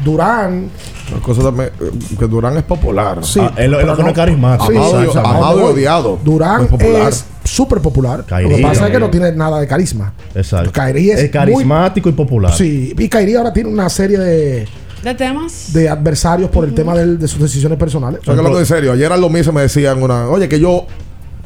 Durán. 0.03 0.69
La 1.13 1.19
cosa 1.19 1.41
también, 1.43 1.69
eh, 1.79 1.91
que 2.17 2.27
Durán 2.27 2.57
es 2.57 2.63
popular. 2.63 3.19
Sí, 3.23 3.39
Ah, 3.41 3.51
él- 3.57 3.73
él 3.73 3.85
lo 3.85 3.95
no 3.95 4.07
es 4.07 4.13
carismático. 4.13 4.71
Sí, 4.71 4.77
Amado 4.77 5.03
y- 5.03 5.07
o 5.07 5.11
sea, 5.13 5.21
amado 5.21 5.35
¿a 5.45 5.47
dónde 5.49 5.61
y 5.61 5.65
voy? 5.65 5.73
odiado. 5.73 6.19
Durán 6.23 6.61
Es 6.63 6.67
popular. 6.67 7.09
es 7.09 7.25
súper 7.43 7.79
popular. 7.79 8.25
Lo 8.27 8.49
que 8.49 8.61
pasa 8.61 8.85
es 8.87 8.91
que 8.91 8.99
no 8.99 9.09
tiene 9.09 9.31
nada 9.33 9.59
de 9.59 9.67
carisma. 9.67 10.13
Exacto. 10.33 10.71
Kyrie 10.71 11.13
es 11.13 11.19
Es 11.19 11.29
carismático 11.31 12.09
y 12.09 12.13
popular. 12.13 12.53
Sí, 12.53 12.93
y 12.97 13.09
Kyrie 13.09 13.37
ahora 13.37 13.53
tiene 13.53 13.69
una 13.69 13.89
serie 13.89 14.17
de, 14.17 14.67
¿De 15.03 15.13
temas? 15.13 15.73
de 15.73 15.89
adversarios 15.89 16.49
por 16.49 16.63
el 16.65 16.73
tema 16.73 16.95
de 16.95 17.27
sus 17.27 17.39
decisiones 17.39 17.77
personales. 17.77 18.21
O 18.21 18.23
sea, 18.23 18.33
que 18.33 18.39
hablando 18.39 18.59
en 18.59 18.65
serio, 18.65 18.93
ayer 18.93 19.11
a 19.11 19.17
los 19.17 19.29
míos 19.29 19.51
me 19.53 19.61
decían 19.61 20.01
una, 20.01 20.27
oye, 20.29 20.47
que 20.49 20.59
yo 20.59 20.85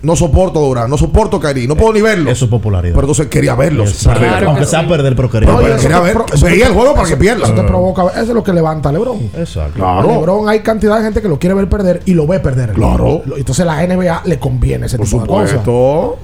no 0.02 0.16
soporto 0.16 0.60
a 0.60 0.62
Durán, 0.62 0.90
no 0.90 0.98
soporto 0.98 1.38
a 1.38 1.42
Kyrie, 1.42 1.68
no 1.68 1.76
puedo 1.76 1.92
ni 1.94 2.02
verlo. 2.02 2.30
Eso 2.30 2.46
es 2.46 2.52
popularidad. 2.52 2.94
Pero 2.94 3.06
entonces 3.08 3.28
quería 3.28 3.56
verlos. 3.56 3.94
Perder. 4.06 4.44
Aunque 4.46 4.66
sea 4.66 4.88
perder, 4.88 5.16
pero 5.16 5.30
quería 5.30 5.50
No, 5.52 5.58
quería 5.60 6.00
ver- 6.02 6.14
pro- 6.14 6.26
veía 6.42 6.68
el 6.68 6.74
juego 6.74 6.94
para 6.94 7.08
que 7.08 7.18
pierda. 7.18 7.46
Eso 7.46 7.54
te 7.56 7.64
provoca. 7.64 8.04
Eso 8.12 8.22
es 8.22 8.28
lo 8.30 8.44
que 8.44 8.54
levanta 8.54 8.90
a 8.90 8.92
LeBron. 8.92 9.32
Exacto. 9.36 9.74
Claro. 9.76 10.10
A 10.10 10.14
LeBron 10.14 10.50
hay 10.50 10.60
cantidad 10.60 10.98
de 10.98 11.04
gente 11.04 11.22
que 11.22 11.28
lo 11.28 11.40
quiere 11.40 11.56
ver 11.56 11.68
perder 11.68 12.02
y 12.06 12.14
lo 12.14 12.28
ve 12.28 12.40
perder. 12.40 12.74
Claro. 12.74 13.24
Entonces 13.38 13.66
la 13.66 13.82
NBA 13.86 14.22
le 14.26 14.38
conviene 14.40 14.86
ese 14.86 14.98
Por 14.98 15.08
tipo 15.08 15.22
de 15.22 15.28
cosas. 15.28 15.50
supuesto. 15.50 16.18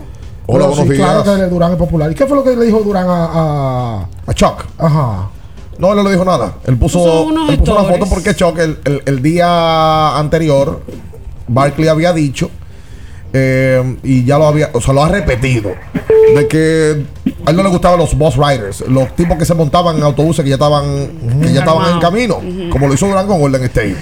Hola, 0.45 0.65
Pero 0.65 0.67
buenos 0.67 0.77
sí, 0.87 0.93
días. 0.93 1.23
claro 1.23 1.23
que 1.23 1.43
Durán 1.47 1.71
es 1.71 1.77
popular. 1.77 2.11
¿Y 2.11 2.15
qué 2.15 2.25
fue 2.27 2.35
lo 2.37 2.43
que 2.43 2.55
le 2.55 2.65
dijo 2.65 2.79
Durán 2.81 3.07
a, 3.07 3.25
a- 4.01 4.07
A 4.27 4.33
Chuck. 4.33 4.65
Ajá. 4.77 5.29
No, 5.79 5.89
él 5.91 5.95
no 5.95 6.03
le 6.03 6.11
dijo 6.11 6.25
nada. 6.25 6.55
Él 6.65 6.77
puso, 6.77 6.99
él 6.99 7.29
puso 7.29 7.41
una 7.43 7.53
stories. 7.53 7.87
foto 7.99 8.05
porque 8.09 8.35
Chuck, 8.35 8.59
el, 8.59 8.77
el- 8.85 9.01
el 9.05 9.21
día 9.23 10.17
anterior, 10.17 10.81
Barkley 11.47 11.87
había 11.87 12.13
dicho, 12.13 12.51
eh, 13.33 13.97
y 14.03 14.23
ya 14.23 14.37
lo 14.37 14.45
había, 14.45 14.69
o 14.73 14.79
sea, 14.79 14.93
lo 14.93 15.03
ha 15.03 15.09
repetido, 15.09 15.71
de 16.35 16.47
que 16.47 17.03
a 17.45 17.49
él 17.49 17.55
no 17.55 17.63
le 17.63 17.69
gustaban 17.69 17.99
los 17.99 18.15
boss 18.15 18.37
riders, 18.37 18.81
los 18.87 19.15
tipos 19.15 19.37
que 19.37 19.45
se 19.45 19.55
montaban 19.55 19.97
en 19.97 20.03
autobuses 20.03 20.43
que 20.43 20.49
ya 20.49 20.55
estaban, 20.55 21.41
que 21.41 21.51
ya 21.51 21.61
estaban 21.61 21.93
en 21.93 21.99
camino, 21.99 22.41
como 22.69 22.87
lo 22.87 22.93
hizo 22.93 23.07
Durán 23.07 23.27
con 23.27 23.39
Golden 23.39 23.63
State. 23.63 23.97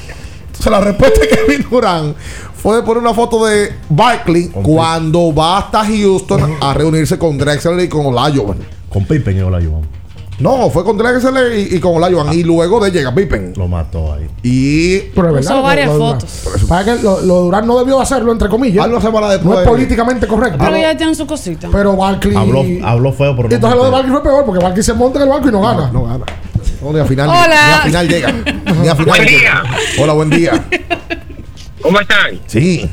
Entonces 0.47 0.71
la 0.71 0.81
respuesta 0.81 1.19
de 1.21 1.27
Kevin 1.29 1.65
Durán 1.69 2.15
fue 2.53 2.75
de 2.75 2.83
poner 2.83 3.01
una 3.01 3.13
foto 3.13 3.45
de 3.45 3.71
Barkley 3.89 4.49
cuando 4.49 5.33
va 5.33 5.59
hasta 5.59 5.85
Houston 5.85 6.57
a 6.59 6.73
reunirse 6.73 7.17
con 7.17 7.37
Drexler 7.37 7.79
y 7.79 7.87
con 7.89 8.05
Olajuwon. 8.07 8.57
Con 8.89 9.05
Pippen 9.05 9.37
y 9.37 9.41
Olajuwon. 9.41 10.00
No, 10.41 10.69
fue 10.69 10.83
con 10.83 10.97
Drexler 10.97 11.57
y, 11.57 11.75
y 11.75 11.79
con 11.79 11.95
Olajuwon. 11.95 12.33
Y 12.33 12.43
luego 12.43 12.83
de 12.83 12.91
llega 12.91 13.13
Pippen. 13.13 13.53
Lo 13.55 13.67
mató 13.67 14.13
ahí. 14.13 14.27
Y. 14.43 14.99
Pero 15.13 15.29
es 15.29 15.45
verdad, 15.45 15.61
varias 15.61 15.87
lo 15.87 15.93
de 15.93 15.99
Durán. 15.99 16.19
fotos. 16.21 16.65
Para 16.67 16.83
que 16.85 17.03
lo, 17.03 17.21
lo 17.21 17.35
de 17.35 17.41
Durán 17.41 17.67
no 17.67 17.77
debió 17.79 18.01
hacerlo, 18.01 18.31
entre 18.31 18.49
comillas. 18.49 18.83
Algo 18.83 18.99
semana 18.99 19.27
no 19.27 19.33
después. 19.33 19.59
es 19.59 19.67
políticamente 19.67 20.27
correcto. 20.27 20.57
Pero 20.59 20.77
ya 20.77 20.97
tienen 20.97 21.15
su 21.15 21.27
cosita. 21.27 21.69
Pero 21.71 21.95
Barkley. 21.95 22.35
Habló, 22.35 22.63
habló 22.83 23.13
feo, 23.13 23.33
no. 23.35 23.43
Entonces 23.43 23.77
lo 23.77 23.85
de. 23.85 23.91
Barkley 23.91 24.11
fue 24.11 24.23
peor 24.23 24.45
porque 24.45 24.63
Barkley 24.63 24.83
se 24.83 24.93
monta 24.93 25.19
en 25.19 25.23
el 25.23 25.29
banco 25.29 25.47
y 25.47 25.51
no 25.51 25.61
gana. 25.61 25.91
No 25.91 26.03
gana. 26.05 26.25
No, 26.81 26.91
ni 26.91 26.99
a 26.99 27.05
final, 27.05 27.29
Hola. 27.29 27.67
Ni 27.67 27.73
a 27.73 27.81
final 27.81 28.07
llega. 28.07 28.31
Ni 28.81 28.87
a 28.87 28.95
final 28.95 29.05
Buen 29.05 29.27
llega. 29.27 29.63
Hola, 29.99 30.13
buen 30.13 30.29
día. 30.31 30.65
¿Cómo 31.81 31.99
están? 31.99 32.39
Sí. 32.47 32.89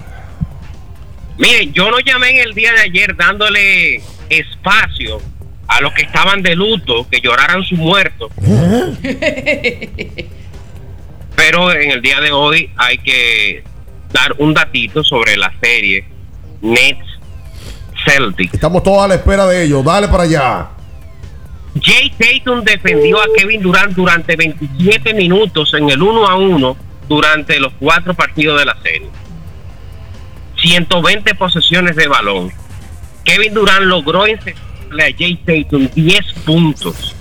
Miren, 1.39 1.73
yo 1.73 1.91
no 1.91 1.99
llamé 2.01 2.31
en 2.31 2.49
el 2.49 2.55
día 2.55 2.73
de 2.73 2.81
ayer 2.81 3.16
dándole 3.16 4.03
espacio 4.29 5.20
a 5.69 5.81
los 5.81 5.93
que 5.93 6.03
estaban 6.03 6.43
de 6.43 6.57
luto, 6.57 7.07
que 7.11 7.20
lloraran 7.20 7.62
su 7.62 7.77
muerto. 7.77 8.28
Pero 11.36 11.73
en 11.73 11.93
el 11.93 12.03
día 12.03 12.20
de 12.20 12.32
hoy 12.32 12.70
hay 12.77 12.99
que 12.99 13.62
dar 14.12 14.35
un 14.39 14.53
datito 14.55 15.05
sobre 15.05 15.36
la 15.36 15.53
serie 15.61 16.05
Nets 16.62 17.07
Celtics. 18.05 18.55
Estamos 18.55 18.82
todos 18.82 19.05
a 19.05 19.09
la 19.09 19.15
espera 19.16 19.47
de 19.47 19.65
ellos. 19.65 19.85
Dale 19.85 20.09
para 20.09 20.24
allá. 20.24 20.70
Jay 21.81 22.11
Tatum 22.19 22.65
defendió 22.65 23.20
a 23.20 23.27
Kevin 23.36 23.62
Durant 23.62 23.93
durante 23.93 24.35
27 24.35 25.15
minutos 25.15 25.73
en 25.74 25.90
el 25.90 26.03
1 26.03 26.27
a 26.27 26.35
1 26.36 26.77
durante 27.09 27.61
los 27.61 27.73
cuatro 27.78 28.15
partidos 28.15 28.59
de 28.59 28.65
la 28.65 28.77
serie. 28.82 29.09
120 30.57 31.35
posesiones 31.35 31.95
de 31.95 32.09
balón. 32.09 32.51
Kevin 33.24 33.55
Durant 33.55 33.85
logró 33.85 34.27
encestarle 34.89 35.05
a 35.05 35.16
Jay 35.16 35.36
Tatum 35.36 35.89
10 35.94 36.32
puntos. 36.44 37.15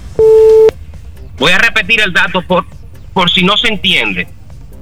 Voy 1.37 1.51
a 1.51 1.57
repetir 1.57 2.01
el 2.01 2.13
dato 2.13 2.41
por, 2.41 2.65
por 3.13 3.29
si 3.29 3.43
no 3.43 3.55
se 3.57 3.67
entiende. 3.67 4.27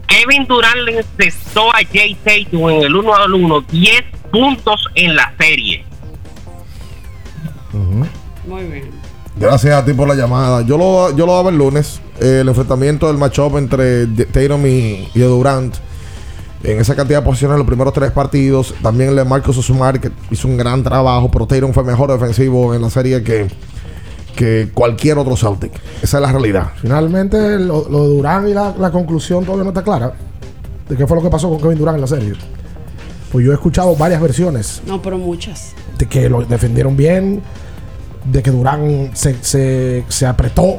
Kevin 0.07 0.45
Durant 0.47 0.77
le 0.85 0.99
encestó 0.99 1.69
a 1.73 1.79
Jay 1.91 2.15
Tatum 2.23 2.69
en 2.69 2.81
el 2.83 2.95
1 2.95 3.15
al 3.15 3.33
1 3.33 3.61
10 3.71 4.03
puntos 4.31 4.87
en 4.95 5.15
la 5.15 5.33
serie. 5.37 5.83
Muy 8.47 8.63
bien. 8.65 8.91
Gracias 9.37 9.73
a 9.73 9.83
ti 9.83 9.91
por 9.93 10.07
la 10.07 10.15
llamada. 10.15 10.61
Yo 10.61 10.77
lo, 10.77 11.15
yo 11.15 11.25
lo 11.25 11.35
daba 11.35 11.49
el 11.49 11.57
lunes. 11.57 11.99
eh, 12.21 12.39
el 12.41 12.47
enfrentamiento 12.47 13.07
del 13.07 13.17
matchup 13.17 13.57
entre 13.57 14.07
Tatum 14.07 14.65
y, 14.65 15.09
y 15.13 15.19
Durant. 15.19 15.75
En 16.63 16.79
esa 16.79 16.95
cantidad 16.95 17.19
de 17.19 17.25
posiciones 17.25 17.53
en 17.55 17.59
los 17.59 17.67
primeros 17.67 17.93
tres 17.93 18.11
partidos. 18.11 18.73
También 18.81 19.11
el 19.11 19.15
de 19.17 19.25
Marcos 19.25 19.57
Osumar, 19.57 19.99
que 19.99 20.11
hizo 20.31 20.47
un 20.47 20.57
gran 20.57 20.81
trabajo. 20.83 21.29
Pero 21.31 21.45
Tatum 21.45 21.73
fue 21.73 21.83
mejor 21.83 22.11
defensivo 22.11 22.73
en 22.73 22.81
la 22.81 22.89
serie 22.89 23.23
que, 23.23 23.47
que 24.35 24.69
cualquier 24.73 25.17
otro 25.19 25.35
Celtic. 25.35 25.71
Esa 26.01 26.17
es 26.17 26.21
la 26.21 26.31
realidad. 26.31 26.71
Finalmente, 26.81 27.59
lo, 27.59 27.87
lo 27.89 28.03
de 28.03 28.15
Durán 28.15 28.47
y 28.47 28.53
la, 28.53 28.73
la 28.79 28.91
conclusión 28.91 29.43
todavía 29.45 29.63
no 29.65 29.69
está 29.69 29.83
clara. 29.83 30.13
De 30.89 30.95
qué 30.95 31.05
fue 31.05 31.17
lo 31.17 31.23
que 31.23 31.29
pasó 31.29 31.49
con 31.49 31.59
Kevin 31.59 31.77
Durán 31.77 31.95
en 31.95 32.01
la 32.01 32.07
serie. 32.07 32.33
Pues 33.31 33.45
yo 33.45 33.51
he 33.51 33.55
escuchado 33.55 33.95
varias 33.97 34.21
versiones 34.21 34.81
No, 34.87 35.01
pero 35.01 35.17
muchas. 35.17 35.73
de 35.97 36.05
que 36.07 36.29
lo 36.29 36.43
defendieron 36.45 36.95
bien, 36.95 37.41
de 38.31 38.41
que 38.41 38.49
Durán 38.49 39.09
se, 39.13 39.35
se, 39.43 40.05
se 40.07 40.25
apretó, 40.25 40.77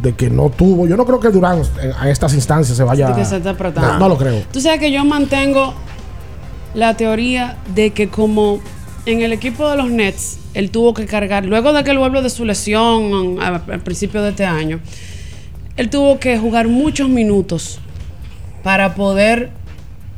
de 0.00 0.14
que 0.14 0.30
no 0.30 0.50
tuvo. 0.50 0.86
Yo 0.86 0.96
no 0.96 1.04
creo 1.04 1.20
que 1.20 1.28
Durán 1.28 1.62
en- 1.82 1.92
a 1.98 2.08
estas 2.10 2.34
instancias 2.34 2.76
se 2.76 2.84
vaya. 2.84 3.14
Que 3.14 3.24
se. 3.24 3.40
No, 3.40 3.98
no 3.98 4.08
lo 4.08 4.16
creo. 4.18 4.42
Tú 4.52 4.60
sabes 4.60 4.80
que 4.80 4.90
yo 4.92 5.04
mantengo 5.04 5.74
la 6.74 6.94
teoría 6.96 7.56
de 7.74 7.90
que 7.90 8.08
como 8.08 8.60
en 9.06 9.22
el 9.22 9.32
equipo 9.32 9.68
de 9.70 9.76
los 9.76 9.90
Nets, 9.90 10.38
él 10.54 10.70
tuvo 10.70 10.92
que 10.94 11.06
cargar, 11.06 11.44
luego 11.46 11.72
de 11.72 11.82
que 11.84 11.90
él 11.90 11.98
vuelve 11.98 12.20
de 12.22 12.30
su 12.30 12.44
lesión 12.44 13.38
al 13.40 13.80
principio 13.80 14.22
de 14.22 14.30
este 14.30 14.44
año, 14.44 14.80
él 15.76 15.88
tuvo 15.90 16.18
que 16.18 16.38
jugar 16.38 16.68
muchos 16.68 17.08
minutos 17.08 17.78
para 18.62 18.94
poder 18.94 19.50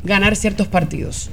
ganar 0.03 0.35
ciertos 0.35 0.67
partidos. 0.67 1.31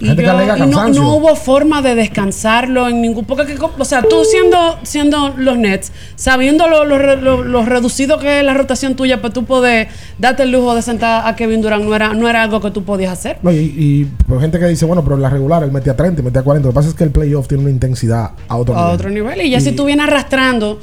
Y, 0.00 0.06
Gente 0.06 0.22
que 0.22 0.26
yo- 0.28 0.32
alega 0.32 0.56
y 0.56 0.60
no, 0.66 0.88
no 0.88 1.14
hubo 1.14 1.36
forma 1.36 1.82
de 1.82 1.94
descansarlo 1.94 2.88
en 2.88 3.02
ningún... 3.02 3.24
Porque, 3.26 3.44
que- 3.54 3.58
o 3.60 3.84
sea, 3.84 4.02
tú 4.02 4.24
siendo, 4.24 4.78
siendo 4.82 5.34
los 5.36 5.58
Nets, 5.58 5.92
sabiendo 6.16 6.68
lo, 6.68 6.84
lo 6.86 6.96
re- 6.98 7.20
lo- 7.20 7.44
lo 7.44 7.64
reducido 7.66 8.18
que 8.18 8.38
es 8.40 8.44
la 8.44 8.54
rotación 8.54 8.94
tuya, 8.96 9.20
pues 9.20 9.32
tú 9.34 9.44
poder 9.44 9.88
darte 10.18 10.44
el 10.44 10.52
lujo 10.52 10.74
de 10.74 10.80
sentar 10.82 11.26
a 11.28 11.36
Kevin 11.36 11.60
Durant 11.60 11.84
no 11.84 11.94
era, 11.94 12.14
no 12.14 12.28
era 12.28 12.42
algo 12.42 12.60
que 12.62 12.70
tú 12.70 12.82
podías 12.82 13.12
hacer. 13.12 13.36
No, 13.42 13.52
y, 13.52 13.56
y 13.76 14.08
pues, 14.26 14.40
gente 14.40 14.58
que 14.58 14.66
dice, 14.66 14.86
bueno, 14.86 15.04
pero 15.04 15.16
en 15.16 15.22
la 15.22 15.28
regular 15.30 15.62
él 15.62 15.70
metía 15.70 15.94
30, 15.94 16.22
metía 16.22 16.42
40. 16.42 16.66
Lo 16.68 16.72
que 16.72 16.74
pasa 16.76 16.88
es 16.88 16.94
que 16.94 17.04
el 17.04 17.10
playoff 17.10 17.46
tiene 17.46 17.62
una 17.64 17.70
intensidad 17.72 18.30
a 18.48 18.56
otro 18.56 18.74
a 18.74 18.78
nivel. 18.80 18.94
otro 18.94 19.10
nivel. 19.10 19.40
Y 19.42 19.50
ya 19.50 19.60
si 19.60 19.72
tú 19.72 19.84
vienes 19.84 20.06
arrastrando 20.06 20.80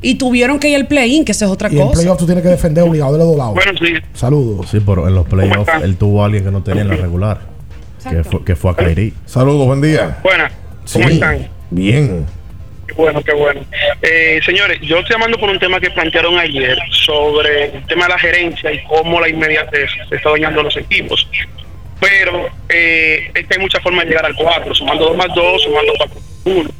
y 0.00 0.14
tuvieron 0.16 0.58
que 0.58 0.68
ir 0.70 0.76
al 0.76 0.86
play-in, 0.86 1.24
que 1.24 1.32
esa 1.32 1.44
es 1.46 1.50
otra 1.50 1.70
Y 1.72 1.78
en 1.78 1.86
cosa. 1.86 1.92
playoff 2.00 2.18
tú 2.18 2.26
tienes 2.26 2.42
que 2.42 2.50
defender 2.50 2.84
obligado 2.84 3.12
de 3.12 3.18
los 3.18 3.28
dos 3.28 3.36
lados. 3.36 3.54
Bueno, 3.54 3.72
sí. 3.78 3.92
Saludos. 4.14 4.68
Sí, 4.70 4.80
pero 4.84 5.06
en 5.08 5.14
los 5.14 5.26
playoffs 5.26 5.70
él 5.82 5.96
tuvo 5.96 6.22
a 6.22 6.26
alguien 6.26 6.44
que 6.44 6.50
no 6.50 6.62
tenía 6.62 6.82
en 6.82 6.88
la 6.88 6.96
regular. 6.96 7.53
Que 8.10 8.24
fue, 8.24 8.44
que 8.44 8.56
fue 8.56 8.70
a 8.70 8.74
Kyrie. 8.74 9.12
Saludos, 9.26 9.66
buen 9.66 9.80
día. 9.80 10.18
Buenas, 10.22 10.52
¿cómo 10.92 11.08
Sí. 11.08 11.14
están? 11.14 11.48
Bien. 11.70 12.26
Qué 12.86 12.92
bueno, 12.94 13.22
qué 13.22 13.32
bueno. 13.32 13.60
Eh, 14.02 14.40
señores, 14.44 14.78
yo 14.82 14.98
estoy 14.98 15.14
llamando 15.16 15.38
por 15.38 15.48
un 15.48 15.58
tema 15.58 15.80
que 15.80 15.90
plantearon 15.90 16.38
ayer 16.38 16.76
sobre 16.90 17.76
el 17.76 17.86
tema 17.86 18.04
de 18.04 18.10
la 18.10 18.18
gerencia 18.18 18.70
y 18.72 18.82
cómo 18.84 19.20
la 19.20 19.28
inmediatez 19.28 19.90
se 20.08 20.16
está 20.16 20.30
dañando 20.30 20.60
a 20.60 20.64
los 20.64 20.76
equipos. 20.76 21.26
Pero 22.00 22.48
eh, 22.68 23.30
es 23.34 23.46
que 23.46 23.54
hay 23.54 23.60
muchas 23.60 23.82
formas 23.82 24.04
de 24.04 24.10
llegar 24.10 24.26
al 24.26 24.34
4, 24.34 24.74
sumando 24.74 25.06
2 25.06 25.16
más 25.16 25.28
2, 25.34 25.62
sumando 25.62 25.92
4 25.96 26.14
más 26.14 26.24
1. 26.44 26.70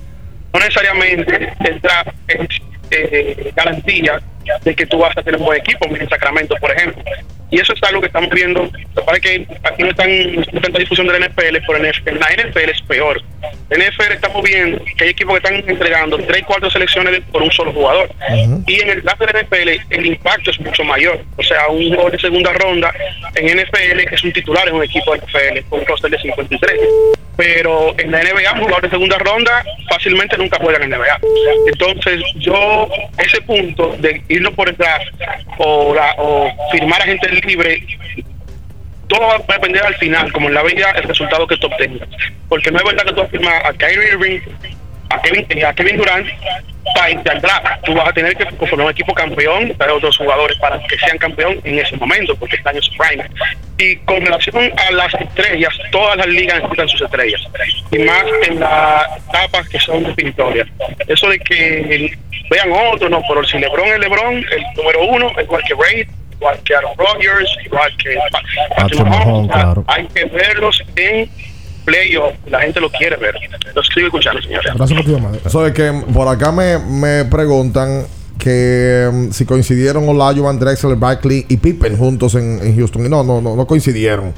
No 0.52 0.60
necesariamente 0.60 1.52
el 1.64 1.80
draft 1.80 2.08
es 2.28 2.48
eh, 2.90 3.52
garantía 3.56 4.20
de 4.62 4.74
que 4.74 4.86
tú 4.86 4.98
vas 4.98 5.16
a 5.16 5.22
tener 5.22 5.40
un 5.40 5.46
buen 5.46 5.60
equipo, 5.60 5.86
en 5.86 6.08
Sacramento, 6.08 6.54
por 6.56 6.70
ejemplo. 6.70 7.02
Y 7.50 7.60
eso 7.60 7.72
es 7.72 7.82
algo 7.84 8.00
que 8.00 8.08
estamos 8.08 8.30
viendo. 8.30 8.62
Lo 8.62 8.70
que 8.70 9.02
pasa 9.02 9.16
es 9.16 9.20
que 9.20 9.46
aquí 9.62 9.82
no 9.82 9.90
están 9.90 10.34
no 10.34 10.60
tanta 10.60 10.78
difusión 10.78 11.06
de 11.06 11.18
la 11.18 11.26
NFL, 11.26 11.56
pero 11.66 11.76
en 11.76 12.18
la 12.18 12.26
NFL 12.30 12.70
es 12.70 12.82
peor. 12.82 13.22
En 13.70 13.78
la 13.78 13.88
NFL 13.88 14.12
estamos 14.12 14.42
viendo 14.42 14.84
que 14.96 15.04
hay 15.04 15.10
equipos 15.10 15.38
que 15.38 15.46
están 15.46 15.70
entregando 15.70 16.18
3 16.18 16.42
4 16.46 16.70
selecciones 16.70 17.20
por 17.30 17.42
un 17.42 17.50
solo 17.52 17.72
jugador. 17.72 18.10
Y 18.66 18.80
en 18.80 18.90
el 18.90 19.02
draft 19.02 19.20
de 19.20 19.32
la 19.32 19.42
NFL 19.42 19.84
el 19.90 20.06
impacto 20.06 20.50
es 20.50 20.60
mucho 20.60 20.82
mayor. 20.84 21.20
O 21.36 21.42
sea, 21.42 21.68
un 21.68 21.90
jugador 21.90 22.12
de 22.12 22.18
segunda 22.18 22.52
ronda 22.54 22.92
en 23.34 23.46
NFL 23.46 24.00
es 24.12 24.24
un 24.24 24.32
titular 24.32 24.66
en 24.68 24.74
un 24.74 24.82
equipo 24.82 25.14
de 25.14 25.18
NFL 25.18 25.68
con 25.68 25.80
un 25.80 25.86
roster 25.86 26.10
de 26.10 26.18
53. 26.18 26.80
Pero 27.36 27.94
en 27.98 28.10
la 28.12 28.22
NBA, 28.22 28.52
un 28.52 28.58
jugador 28.60 28.82
de 28.82 28.90
segunda 28.90 29.18
ronda 29.18 29.64
fácilmente 29.88 30.36
nunca 30.38 30.58
juega 30.60 30.82
en 30.84 30.90
la 30.90 30.98
NBA. 30.98 31.18
Entonces, 31.66 32.20
yo, 32.36 32.88
ese 33.18 33.40
punto 33.42 33.96
de 33.98 34.22
irnos 34.28 34.54
por 34.54 34.68
el 34.68 34.76
o, 35.58 35.94
la- 35.94 36.14
o 36.18 36.52
firmar 36.70 37.02
a 37.02 37.06
gente 37.06 37.28
libre, 37.46 37.82
todo 39.08 39.20
va 39.20 39.34
a 39.34 39.52
depender 39.54 39.82
al 39.84 39.94
final, 39.96 40.32
como 40.32 40.48
en 40.48 40.54
la 40.54 40.62
vida, 40.62 40.90
el 40.92 41.02
resultado 41.04 41.46
que 41.46 41.56
tú 41.56 41.66
obtengas. 41.66 42.08
Porque 42.48 42.70
no 42.70 42.78
es 42.78 42.84
verdad 42.84 43.04
que 43.04 43.12
tú 43.12 43.26
firmar 43.30 43.66
a 43.66 43.72
Kyrie 43.72 44.08
Irving, 44.12 44.40
a 45.10 45.20
Kevin, 45.22 45.64
a 45.64 45.74
Kevin 45.74 45.96
Durant 45.96 46.26
para 46.94 47.34
draft. 47.40 47.84
Tú 47.84 47.94
vas 47.94 48.08
a 48.08 48.12
tener 48.12 48.36
que 48.36 48.44
conformar 48.56 48.86
un 48.86 48.92
equipo 48.92 49.14
campeón, 49.14 49.74
traer 49.76 49.92
otros 49.92 50.16
jugadores 50.16 50.56
para 50.58 50.78
que 50.86 50.98
sean 50.98 51.18
campeón 51.18 51.58
en 51.64 51.78
ese 51.78 51.96
momento, 51.96 52.34
porque 52.36 52.56
están 52.56 52.76
en 52.76 52.82
su 52.82 52.92
prime. 52.96 53.24
Y 53.78 53.96
con 54.04 54.20
relación 54.24 54.72
a 54.76 54.90
las 54.92 55.12
estrellas, 55.14 55.74
todas 55.90 56.16
las 56.16 56.26
ligas 56.26 56.56
necesitan 56.58 56.88
sus 56.88 57.02
estrellas. 57.02 57.40
Y 57.90 57.98
más 57.98 58.24
en 58.48 58.60
las 58.60 59.06
etapas 59.28 59.68
que 59.68 59.78
son 59.80 60.04
definitorias. 60.04 60.68
Eso 61.08 61.28
de 61.28 61.38
que 61.40 62.16
vean 62.50 62.70
otro, 62.92 63.08
no, 63.08 63.22
pero 63.28 63.44
si 63.44 63.58
LeBron 63.58 63.88
es 63.88 63.98
LeBron, 64.00 64.34
el 64.36 64.62
número 64.76 65.04
uno, 65.06 65.32
igual 65.40 65.62
que 65.66 65.74
Ray, 65.74 66.06
igual 66.32 66.58
que 66.64 66.74
Aaron 66.76 66.92
Rodgers, 66.96 67.56
igual 67.64 67.96
que 67.96 68.16
Pa- 68.30 68.42
Patrick 68.76 69.00
Mahomes, 69.06 69.50
claro. 69.50 69.84
hay 69.88 70.06
que 70.08 70.24
verlos 70.26 70.82
en 70.96 71.30
playoff. 71.84 72.34
La 72.46 72.60
gente 72.60 72.80
lo 72.80 72.90
quiere 72.90 73.16
ver. 73.16 73.34
Los 73.74 73.86
sigo 73.94 74.06
escuchando, 74.06 74.40
señores. 74.42 74.72
Gracias 74.74 74.96
por 74.96 75.06
tu 75.06 75.12
llamada. 75.12 75.38
Eso 75.44 75.66
es 75.66 75.72
que 75.72 75.92
por 76.12 76.28
acá 76.28 76.52
me, 76.52 76.78
me 76.78 77.24
preguntan 77.24 78.06
que 78.38 79.08
mm, 79.12 79.30
si 79.30 79.44
coincidieron 79.44 80.08
Olajuwon, 80.08 80.58
Drexler, 80.58 80.96
Barkley 80.96 81.46
y 81.48 81.56
Pippen 81.56 81.96
juntos 81.96 82.34
en, 82.34 82.60
en 82.62 82.76
Houston. 82.76 83.06
Y 83.06 83.08
no, 83.08 83.22
no, 83.22 83.40
no, 83.40 83.56
no 83.56 83.66
coincidieron. 83.66 84.32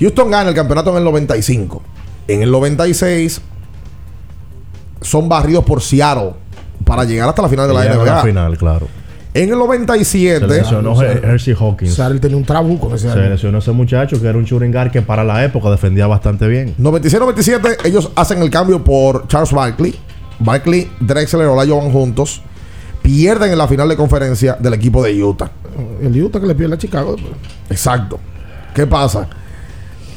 Houston 0.00 0.30
gana 0.30 0.48
el 0.48 0.54
campeonato 0.54 0.90
en 0.90 0.98
el 0.98 1.04
95. 1.04 1.82
En 2.28 2.42
el 2.42 2.50
96 2.50 3.40
son 5.00 5.28
barridos 5.28 5.64
por 5.64 5.80
Seattle 5.80 6.32
para 6.84 7.04
llegar 7.04 7.28
hasta 7.28 7.42
la 7.42 7.48
final 7.48 7.68
de 7.68 7.74
la 7.74 7.84
NBA. 7.84 8.04
la 8.04 8.22
final, 8.22 8.58
claro. 8.58 8.88
En 9.42 9.48
el 9.50 9.54
Se 9.54 9.56
97 9.56 10.46
lesionó 10.46 10.94
Her- 11.00 11.24
Hershey 11.24 11.54
Hawkins. 11.58 11.94
Sarel 11.94 12.20
tenía 12.20 12.36
un 12.36 12.44
trabuco 12.44 12.94
ese 12.94 13.10
Se 13.10 13.16
lesionó 13.28 13.58
ese 13.58 13.72
muchacho 13.72 14.20
que 14.20 14.26
era 14.28 14.36
un 14.36 14.44
shooting 14.44 14.72
guard 14.72 14.90
que 14.90 15.02
para 15.02 15.22
la 15.24 15.44
época 15.44 15.70
defendía 15.70 16.06
bastante 16.06 16.46
bien. 16.48 16.74
96-97 16.78 17.78
ellos 17.86 18.10
hacen 18.16 18.42
el 18.42 18.50
cambio 18.50 18.82
por 18.82 19.26
Charles 19.28 19.52
Barkley. 19.52 19.94
Barkley, 20.40 20.90
Drexler 21.00 21.46
y 21.46 21.48
Olajuwon 21.50 21.90
juntos 21.90 22.42
pierden 23.02 23.52
en 23.52 23.58
la 23.58 23.66
final 23.68 23.88
de 23.88 23.96
conferencia 23.96 24.56
del 24.58 24.74
equipo 24.74 25.02
de 25.02 25.22
Utah. 25.22 25.50
El 26.02 26.20
Utah 26.22 26.40
que 26.40 26.46
le 26.46 26.54
pierde 26.54 26.74
a 26.74 26.78
Chicago. 26.78 27.16
Exacto. 27.70 28.18
¿Qué 28.74 28.86
pasa? 28.86 29.28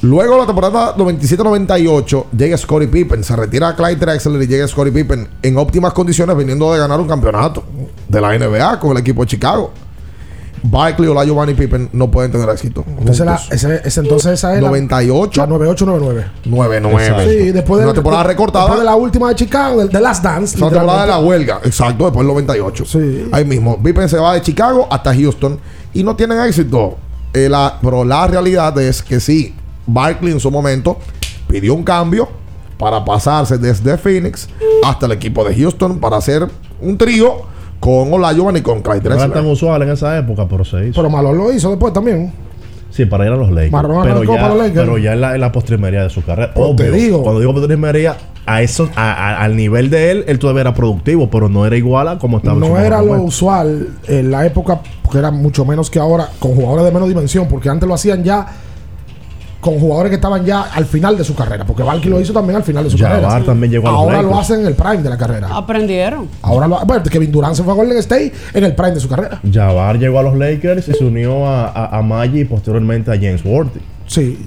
Luego 0.01 0.37
la 0.39 0.45
temporada 0.47 0.95
97-98 0.95 2.25
llega 2.35 2.57
Scottie 2.57 2.87
Pippen, 2.87 3.23
se 3.23 3.35
retira 3.35 3.75
Clyde 3.75 3.97
Drexler 3.97 4.41
y 4.41 4.47
llega 4.47 4.67
Scottie 4.67 4.91
Pippen 4.91 5.27
en 5.43 5.57
óptimas 5.57 5.93
condiciones 5.93 6.35
viniendo 6.35 6.73
de 6.73 6.79
ganar 6.79 6.99
un 6.99 7.07
campeonato 7.07 7.63
de 8.07 8.19
la 8.21 8.33
NBA 8.37 8.79
con 8.79 8.91
el 8.91 8.97
equipo 8.97 9.21
de 9.21 9.27
Chicago. 9.27 9.71
Barkley, 10.63 11.07
Olajuwon 11.09 11.49
y 11.49 11.53
Pippen 11.55 11.89
no 11.93 12.09
pueden 12.11 12.31
tener 12.31 12.47
éxito. 12.49 12.83
Entonces, 12.87 13.25
la- 13.25 13.39
ese, 13.49 13.81
ese 13.83 13.99
entonces 13.99 14.33
esa 14.33 14.55
es 14.55 14.61
la- 14.61 14.67
98 14.69 15.41
la 15.41 15.47
98-99. 15.47 16.25
9-9. 16.45 17.23
Sí, 17.29 17.51
después 17.51 17.79
de 17.79 17.85
una 17.85 17.93
temporada 17.95 18.23
de- 18.23 18.29
recortada. 18.29 18.65
Después 18.65 18.79
de 18.81 18.85
la 18.85 18.95
última 18.95 19.29
de 19.29 19.35
Chicago, 19.35 19.79
del 19.79 19.89
de 19.89 19.99
Last 20.01 20.23
Dance. 20.23 20.57
Esa 20.57 20.69
temporada 20.69 21.01
de 21.01 21.07
la 21.07 21.19
huelga, 21.19 21.61
exacto, 21.63 22.03
después 22.05 22.19
del 22.25 22.27
98. 22.33 22.85
Ahí 23.31 23.43
mismo, 23.45 23.81
Pippen 23.81 24.07
se 24.07 24.17
va 24.17 24.35
de 24.35 24.41
Chicago 24.41 24.87
hasta 24.91 25.13
Houston 25.15 25.59
y 25.93 26.03
no 26.03 26.15
tienen 26.15 26.39
éxito. 26.41 26.95
Eh, 27.33 27.47
la- 27.49 27.79
pero 27.81 28.03
la 28.03 28.27
realidad 28.27 28.77
es 28.79 29.01
que 29.01 29.19
sí, 29.19 29.55
Barkley 29.93 30.31
en 30.33 30.39
su 30.39 30.49
momento 30.51 30.97
pidió 31.47 31.73
un 31.73 31.83
cambio 31.83 32.27
para 32.77 33.03
pasarse 33.05 33.57
desde 33.57 33.97
Phoenix 33.97 34.49
hasta 34.83 35.05
el 35.05 35.11
equipo 35.13 35.43
de 35.43 35.55
Houston 35.55 35.99
para 35.99 36.17
hacer 36.17 36.47
un 36.81 36.97
trío 36.97 37.49
con 37.79 38.11
Olajuwon 38.13 38.57
y 38.57 38.61
con 38.61 38.81
Clyde 38.81 39.01
No 39.01 39.15
era 39.15 39.17
tan 39.19 39.29
Drexler. 39.31 39.53
usual 39.53 39.81
en 39.83 39.89
esa 39.89 40.17
época, 40.17 40.47
pero 40.49 40.63
se 40.65 40.87
hizo. 40.87 40.95
Pero 41.01 41.09
Malone 41.09 41.37
lo 41.37 41.51
hizo 41.53 41.69
después 41.69 41.93
también. 41.93 42.31
Sí, 42.91 43.05
para 43.05 43.25
ir 43.25 43.31
a 43.31 43.35
los 43.37 43.49
Lakers. 43.49 43.71
Marrón 43.71 44.03
pero, 44.03 44.23
ya, 44.23 44.35
para 44.35 44.49
los 44.49 44.57
Lakers. 44.57 44.79
pero 44.85 44.97
ya 44.97 45.13
en 45.13 45.21
la, 45.21 45.35
en 45.35 45.41
la 45.41 45.51
postrimería 45.51 46.03
de 46.03 46.09
su 46.09 46.23
carrera. 46.23 46.53
Pues 46.53 46.75
te 46.75 46.83
Obvio, 46.89 46.91
digo. 46.91 47.23
Cuando 47.23 47.39
digo 47.39 47.53
postrimería, 47.53 48.17
a 48.45 48.61
eso, 48.61 48.89
a- 48.95 49.13
a- 49.13 49.43
al 49.43 49.55
nivel 49.55 49.89
de 49.89 50.11
él, 50.11 50.25
él 50.27 50.39
todavía 50.39 50.61
era 50.61 50.73
productivo, 50.73 51.29
pero 51.29 51.47
no 51.47 51.65
era 51.65 51.77
igual 51.77 52.07
a 52.09 52.17
como 52.19 52.37
estaba 52.37 52.59
No 52.59 52.77
era 52.77 52.99
lo 52.99 53.05
momento. 53.07 53.25
usual 53.27 53.87
en 54.07 54.29
la 54.31 54.45
época, 54.45 54.81
porque 55.03 55.19
era 55.19 55.31
mucho 55.31 55.63
menos 55.65 55.89
que 55.89 55.99
ahora, 55.99 56.27
con 56.39 56.53
jugadores 56.53 56.85
de 56.85 56.91
menos 56.91 57.07
dimensión, 57.07 57.47
porque 57.47 57.69
antes 57.69 57.87
lo 57.87 57.93
hacían 57.95 58.23
ya 58.23 58.45
con 59.61 59.79
jugadores 59.79 60.09
que 60.09 60.15
estaban 60.15 60.43
ya 60.43 60.63
al 60.63 60.85
final 60.85 61.17
de 61.17 61.23
su 61.23 61.33
carrera, 61.35 61.63
porque 61.65 61.83
Barkley 61.83 62.09
lo 62.09 62.19
hizo 62.19 62.33
también 62.33 62.57
al 62.57 62.63
final 62.63 62.83
de 62.83 62.89
su 62.89 62.97
Jabbar 62.97 63.21
carrera. 63.21 63.45
también 63.45 63.71
llegó 63.71 63.87
Ahora 63.87 64.21
lo 64.21 64.37
hacen 64.37 64.61
en 64.61 64.65
el 64.67 64.73
prime 64.73 64.97
de 65.03 65.09
la 65.09 65.17
carrera. 65.17 65.47
Aprendieron. 65.55 66.27
Ahora 66.41 66.67
lo 66.67 66.83
bueno, 66.85 67.03
Kevin 67.03 67.31
Durant 67.31 67.55
se 67.55 67.63
fue 67.63 67.71
a 67.71 67.75
Golden 67.75 67.97
State 67.99 68.33
en 68.53 68.63
el 68.63 68.75
prime 68.75 68.91
de 68.91 68.99
su 68.99 69.07
carrera. 69.07 69.39
Jabbar 69.49 69.97
llegó 69.99 70.19
a 70.19 70.23
los 70.23 70.35
Lakers 70.37 70.87
y 70.89 70.93
se 70.93 71.05
unió 71.05 71.47
a, 71.47 71.67
a, 71.69 71.97
a 71.97 72.01
Maggi 72.01 72.41
y 72.41 72.45
posteriormente 72.45 73.11
a 73.11 73.15
James 73.15 73.45
Worthy. 73.45 73.79
Sí. 74.07 74.37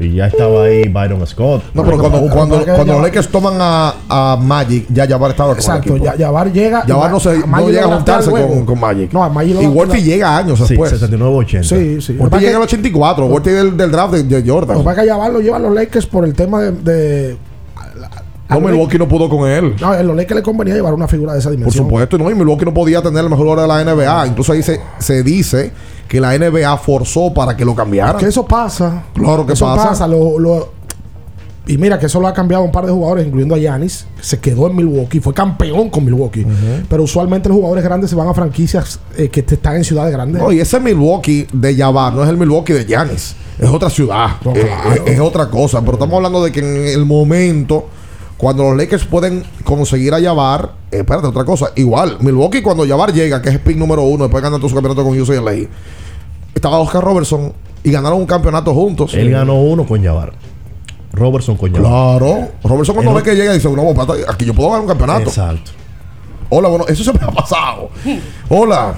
Y 0.00 0.14
ya 0.14 0.26
estaba 0.28 0.62
ahí 0.64 0.88
Byron 0.88 1.26
Scott. 1.26 1.62
No, 1.74 1.82
pero 1.84 1.98
cuando, 1.98 2.20
cuando, 2.30 2.58
los 2.92 3.02
Lakers 3.02 3.28
toman 3.28 3.54
a, 3.58 3.94
a 4.08 4.36
Magic, 4.40 4.86
ya 4.90 5.08
Jabbar 5.08 5.32
estaba 5.32 5.50
con 5.50 5.58
Exacto, 5.58 5.94
el 5.94 5.96
equipo. 6.02 6.16
ya, 6.16 6.26
Jabbar 6.26 6.52
llega. 6.52 6.82
Jabbar 6.82 7.10
no, 7.10 7.18
se, 7.18 7.38
no 7.38 7.68
llega 7.68 7.84
a 7.84 7.96
juntarse 7.96 8.30
con, 8.30 8.64
con 8.64 8.78
Magic. 8.78 9.12
No, 9.12 9.24
a 9.24 9.28
Magic 9.28 9.54
lo 9.56 9.62
y 9.62 9.66
Wolfie 9.66 10.02
llega 10.02 10.36
años 10.36 10.58
Sí, 10.60 10.66
después. 10.76 11.02
79-80. 11.02 11.62
Sí, 11.64 12.00
sí. 12.00 12.12
Wolfie 12.16 12.38
llega 12.38 12.52
en 12.52 12.58
que- 12.58 12.64
84. 12.64 13.26
Wolfie 13.26 13.52
del, 13.52 13.76
del 13.76 13.90
draft 13.90 14.14
de, 14.14 14.22
de 14.22 14.48
Jordan. 14.48 14.76
lo 14.76 14.82
que 14.82 14.84
pasa 14.84 15.02
que 15.02 15.08
Jabbar 15.08 15.32
lo 15.32 15.40
llevan 15.40 15.62
los 15.62 15.74
Lakers 15.74 16.06
por 16.06 16.24
el 16.24 16.32
tema 16.34 16.60
de. 16.60 16.70
de 16.72 17.36
No, 18.48 18.60
Milwaukee 18.60 18.98
no 18.98 19.08
pudo 19.08 19.28
con 19.28 19.48
él. 19.50 19.74
no, 19.80 19.88
a 19.88 20.02
los 20.02 20.16
Lakers 20.16 20.36
le 20.36 20.42
convenía 20.42 20.74
llevar 20.74 20.94
una 20.94 21.06
figura 21.08 21.32
de 21.34 21.40
esa 21.40 21.48
Por 21.48 21.56
dimensión. 21.58 21.84
supuesto, 21.86 22.16
no, 22.18 22.30
y 22.30 22.34
Milwaukee 22.34 22.64
no 22.64 22.72
podía 22.72 23.02
tener 23.02 23.24
el 23.24 23.30
mejor 23.30 23.46
jugador 23.46 23.68
de 23.68 23.84
la 23.84 23.94
NBA. 23.94 24.26
Incluso 24.28 24.52
ahí 24.52 24.62
se, 24.62 24.80
se 24.98 25.22
dice 25.22 25.70
que 26.08 26.20
la 26.20 26.32
NBA 26.36 26.76
forzó 26.78 27.32
para 27.34 27.56
que 27.56 27.64
lo 27.64 27.74
cambiaran. 27.74 28.16
Que 28.16 28.26
eso 28.26 28.44
pasa. 28.46 29.04
Claro 29.14 29.46
que 29.46 29.52
eso 29.52 29.66
pasa. 29.66 30.06
lo- 30.08 30.38
lo- 30.38 30.78
y 31.66 31.76
mira 31.76 31.98
que 31.98 32.06
eso 32.06 32.18
lo 32.18 32.26
ha 32.26 32.32
cambiado 32.32 32.64
un 32.64 32.72
par 32.72 32.86
de 32.86 32.92
jugadores, 32.92 33.26
incluyendo 33.26 33.54
a 33.54 33.58
Giannis, 33.58 34.06
que 34.16 34.22
se 34.24 34.38
quedó 34.40 34.68
en 34.68 34.76
Milwaukee, 34.76 35.20
fue 35.20 35.34
campeón 35.34 35.90
con 35.90 36.02
Milwaukee. 36.02 36.46
Pero 36.88 37.02
usualmente 37.02 37.50
los 37.50 37.56
jugadores 37.56 37.84
grandes 37.84 38.08
se 38.08 38.16
van 38.16 38.26
a 38.26 38.32
franquicias 38.32 38.98
eh, 39.18 39.28
que 39.28 39.40
están 39.40 39.76
en 39.76 39.84
ciudades 39.84 40.10
grandes. 40.10 40.40
No, 40.40 40.50
y 40.50 40.60
ese 40.60 40.80
Milwaukee 40.80 41.46
de 41.52 41.76
Jabbar 41.76 42.14
no 42.14 42.22
es 42.24 42.30
el 42.30 42.38
Milwaukee 42.38 42.72
de 42.72 42.86
Giannis. 42.86 43.36
Es 43.58 43.68
otra 43.68 43.90
ciudad. 43.90 44.28
No, 44.46 44.54
claro. 44.54 44.92
es, 45.04 45.12
es 45.12 45.20
otra 45.20 45.50
cosa. 45.50 45.80
Pero 45.80 45.92
estamos 45.94 46.14
hablando 46.16 46.42
de 46.42 46.50
que 46.52 46.60
en 46.60 46.86
el 47.00 47.04
momento, 47.04 47.88
cuando 48.38 48.62
los 48.62 48.76
Lakers 48.76 49.04
pueden 49.04 49.44
conseguir 49.64 50.14
a 50.14 50.20
Jabbar, 50.22 50.70
eh, 50.92 50.98
espérate, 50.98 51.26
otra 51.26 51.44
cosa. 51.44 51.72
Igual, 51.74 52.18
Milwaukee 52.20 52.62
cuando 52.62 52.86
Jabbar 52.86 53.12
llega, 53.12 53.42
que 53.42 53.48
es 53.48 53.56
el 53.56 53.60
pick 53.60 53.76
número 53.76 54.02
uno, 54.02 54.24
después 54.24 54.40
de 54.40 54.46
ganar 54.46 54.60
todo 54.60 54.68
su 54.68 54.76
campeonato 54.76 55.02
con 55.04 55.20
UCLA, 55.20 55.68
estaba 56.54 56.78
Oscar 56.78 57.02
Robertson 57.02 57.52
y 57.82 57.90
ganaron 57.90 58.20
un 58.20 58.26
campeonato 58.26 58.72
juntos. 58.72 59.12
Él 59.14 59.30
ganó 59.30 59.60
uno 59.60 59.84
con 59.84 60.02
Jabbar. 60.02 60.32
Robertson 61.12 61.56
con 61.56 61.72
Jabbar. 61.72 61.90
Claro. 61.90 62.48
Robertson 62.62 62.94
cuando 62.94 63.12
ve 63.12 63.24
que 63.24 63.34
llega 63.34 63.52
dice, 63.52 63.68
no, 63.68 63.92
aquí 64.28 64.44
yo 64.44 64.54
puedo 64.54 64.70
ganar 64.70 64.82
un 64.82 64.88
campeonato. 64.88 65.28
Exacto. 65.28 65.72
Hola, 66.48 66.68
bueno, 66.68 66.86
eso 66.86 67.02
se 67.02 67.12
me 67.12 67.18
ha 67.20 67.30
pasado. 67.32 67.90
Hola. 68.48 68.94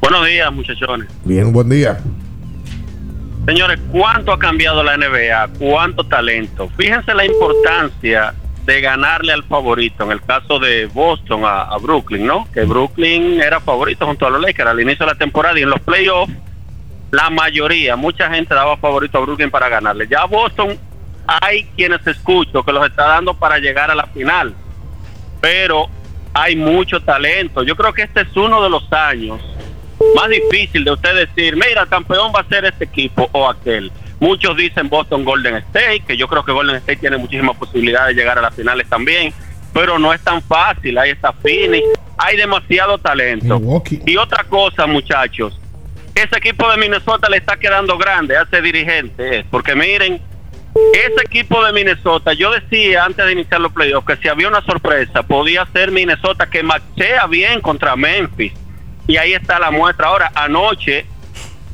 Buenos 0.00 0.26
días, 0.26 0.52
muchachones. 0.52 1.08
Bien, 1.24 1.52
buen 1.52 1.68
día. 1.68 2.00
Señores, 3.46 3.78
¿cuánto 3.92 4.32
ha 4.32 4.38
cambiado 4.38 4.82
la 4.82 4.96
NBA? 4.96 5.48
¿Cuánto 5.58 6.04
talento? 6.04 6.70
Fíjense 6.78 7.12
la 7.12 7.26
importancia 7.26 8.34
de 8.64 8.80
ganarle 8.80 9.34
al 9.34 9.44
favorito, 9.44 10.04
en 10.04 10.12
el 10.12 10.22
caso 10.22 10.58
de 10.58 10.86
Boston 10.86 11.42
a, 11.44 11.76
Brooklyn, 11.78 12.26
¿no? 12.26 12.48
Que 12.54 12.62
Brooklyn 12.62 13.42
era 13.42 13.60
favorito 13.60 14.06
junto 14.06 14.26
a 14.26 14.30
los 14.30 14.40
Lakers 14.40 14.70
al 14.70 14.80
inicio 14.80 15.04
de 15.04 15.12
la 15.12 15.18
temporada 15.18 15.58
y 15.58 15.62
en 15.62 15.68
los 15.68 15.80
playoffs 15.80 16.32
la 17.10 17.30
mayoría, 17.30 17.94
mucha 17.96 18.30
gente 18.30 18.54
daba 18.54 18.76
favorito 18.78 19.18
a 19.18 19.20
Brooklyn 19.20 19.50
para 19.50 19.68
ganarle. 19.68 20.08
Ya 20.08 20.24
Boston 20.24 20.78
hay 21.26 21.64
quienes 21.76 22.04
escucho 22.06 22.64
que 22.64 22.72
los 22.72 22.86
está 22.86 23.04
dando 23.04 23.34
para 23.34 23.58
llegar 23.58 23.90
a 23.90 23.94
la 23.94 24.06
final, 24.06 24.54
pero 25.40 25.86
hay 26.32 26.56
mucho 26.56 27.00
talento. 27.02 27.62
Yo 27.62 27.76
creo 27.76 27.92
que 27.92 28.02
este 28.02 28.22
es 28.22 28.36
uno 28.36 28.62
de 28.62 28.70
los 28.70 28.90
años 28.92 29.40
más 30.14 30.28
difícil 30.28 30.84
de 30.84 30.92
usted 30.92 31.14
decir, 31.14 31.54
mira, 31.54 31.82
el 31.82 31.88
campeón 31.88 32.32
va 32.34 32.40
a 32.40 32.48
ser 32.48 32.64
este 32.64 32.84
equipo 32.84 33.28
o 33.32 33.48
aquel. 33.48 33.90
Muchos 34.20 34.56
dicen 34.56 34.88
Boston 34.88 35.24
Golden 35.24 35.56
State, 35.56 36.04
que 36.06 36.16
yo 36.16 36.28
creo 36.28 36.44
que 36.44 36.52
Golden 36.52 36.76
State 36.76 36.98
tiene 36.98 37.16
muchísimas 37.16 37.56
posibilidades 37.56 38.14
de 38.14 38.22
llegar 38.22 38.38
a 38.38 38.42
las 38.42 38.54
finales 38.54 38.88
también, 38.88 39.32
pero 39.72 39.98
no 39.98 40.12
es 40.12 40.20
tan 40.22 40.40
fácil. 40.42 40.96
Ahí 40.98 41.10
está 41.10 41.32
Phoenix, 41.32 41.84
hay 42.16 42.36
demasiado 42.36 42.98
talento. 42.98 43.60
Y 44.06 44.16
otra 44.16 44.44
cosa, 44.44 44.86
muchachos, 44.86 45.58
ese 46.14 46.38
equipo 46.38 46.70
de 46.70 46.76
Minnesota 46.76 47.28
le 47.28 47.38
está 47.38 47.56
quedando 47.56 47.98
grande 47.98 48.36
a 48.36 48.42
ese 48.42 48.62
dirigente, 48.62 49.44
porque 49.50 49.74
miren, 49.74 50.20
ese 50.92 51.22
equipo 51.24 51.64
de 51.64 51.72
Minnesota, 51.72 52.32
yo 52.32 52.50
decía 52.50 53.04
antes 53.04 53.24
de 53.26 53.32
iniciar 53.32 53.60
los 53.60 53.72
playoffs 53.72 54.06
que 54.06 54.16
si 54.16 54.28
había 54.28 54.48
una 54.48 54.62
sorpresa, 54.62 55.22
podía 55.22 55.66
ser 55.72 55.90
Minnesota 55.90 56.46
que 56.46 56.62
machea 56.62 57.26
bien 57.26 57.60
contra 57.60 57.94
Memphis. 57.96 58.52
Y 59.06 59.16
ahí 59.16 59.34
está 59.34 59.58
la 59.58 59.70
muestra. 59.70 60.08
Ahora, 60.08 60.32
anoche 60.34 61.06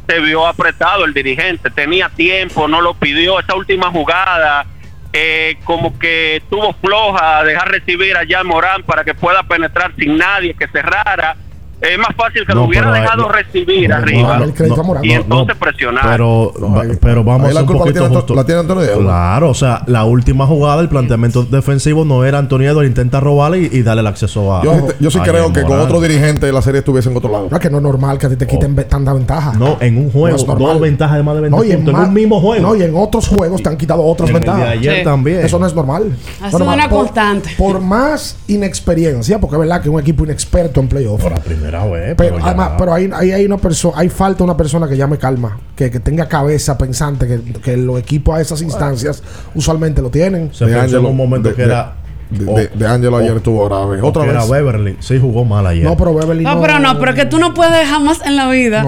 se 0.08 0.20
vio 0.20 0.46
apretado 0.46 1.04
el 1.04 1.14
dirigente, 1.14 1.70
tenía 1.70 2.08
tiempo, 2.08 2.66
no 2.66 2.80
lo 2.80 2.94
pidió. 2.94 3.38
Esa 3.38 3.54
última 3.54 3.90
jugada, 3.90 4.66
eh, 5.12 5.56
como 5.64 5.98
que 5.98 6.42
tuvo 6.50 6.72
floja, 6.74 7.44
dejar 7.44 7.70
recibir 7.70 8.16
a 8.16 8.22
Jan 8.28 8.46
Morán 8.46 8.82
para 8.82 9.04
que 9.04 9.14
pueda 9.14 9.42
penetrar 9.44 9.92
sin 9.96 10.16
nadie, 10.16 10.54
que 10.54 10.66
cerrara. 10.68 11.36
Es 11.80 11.98
más 11.98 12.14
fácil 12.14 12.46
que 12.46 12.52
No, 12.52 12.60
lo 12.60 12.66
hubiera 12.66 12.86
pero 12.86 12.94
ahí- 12.96 13.00
dejado 13.02 13.22
no, 13.22 13.28
recibir 13.32 13.88
no, 13.88 13.96
arriba 13.96 14.22
no, 14.38 14.46
no, 14.46 15.00
y 15.02 15.12
entonces 15.12 15.56
no, 15.56 15.60
presionar. 15.60 16.04
Pero, 16.10 16.52
pero 17.00 17.24
vamos 17.24 17.54
la 17.54 17.62
un 17.62 17.66
la 17.66 17.72
poquito 17.72 18.08
justo. 18.08 18.34
la 18.34 18.44
tiene 18.44 18.60
Antonio 18.60 18.84
Edwards. 18.84 19.00
Claro, 19.02 19.48
o 19.50 19.54
sea, 19.54 19.82
la 19.86 20.04
última 20.04 20.46
jugada, 20.46 20.82
el 20.82 20.88
planteamiento 20.90 21.42
defensivo 21.44 22.04
no 22.04 22.24
era 22.24 22.38
Antonio 22.38 22.70
Edwards 22.70 22.88
intenta 22.88 23.18
robarle 23.20 23.60
y, 23.72 23.78
y 23.78 23.82
darle 23.82 24.00
el 24.02 24.06
acceso 24.08 24.54
a. 24.54 24.62
Yo, 24.62 24.88
yo 25.00 25.10
sí 25.10 25.18
a 25.18 25.22
creo 25.22 25.52
que 25.52 25.62
con 25.62 25.78
otro 25.80 26.00
dirigente 26.02 26.52
la 26.52 26.60
serie 26.60 26.80
estuviese 26.80 27.08
en 27.10 27.16
otro 27.16 27.30
lado. 27.32 27.48
No, 27.50 27.56
es 27.56 27.62
que 27.62 27.70
no 27.70 27.78
es 27.78 27.82
normal 27.82 28.18
que 28.18 28.26
a 28.26 28.28
ti 28.28 28.36
te 28.36 28.46
quiten 28.46 28.76
ve- 28.76 28.84
tanta 28.84 29.12
ventaja. 29.14 29.52
No, 29.58 29.78
en 29.80 29.96
un 29.96 30.10
juego, 30.10 30.36
dos 30.36 30.80
ventajas 30.80 31.16
de 31.16 31.22
más 31.22 31.34
de 31.36 31.40
20 31.42 31.56
No, 31.56 31.64
y 31.64 31.72
en, 31.72 31.88
un 31.88 32.12
mismo 32.12 32.40
juego. 32.40 32.62
No, 32.68 32.76
y 32.76 32.82
en 32.82 32.92
otros 32.94 33.26
juegos 33.28 33.62
te 33.62 33.70
han 33.70 33.76
quitado 33.78 34.04
otras 34.04 34.28
En 34.28 34.36
el 34.36 34.42
de 34.42 34.46
ventajas. 34.50 34.72
ayer 34.72 34.96
Sí. 34.98 35.04
también. 35.04 35.40
Eso 35.46 35.58
no 35.58 35.66
es 35.66 35.74
normal. 35.74 36.14
Ha 36.42 36.50
sido 36.50 36.64
una 36.70 36.88
Por- 36.90 36.98
constante. 37.00 37.50
Por 37.56 37.80
más 37.80 38.36
inexperiencia, 38.48 39.38
porque 39.40 39.56
es 39.56 39.60
verdad 39.60 39.80
que 39.82 39.88
un 39.88 39.98
equipo 39.98 40.24
inexperto 40.24 40.80
en 40.80 40.88
playoff. 40.88 41.22
Por 41.22 41.32
la 41.32 41.38
primera 41.38 41.69
vez. 41.70 42.14
Pero, 42.16 42.38
ya 42.38 42.44
además, 42.46 42.70
pero 42.78 42.92
ahí, 42.94 43.10
ahí 43.14 43.32
hay 43.32 43.46
una 43.46 43.56
persona, 43.58 43.94
hay 43.98 44.08
falta 44.08 44.44
una 44.44 44.56
persona 44.56 44.88
que 44.88 44.96
llame 44.96 45.18
calma, 45.18 45.58
que, 45.76 45.90
que 45.90 46.00
tenga 46.00 46.26
cabeza 46.28 46.76
pensante, 46.76 47.26
que, 47.26 47.52
que 47.60 47.76
los 47.76 47.98
equipos 47.98 48.36
a 48.36 48.40
esas 48.40 48.60
instancias 48.62 49.22
usualmente 49.54 50.02
lo 50.02 50.10
tienen. 50.10 50.50
Se 50.52 50.66
pensó 50.66 50.98
en 50.98 51.06
un 51.06 51.16
momento 51.16 51.48
de- 51.50 51.54
que 51.54 51.62
de- 51.62 51.68
era. 51.68 51.94
De, 52.30 52.44
o- 52.46 52.54
de, 52.78 52.86
ayer 52.86 53.32
o- 53.32 53.36
estuvo 53.36 53.68
grave. 53.68 54.00
Otra 54.02 54.22
vez. 54.22 54.30
Era 54.32 54.44
Beverly. 54.44 54.96
Sí, 55.00 55.18
jugó 55.20 55.44
mal 55.44 55.66
ayer. 55.66 55.84
No, 55.84 55.96
pero 55.96 56.14
Beverly 56.14 56.44
No, 56.44 56.60
pero 56.60 56.78
no, 56.78 56.98
pero 56.98 57.14
que 57.14 57.24
tú 57.26 57.38
no 57.38 57.54
puedes 57.54 57.88
jamás 57.88 58.20
en 58.24 58.36
la 58.36 58.48
vida 58.48 58.84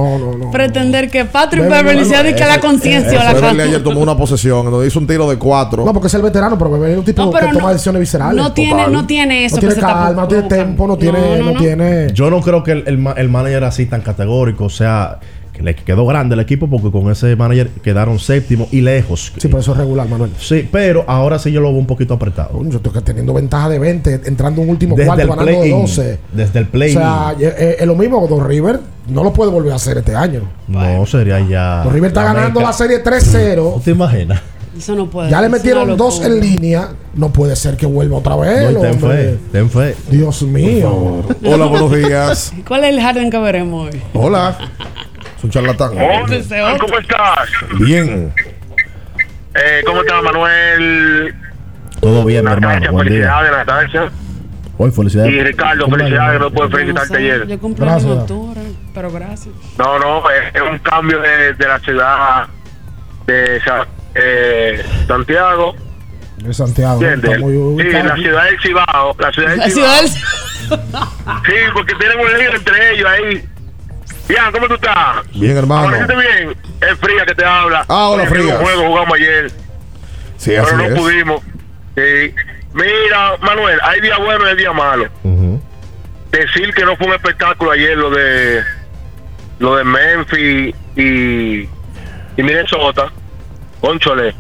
pretender 0.53 1.11
que 1.11 1.25
Patrick 1.25 1.69
Beverly 1.69 2.05
sea 2.05 2.23
de 2.23 2.35
que 2.35 2.45
la 2.45 2.61
conciencia 2.61 3.21
o 3.21 3.25
la 3.25 3.33
Beverly 3.35 3.63
ayer 3.63 3.83
tomó 3.83 4.01
una 4.01 4.17
posesión 4.17 4.71
donde 4.71 4.87
hizo 4.87 4.99
un 4.99 5.07
tiro 5.07 5.29
de 5.29 5.37
cuatro. 5.39 5.85
No, 5.85 5.93
porque 5.93 6.07
es 6.09 6.15
el 6.15 6.23
veterano, 6.23 6.57
pero 6.57 6.71
Beverly 6.71 6.93
es 6.93 6.99
un 7.01 7.05
tipo 7.05 7.25
No, 7.25 7.31
que 7.33 7.39
toma 7.47 7.61
no- 7.61 7.69
decisiones 7.73 8.01
viscerales. 8.01 8.37
no 8.37 8.53
tiene- 8.53 8.89
no 8.89 9.07
tiene 9.07 9.45
eso 9.45 9.57
No 9.57 9.61
que 9.61 9.67
tiene 9.69 9.75
se 9.75 9.81
está 9.81 9.93
calma, 9.93 10.23
no 10.23 10.29
tiene 10.29 10.43
tempo, 10.49 10.87
no 10.87 10.97
tiene, 10.97 11.39
no, 11.39 11.53
tiene. 11.55 12.09
Yo 12.13 12.31
no 12.31 12.41
creo 12.41 12.63
que 12.63 12.73
el, 12.73 12.85
el, 12.87 13.07
el 13.17 13.29
manager 13.29 13.65
así 13.65 13.87
tan 13.87 14.03
categórico, 14.03 14.65
o 14.65 14.71
sea, 14.71 15.19
le 15.63 15.75
quedó 15.75 16.07
grande 16.07 16.35
el 16.35 16.41
equipo 16.41 16.69
porque 16.69 16.91
con 16.91 17.11
ese 17.11 17.37
manager 17.37 17.69
quedaron 17.83 18.19
séptimo 18.19 18.69
y 18.71 18.81
lejos. 18.81 19.33
Sí, 19.37 19.49
pero 19.49 19.59
eso 19.59 19.73
es 19.73 19.79
regular, 19.79 20.09
Manuel. 20.09 20.31
Sí, 20.39 20.69
pero 20.71 21.05
ahora 21.07 21.39
sí 21.39 21.53
yo 21.53 21.61
lo 21.61 21.71
veo 21.71 21.79
un 21.79 21.87
poquito 21.87 22.15
apretado. 22.15 22.63
Yo 22.65 22.77
estoy 22.77 22.93
que 22.93 23.01
teniendo 23.01 23.33
ventaja 23.33 23.69
de 23.69 23.79
20, 23.79 24.23
entrando 24.25 24.61
un 24.61 24.71
último 24.71 24.97
Desde 24.97 25.07
cuarto, 25.07 25.23
el 25.23 25.29
ganando 25.29 25.53
de 25.53 25.59
play-in. 25.59 25.81
12. 25.83 26.19
Desde 26.33 26.59
el 26.59 26.67
play 26.67 26.91
O 26.91 26.99
sea, 26.99 27.35
eh, 27.39 27.55
eh, 27.59 27.77
es 27.81 27.87
lo 27.87 27.95
mismo 27.95 28.21
con 28.21 28.39
Don 28.39 28.49
River. 28.49 28.81
No 29.09 29.25
lo 29.25 29.33
puede 29.33 29.51
volver 29.51 29.73
a 29.73 29.77
hacer 29.77 29.99
este 29.99 30.15
año. 30.15 30.43
No, 30.69 31.07
sería 31.07 31.41
ya. 31.41 31.83
Don 31.85 31.93
River 31.93 32.09
está 32.09 32.25
la 32.25 32.33
ganando 32.35 32.61
meca. 32.61 32.71
la 32.71 32.73
serie 32.73 33.03
3-0. 33.03 33.57
¿No 33.77 33.81
te 33.81 33.91
imaginas? 33.91 34.41
Eso 34.77 34.95
no 34.95 35.09
puede. 35.11 35.31
Ya 35.31 35.41
le 35.41 35.49
metieron 35.49 35.97
dos 35.97 36.25
en 36.25 36.41
línea. 36.41 36.91
No 37.15 37.31
puede 37.31 37.57
ser 37.57 37.77
que 37.77 37.85
vuelva 37.85 38.19
otra 38.19 38.37
vez. 38.37 38.73
No, 38.73 38.81
ten 38.81 38.99
fe, 38.99 39.39
ten 39.53 39.69
fe. 39.69 39.95
Dios 40.11 40.43
mío. 40.43 41.23
Hola, 41.45 41.67
buenos 41.67 41.93
días. 41.95 42.53
¿Cuál 42.67 42.85
es 42.85 42.95
el 42.95 43.01
Harden 43.01 43.31
que 43.31 43.39
veremos 43.39 43.89
hoy? 43.93 44.01
Hola. 44.15 44.57
Es 45.43 45.45
un 45.47 45.51
charlatán. 45.51 45.91
¿Cómo 46.79 46.99
estás? 47.01 47.49
Bien. 47.81 48.33
Eh, 49.55 49.83
¿Cómo 49.85 50.03
estás, 50.03 50.23
Manuel? 50.23 51.35
Todo 52.01 52.25
bien, 52.25 52.45
mi 52.45 52.53
hermano. 52.53 52.97
Felicidades, 52.99 53.51
Natacha. 53.51 54.11
Hoy 54.79 54.93
felicidades. 54.93 55.33
Y 55.33 55.41
Ricardo, 55.43 55.89
felicidades, 55.89 56.41
no 56.41 56.51
puedo 56.53 56.71
felicitarte 56.71 57.17
ayer. 57.17 57.47
Yo 57.49 57.59
cumplo 57.59 57.87
en 57.87 58.09
octubre, 58.21 58.61
pero 58.95 59.11
gracias. 59.11 59.53
No, 59.79 59.99
no, 59.99 60.31
es, 60.31 60.55
es 60.55 60.63
un 60.63 60.79
cambio 60.79 61.21
de, 61.21 61.55
de 61.55 61.67
la 61.67 61.81
ciudad 61.81 62.47
de 63.27 63.61
eh, 64.15 64.85
Santiago. 65.09 65.75
De 66.39 66.55
Santiago. 66.55 67.03
¿Entiendes? 67.03 67.33
Está 67.33 67.45
muy 67.45 67.83
Sí, 67.83 67.91
la 67.91 68.15
ciudad 68.15 68.45
del 68.45 68.61
Cibao. 68.61 69.17
La 69.19 69.33
ciudad 69.33 69.49
del 69.51 69.59
La 69.59 69.71
Cibao. 69.71 69.91
ciudad 69.99 70.01
del... 70.03 70.09
Sí, 71.47 71.53
porque 71.75 71.95
tienen 71.97 72.21
un 72.21 72.39
lío 72.39 72.55
entre 72.55 72.95
ellos 72.95 73.09
ahí. 73.11 73.49
Ian, 74.29 74.53
¿cómo 74.53 74.69
tú 74.69 74.75
estás? 74.75 75.29
Bien, 75.35 75.57
hermano. 75.57 75.89
¿Amaneciste 75.89 76.17
bien? 76.17 76.57
Es 76.81 76.99
Fría 76.99 77.27
que 77.27 77.35
te 77.35 77.45
habla. 77.45 77.85
Ah, 77.89 78.09
hola, 78.09 78.27
Frías. 78.27 78.47
buen 78.47 78.63
juego 78.63 78.87
jugamos 78.89 79.15
ayer, 79.17 79.51
Sí, 80.37 80.57
así 80.57 80.67
pero 80.71 80.77
no 80.89 80.95
es. 80.95 81.01
pudimos. 81.01 81.41
Sí. 81.97 82.35
Mira, 82.75 83.37
Manuel, 83.43 83.79
hay 83.83 84.01
día 84.01 84.17
bueno 84.19 84.47
y 84.47 84.49
hay 84.51 84.57
día 84.57 84.73
malo. 84.73 85.09
Decir 86.31 86.73
que 86.73 86.85
no 86.85 86.97
fue 86.97 87.09
un 87.09 87.13
espectáculo 87.15 87.71
ayer 87.73 87.97
lo 87.97 88.11
de 88.11 88.63
lo 89.59 89.77
de 89.77 89.85
Memphis 89.85 90.75
y, 90.97 91.61
y 92.37 92.43
Minnesota, 92.43 93.13
conchole, 93.81 94.31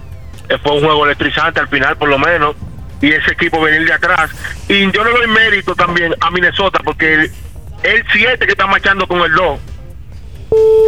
eh, 0.48 0.58
fue 0.62 0.72
un 0.72 0.80
juego 0.82 1.04
electrizante 1.04 1.60
al 1.60 1.68
final 1.68 1.96
por 1.96 2.08
lo 2.08 2.18
menos 2.18 2.56
y 3.00 3.12
ese 3.12 3.32
equipo 3.32 3.60
venir 3.60 3.86
de 3.86 3.92
atrás 3.92 4.30
y 4.68 4.90
yo 4.90 5.04
le 5.04 5.10
doy 5.10 5.26
mérito 5.28 5.74
también 5.76 6.14
a 6.20 6.30
Minnesota 6.30 6.80
porque 6.82 7.12
el, 7.14 7.30
el 7.84 8.04
7 8.10 8.46
que 8.46 8.52
está 8.52 8.66
marchando 8.66 9.06
con 9.06 9.20
el 9.20 9.32
2 9.32 9.60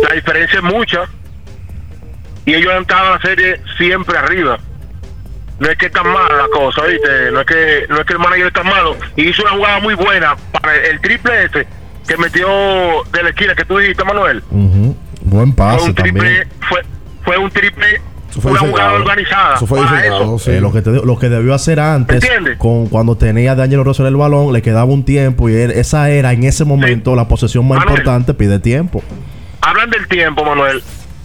la 0.08 0.14
diferencia 0.14 0.58
es 0.58 0.64
mucha 0.64 1.02
y 2.46 2.54
ellos 2.54 2.72
han 2.74 2.82
estado 2.82 3.06
en 3.06 3.12
la 3.12 3.20
serie 3.20 3.60
siempre 3.78 4.18
arriba. 4.18 4.58
No 5.60 5.68
es 5.70 5.78
que 5.78 5.86
está 5.86 6.02
mala 6.02 6.36
la 6.36 6.48
cosa, 6.52 6.82
¿viste? 6.84 7.08
No 7.32 7.40
es 7.40 7.46
que, 7.46 7.86
no 7.88 8.00
es 8.00 8.04
que 8.06 8.12
el 8.12 8.18
manager 8.18 8.46
está 8.48 8.62
malo. 8.64 8.96
Y 9.16 9.28
hizo 9.28 9.42
una 9.42 9.52
jugada 9.52 9.80
muy 9.80 9.94
buena 9.94 10.36
para 10.52 10.74
el, 10.76 10.84
el 10.86 11.00
triple 11.00 11.44
ese 11.44 11.66
que 12.08 12.16
metió 12.18 12.46
de 13.12 13.22
la 13.22 13.28
esquina 13.30 13.54
que 13.54 13.64
tú 13.64 13.78
dijiste, 13.78 14.04
Manuel. 14.04 14.42
Buen 14.50 15.54
Fue 15.54 15.56
pase 15.56 15.84
un 15.86 15.94
triple, 15.94 16.20
también. 16.20 16.48
fue, 16.68 16.80
fue 17.24 17.38
un 17.38 17.50
triple, 17.50 18.00
fue 18.40 18.50
una 18.50 18.60
jugada 18.60 18.92
organizada. 18.94 19.54
Eso 19.56 19.66
fue 19.66 19.78
para 19.80 19.96
diseñado, 19.96 20.36
eso. 20.36 20.50
Eh, 20.50 20.60
lo, 20.60 20.72
que 20.72 20.82
te 20.82 20.90
lo 20.90 21.18
que 21.18 21.28
debió 21.30 21.54
hacer 21.54 21.78
antes, 21.80 22.22
con 22.58 22.88
cuando 22.88 23.16
tenía 23.16 23.54
Daniel 23.54 23.84
Russell 23.84 24.06
el 24.06 24.16
balón, 24.16 24.52
le 24.52 24.60
quedaba 24.60 24.84
un 24.92 25.04
tiempo 25.04 25.48
y 25.48 25.54
él- 25.54 25.70
esa 25.70 26.10
era 26.10 26.32
en 26.32 26.42
ese 26.44 26.64
momento 26.64 27.14
la 27.16 27.26
posesión 27.28 27.66
más 27.66 27.78
Manuel. 27.78 27.98
importante, 28.00 28.34
pide 28.34 28.58
tiempo. 28.58 29.02
Hablan 29.64 29.90
del 29.90 30.06
tiempo, 30.08 30.44
Manuel, 30.44 30.82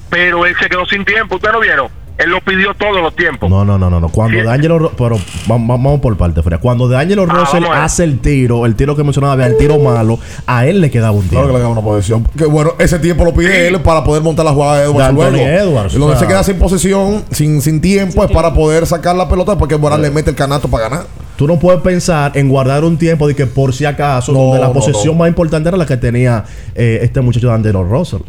pero 0.09 0.45
él 0.45 0.55
se 0.61 0.69
quedó 0.69 0.85
sin 0.85 1.03
tiempo. 1.05 1.35
¿Ustedes 1.35 1.53
no 1.53 1.59
vieron? 1.61 1.87
Él 2.17 2.31
lo 2.31 2.41
pidió 2.41 2.73
todos 2.73 3.01
los 3.01 3.15
tiempos. 3.15 3.49
No, 3.49 3.63
no, 3.63 3.77
no, 3.77 3.89
no, 3.89 4.01
no. 4.01 4.09
Cuando 4.09 4.37
Sí. 4.37 4.43
D'Angelo 4.45 4.77
Ro- 4.77 4.91
pero 4.97 5.17
vamos, 5.47 5.67
vamos 5.69 6.01
por 6.01 6.17
parte, 6.17 6.43
Freya. 6.43 6.57
Cuando 6.59 6.89
D'Angelo 6.89 7.25
Ah, 7.29 7.33
Russell 7.33 7.63
hace 7.71 8.03
el 8.03 8.19
tiro, 8.19 8.65
el 8.65 8.75
tiro 8.75 8.93
que 8.97 9.03
mencionaba, 9.05 9.45
el 9.45 9.55
tiro 9.57 9.79
malo, 9.79 10.19
a 10.45 10.65
él 10.65 10.81
le 10.81 10.91
quedaba 10.91 11.11
un 11.11 11.21
Claro 11.27 11.45
tiempo. 11.45 11.47
que 11.47 11.53
le 11.59 11.63
da 11.63 11.69
una 11.69 11.81
posesión. 11.81 12.25
Que 12.37 12.43
bueno, 12.43 12.73
ese 12.77 12.99
tiempo 12.99 13.23
lo 13.23 13.33
pide 13.33 13.69
él 13.69 13.79
para 13.81 14.03
poder 14.03 14.21
montar 14.21 14.43
la 14.43 14.51
jugada 14.51 14.79
de 14.79 14.85
Edwards 14.85 15.07
De 15.15 15.31
luego. 15.31 15.37
Edwards, 15.37 15.93
Y 15.95 15.97
donde 15.97 16.17
se 16.17 16.27
queda 16.27 16.43
sin 16.43 16.59
posesión, 16.59 17.23
sin, 17.31 17.61
sin 17.61 17.79
tiempo, 17.79 18.21
es 18.25 18.31
para 18.31 18.53
poder 18.53 18.85
sacar 18.85 19.15
la 19.15 19.29
pelota 19.29 19.57
porque 19.57 19.77
Morales 19.77 20.09
le 20.09 20.13
mete 20.13 20.31
el 20.31 20.35
canasto 20.35 20.67
para 20.67 20.89
ganar. 20.89 21.05
Tú 21.39 21.47
no 21.47 21.57
puedes 21.57 21.79
pensar 21.81 22.33
en 22.35 22.49
guardar 22.49 22.83
un 22.83 22.97
tiempo 22.97 23.25
de 23.25 23.33
que 23.33 23.45
por 23.47 23.73
si 23.73 23.85
acaso, 23.85 24.33
No, 24.33 24.39
donde 24.39 24.59
la 24.59 24.67
no, 24.67 24.73
posesión 24.73 25.13
no. 25.13 25.19
más 25.19 25.29
importante 25.29 25.69
era 25.69 25.77
la 25.77 25.85
que 25.85 25.95
tenía 25.95 26.43
eh, 26.75 26.99
este 27.01 27.21
muchacho 27.21 27.47
D'Angelo 27.47 27.81
Russell. 27.85 28.19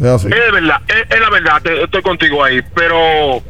Es 0.00 0.04
así. 0.06 0.26
Es 0.26 0.52
verdad, 0.52 0.80
es, 0.88 1.08
es 1.08 1.20
la 1.20 1.30
verdad, 1.30 1.62
te- 1.62 1.84
estoy 1.84 2.02
contigo 2.02 2.42
ahí, 2.42 2.60
pero 2.74 3.40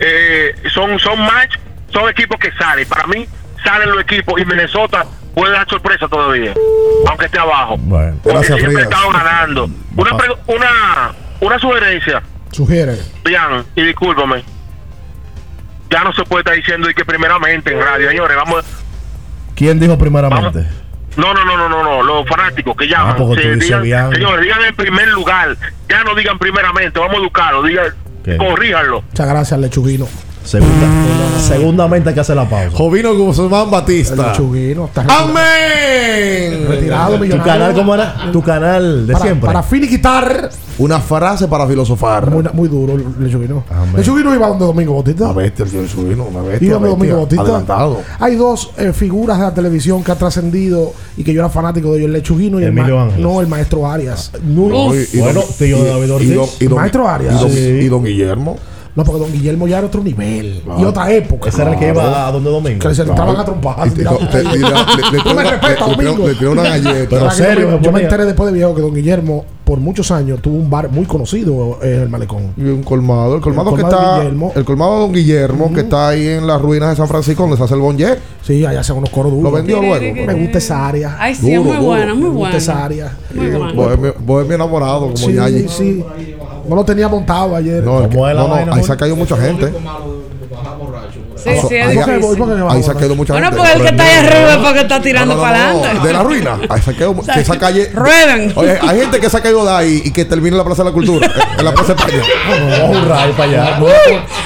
eh, 0.00 0.54
son 0.74 0.98
son 0.98 1.20
match, 1.20 1.54
son 1.92 2.08
equipos 2.10 2.36
que 2.40 2.50
salen. 2.58 2.88
Para 2.88 3.06
mí 3.06 3.26
salen 3.62 3.90
los 3.90 4.00
equipos 4.00 4.40
y 4.40 4.44
Minnesota 4.44 5.06
puede 5.36 5.52
dar 5.52 5.68
sorpresa 5.68 6.08
todavía, 6.08 6.52
aunque 7.08 7.26
esté 7.26 7.38
abajo. 7.38 7.76
Bueno, 7.78 8.16
gracias, 8.24 8.58
siempre 8.58 8.82
estado 8.82 9.08
ganando. 9.12 9.70
Una, 9.96 10.16
pre- 10.16 10.34
una, 10.48 11.12
una 11.40 11.58
sugerencia, 11.60 12.20
Sugiere. 12.50 12.96
Bian, 13.24 13.64
y 13.76 13.82
discúlpame. 13.82 14.42
Ya 15.90 16.04
no 16.04 16.12
se 16.12 16.22
puede 16.24 16.40
estar 16.42 16.54
diciendo 16.54 16.90
y 16.90 16.94
que 16.94 17.04
primeramente 17.04 17.72
en 17.72 17.80
radio, 17.80 18.08
señores, 18.10 18.36
vamos. 18.36 18.64
¿Quién 19.54 19.80
dijo 19.80 19.96
primeramente? 19.98 20.66
No, 21.16 21.34
no, 21.34 21.44
no, 21.44 21.56
no, 21.56 21.68
no, 21.68 21.82
no, 21.82 22.02
los 22.02 22.28
fanáticos 22.28 22.76
que 22.76 22.86
llaman. 22.86 23.12
Ah, 23.12 23.16
porque 23.16 23.42
tú 23.42 23.48
se- 23.48 23.54
dices 23.56 23.82
digan- 23.82 24.12
señores, 24.12 24.42
digan 24.42 24.64
en 24.64 24.76
primer 24.76 25.08
lugar, 25.08 25.56
ya 25.88 26.04
no 26.04 26.14
digan 26.14 26.38
primeramente, 26.38 26.98
vamos 27.00 27.16
a 27.16 27.18
educarlo, 27.18 27.62
digan, 27.64 27.86
corríjanlo. 28.38 29.02
Muchas 29.02 29.26
gracias, 29.28 29.58
Lechuguino. 29.58 30.06
Segunda, 30.48 30.86
segundamente 31.46 32.08
hay 32.08 32.14
que 32.14 32.20
hacer 32.22 32.34
la 32.36 32.48
pausa. 32.48 32.70
Jovino 32.74 33.14
Guzmán 33.14 33.70
Batista. 33.70 34.32
Retirado. 34.32 34.88
¡Amén! 35.08 36.64
Retirado, 36.66 37.14
¿Tu 37.14 37.20
millonario. 37.20 37.44
canal 37.52 37.74
cómo 37.74 37.94
era? 37.94 38.30
Tu 38.32 38.42
canal 38.42 39.06
de 39.06 39.12
para, 39.12 39.24
siempre. 39.24 39.46
Para 39.46 39.62
finiquitar. 39.62 40.50
Una 40.78 41.00
frase 41.00 41.48
para 41.48 41.66
filosofar. 41.66 42.30
Muy, 42.30 42.44
muy 42.54 42.68
duro, 42.68 42.96
Lechuguino. 43.18 43.64
Lechuguino 43.96 44.34
iba 44.34 44.46
donde 44.48 44.64
Domingo 44.64 44.94
Bautista. 44.94 45.24
Una 45.24 45.32
bestia, 45.34 45.64
el 45.66 45.82
Lechuguino, 45.82 46.24
una 46.24 46.40
bestia. 46.40 46.66
Iba 46.66 46.74
donde. 46.76 46.88
Domingo 46.90 47.16
Bautista. 47.16 47.42
Adelantado. 47.42 48.00
Hay 48.18 48.36
dos 48.36 48.70
eh, 48.78 48.92
figuras 48.94 49.38
de 49.38 49.44
la 49.44 49.52
televisión 49.54 50.02
que 50.02 50.12
han 50.12 50.18
trascendido 50.18 50.92
y 51.18 51.24
que 51.24 51.34
yo 51.34 51.40
era 51.40 51.50
fanático 51.50 51.90
de 51.92 51.98
ellos, 51.98 52.06
el 52.06 52.12
Lechuguino 52.14 52.58
y 52.58 52.62
el, 52.62 52.68
Emilio 52.70 53.00
Ángeles. 53.00 53.20
no, 53.20 53.40
el 53.42 53.48
maestro 53.48 53.86
Arias. 53.86 54.30
No, 54.44 54.94
y- 54.94 55.08
y 55.12 55.18
Bueno, 55.18 55.40
don- 55.40 55.52
tío 55.58 55.84
David 55.84 56.06
y 56.06 56.10
Ortiz. 56.10 56.34
don- 56.34 56.48
y 56.60 56.64
don- 56.66 56.78
Maestro 56.78 57.06
Arias. 57.08 57.34
Y 57.34 57.38
don, 57.38 57.50
Sí. 57.50 57.58
y 57.58 57.88
don 57.88 58.04
Guillermo. 58.04 58.56
No, 58.98 59.04
porque 59.04 59.20
Don 59.20 59.32
Guillermo 59.32 59.68
ya 59.68 59.78
era 59.78 59.86
otro 59.86 60.02
nivel 60.02 60.60
y 60.76 60.84
otra 60.84 61.08
época. 61.12 61.50
Ese 61.50 61.62
era 61.62 61.72
el 61.74 61.78
que 61.78 61.86
iba 61.88 62.26
a 62.26 62.32
donde 62.32 62.50
Domingo. 62.50 62.80
Que 62.80 62.92
se 62.96 63.02
entraban 63.02 63.36
a 63.36 63.86
y 63.86 63.90
le- 63.90 63.96
le- 63.96 64.10
le- 64.10 64.42
le- 64.42 64.58
le- 64.58 66.02
le- 66.02 66.16
le- 66.16 66.26
le 66.28 66.34
tiró 66.34 66.50
una 66.50 66.62
galleta. 66.64 67.06
Pero 67.08 67.20
¿Sabes 67.30 67.36
que 67.36 67.42
serio, 67.44 67.80
yo, 67.80 67.92
me- 67.92 68.02
enteré 68.02 68.24
después 68.24 68.48
de 68.50 68.54
viejo 68.58 68.74
que 68.74 68.80
Don 68.82 68.92
Guillermo 68.92 69.44
por 69.62 69.78
muchos 69.80 70.10
años 70.10 70.40
tuvo 70.42 70.56
un 70.56 70.68
bar 70.70 70.90
muy 70.90 71.04
conocido 71.04 71.78
en 71.82 72.00
el 72.00 72.08
malecón. 72.08 72.54
Y 72.56 72.62
un 72.64 72.82
colmado. 72.82 73.36
El 73.36 73.40
colmado, 73.40 73.70
El 73.70 73.76
que 73.76 73.82
colmado 73.82 74.02
está. 74.06 74.18
Guillermo. 74.18 74.52
El 74.56 74.64
colmado 74.64 74.94
de 74.94 75.00
Don 75.00 75.12
Guillermo, 75.12 75.72
que 75.74 75.80
está 75.80 76.08
ahí 76.08 76.26
en 76.26 76.46
las 76.46 76.60
ruinas 76.60 76.88
de 76.90 76.96
San 76.96 77.06
Francisco, 77.06 77.42
donde 77.42 77.56
se 77.58 77.62
hace 77.62 77.74
el 77.74 77.80
bonje. 77.80 78.16
Sí, 78.42 78.64
allá 78.66 78.80
hacen 78.80 78.96
unos 78.96 79.10
coros 79.10 79.30
duros. 79.30 79.44
Lo 79.44 79.56
vendió 79.56 79.80
luego. 79.80 80.14
Me 80.26 80.34
gusta 80.34 80.58
esa 80.58 80.88
área. 80.88 81.16
Ay, 81.20 81.34
sí, 81.36 81.52
es 81.52 81.62
muy 81.62 81.76
buena, 81.76 82.14
muy 82.14 82.22
Me 82.24 82.28
gusta 82.30 82.38
buena. 82.40 82.56
esa 82.56 82.84
área. 82.84 83.16
Muy 83.34 83.46
buena. 83.50 83.72
Bohemio, 83.74 84.14
bohemio 84.18 84.54
enamorado, 84.56 85.00
como 85.02 85.16
Sí, 85.18 85.34
Yayi. 85.34 85.68
sí. 85.68 86.04
No 86.68 86.76
lo 86.76 86.84
tenía 86.84 87.08
montado 87.08 87.56
ayer. 87.56 87.82
No, 87.82 88.08
¿Cómo 88.08 88.28
es 88.28 88.34
la 88.36 88.42
no, 88.42 88.66
no, 88.66 88.74
ahí 88.74 88.82
se 88.84 88.92
ha 88.92 88.96
caído 88.96 89.16
mucha 89.16 89.36
gente. 89.36 89.72
Sí, 91.36 91.50
sí, 91.68 91.76
es 91.76 91.86
ahí, 91.86 91.94
¿Por 91.96 92.04
qué- 92.04 92.12
difícil. 92.16 92.36
por 92.38 92.48
qué 92.56 92.62
va 92.62 92.72
ahí 92.72 92.82
se 92.82 92.90
ha 92.90 92.94
caído 92.94 93.14
mucha 93.14 93.32
Bueno, 93.32 93.46
gente. 93.46 93.58
porque 93.58 93.72
el 93.76 93.82
que 93.82 93.88
está 93.88 94.02
ahí 94.04 94.26
arriba 94.26 94.50
es 94.50 94.56
porque 94.58 94.80
está 94.80 95.00
tirando 95.00 95.34
No, 95.34 95.40
no, 95.40 95.46
para 95.46 95.72
no, 95.72 95.78
adelante. 95.78 96.06
De 96.08 96.12
la 96.12 96.22
ruina. 96.24 96.58
Ahí 96.68 96.82
se 96.82 96.90
ha 96.90 96.94
caído, 96.94 97.14
que 97.34 97.40
esa 97.40 97.58
calle. 97.58 97.90
Rueden. 97.94 98.52
Oye, 98.56 98.78
hay 98.82 99.00
gente 99.00 99.20
que 99.20 99.30
se 99.30 99.36
ha 99.36 99.40
caído 99.40 99.64
de 99.64 99.70
ahí 99.70 100.02
y 100.04 100.10
que 100.12 100.24
termina 100.24 100.54
en 100.54 100.58
la 100.58 100.64
Plaza 100.64 100.82
de 100.82 100.88
la 100.90 100.94
Cultura. 100.94 101.30
en 101.58 101.64
la 101.64 101.72
Plaza 101.72 101.94
de 101.94 102.00
España. 102.00 102.22
Vamos 102.80 102.96
a 102.96 103.00
hurrar 103.02 103.30
para 103.30 103.44
allá. 103.44 103.80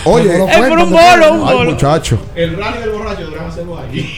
Oye, 0.05 0.37
Es 0.37 0.69
por 0.69 0.79
un 0.79 0.91
bolo, 0.91 1.33
un 1.33 1.49
ay, 1.49 1.55
bolo. 1.57 1.71
muchacho. 1.71 2.19
El 2.35 2.57
rally 2.59 2.79
del 2.81 2.91
borracho 2.91 3.21
deberían 3.23 3.47
hacerlo 3.47 3.79
ahí. 3.79 4.15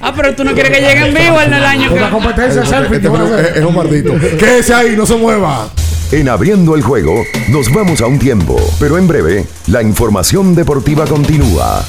Ah, 0.00 0.12
pero 0.14 0.34
tú 0.34 0.42
no 0.44 0.52
quieres 0.54 0.72
que 0.72 0.80
llegue 0.80 1.06
en 1.08 1.14
vivo 1.14 1.40
en 1.40 1.54
el 1.54 1.64
año 1.64 1.92
que... 1.94 2.00
competencia 2.10 2.62
Este- 2.62 2.74
selfie. 2.76 3.00
que 3.00 3.06
es, 3.06 3.12
hacer. 3.14 3.52
es 3.58 3.64
un 3.64 3.74
maldito. 3.74 4.12
Quédese 4.38 4.74
ahí, 4.74 4.94
no 4.96 5.06
se 5.06 5.14
mueva. 5.16 5.68
En 6.10 6.26
abriendo 6.26 6.74
el 6.74 6.80
juego, 6.80 7.22
nos 7.50 7.70
vamos 7.70 8.00
a 8.00 8.06
un 8.06 8.18
tiempo, 8.18 8.56
pero 8.80 8.96
en 8.96 9.06
breve, 9.06 9.46
la 9.66 9.82
información 9.82 10.54
deportiva 10.54 11.06
continúa. 11.06 11.84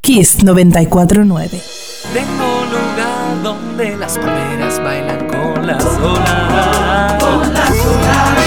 Kiss 0.00 0.44
949. 0.44 1.60
Tengo 2.12 2.60
un 2.60 2.70
lugar 2.70 3.42
donde 3.42 3.96
las 3.96 4.16
palmeras 4.16 4.80
bailan 4.84 5.26
con 5.26 5.66
las 5.66 5.84
olas. 5.84 7.20
Con 7.20 7.52
las 7.52 7.70
olas. 7.70 8.43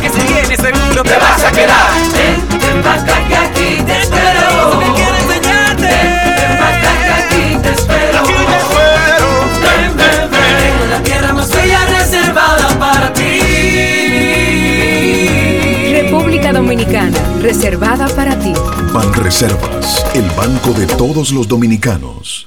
Que 0.00 0.08
si 0.08 0.20
vienes 0.32 0.60
seguro 0.60 1.02
te 1.02 1.16
vas 1.16 1.44
a 1.44 1.52
quedar. 1.52 1.90
Ven, 2.12 2.48
ven 2.60 2.82
pa' 2.82 2.94
acá 2.94 3.28
que 3.28 3.36
aquí 3.36 3.82
te 3.84 4.00
espero. 4.00 4.78
Me 4.78 4.94
quiero 4.94 5.16
enseñarte. 5.16 5.82
Ven, 5.82 6.36
ven 6.36 6.58
pa' 6.58 6.68
acá 6.68 6.92
que 7.04 7.12
aquí 7.12 7.58
te 7.62 7.70
espero. 7.70 8.18
Aquí 8.20 8.32
te 8.32 8.56
espero. 8.56 9.28
Ven, 9.62 9.96
ven, 9.96 10.30
ven. 10.30 10.56
Tengo 10.60 10.84
la 10.90 11.02
tierra 11.02 11.32
más 11.32 11.50
bella 11.50 11.84
reservada 11.86 12.68
para 12.78 13.12
ti. 13.12 13.40
República 15.92 16.52
Dominicana, 16.52 17.18
reservada 17.42 18.08
para 18.08 18.38
ti. 18.38 18.52
Banreservas, 18.92 20.04
el 20.14 20.28
banco 20.30 20.72
de 20.72 20.86
todos 20.86 21.30
los 21.30 21.46
dominicanos. 21.46 22.46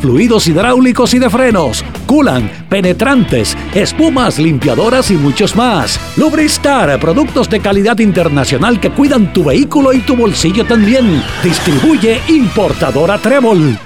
fluidos 0.00 0.46
hidráulicos 0.46 1.14
y 1.14 1.18
de 1.18 1.30
frenos, 1.30 1.84
culan, 2.06 2.66
penetrantes, 2.68 3.56
espumas, 3.74 4.38
limpiadoras 4.38 5.10
y 5.10 5.14
muchos 5.14 5.54
más. 5.56 6.00
Lubristar, 6.16 6.98
productos 7.00 7.48
de 7.48 7.60
calidad 7.60 7.98
internacional 7.98 8.80
que 8.80 8.90
cuidan 8.90 9.32
tu 9.32 9.44
vehículo 9.44 9.92
y 9.92 10.00
tu 10.00 10.16
bolsillo 10.16 10.64
también. 10.64 11.22
Distribuye 11.42 12.20
importadora 12.28 13.18
Trébol. 13.18 13.78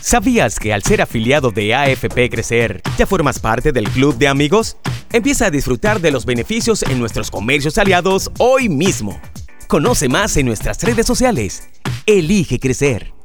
¿Sabías 0.00 0.58
que 0.58 0.72
al 0.72 0.82
ser 0.82 1.02
afiliado 1.02 1.50
de 1.50 1.74
AFP 1.74 2.30
Crecer, 2.30 2.82
ya 2.96 3.06
formas 3.06 3.40
parte 3.40 3.72
del 3.72 3.88
club 3.90 4.16
de 4.16 4.28
amigos? 4.28 4.76
Empieza 5.12 5.46
a 5.46 5.50
disfrutar 5.50 6.00
de 6.00 6.10
los 6.10 6.24
beneficios 6.24 6.82
en 6.82 6.98
nuestros 6.98 7.30
comercios 7.30 7.78
aliados 7.78 8.30
hoy 8.38 8.68
mismo. 8.68 9.20
Conoce 9.66 10.08
más 10.08 10.36
en 10.36 10.46
nuestras 10.46 10.82
redes 10.82 11.06
sociales. 11.06 11.68
Elige 12.06 12.58
crecer. 12.58 13.17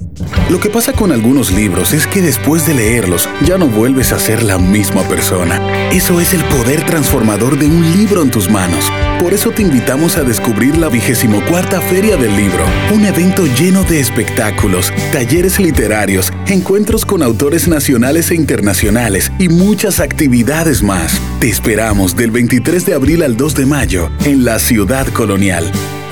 Lo 0.50 0.60
que 0.60 0.70
pasa 0.70 0.94
con 0.94 1.12
algunos 1.12 1.52
libros 1.52 1.92
es 1.92 2.08
que 2.08 2.22
después 2.22 2.68
de 2.68 2.74
leerlos 2.74 3.28
ya 3.46 3.58
no 3.58 3.68
vuelves 3.68 4.12
a 4.12 4.20
ser 4.20 4.44
la 4.44 4.58
misma 4.58 5.02
persona. 5.04 5.90
Eso 5.92 6.22
es 6.22 6.34
el 6.34 6.44
poder 6.46 6.86
transformador 6.86 7.58
de 7.58 7.66
un 7.66 7.92
libro 7.98 8.22
en 8.22 8.32
tus 8.32 8.50
manos. 8.50 8.92
Por 9.20 9.34
eso 9.34 9.52
te 9.52 9.64
invitamos 9.64 10.18
a 10.18 10.24
descubrir 10.24 10.78
la 10.78 10.88
vigésimo 10.88 11.42
cuarta 11.50 11.82
Feria 11.82 12.16
del 12.16 12.36
Libro, 12.36 12.66
un 12.94 13.06
evento 13.06 13.46
lleno 13.58 13.84
de 13.84 14.00
espectáculos, 14.00 14.94
talleres 15.12 15.60
literarios, 15.60 16.32
encuentros 16.48 17.06
con 17.06 17.24
autores 17.24 17.68
nacionales 17.68 18.30
e 18.32 18.36
internacionales 18.36 19.32
y 19.40 19.50
muchas 19.50 20.00
actividades 20.00 20.84
más. 20.84 21.20
Te 21.40 21.50
esperamos 21.50 22.16
del 22.16 22.32
23 22.32 22.86
de 22.86 22.94
abril 22.94 23.24
al 23.24 23.36
2 23.36 23.56
de 23.56 23.66
mayo 23.66 24.10
en 24.26 24.46
la 24.46 24.60
Ciudad 24.60 25.08
Colonial. 25.08 25.72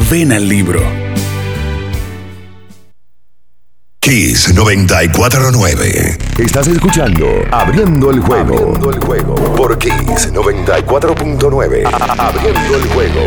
Ven 0.10 0.32
al 0.32 0.50
libro. 0.50 0.82
Kiss 4.04 4.54
949. 4.54 6.18
Estás 6.38 6.68
escuchando 6.68 7.26
Abriendo 7.52 8.12
el 8.12 8.20
juego. 8.20 8.56
Abriendo 8.56 8.92
el 8.92 9.00
juego. 9.00 9.36
Por 9.56 9.78
Kiss 9.78 10.30
94.9. 10.34 11.86
A- 11.86 12.28
Abriendo 12.28 12.76
el 12.76 12.88
juego. 12.90 13.22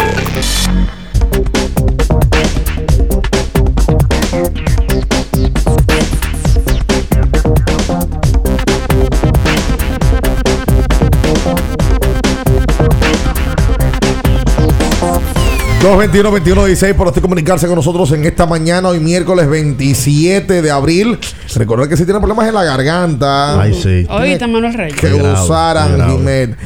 Dos 15.83 15.99
21 15.99 16.33
21 16.33 16.65
16 16.65 16.95
por 16.95 17.07
usted 17.09 17.23
comunicarse 17.23 17.67
con 17.67 17.77
nosotros 17.77 18.11
en 18.13 18.25
esta 18.25 18.45
mañana, 18.47 18.89
hoy 18.89 18.99
miércoles 18.99 19.49
27 19.49 20.63
de 20.63 20.71
abril. 20.71 21.19
Recordar 21.55 21.89
que 21.89 21.97
si 21.97 22.05
tiene 22.05 22.19
problemas 22.19 22.49
en 22.49 22.55
la 22.55 22.65
garganta, 22.65 23.61
Ay, 23.61 23.75
sí. 23.75 24.07
Oíste, 24.11 24.47
Manuel 24.49 24.75
Reyes. 24.75 24.99
que 24.99 25.11
grave, 25.13 25.33
usar. 25.41 25.77
Anjimet. 25.77 26.57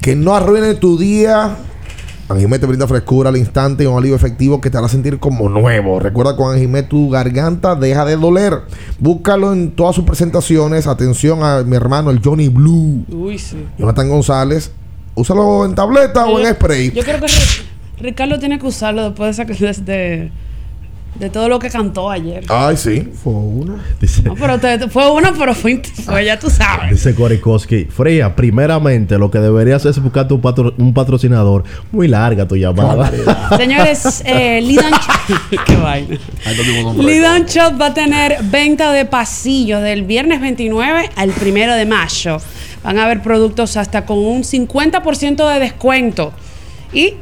Que 0.00 0.16
no 0.16 0.34
arruine 0.34 0.74
tu 0.74 0.96
día. 0.96 1.56
Anjimet 2.28 2.58
te 2.60 2.66
brinda 2.66 2.86
frescura 2.86 3.28
al 3.28 3.36
instante 3.36 3.84
y 3.84 3.86
un 3.86 3.98
alivio 3.98 4.16
efectivo 4.16 4.60
que 4.62 4.70
te 4.70 4.78
hará 4.78 4.88
sentir 4.88 5.18
como 5.18 5.48
nuevo. 5.50 6.00
Recuerda 6.00 6.34
con 6.36 6.54
Anjimet 6.54 6.88
tu 6.88 7.10
garganta 7.10 7.74
deja 7.74 8.06
de 8.06 8.16
doler. 8.16 8.60
Búscalo 8.98 9.52
en 9.52 9.72
todas 9.72 9.94
sus 9.94 10.04
presentaciones. 10.04 10.86
Atención 10.86 11.42
a 11.42 11.62
mi 11.64 11.76
hermano, 11.76 12.10
el 12.10 12.20
Johnny 12.24 12.48
Blue. 12.48 13.04
Uy, 13.10 13.38
sí. 13.38 13.62
Jonathan 13.76 14.08
González. 14.08 14.70
Úsalo 15.16 15.66
en 15.66 15.74
tableta 15.74 16.24
o 16.26 16.40
en 16.40 16.54
spray. 16.54 16.92
Yo 16.92 17.02
creo 17.02 17.20
que 17.20 17.26
Ricardo 18.00 18.38
tiene 18.38 18.58
que 18.58 18.66
usarlo 18.66 19.04
después 19.10 19.36
de, 19.36 19.42
esa- 19.70 19.82
de, 19.82 20.30
de 21.18 21.30
todo 21.30 21.48
lo 21.48 21.60
que 21.60 21.70
cantó 21.70 22.10
ayer. 22.10 22.44
Ay, 22.48 22.76
sí. 22.76 23.08
Fue 23.22 23.32
una. 23.32 23.76
Dice, 24.00 24.22
No, 24.22 24.34
pero 24.34 24.58
te- 24.58 24.88
fue 24.88 25.08
uno, 25.12 25.32
pero 25.38 25.54
fue, 25.54 25.80
fue 26.04 26.24
ya 26.24 26.36
tú 26.38 26.50
sabes. 26.50 26.90
dice 26.90 27.14
Korikoski, 27.14 27.84
Fría, 27.84 28.34
primeramente 28.34 29.16
lo 29.16 29.30
que 29.30 29.38
deberías 29.38 29.84
es 29.86 30.02
buscarte 30.02 30.34
un, 30.34 30.40
patro- 30.40 30.74
un 30.76 30.92
patrocinador. 30.92 31.62
Muy 31.92 32.08
larga 32.08 32.48
tu 32.48 32.56
llamada. 32.56 33.12
Señores, 33.56 34.22
eh, 34.26 34.60
Lidan 34.60 34.92
Qué 35.66 35.76
vaina. 35.76 36.18
Lidan 36.98 37.44
Shop 37.46 37.80
va 37.80 37.86
a 37.86 37.94
tener 37.94 38.38
venta 38.42 38.92
de 38.92 39.04
pasillos 39.04 39.82
del 39.82 40.02
viernes 40.02 40.40
29 40.40 41.10
al 41.14 41.30
1 41.30 41.74
de 41.76 41.86
mayo. 41.86 42.38
Van 42.82 42.98
a 42.98 43.04
haber 43.04 43.22
productos 43.22 43.76
hasta 43.76 44.04
con 44.04 44.18
un 44.18 44.42
50% 44.42 45.52
de 45.54 45.60
descuento. 45.60 46.32
Y 46.92 47.14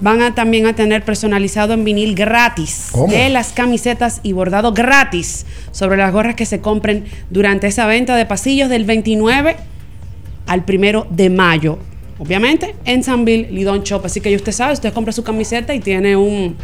van 0.00 0.22
a 0.22 0.34
también 0.34 0.66
a 0.66 0.74
tener 0.74 1.04
personalizado 1.04 1.74
en 1.74 1.84
vinil 1.84 2.14
gratis. 2.14 2.88
¿Cómo? 2.92 3.12
De 3.12 3.28
las 3.28 3.52
camisetas 3.52 4.20
y 4.22 4.32
bordado 4.32 4.72
gratis 4.72 5.46
sobre 5.72 5.96
las 5.96 6.12
gorras 6.12 6.34
que 6.34 6.46
se 6.46 6.60
compren 6.60 7.04
durante 7.30 7.66
esa 7.66 7.86
venta 7.86 8.16
de 8.16 8.26
pasillos 8.26 8.68
del 8.68 8.84
29 8.84 9.56
al 10.46 10.64
primero 10.64 11.06
de 11.10 11.30
mayo. 11.30 11.78
Obviamente, 12.18 12.74
en 12.84 13.04
Sanville, 13.04 13.48
Lidon 13.50 13.82
Shop. 13.82 14.04
Así 14.04 14.20
que 14.20 14.30
ya 14.30 14.36
usted 14.36 14.52
sabe, 14.52 14.72
usted 14.72 14.92
compra 14.92 15.12
su 15.12 15.22
camiseta 15.22 15.74
y 15.74 15.80
tiene 15.80 16.16
un 16.16 16.56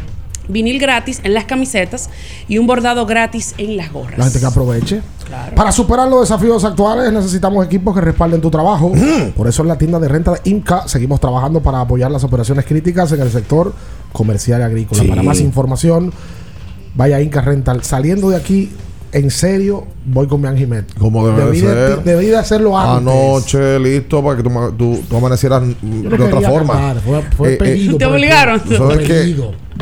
vinil 0.47 0.79
gratis 0.79 1.21
en 1.23 1.33
las 1.33 1.45
camisetas 1.45 2.09
y 2.47 2.57
un 2.57 2.67
bordado 2.67 3.05
gratis 3.05 3.55
en 3.57 3.77
las 3.77 3.91
gorras. 3.91 4.17
La 4.17 4.25
gente 4.25 4.39
que 4.39 4.45
aproveche. 4.45 5.01
Para 5.55 5.71
superar 5.71 6.07
los 6.07 6.21
desafíos 6.21 6.63
actuales 6.63 7.11
necesitamos 7.11 7.65
equipos 7.65 7.95
que 7.95 8.01
respalden 8.01 8.41
tu 8.41 8.51
trabajo. 8.51 8.91
Por 9.35 9.47
eso 9.47 9.63
en 9.63 9.67
la 9.67 9.77
tienda 9.77 9.99
de 9.99 10.07
renta 10.07 10.31
de 10.33 10.41
IMCA 10.43 10.87
seguimos 10.87 11.19
trabajando 11.19 11.61
para 11.61 11.81
apoyar 11.81 12.11
las 12.11 12.23
operaciones 12.23 12.65
críticas 12.65 13.11
en 13.11 13.21
el 13.21 13.31
sector 13.31 13.73
comercial 14.11 14.61
y 14.61 14.63
agrícola. 14.63 15.01
Sí. 15.01 15.07
Para 15.07 15.23
más 15.23 15.39
información, 15.39 16.13
vaya 16.93 17.17
a 17.17 17.21
Inca 17.21 17.41
Rental. 17.41 17.83
Saliendo 17.83 18.29
de 18.29 18.37
aquí, 18.37 18.71
en 19.15 19.31
serio, 19.31 19.85
voy 20.05 20.27
con 20.27 20.41
mi 20.41 20.47
Anjimet. 20.47 20.93
Como 20.97 21.25
debe 21.27 21.45
debí 21.45 21.61
de 21.61 21.73
de, 21.73 21.87
ser. 21.95 22.03
debí 22.03 22.25
de 22.27 22.35
hacerlo 22.37 22.77
antes. 22.77 22.97
Anoche, 23.13 23.79
listo, 23.79 24.21
para 24.23 24.37
que 24.37 24.43
tú, 24.43 24.51
tú, 24.77 25.03
tú 25.09 25.17
amanecieras 25.17 25.63
Yo 25.81 26.09
de 26.09 26.17
no 26.17 26.25
otra 26.25 26.41
forma. 26.49 26.73
cantar, 26.73 26.99
fue- 27.01 27.21
fue 27.35 27.53
Eh, 27.53 27.57
pedido 27.57 27.97
¿Te 27.97 28.05
obligaron? 28.05 28.61
¿Sabes 28.67 29.07
qué? 29.07 29.35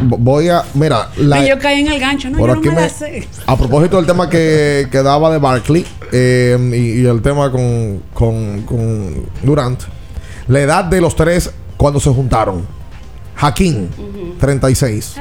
Voy 0.03 0.49
a. 0.49 0.64
Mira, 0.76 1.10
la- 1.18 1.43
y 1.45 1.49
yo 1.49 1.57
caí 1.60 1.81
en 1.81 1.91
el 1.91 1.99
gancho, 1.99 2.30
no, 2.30 2.38
por 2.38 2.49
yo 2.49 2.53
no 2.55 2.60
aquí 2.61 2.69
me 2.69 2.76
me- 2.76 2.81
la 2.81 2.89
sé. 2.89 3.27
a 3.45 3.57
propósito 3.57 3.97
del 3.97 4.05
tema 4.05 4.30
que, 4.30 4.88
que 4.91 5.01
daba 5.03 5.31
de 5.31 5.38
Barkley 5.39 5.85
eh, 6.11 6.57
y, 6.73 7.01
y 7.01 7.05
el 7.05 7.22
tema 7.22 7.51
con, 7.51 8.01
con, 8.14 8.61
con 8.64 9.26
Durant, 9.43 9.81
la 10.47 10.60
edad 10.61 10.85
de 10.85 11.01
los 11.01 11.15
tres 11.15 11.49
cuando 11.77 11.99
se 11.99 12.10
juntaron: 12.11 12.65
Hakim, 13.38 13.88
36, 14.39 15.15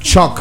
Chuck, 0.00 0.40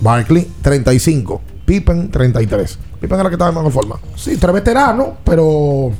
Barkley, 0.00 0.48
35, 0.62 1.40
Pippen, 1.72 2.10
33. 2.10 2.78
Pippen 3.00 3.14
era 3.18 3.22
el 3.22 3.28
que 3.30 3.34
estaba 3.36 3.48
en 3.50 3.56
mejor 3.56 3.72
forma. 3.72 3.96
Sí, 4.14 4.36
tres 4.36 4.52
veteranos, 4.52 5.08
pero. 5.24 5.90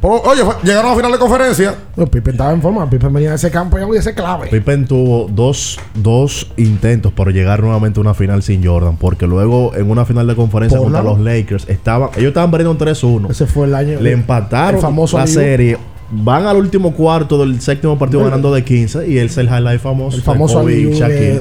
Pero, 0.00 0.22
oye, 0.22 0.42
fue- 0.44 0.54
llegaron 0.62 0.92
a 0.92 0.96
final 0.96 1.10
de 1.12 1.18
conferencia. 1.18 1.74
No, 1.96 2.06
Pippen 2.06 2.32
estaba 2.34 2.52
en 2.52 2.62
forma. 2.62 2.88
Pippen 2.88 3.12
venía 3.12 3.30
de 3.30 3.34
ese 3.36 3.50
campo 3.50 3.76
y 3.78 3.96
ese 3.98 4.14
clave. 4.14 4.46
Pippen 4.48 4.86
tuvo 4.86 5.28
dos, 5.28 5.78
dos 5.94 6.50
intentos 6.56 7.12
por 7.12 7.30
llegar 7.32 7.60
nuevamente 7.60 7.98
a 7.98 8.02
una 8.02 8.14
final 8.14 8.42
sin 8.42 8.64
Jordan, 8.64 8.96
porque 8.96 9.26
luego 9.26 9.74
en 9.74 9.90
una 9.90 10.04
final 10.06 10.26
de 10.26 10.34
conferencia 10.36 10.78
contra 10.78 11.02
los 11.02 11.18
Lakers 11.20 11.68
estaban, 11.68 12.10
ellos 12.16 12.28
estaban 12.28 12.50
perdiendo 12.50 12.70
un 12.70 12.78
3-1. 12.78 13.28
Ese 13.30 13.46
fue 13.46 13.66
el 13.66 13.74
año. 13.74 14.00
Le 14.00 14.12
empataron 14.12 14.76
el 14.76 14.80
famoso 14.80 15.18
la 15.18 15.26
serie. 15.26 15.76
Van 16.10 16.46
al 16.46 16.56
último 16.56 16.94
cuarto 16.94 17.36
del 17.38 17.60
séptimo 17.60 17.98
partido 17.98 18.20
Bueno. 18.20 18.30
ganando 18.30 18.54
de 18.54 18.64
15 18.64 19.06
y 19.08 19.18
él 19.18 19.26
es 19.26 19.36
el 19.36 19.46
highlight 19.46 19.78
famoso. 19.80 20.16
El 20.16 20.22
famoso 20.22 20.64
de 20.64 20.76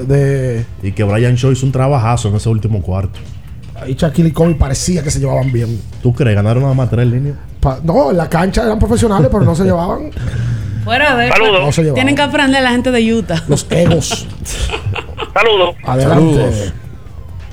de- 0.05 0.65
Y 0.84 0.91
que 0.91 1.03
Brian 1.05 1.35
Shaw 1.35 1.51
hizo 1.53 1.65
un 1.65 1.72
trabajazo 1.72 2.27
en 2.27 2.35
ese 2.35 2.49
último 2.49 2.81
cuarto. 2.81 3.18
Ahí 3.82 3.94
Shaquille 3.94 4.30
y 4.30 4.32
Kobe 4.32 4.56
parecía 4.56 5.04
que 5.04 5.12
se 5.12 5.20
llevaban 5.20 5.52
bien. 5.52 5.82
¿Tú 6.02 6.14
crees? 6.14 6.36
Ganaron 6.36 6.64
nada 6.64 6.74
más 6.76 6.90
tres 6.90 7.08
líneas. 7.08 7.36
Pa- 7.60 7.80
no, 7.84 8.12
en 8.12 8.18
la 8.18 8.30
cancha 8.30 8.64
eran 8.64 8.80
profesionales, 8.80 9.30
pero 9.32 9.44
no 9.44 9.56
se 9.56 9.64
llevaban. 9.66 10.12
Fuera 10.84 11.16
de 11.16 11.30
Saludos. 11.30 11.62
No 11.62 11.72
se 11.72 11.82
llevaban. 11.82 11.95
Tienen 11.95 12.16
que 12.16 12.22
aprender 12.22 12.64
la 12.64 12.72
gente 12.72 12.91
de 12.91 13.14
Utah. 13.14 13.44
Los 13.48 13.68
egos. 13.70 14.28
Saludos. 15.34 15.76
Adelante. 15.84 16.72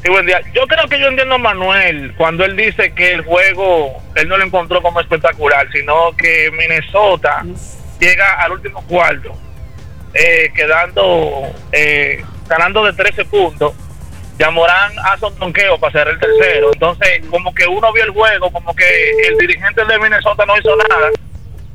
Sí, 0.02 0.10
buen 0.10 0.26
día. 0.26 0.40
Yo 0.54 0.62
creo 0.66 0.86
que 0.88 1.00
yo 1.00 1.06
entiendo 1.08 1.34
a 1.36 1.38
Manuel 1.38 2.14
cuando 2.16 2.44
él 2.44 2.56
dice 2.56 2.92
que 2.92 3.14
el 3.14 3.22
juego 3.24 3.92
él 4.14 4.28
no 4.28 4.36
lo 4.36 4.44
encontró 4.44 4.82
como 4.82 5.00
espectacular, 5.00 5.66
sino 5.72 5.94
que 6.16 6.50
Minnesota 6.58 7.42
llega 7.98 8.34
al 8.42 8.52
último 8.52 8.82
cuarto 8.86 9.32
eh, 10.12 10.50
quedando 10.54 11.48
eh, 11.72 12.22
ganando 12.48 12.84
de 12.84 12.92
13 12.92 13.24
puntos. 13.24 13.72
Yamorán 14.38 14.92
hace 15.04 15.26
un 15.26 15.38
donqueo 15.38 15.78
para 15.78 15.90
hacer 15.90 16.14
el 16.14 16.18
tercero. 16.18 16.70
Entonces, 16.72 17.22
como 17.30 17.54
que 17.54 17.66
uno 17.66 17.92
vio 17.92 18.04
el 18.04 18.10
juego, 18.10 18.50
como 18.50 18.74
que 18.74 18.84
el 19.28 19.36
dirigente 19.38 19.84
de 19.84 19.98
Minnesota 19.98 20.44
no 20.46 20.58
hizo 20.58 20.74
nada 20.76 21.10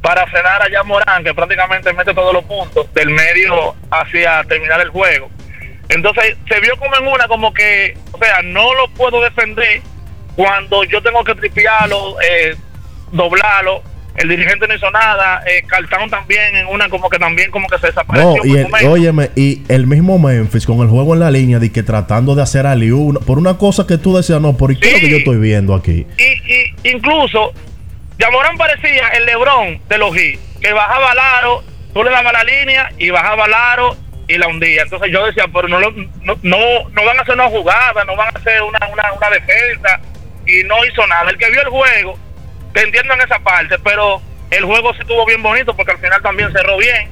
para 0.02 0.26
frenar 0.28 0.62
a 0.62 0.70
Yamorán, 0.70 1.24
que 1.24 1.34
prácticamente 1.34 1.94
mete 1.94 2.14
todos 2.14 2.34
los 2.34 2.44
puntos 2.46 2.92
del 2.94 3.10
medio 3.10 3.76
hacia 3.92 4.44
terminar 4.46 4.82
el 4.82 4.90
juego. 4.90 5.30
Entonces 5.90 6.38
se 6.48 6.60
vio 6.60 6.78
como 6.78 6.96
en 6.98 7.08
una, 7.08 7.28
como 7.28 7.54
que, 7.54 7.98
o 8.12 8.18
sea, 8.18 8.42
no 8.44 8.74
lo 8.76 8.88
puedo 8.90 9.22
defender 9.22 9.82
cuando 10.36 10.84
yo 10.84 11.02
tengo 11.02 11.24
que 11.24 11.36
tripearlo, 11.36 12.22
eh, 12.22 12.56
doblarlo, 13.12 13.84
el 14.16 14.28
dirigente 14.28 14.68
no 14.68 14.76
hizo 14.76 14.92
nada, 14.92 15.42
eh, 15.46 15.64
Cartón 15.66 16.10
también 16.10 16.56
en 16.56 16.68
una 16.68 16.90
como 16.90 17.10
que 17.10 17.18
también 17.18 17.52
como 17.52 17.68
que 17.68 17.78
se 17.78 17.88
desapareció. 17.88 18.44
No, 18.44 18.46
y 18.46 18.58
el, 18.58 18.88
óyeme, 18.88 19.32
y 19.36 19.64
el 19.70 19.88
mismo 19.88 20.20
Memphis 20.20 20.66
con 20.66 20.80
el 20.80 20.88
juego 20.88 21.14
en 21.14 21.22
la 21.22 21.32
línea 21.32 21.60
de 21.60 21.72
que 21.72 21.84
tratando 21.84 22.36
de 22.36 22.42
hacer 22.42 22.66
ali 22.66 22.92
uno 22.92 23.20
por 23.22 23.38
una 23.38 23.58
cosa 23.58 23.88
que 23.88 23.98
tú 23.98 24.16
decías, 24.18 24.42
no, 24.42 24.58
por 24.58 24.78
qué 24.78 24.88
es 24.88 24.94
lo 24.94 25.00
que 25.00 25.10
yo 25.10 25.18
estoy 25.18 25.38
viendo 25.38 25.74
aquí? 25.74 26.06
y, 26.18 26.54
y 26.54 26.92
incluso 26.92 27.54
Yamorán 28.20 28.58
parecía 28.58 29.08
el 29.10 29.26
Lebrón 29.26 29.80
de 29.88 29.98
los 29.98 30.14
Heat, 30.14 30.40
que 30.62 30.74
bajaba 30.74 31.12
al 31.12 31.20
aro, 31.20 31.64
tú 31.94 32.04
le 32.04 32.12
dabas 32.12 32.34
la 32.34 32.44
línea 32.44 32.92
y 32.98 33.10
bajaba 33.12 33.46
al 33.46 33.54
aro 33.54 33.98
y 34.28 34.38
la 34.38 34.48
hundía. 34.48 34.84
Entonces 34.84 35.10
yo 35.12 35.26
decía, 35.26 35.46
pero 35.54 35.70
no, 35.70 35.80
no, 35.80 35.90
no, 36.44 36.58
no 36.92 37.06
van 37.06 37.18
a 37.18 37.22
hacer 37.22 37.36
una 37.36 37.50
jugada, 37.50 38.04
no 38.04 38.18
van 38.18 38.36
a 38.36 38.40
hacer 38.40 38.62
una, 38.62 38.80
una, 38.92 39.14
una 39.14 39.30
defensa 39.30 40.02
y 40.46 40.64
no 40.66 40.86
hizo 40.86 41.08
nada. 41.08 41.30
El 41.30 41.38
que 41.38 41.50
vio 41.50 41.62
el 41.62 41.70
juego, 41.70 42.20
te 42.80 42.86
entiendo 42.86 43.14
en 43.14 43.22
esa 43.22 43.40
parte, 43.40 43.76
pero 43.84 44.22
el 44.52 44.64
juego 44.64 44.94
se 44.94 45.02
estuvo 45.02 45.26
bien 45.26 45.44
bonito 45.44 45.76
porque 45.76 45.92
al 45.92 45.98
final 45.98 46.22
también 46.22 46.52
cerró 46.52 46.78
bien. 46.78 47.10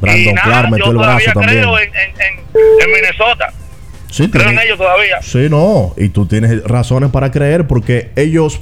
Brandon 0.00 0.34
nada, 0.34 0.46
Clark 0.46 0.64
yo 0.64 0.70
metió 0.70 0.86
el 0.86 0.96
todavía 0.96 1.32
brazo 1.32 1.40
también. 1.40 1.62
creo 1.62 1.78
en, 1.78 1.88
en, 1.88 2.10
en, 2.10 2.82
en 2.82 2.92
Minnesota. 2.92 3.52
Sí, 4.10 4.30
creo 4.30 4.48
en 4.48 4.58
ellos 4.58 4.78
todavía. 4.78 5.22
Sí, 5.22 5.48
no, 5.48 5.94
y 5.96 6.08
tú 6.08 6.26
tienes 6.26 6.62
razones 6.64 7.10
para 7.10 7.30
creer 7.30 7.66
porque 7.66 8.10
ellos 8.16 8.60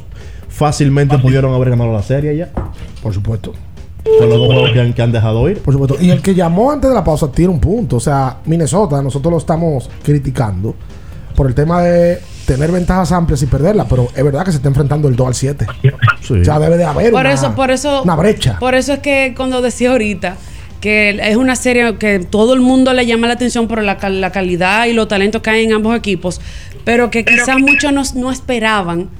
fácilmente 0.49 1.19
pudieron 1.19 1.55
haber 1.55 1.71
ganado 1.71 1.93
la 1.93 2.03
serie 2.03 2.37
ya. 2.37 2.51
Por 3.03 3.13
supuesto. 3.15 3.55
Con 4.05 4.29
los 4.29 4.39
dos 4.39 4.47
juegos 4.47 4.71
que 4.73 4.81
han, 4.81 4.93
que 4.93 5.03
han 5.03 5.13
dejado 5.13 5.49
ir. 5.49 5.61
Por 5.61 5.75
supuesto. 5.75 5.97
Y 6.01 6.11
el 6.11 6.23
que 6.23 6.35
llamó 6.35 6.71
antes 6.71 6.89
de 6.89 6.95
la 6.95 7.05
pausa 7.05 7.31
tiene 7.33 7.53
un 7.53 7.61
punto. 7.61 7.97
O 7.97 8.01
sea, 8.01 8.39
Minnesota, 8.45 9.03
nosotros 9.03 9.33
lo 9.33 9.39
estamos 9.39 9.91
criticando 10.03 10.75
por 11.35 11.47
el 11.47 11.55
tema 11.55 11.83
de 11.83 12.21
tener 12.49 12.73
ventajas 12.73 13.13
amplias 13.13 13.43
y 13.43 13.47
perderlas, 13.47 13.87
pero 13.89 14.09
es 14.17 14.25
verdad 14.25 14.43
que 14.45 14.51
se 14.51 14.57
está 14.57 14.69
enfrentando 14.69 15.07
el 15.07 15.15
2 15.15 15.27
al 15.29 15.35
7. 15.35 15.67
O 16.31 16.45
sea, 16.45 16.59
debe 16.59 16.79
de 16.79 16.85
haber 16.85 17.13
Por 17.13 17.21
una, 17.21 17.33
eso, 17.33 17.55
por 17.55 17.71
eso, 17.71 18.03
una 18.03 18.17
brecha. 18.17 18.59
Por 18.59 18.75
eso 18.75 18.95
es 18.95 18.99
que 19.01 19.35
cuando 19.37 19.61
decía 19.61 19.91
ahorita 19.91 20.37
que 20.81 21.19
es 21.23 21.37
una 21.37 21.57
serie 21.57 21.97
que 21.99 22.21
todo 22.21 22.55
el 22.55 22.61
mundo 22.61 22.95
le 22.95 23.05
llama 23.05 23.27
la 23.27 23.35
atención 23.35 23.69
por 23.69 23.83
la, 23.83 23.99
cal- 23.99 24.21
la 24.23 24.33
calidad 24.33 24.87
y 24.87 24.95
los 24.95 25.09
talentos 25.09 25.43
que 25.43 25.51
hay 25.51 25.65
en 25.65 25.73
ambos 25.75 25.95
equipos, 25.97 26.41
pero 26.85 27.11
que 27.11 27.25
quizás 27.25 27.59
muchos 27.59 27.93
no, 27.93 28.03
no 28.15 28.31
esperaban 28.33 29.11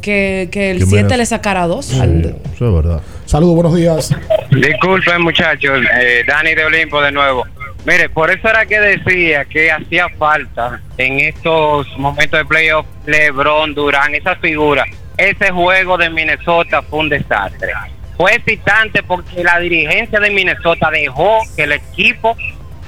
que, 0.00 0.48
que 0.50 0.70
el 0.70 0.78
Que 0.78 0.86
7 0.86 1.02
menos- 1.04 1.18
le 1.18 1.26
sacara 1.26 1.66
dos. 1.66 1.90
Eso 1.90 1.98
es 2.00 2.74
verdad. 2.74 3.02
Saludos, 3.26 3.54
buenos 3.56 3.74
días. 3.74 4.14
Disculpen 4.50 5.20
muchachos, 5.22 5.78
eh, 6.00 6.22
Dani 6.26 6.54
de 6.54 6.64
Olimpo 6.64 7.00
de 7.02 7.10
nuevo. 7.12 7.44
Mire, 7.84 8.08
por 8.08 8.30
eso 8.30 8.48
era 8.48 8.64
que 8.64 8.80
decía 8.80 9.44
que 9.44 9.70
hacía 9.70 10.08
falta 10.18 10.80
en 10.96 11.20
estos 11.20 11.86
momentos 11.98 12.38
de 12.38 12.44
playoff 12.46 12.86
LeBron, 13.04 13.74
Durán, 13.74 14.14
esa 14.14 14.36
figura. 14.36 14.86
Ese 15.18 15.50
juego 15.50 15.98
de 15.98 16.08
Minnesota 16.08 16.80
fue 16.82 17.00
un 17.00 17.08
desastre. 17.10 17.72
Fue 18.16 18.34
excitante 18.34 19.02
porque 19.02 19.44
la 19.44 19.58
dirigencia 19.58 20.18
de 20.18 20.30
Minnesota 20.30 20.90
dejó 20.90 21.40
que 21.54 21.64
el 21.64 21.72
equipo 21.72 22.36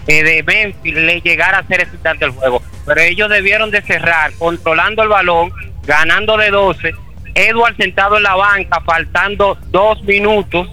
eh, 0.07 0.23
de 0.23 0.43
Memphis 0.43 0.95
le 0.95 1.21
llegara 1.21 1.59
a 1.59 1.67
ser 1.67 1.83
excitante 1.83 2.25
el 2.25 2.31
juego. 2.31 2.63
Pero 2.87 3.01
ellos 3.01 3.29
debieron 3.29 3.71
de 3.71 3.83
cerrar 3.83 4.33
controlando 4.39 5.03
el 5.03 5.09
balón, 5.09 5.53
ganando 5.85 6.39
de 6.39 6.51
12. 6.51 6.95
Edward 7.35 7.77
sentado 7.77 8.17
en 8.17 8.23
la 8.23 8.35
banca, 8.35 8.81
faltando 8.81 9.59
dos 9.67 10.03
minutos, 10.05 10.69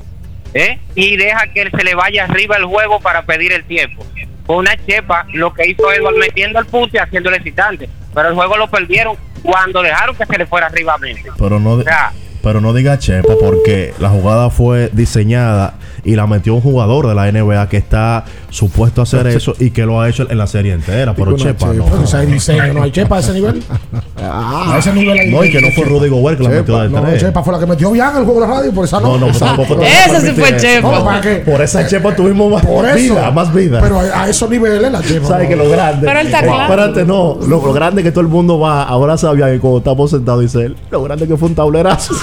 ¿eh? 0.53 0.80
y 0.95 1.15
deja 1.17 1.47
que 1.47 1.69
se 1.69 1.84
le 1.84 1.95
vaya 1.95 2.25
arriba 2.25 2.57
el 2.57 2.65
juego 2.65 2.99
para 2.99 3.23
pedir 3.25 3.51
el 3.51 3.63
tiempo. 3.63 4.05
Fue 4.45 4.57
una 4.57 4.75
chepa 4.85 5.25
lo 5.34 5.53
que 5.53 5.69
hizo 5.69 5.91
Edward 5.91 6.17
metiendo 6.17 6.59
el 6.59 6.65
punto 6.65 6.97
y 6.97 6.99
haciéndole 6.99 7.38
excitante. 7.38 7.89
Pero 8.13 8.30
el 8.30 8.35
juego 8.35 8.57
lo 8.57 8.69
perdieron 8.69 9.15
cuando 9.41 9.81
dejaron 9.81 10.15
que 10.15 10.25
se 10.25 10.38
le 10.38 10.45
fuera 10.45 10.67
arriba 10.67 10.93
a 10.93 10.97
Memphis. 10.97 11.31
Pero 11.38 11.59
no, 11.59 11.71
O 11.71 11.84
sea, 11.84 12.11
pero 12.41 12.59
no 12.59 12.73
diga 12.73 12.99
Chepa 12.99 13.34
porque 13.39 13.93
la 13.99 14.09
jugada 14.09 14.49
fue 14.49 14.89
diseñada 14.91 15.75
y 16.03 16.15
la 16.15 16.27
metió 16.27 16.53
un 16.55 16.61
jugador 16.61 17.07
de 17.07 17.15
la 17.15 17.31
NBA 17.31 17.69
que 17.69 17.77
está 17.77 18.25
supuesto 18.49 19.01
a 19.01 19.03
hacer 19.03 19.27
eso 19.27 19.53
y 19.59 19.71
que 19.71 19.85
lo 19.85 20.01
ha 20.01 20.09
hecho 20.09 20.30
en 20.30 20.38
la 20.38 20.47
serie 20.47 20.73
entera. 20.73 21.13
Pero 21.13 21.31
no 21.31 21.38
Chepa 21.38 21.67
no. 21.67 21.85
chepa, 21.85 21.99
o 21.99 22.07
sea, 22.07 22.65
no 22.73 22.84
hay 22.84 22.91
chepa 22.91 23.17
a 23.17 23.19
ese 23.19 23.34
nivel. 23.34 23.63
a 24.21 24.75
ese 24.80 24.93
nivel 24.93 25.17
hay 25.19 25.31
No, 25.31 25.43
y 25.43 25.51
que 25.51 25.61
no 25.61 25.71
fue 25.71 25.85
Rudy 25.85 26.09
Gobert 26.09 26.38
que 26.38 26.43
la 26.43 26.49
metió 26.49 26.80
de 26.80 26.89
No, 26.89 27.01
tres. 27.01 27.21
Chepa 27.21 27.43
fue 27.43 27.53
la 27.53 27.59
que 27.59 27.65
metió 27.65 27.91
bien 27.91 28.05
el 28.17 28.25
juego 28.25 28.41
de 28.41 28.47
la 28.47 28.53
radio, 28.53 28.71
por 28.73 28.85
esa 28.85 28.99
no. 28.99 29.17
No, 29.17 29.27
no, 29.27 29.38
tampoco 29.38 29.75
te 29.75 29.85
Esa 29.88 30.07
voy 30.07 30.15
a 30.17 30.21
permitir 30.21 30.65
eso. 30.65 30.91
No, 30.91 31.05
¿para 31.05 31.21
qué? 31.21 31.35
Por 31.38 31.61
esa 31.61 31.88
chepa 31.88 32.15
tuvimos 32.15 32.51
más 32.51 32.65
Por 32.65 32.85
eso. 32.85 32.95
vida, 32.97 33.31
más 33.31 33.53
vida. 33.53 33.80
Pero 33.81 33.99
a, 33.99 34.23
a 34.23 34.30
esos 34.30 34.49
niveles 34.49 34.91
la 34.91 35.01
chepa. 35.01 35.27
¿Sabes 35.27 35.43
no. 35.43 35.49
que 35.49 35.63
lo 35.63 35.69
grande? 35.69 36.05
Pero 36.07 36.19
él 36.19 36.27
está 36.27 36.39
Eh, 36.39 36.43
claro. 36.43 36.61
Espérate, 36.63 37.05
no. 37.05 37.38
Lo, 37.47 37.65
lo 37.65 37.73
grande 37.73 38.03
que 38.03 38.11
todo 38.11 38.21
el 38.21 38.27
mundo 38.27 38.59
va 38.59 38.84
a 38.84 38.89
abrazar 38.89 39.31
a 39.31 39.34
Bian 39.34 39.55
y 39.55 39.59
cuando 39.59 39.80
estamos 39.80 40.11
sentados 40.11 40.41
dice 40.41 40.65
él. 40.65 40.75
Lo 40.91 41.03
grande 41.03 41.27
que 41.27 41.38
fue 41.38 41.47
un 41.49 41.55
tablerazo. 41.55 42.13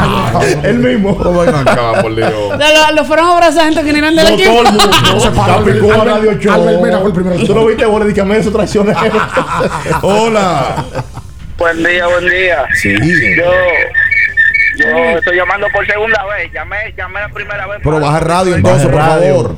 él 0.62 0.78
mismo. 0.78 1.16
por 1.16 2.14
Dios. 2.14 2.30
Lo, 3.20 3.26
lo 3.26 3.30
fueron 3.30 3.30
a 3.30 3.32
abrazar 3.34 3.64
gente 3.64 3.84
que 3.84 3.92
ni 3.92 3.98
eran 3.98 4.16
del 4.16 4.24
No, 4.26 4.30
equipo. 4.34 4.50
todo 4.50 4.62
el 4.62 4.72
mundo. 4.72 5.20
Se 5.20 5.30
paró 5.30 5.54
Albert- 5.54 6.04
Radio 6.04 6.32
Show. 6.38 6.52
Albert 6.54 6.80
Mena 6.82 6.98
fue 6.98 7.08
el 7.08 7.14
primero. 7.14 7.46
Tú 7.46 7.54
no 7.54 7.66
viste 7.66 7.86
bola 7.86 8.04
de 8.04 8.14
que 8.14 8.38
eso 8.38 8.50
traicionero. 8.52 8.98
Hola. 10.02 10.84
Buen 11.58 11.84
día, 11.84 12.06
buen 12.06 12.28
día. 12.28 12.64
Sí. 12.74 12.94
Yo, 13.36 13.44
yo 14.78 15.18
estoy 15.18 15.36
llamando 15.36 15.66
por 15.72 15.86
segunda 15.86 16.24
vez. 16.26 16.50
Llamé, 16.52 16.94
llamé 16.96 17.20
la 17.20 17.28
primera 17.28 17.66
vez. 17.66 17.80
Pero 17.82 18.00
baja 18.00 18.20
radio 18.20 18.54
entonces, 18.54 18.88
por 18.88 19.00
favor. 19.00 19.56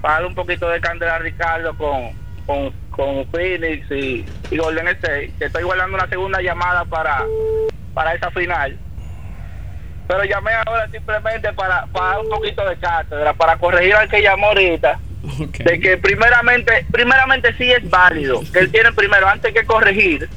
Para 0.00 0.14
darle 0.14 0.28
un 0.28 0.34
poquito 0.34 0.68
de 0.68 0.80
candela 0.80 1.16
a 1.16 1.18
Ricardo 1.18 1.76
con, 1.76 2.10
con, 2.46 2.72
con 2.90 3.26
Phoenix 3.30 3.88
y, 3.90 4.24
y 4.50 4.56
Golden 4.56 4.88
State. 4.88 5.32
Que 5.38 5.44
estoy 5.44 5.62
guardando 5.62 5.96
una 5.96 6.08
segunda 6.08 6.40
llamada 6.42 6.84
para, 6.86 7.22
para 7.94 8.14
esa 8.14 8.30
final. 8.30 8.76
Pero 10.10 10.24
llamé 10.24 10.50
ahora 10.66 10.90
simplemente 10.90 11.52
para, 11.52 11.86
para 11.86 12.06
dar 12.06 12.18
un 12.18 12.30
poquito 12.30 12.68
de 12.68 12.76
cátedra, 12.78 13.32
para 13.32 13.56
corregir 13.58 13.94
al 13.94 14.08
que 14.08 14.20
llamó 14.20 14.48
ahorita. 14.48 14.98
De 15.62 15.78
que 15.78 15.98
primeramente, 15.98 16.84
primeramente 16.90 17.54
sí 17.56 17.70
es 17.70 17.88
válido, 17.88 18.40
que 18.52 18.58
él 18.58 18.72
tiene 18.72 18.90
primero, 18.90 19.28
antes 19.28 19.54
que 19.54 19.64
corregir, 19.64 20.28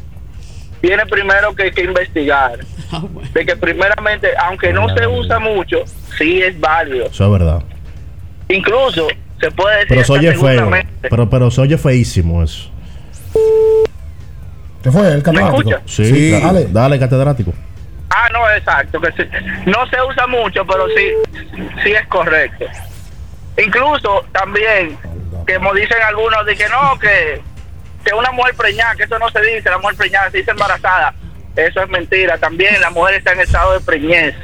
tiene 0.80 1.04
primero 1.08 1.56
que, 1.56 1.72
que 1.72 1.86
investigar. 1.86 2.60
De 3.34 3.46
que 3.48 3.56
primeramente, 3.56 4.28
aunque 4.38 4.72
no 4.72 4.96
se 4.96 5.08
usa 5.08 5.40
mucho, 5.40 5.78
sí 6.20 6.44
es 6.44 6.60
válido. 6.60 7.08
Eso 7.08 7.26
es 7.26 7.32
verdad. 7.32 7.64
Incluso 8.50 9.08
se 9.42 9.50
puede 9.50 9.78
decir 9.78 9.90
Pero 9.90 10.04
se 10.04 10.14
oye 10.14 10.34
feo. 10.36 10.72
Pero, 11.02 11.30
pero 11.32 11.50
se 11.50 11.62
oye 11.62 11.80
feísimo 11.80 12.44
eso. 12.44 12.70
¿Qué 14.84 14.92
fue? 14.92 15.12
¿El 15.12 15.24
catedrático? 15.24 15.72
Sí, 15.86 16.06
Sí. 16.06 16.32
Dale. 16.32 16.68
Dale, 16.70 17.00
catedrático. 17.00 17.54
Ah, 18.16 18.30
no, 18.32 18.50
exacto. 18.52 19.02
que 19.02 19.12
sí. 19.14 19.30
No 19.66 19.88
se 19.88 20.02
usa 20.02 20.28
mucho, 20.28 20.66
pero 20.66 20.88
sí, 20.90 21.14
sí 21.84 21.92
es 21.92 22.08
correcto. 22.08 22.66
Incluso 23.58 24.24
también, 24.32 24.98
que 25.48 25.56
como 25.56 25.74
dicen 25.74 25.98
algunos, 26.08 26.46
de 26.46 26.56
que 26.56 26.70
no, 26.70 27.00
que, 27.00 27.42
que 28.06 28.14
una 28.14 28.32
mujer 28.32 28.54
preñada, 28.56 28.96
que 28.96 29.04
eso 29.04 29.18
no 29.18 29.30
se 29.30 29.42
dice, 29.42 29.70
la 29.70 29.80
mujer 29.80 29.98
preñada 29.98 30.30
se 30.30 30.38
dice 30.38 30.52
embarazada. 30.52 31.14
Eso 31.56 31.82
es 31.82 31.90
mentira. 31.90 32.38
También 32.38 32.80
la 32.82 32.92
mujer 32.92 33.16
está 33.16 33.34
en 33.34 33.42
estado 33.42 33.74
de 33.74 33.80
preñez. 33.80 34.36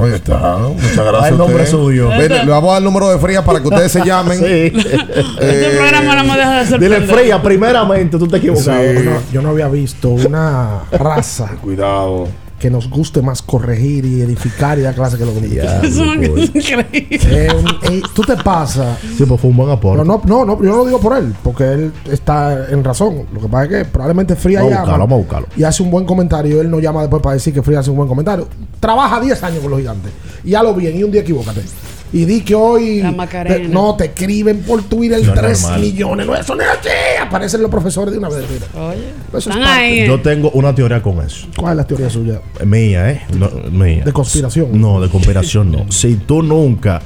Ahí 0.00 0.12
está. 0.12 0.36
Muchas 0.58 0.96
gracias. 0.96 1.22
Ah, 1.22 1.28
el 1.28 1.38
nombre 1.38 1.62
usted. 1.64 1.70
suyo. 1.70 2.08
Ven, 2.10 2.28
le 2.28 2.44
vamos 2.44 2.70
a 2.70 2.72
dar 2.74 2.78
el 2.78 2.84
número 2.84 3.08
de 3.10 3.18
fría 3.18 3.44
para 3.44 3.60
que 3.60 3.68
ustedes 3.68 3.90
se 3.90 4.04
llamen. 4.04 4.38
Sí. 4.38 4.72
Este 5.40 5.76
programa 5.78 6.14
no 6.14 6.24
me 6.24 6.36
deja 6.36 6.64
de 6.64 6.78
Dile 6.78 7.00
fría, 7.02 7.42
primeramente, 7.42 8.18
tú 8.18 8.28
te. 8.28 8.40
Sí. 8.40 8.70
No, 9.04 9.22
yo 9.32 9.42
no 9.42 9.50
había 9.50 9.68
visto 9.68 10.10
una 10.10 10.82
raza 10.92 11.56
Cuidado. 11.60 12.28
Que 12.58 12.70
nos 12.70 12.90
guste 12.90 13.22
más 13.22 13.40
corregir 13.42 14.04
y 14.04 14.20
edificar 14.22 14.78
y 14.78 14.82
dar 14.82 14.94
clase 14.94 15.16
que 15.16 15.24
los 15.24 15.34
dominicanos. 15.34 15.84
Eso 15.84 16.04
es 16.12 16.54
increíble. 16.54 17.08
Eh, 17.10 17.64
eh, 17.84 18.02
tú 18.14 18.22
te 18.22 18.36
pasas. 18.36 18.98
Sí, 19.16 19.24
pues 19.24 19.40
fue 19.40 19.50
un 19.50 19.56
buen 19.56 19.70
aporte. 19.70 20.02
Pero 20.02 20.04
no, 20.04 20.20
no, 20.24 20.44
no, 20.44 20.62
yo 20.62 20.70
no 20.70 20.76
lo 20.78 20.86
digo 20.86 21.00
por 21.00 21.16
él, 21.16 21.34
porque 21.42 21.64
él 21.72 21.92
está 22.10 22.68
en 22.70 22.82
razón. 22.82 23.26
Lo 23.32 23.40
que 23.40 23.48
pasa 23.48 23.64
es 23.64 23.70
que 23.70 23.84
probablemente 23.84 24.34
Fría 24.36 24.58
Vamos 24.60 24.72
llama 24.72 24.82
buscarlo, 24.82 25.04
vamos 25.04 25.16
a 25.16 25.18
buscarlo. 25.18 25.48
y 25.56 25.62
hace 25.62 25.82
un 25.82 25.90
buen 25.90 26.04
comentario. 26.04 26.60
Él 26.60 26.70
no 26.70 26.80
llama 26.80 27.00
después 27.02 27.22
para 27.22 27.34
decir 27.34 27.54
que 27.54 27.62
Fría 27.62 27.80
hace 27.80 27.90
un 27.90 27.96
buen 27.96 28.08
comentario. 28.08 28.48
Trabaja 28.80 29.20
10 29.20 29.42
años 29.44 29.60
con 29.60 29.70
los 29.70 29.80
gigantes. 29.80 30.12
Y 30.44 30.52
lo 30.52 30.74
bien, 30.74 30.96
y 30.96 31.04
un 31.04 31.10
día 31.10 31.20
equivócate. 31.22 31.62
Y 32.12 32.24
di 32.24 32.40
que 32.40 32.54
hoy. 32.54 33.02
La 33.02 33.12
Macarena. 33.12 33.56
te- 33.56 33.68
no, 33.68 33.94
te 33.96 34.06
escriben 34.06 34.60
por 34.62 34.82
Twitter 34.82 35.20
No 35.24 35.34
es 35.34 35.40
3 35.40 35.62
normal. 35.62 35.80
millones. 35.80 36.26
No, 36.26 36.34
eso 36.34 36.54
no 36.54 36.62
es 36.62 36.68
así. 36.68 36.88
Aparecen 37.20 37.60
los 37.62 37.70
profesores 37.70 38.12
de 38.12 38.18
una 38.18 38.28
vez. 38.30 38.44
Mira. 38.50 38.66
Oye, 38.88 38.98
Eso 39.28 39.50
es 39.50 39.56
parte. 39.56 39.62
ahí. 39.70 39.98
eh. 40.00 40.06
Yo 40.06 40.20
tengo 40.20 40.50
una 40.52 40.74
teoría 40.74 41.02
con 41.02 41.20
eso. 41.24 41.46
¿Cuál 41.56 41.72
es 41.72 41.76
la 41.78 41.86
teoría 41.86 42.08
suya? 42.08 42.40
Mía, 42.64 43.10
¿eh? 43.10 43.22
No, 43.36 43.50
mía. 43.70 44.04
De 44.04 44.12
conspiración. 44.12 44.80
No, 44.80 45.00
de 45.00 45.08
conspiración 45.10 45.70
no. 45.70 45.90
Si 45.92 46.14
tú 46.16 46.42
nunca 46.42 47.02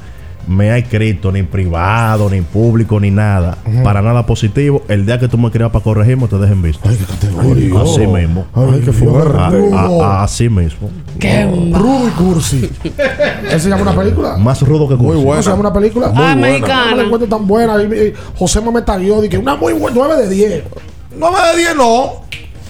me 0.47 0.71
has 0.71 0.79
escrito 0.79 1.31
ni 1.31 1.43
privado, 1.43 2.29
ni 2.29 2.41
público, 2.41 2.99
ni 2.99 3.11
nada, 3.11 3.57
para 3.83 4.01
nada 4.01 4.25
positivo, 4.25 4.83
el 4.87 5.05
día 5.05 5.17
que 5.19 5.27
tú 5.27 5.37
me 5.37 5.47
escribas 5.47 5.71
para 5.71 5.83
corregirme, 5.83 6.27
te 6.27 6.37
dejen 6.37 6.61
visto. 6.61 6.87
Ay, 6.87 6.97
qué 6.97 7.05
categoría. 7.05 7.81
Así 7.81 8.05
mismo. 8.07 8.45
Ay, 8.53 8.81
qué 8.83 8.91
fuerte. 8.91 9.37
A- 9.37 9.47
a- 9.79 9.87
a- 10.19 10.23
así 10.23 10.49
mismo. 10.49 10.89
Qué. 11.19 11.45
Rudo 11.73 12.07
y 12.07 12.11
Cursi. 12.11 12.69
¿Ese 13.47 13.59
se 13.59 13.69
llama 13.69 13.83
una 13.83 13.95
película? 13.95 14.37
Más 14.37 14.61
rudo 14.61 14.87
que 14.89 14.95
Muy 14.95 15.07
cursi. 15.15 15.23
bueno. 15.23 15.31
¿Cómo 15.31 15.43
se 15.43 15.49
llama 15.49 15.59
una 15.61 15.73
película? 15.73 16.11
Ah, 16.15 16.35
No 16.35 16.41
me 16.41 16.59
la 16.59 17.03
encuentro 17.03 17.27
tan 17.29 17.47
buena. 17.47 17.81
Y, 17.81 17.85
y 17.85 18.13
José 18.37 18.59
Mameta 18.61 18.97
Guió, 18.97 19.21
que 19.29 19.37
una 19.37 19.55
muy 19.55 19.73
buena, 19.73 19.95
9 19.95 20.17
de 20.23 20.29
10. 20.29 20.63
9 21.17 21.35
de 21.53 21.57
10 21.59 21.75
no. 21.75 22.22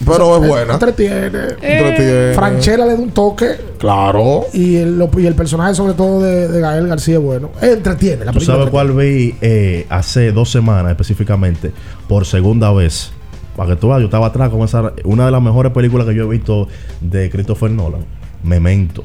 Pero 0.06 0.38
es 0.38 0.44
Eh, 0.44 0.48
buena. 0.48 0.74
Entretiene. 0.74 1.40
Entretiene. 1.62 2.34
Franchella 2.34 2.86
le 2.86 2.94
da 2.94 3.00
un 3.00 3.12
toque. 3.12 3.48
Claro. 3.78 4.46
Y 4.54 4.76
el, 4.78 4.98
lo- 4.98 5.10
y 5.18 5.26
el 5.28 5.36
personaje, 5.36 5.76
sobre 5.76 5.94
todo 5.94 6.22
de, 6.22 6.48
de 6.48 6.60
Gael 6.60 6.88
García, 6.88 7.16
es 7.16 7.22
bueno. 7.22 7.50
Eh, 7.62 7.74
Entretiene. 7.74 8.26
La 8.26 8.32
¿Tú 8.32 8.42
sabes 8.42 8.70
cuál 8.70 8.92
vi 8.92 9.36
eh, 9.42 9.86
hace 9.90 10.32
dos 10.32 10.52
semanas 10.52 10.92
específicamente? 10.92 11.72
Por 12.08 12.26
segunda 12.26 12.72
vez. 12.72 13.12
Para 13.56 13.70
que 13.70 13.76
tú 13.76 13.90
veas, 13.90 14.00
yo 14.00 14.06
estaba 14.06 14.28
atrás 14.28 14.50
con 14.50 14.62
esa. 14.62 14.94
Una 15.04 15.26
de 15.26 15.32
las 15.32 15.42
mejores 15.42 15.72
películas 15.72 16.08
que 16.08 16.16
yo 16.16 16.24
he 16.24 16.30
visto 16.30 16.68
de 17.02 17.30
Christopher 17.30 17.70
Nolan. 17.72 18.02
Memento. 18.44 19.04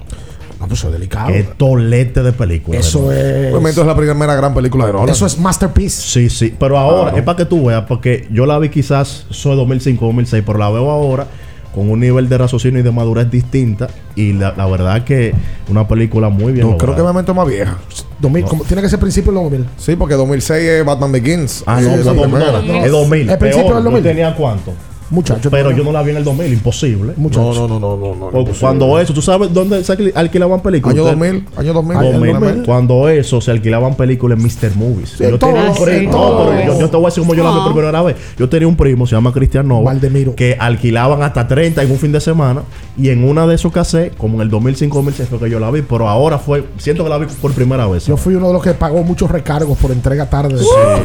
No, 0.61 0.67
pues 0.67 0.81
eso 0.81 0.89
es 0.89 0.95
delicado. 0.95 1.29
Qué 1.29 1.45
tolete 1.57 2.23
de 2.23 2.33
película. 2.33 2.79
Eso 2.79 3.13
es. 3.13 3.53
Memento 3.53 3.81
es 3.83 3.87
la 3.87 3.97
primera 3.97 4.35
gran 4.35 4.53
película 4.55 4.87
de 4.87 4.93
Nolan. 4.93 5.09
Eso 5.09 5.25
es 5.27 5.39
Masterpiece. 5.39 6.03
Sí, 6.03 6.29
sí. 6.31 6.55
Pero 6.59 6.77
ahora, 6.79 7.03
Claro. 7.03 7.17
es 7.19 7.23
para 7.23 7.37
que 7.37 7.45
tú 7.45 7.67
veas, 7.67 7.85
porque 7.87 8.27
yo 8.33 8.45
la 8.47 8.59
vi 8.59 8.69
quizás, 8.69 9.27
soy 9.31 9.55
2005, 9.57 10.05
2006, 10.07 10.43
pero 10.45 10.59
la 10.59 10.69
veo 10.71 10.91
ahora 10.91 11.27
con 11.75 11.89
un 11.91 12.01
nivel 12.01 12.29
de 12.29 12.39
raciocinio 12.39 12.81
y 12.81 12.83
de 12.83 12.91
madurez 12.91 13.31
distinta. 13.31 13.87
Y 14.17 14.33
la, 14.33 14.53
la 14.57 14.67
verdad 14.67 15.05
que 15.05 15.33
una 15.69 15.87
película 15.87 16.29
muy 16.29 16.53
bien. 16.53 16.69
No, 16.69 16.77
creo 16.77 16.97
que. 16.97 17.03
Memento 17.03 17.31
es 17.33 17.37
más 17.37 17.47
vieja. 17.47 17.77
2000, 18.19 18.45
como- 18.47 18.65
tiene 18.65 18.83
que 18.83 18.89
ser 18.89 18.99
principio 18.99 19.31
del 19.31 19.43
2000. 19.43 19.67
Sí, 19.77 19.95
porque 19.95 20.15
2006 20.15 20.61
es 20.69 20.85
Batman 20.85 21.13
Begins. 21.13 21.63
Ah, 21.67 21.81
no, 21.81 21.91
es 21.91 22.05
la 22.05 22.13
2000. 22.15 22.23
primera. 22.35 22.63
no, 22.63 22.85
Es 22.85 22.91
2000. 22.91 23.31
¿Es 23.31 23.37
principio 23.37 23.75
del 23.77 23.85
¿Yo 23.85 23.91
2000? 23.91 24.03
tenía 24.03 24.35
cuánto? 24.35 24.73
Muchacho. 25.11 25.51
Pero 25.51 25.71
yo 25.71 25.83
no 25.85 25.93
la 25.93 26.03
vi 26.03 26.11
en 26.11 26.19
el 26.19 26.25
2000, 26.25 26.53
imposible. 26.53 27.13
Muchacho. 27.17 27.53
No, 27.55 27.69
no, 27.69 27.81
no, 27.81 27.97
no, 27.97 28.15
no. 28.15 28.31
no. 28.31 28.45
Cuando 28.61 28.99
eso, 28.99 29.13
¿tú 29.15 29.23
sabes 29.23 29.53
dónde 29.53 29.83
se 29.83 29.97
alquil- 29.97 30.13
alquilaban 30.15 30.61
películas? 30.61 30.95
Año 30.95 31.05
Usted- 31.05 31.17
2000, 31.19 31.47
año 31.57 31.73
2000. 31.73 31.99
Dos 31.99 32.13
mil. 32.21 32.21
claramente. 32.31 32.67
Cuando 32.67 33.09
eso 33.09 33.41
se 33.41 33.51
alquilaban 33.51 33.95
películas 33.95 34.39
en 34.39 34.45
Mr. 34.45 34.77
Movies. 34.77 35.11
Sí, 35.19 35.25
yo 35.29 35.39
tenía 35.39 35.71
un 35.71 35.75
sí, 35.75 35.83
primo. 35.83 36.13
no, 36.13 36.51
pero 36.51 36.65
yo, 36.75 36.81
yo 36.81 36.91
te 36.91 36.97
voy 36.97 37.07
a 37.07 37.09
decir 37.09 37.23
cómo 37.23 37.35
yo 37.35 37.45
la 37.45 37.51
vi 37.53 37.61
por 37.61 37.73
primera 37.75 38.03
vez. 38.03 38.17
Yo 38.39 38.49
tenía 38.49 38.69
un 38.69 38.77
primo, 38.77 39.07
se 39.07 39.15
llama 39.15 39.33
Cristian 39.33 39.67
Nova, 39.67 39.85
Valdemiro. 39.93 40.35
que 40.35 40.57
alquilaban 40.59 41.23
hasta 41.23 41.47
30 41.49 41.83
en 41.83 41.91
un 41.91 41.99
fin 41.99 42.13
de 42.13 42.21
semana. 42.21 42.63
Y 42.97 43.09
en 43.11 43.25
una 43.25 43.47
de 43.47 43.55
esos 43.55 43.73
cassettes, 43.73 44.17
como 44.17 44.37
en 44.37 44.43
el 44.43 44.51
2005-2006 44.51 45.27
fue 45.29 45.39
que 45.39 45.51
yo 45.51 45.59
la 45.61 45.71
vi. 45.71 45.83
Pero 45.83 46.09
ahora 46.09 46.39
fue, 46.39 46.65
siento 46.79 47.05
que 47.05 47.11
la 47.11 47.19
vi 47.19 47.27
por 47.41 47.53
primera 47.53 47.87
vez. 47.87 48.07
Yo 48.07 48.17
fui 48.17 48.35
uno 48.35 48.49
de 48.49 48.53
los 48.53 48.63
que 48.63 48.73
pagó 48.75 49.03
muchos 49.05 49.31
recargos 49.31 49.79
por 49.79 49.91
entrega 49.91 50.27
tarde. 50.29 50.57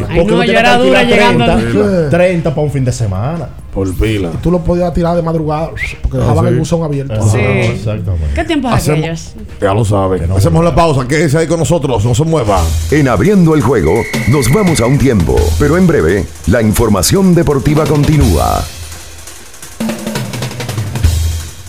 Ay, 0.10 0.20
Porque 0.20 0.32
no, 0.36 0.44
yo 0.44 0.52
era 0.54 0.78
dura 0.78 1.00
alquilar 1.00 1.36
llegando. 1.38 1.46
30, 1.72 2.10
30 2.10 2.50
para 2.56 2.62
un 2.62 2.72
fin 2.72 2.84
de 2.86 2.92
semana. 2.92 3.50
Por 3.74 3.93
pila. 3.96 4.32
Tú 4.42 4.52
lo 4.52 4.60
podías 4.60 4.94
tirar 4.94 5.16
de 5.16 5.22
madrugada 5.22 5.70
porque 6.02 6.18
dejaban 6.18 6.46
sí. 6.46 6.52
el 6.52 6.60
buzón 6.60 6.84
abierto. 6.84 7.14
Ah, 7.18 7.28
Sí. 7.32 7.38
Exactamente. 7.40 8.28
¿Qué 8.36 8.44
tiempos 8.44 8.74
Hacemos- 8.74 9.00
aquellos? 9.00 9.34
Ya 9.62 9.74
lo 9.74 9.86
saben. 9.86 10.32
Hacemos 10.32 10.64
la 10.64 10.76
pausa. 10.76 11.08
Quédese 11.08 11.38
ahí 11.38 11.48
con 11.48 11.60
nosotros. 11.60 12.04
No 12.06 12.14
se 12.16 12.24
mueva. 12.24 12.62
En 12.92 13.08
Abriendo 13.08 13.56
el 13.56 13.62
Juego 13.62 13.94
nos 14.30 14.52
vamos 14.54 14.80
a 14.82 14.86
un 14.86 14.98
tiempo, 14.98 15.36
pero 15.60 15.78
en 15.78 15.88
breve 15.88 16.26
la 16.48 16.62
información 16.62 17.34
deportiva 17.36 17.86
continúa. 17.86 18.64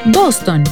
Boston, 0.06 0.64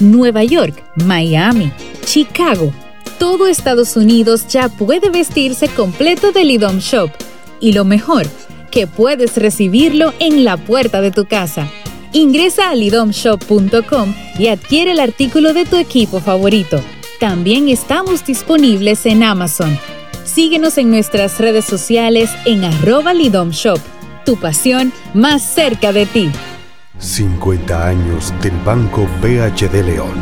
Nueva 0.00 0.44
York, 0.44 0.84
Miami, 0.96 1.72
Chicago. 2.04 2.70
Todo 3.18 3.48
Estados 3.48 3.96
Unidos 3.96 4.46
ya 4.48 4.68
puede 4.68 5.08
vestirse 5.10 5.68
completo 5.68 6.30
del 6.32 6.50
IDOM 6.52 6.78
Shop. 6.78 7.10
Y 7.60 7.72
lo 7.72 7.84
mejor, 7.84 8.26
que 8.76 8.86
puedes 8.86 9.38
recibirlo 9.38 10.12
en 10.18 10.44
la 10.44 10.58
puerta 10.58 11.00
de 11.00 11.10
tu 11.10 11.24
casa. 11.24 11.66
Ingresa 12.12 12.68
a 12.68 12.74
lidomshop.com 12.74 14.14
y 14.38 14.48
adquiere 14.48 14.90
el 14.90 15.00
artículo 15.00 15.54
de 15.54 15.64
tu 15.64 15.76
equipo 15.76 16.20
favorito. 16.20 16.82
También 17.18 17.70
estamos 17.70 18.26
disponibles 18.26 19.06
en 19.06 19.22
Amazon. 19.22 19.78
Síguenos 20.26 20.76
en 20.76 20.90
nuestras 20.90 21.40
redes 21.40 21.64
sociales 21.64 22.28
en 22.44 22.64
arroba 22.64 23.14
lidomshop. 23.14 23.80
Tu 24.26 24.36
pasión 24.36 24.92
más 25.14 25.40
cerca 25.42 25.94
de 25.94 26.04
ti. 26.04 26.30
50 26.98 27.88
años 27.88 28.34
del 28.42 28.58
Banco 28.62 29.08
BHD 29.22 29.86
León. 29.86 30.18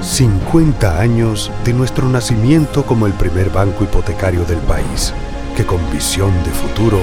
50 0.00 1.00
años 1.00 1.50
de 1.64 1.72
nuestro 1.72 2.08
nacimiento 2.08 2.86
como 2.86 3.08
el 3.08 3.14
primer 3.14 3.50
banco 3.50 3.82
hipotecario 3.82 4.44
del 4.44 4.58
país, 4.58 5.12
que 5.56 5.66
con 5.66 5.80
visión 5.90 6.32
de 6.44 6.50
futuro 6.50 7.02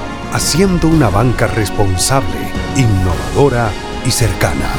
haciendo 0.31 0.87
una 0.87 1.09
banca 1.09 1.47
responsable, 1.47 2.39
innovadora 2.75 3.71
y 4.05 4.11
cercana. 4.11 4.69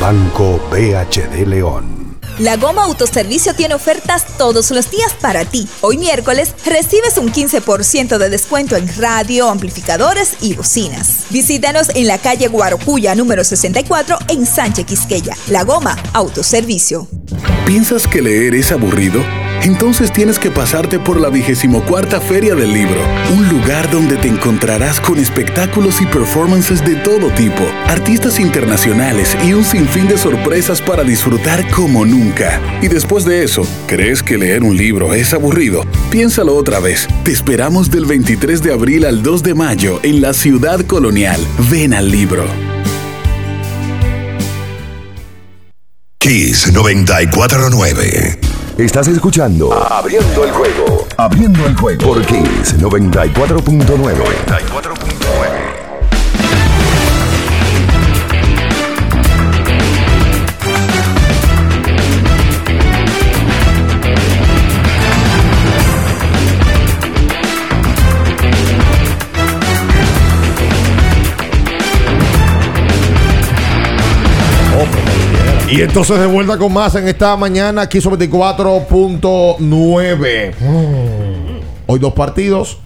Banco 0.00 0.60
BHD 0.70 1.46
León. 1.46 1.98
La 2.38 2.56
Goma 2.56 2.84
Autoservicio 2.84 3.52
tiene 3.54 3.74
ofertas 3.74 4.24
todos 4.36 4.70
los 4.70 4.92
días 4.92 5.12
para 5.20 5.44
ti. 5.44 5.66
Hoy 5.80 5.98
miércoles 5.98 6.54
recibes 6.64 7.18
un 7.18 7.32
15% 7.32 8.16
de 8.16 8.30
descuento 8.30 8.76
en 8.76 8.86
radio, 8.96 9.48
amplificadores 9.48 10.36
y 10.40 10.54
bocinas. 10.54 11.24
Visítanos 11.30 11.88
en 11.96 12.06
la 12.06 12.18
calle 12.18 12.46
Guarocuya 12.46 13.16
número 13.16 13.42
64 13.42 14.18
en 14.28 14.46
Sánchez 14.46 14.86
Quisqueya. 14.86 15.36
La 15.48 15.64
Goma 15.64 15.96
Autoservicio. 16.12 17.08
¿Piensas 17.66 18.06
que 18.06 18.22
leer 18.22 18.54
es 18.54 18.70
aburrido? 18.70 19.20
Entonces 19.62 20.12
tienes 20.12 20.38
que 20.38 20.50
pasarte 20.50 20.98
por 20.98 21.20
la 21.20 21.28
24 21.30 22.20
Feria 22.20 22.54
del 22.54 22.72
Libro, 22.72 23.00
un 23.34 23.48
lugar 23.48 23.90
donde 23.90 24.16
te 24.16 24.28
encontrarás 24.28 25.00
con 25.00 25.18
espectáculos 25.18 26.00
y 26.00 26.06
performances 26.06 26.84
de 26.84 26.96
todo 26.96 27.30
tipo, 27.30 27.64
artistas 27.86 28.38
internacionales 28.38 29.36
y 29.44 29.52
un 29.52 29.64
sinfín 29.64 30.08
de 30.08 30.18
sorpresas 30.18 30.80
para 30.80 31.02
disfrutar 31.02 31.68
como 31.70 32.04
nunca. 32.04 32.60
Y 32.82 32.88
después 32.88 33.24
de 33.24 33.42
eso, 33.44 33.66
¿crees 33.86 34.22
que 34.22 34.38
leer 34.38 34.62
un 34.62 34.76
libro 34.76 35.14
es 35.14 35.34
aburrido? 35.34 35.84
Piénsalo 36.10 36.54
otra 36.54 36.80
vez. 36.80 37.08
Te 37.24 37.32
esperamos 37.32 37.90
del 37.90 38.06
23 38.06 38.62
de 38.62 38.72
abril 38.72 39.04
al 39.04 39.22
2 39.22 39.42
de 39.42 39.54
mayo 39.54 40.00
en 40.02 40.20
la 40.20 40.34
ciudad 40.34 40.80
colonial. 40.86 41.40
Ven 41.70 41.94
al 41.94 42.10
libro. 42.10 42.44
Kiss 46.18 46.72
949. 46.72 48.57
Estás 48.78 49.08
escuchando 49.08 49.72
Abriendo 49.72 50.44
el 50.44 50.52
juego. 50.52 51.04
Abriendo 51.16 51.66
el 51.66 51.76
juego 51.76 52.00
por 52.00 52.24
Kiss 52.24 52.78
94.9. 52.78 53.34
94.9. 54.46 55.07
Y 75.70 75.82
entonces 75.82 76.18
de 76.18 76.26
vuelta 76.26 76.56
con 76.56 76.72
más 76.72 76.94
en 76.94 77.06
esta 77.08 77.36
mañana, 77.36 77.82
aquí 77.82 78.00
sobre 78.00 78.26
24.9. 78.30 80.54
Hoy 81.86 81.98
dos 81.98 82.14
partidos. 82.14 82.78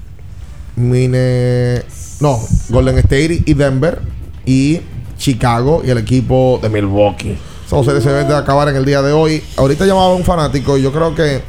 Mine. 0.74 1.82
No, 2.20 2.40
Golden 2.70 2.98
State 2.98 3.44
y 3.46 3.54
Denver. 3.54 4.00
Y 4.44 4.80
Chicago 5.16 5.82
y 5.84 5.90
el 5.90 5.98
equipo 5.98 6.58
de 6.60 6.68
Milwaukee. 6.68 7.38
Esas 7.64 7.84
series 7.84 8.02
se 8.02 8.10
deben 8.10 8.26
de 8.26 8.34
acabar 8.34 8.68
en 8.68 8.74
el 8.74 8.84
día 8.84 9.00
de 9.00 9.12
hoy. 9.12 9.44
Ahorita 9.56 9.86
llamaba 9.86 10.12
un 10.14 10.24
fanático 10.24 10.76
y 10.76 10.82
yo 10.82 10.92
creo 10.92 11.14
que 11.14 11.40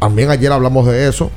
también 0.00 0.30
ayer 0.30 0.50
hablamos 0.50 0.84
de 0.86 1.06
eso. 1.06 1.30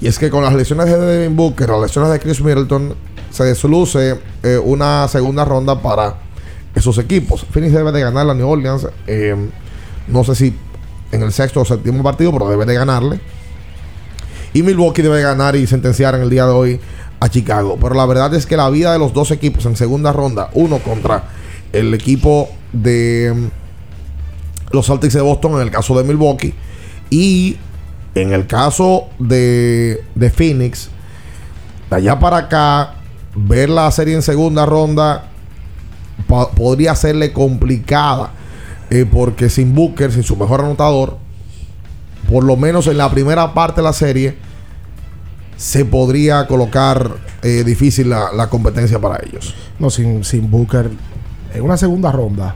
Y 0.00 0.06
es 0.06 0.20
que 0.20 0.30
con 0.30 0.44
las 0.44 0.54
lesiones 0.54 0.86
de 0.86 0.98
Devin 0.98 1.34
Booker, 1.34 1.68
las 1.68 1.80
lesiones 1.80 2.12
de 2.12 2.20
Chris 2.20 2.40
Middleton, 2.40 2.94
se 3.32 3.42
desluce 3.42 4.20
eh, 4.44 4.60
una 4.62 5.08
segunda 5.08 5.44
ronda 5.44 5.82
para 5.82 6.14
esos 6.74 6.98
equipos. 6.98 7.46
Phoenix 7.50 7.72
debe 7.72 7.92
de 7.92 8.00
ganar 8.00 8.28
a 8.28 8.34
New 8.34 8.48
Orleans. 8.48 8.88
eh, 9.06 9.36
no 10.06 10.22
sé 10.24 10.34
si 10.34 10.54
en 11.12 11.22
el 11.22 11.32
sexto 11.32 11.60
o 11.60 11.64
séptimo 11.64 12.02
partido, 12.02 12.32
pero 12.32 12.48
debe 12.48 12.66
de 12.66 12.74
ganarle. 12.74 13.20
Y 14.52 14.62
Milwaukee 14.62 15.02
debe 15.02 15.22
ganar 15.22 15.56
y 15.56 15.66
sentenciar 15.66 16.14
en 16.14 16.22
el 16.22 16.30
día 16.30 16.46
de 16.46 16.52
hoy 16.52 16.80
a 17.20 17.28
Chicago. 17.28 17.78
Pero 17.80 17.94
la 17.94 18.06
verdad 18.06 18.34
es 18.34 18.46
que 18.46 18.56
la 18.56 18.68
vida 18.70 18.92
de 18.92 18.98
los 18.98 19.12
dos 19.12 19.30
equipos 19.30 19.64
en 19.66 19.76
segunda 19.76 20.12
ronda, 20.12 20.50
uno 20.54 20.78
contra 20.78 21.24
el 21.72 21.92
equipo 21.94 22.48
de 22.72 23.32
mm, 23.34 24.74
los 24.74 24.86
Celtics 24.86 25.14
de 25.14 25.20
Boston 25.20 25.54
en 25.54 25.60
el 25.60 25.70
caso 25.70 25.96
de 25.96 26.04
Milwaukee 26.04 26.54
y 27.10 27.56
en 28.14 28.32
el 28.32 28.46
caso 28.46 29.08
de, 29.18 30.04
de 30.14 30.30
Phoenix, 30.30 30.88
de 31.90 31.96
allá 31.96 32.18
para 32.18 32.36
acá, 32.38 32.94
ver 33.34 33.68
la 33.70 33.90
serie 33.90 34.14
en 34.14 34.22
segunda 34.22 34.66
ronda 34.66 35.30
po- 36.26 36.50
podría 36.50 36.92
hacerle 36.92 37.32
complicada. 37.32 38.30
eh, 38.90 39.06
porque 39.10 39.48
sin 39.48 39.74
Booker, 39.74 40.12
sin 40.12 40.22
su 40.22 40.36
mejor 40.36 40.60
anotador, 40.60 41.16
por 42.30 42.44
lo 42.44 42.56
menos 42.56 42.86
en 42.86 42.98
la 42.98 43.10
primera 43.10 43.54
parte 43.54 43.80
de 43.80 43.84
la 43.86 43.92
serie, 43.94 44.36
se 45.56 45.84
podría 45.84 46.46
colocar 46.46 47.10
eh, 47.42 47.62
difícil 47.64 48.10
la, 48.10 48.32
la 48.32 48.48
competencia 48.50 48.98
para 48.98 49.20
ellos. 49.24 49.54
No, 49.78 49.88
sin, 49.90 50.22
sin 50.24 50.50
Booker, 50.50 50.90
en 51.54 51.62
una 51.62 51.76
segunda 51.76 52.12
ronda 52.12 52.54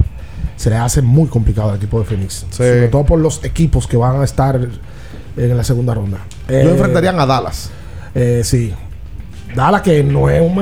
se 0.57 0.71
le 0.71 0.77
hace 0.77 1.01
muy 1.03 1.29
complicado 1.29 1.71
al 1.71 1.77
equipo 1.77 1.99
de 2.01 2.05
Phoenix. 2.05 2.45
Sobre 2.51 2.89
todo 2.89 3.05
por 3.05 3.19
los 3.21 3.43
equipos 3.45 3.87
que 3.87 3.97
van 3.97 4.21
a 4.21 4.25
estar 4.25 4.61
en 5.37 5.57
la 5.57 5.65
segunda 5.65 5.95
ronda. 5.95 6.19
Lo 6.65 6.71
enfrentarían 6.73 7.19
a 7.21 7.27
Dallas. 7.27 7.71
Eh, 8.15 8.43
sí. 8.45 8.75
Dallas 9.55 9.83
que 9.83 10.03
no 10.05 10.29
es 10.29 10.43
un. 10.43 10.55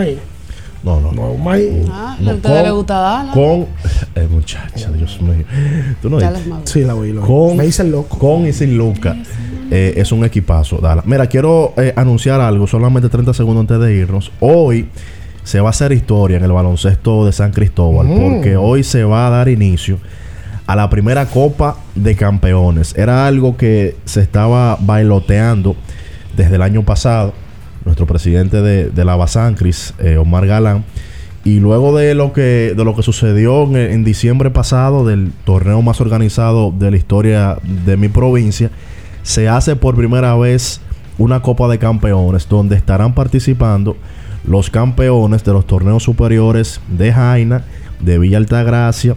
No, 0.82 1.00
no. 1.00 1.12
No 1.12 1.34
maíz. 1.34 1.86
Ah, 1.90 2.16
a 2.24 2.30
ustedes 2.34 2.62
les 2.64 2.72
gusta 2.72 2.94
Dallas. 2.98 3.34
Con. 3.34 3.66
Eh, 4.14 4.28
muchacha, 4.30 4.90
Dios 4.90 5.20
mío. 5.20 5.44
Tú 6.00 6.08
no 6.10 6.18
dices. 6.18 6.38
Sí, 6.64 6.80
la 6.84 6.94
oí. 6.94 7.12
Con, 7.14 7.56
Me 7.56 7.64
dicen 7.64 7.90
loco. 7.90 8.18
Con 8.18 8.46
y 8.46 8.52
sin 8.52 8.76
Luca. 8.78 9.16
Eh, 9.70 9.94
es 9.96 10.12
un 10.12 10.24
equipazo. 10.24 10.78
Dallas. 10.78 11.04
Mira, 11.06 11.26
quiero 11.26 11.72
eh, 11.76 11.92
anunciar 11.96 12.40
algo, 12.40 12.66
solamente 12.66 13.08
30 13.08 13.34
segundos 13.34 13.62
antes 13.62 13.80
de 13.80 13.94
irnos. 13.94 14.30
Hoy 14.40 14.88
se 15.42 15.60
va 15.60 15.68
a 15.68 15.70
hacer 15.70 15.92
historia 15.92 16.36
en 16.36 16.44
el 16.44 16.52
baloncesto 16.52 17.24
de 17.26 17.32
San 17.32 17.52
Cristóbal, 17.52 18.06
Mm. 18.06 18.18
porque 18.34 18.56
hoy 18.56 18.82
se 18.84 19.02
va 19.04 19.26
a 19.26 19.30
dar 19.30 19.48
inicio 19.48 19.98
a 20.66 20.74
la 20.76 20.88
primera 20.90 21.26
Copa 21.26 21.76
de 21.94 22.14
Campeones. 22.16 22.96
Era 22.96 23.26
algo 23.26 23.56
que 23.56 23.96
se 24.04 24.20
estaba 24.20 24.76
bailoteando 24.80 25.76
desde 26.36 26.56
el 26.56 26.62
año 26.62 26.82
pasado. 26.82 27.32
Nuestro 27.86 28.06
presidente 28.06 28.60
de, 28.60 29.04
la 29.04 29.16
Basancris, 29.16 29.94
eh, 29.98 30.18
Omar 30.18 30.46
Galán, 30.46 30.84
y 31.44 31.60
luego 31.60 31.96
de 31.96 32.14
lo 32.14 32.34
que, 32.34 32.74
de 32.76 32.84
lo 32.84 32.94
que 32.94 33.02
sucedió 33.02 33.62
en, 33.64 33.76
en 33.76 34.04
diciembre 34.04 34.50
pasado, 34.50 35.06
del 35.06 35.32
torneo 35.44 35.80
más 35.80 36.02
organizado 36.02 36.74
de 36.76 36.90
la 36.90 36.96
historia 36.98 37.56
de 37.62 37.96
mi 37.96 38.08
provincia, 38.08 38.70
se 39.22 39.48
hace 39.48 39.76
por 39.76 39.96
primera 39.96 40.36
vez 40.36 40.80
una 41.18 41.40
Copa 41.40 41.68
de 41.68 41.78
Campeones 41.78 42.48
donde 42.48 42.76
estarán 42.76 43.14
participando 43.14 43.96
los 44.46 44.70
campeones 44.70 45.44
de 45.44 45.52
los 45.52 45.66
torneos 45.66 46.02
superiores 46.02 46.80
de 46.88 47.12
Jaina, 47.12 47.64
de 48.00 48.18
Villa 48.18 48.38
Altagracia, 48.38 49.16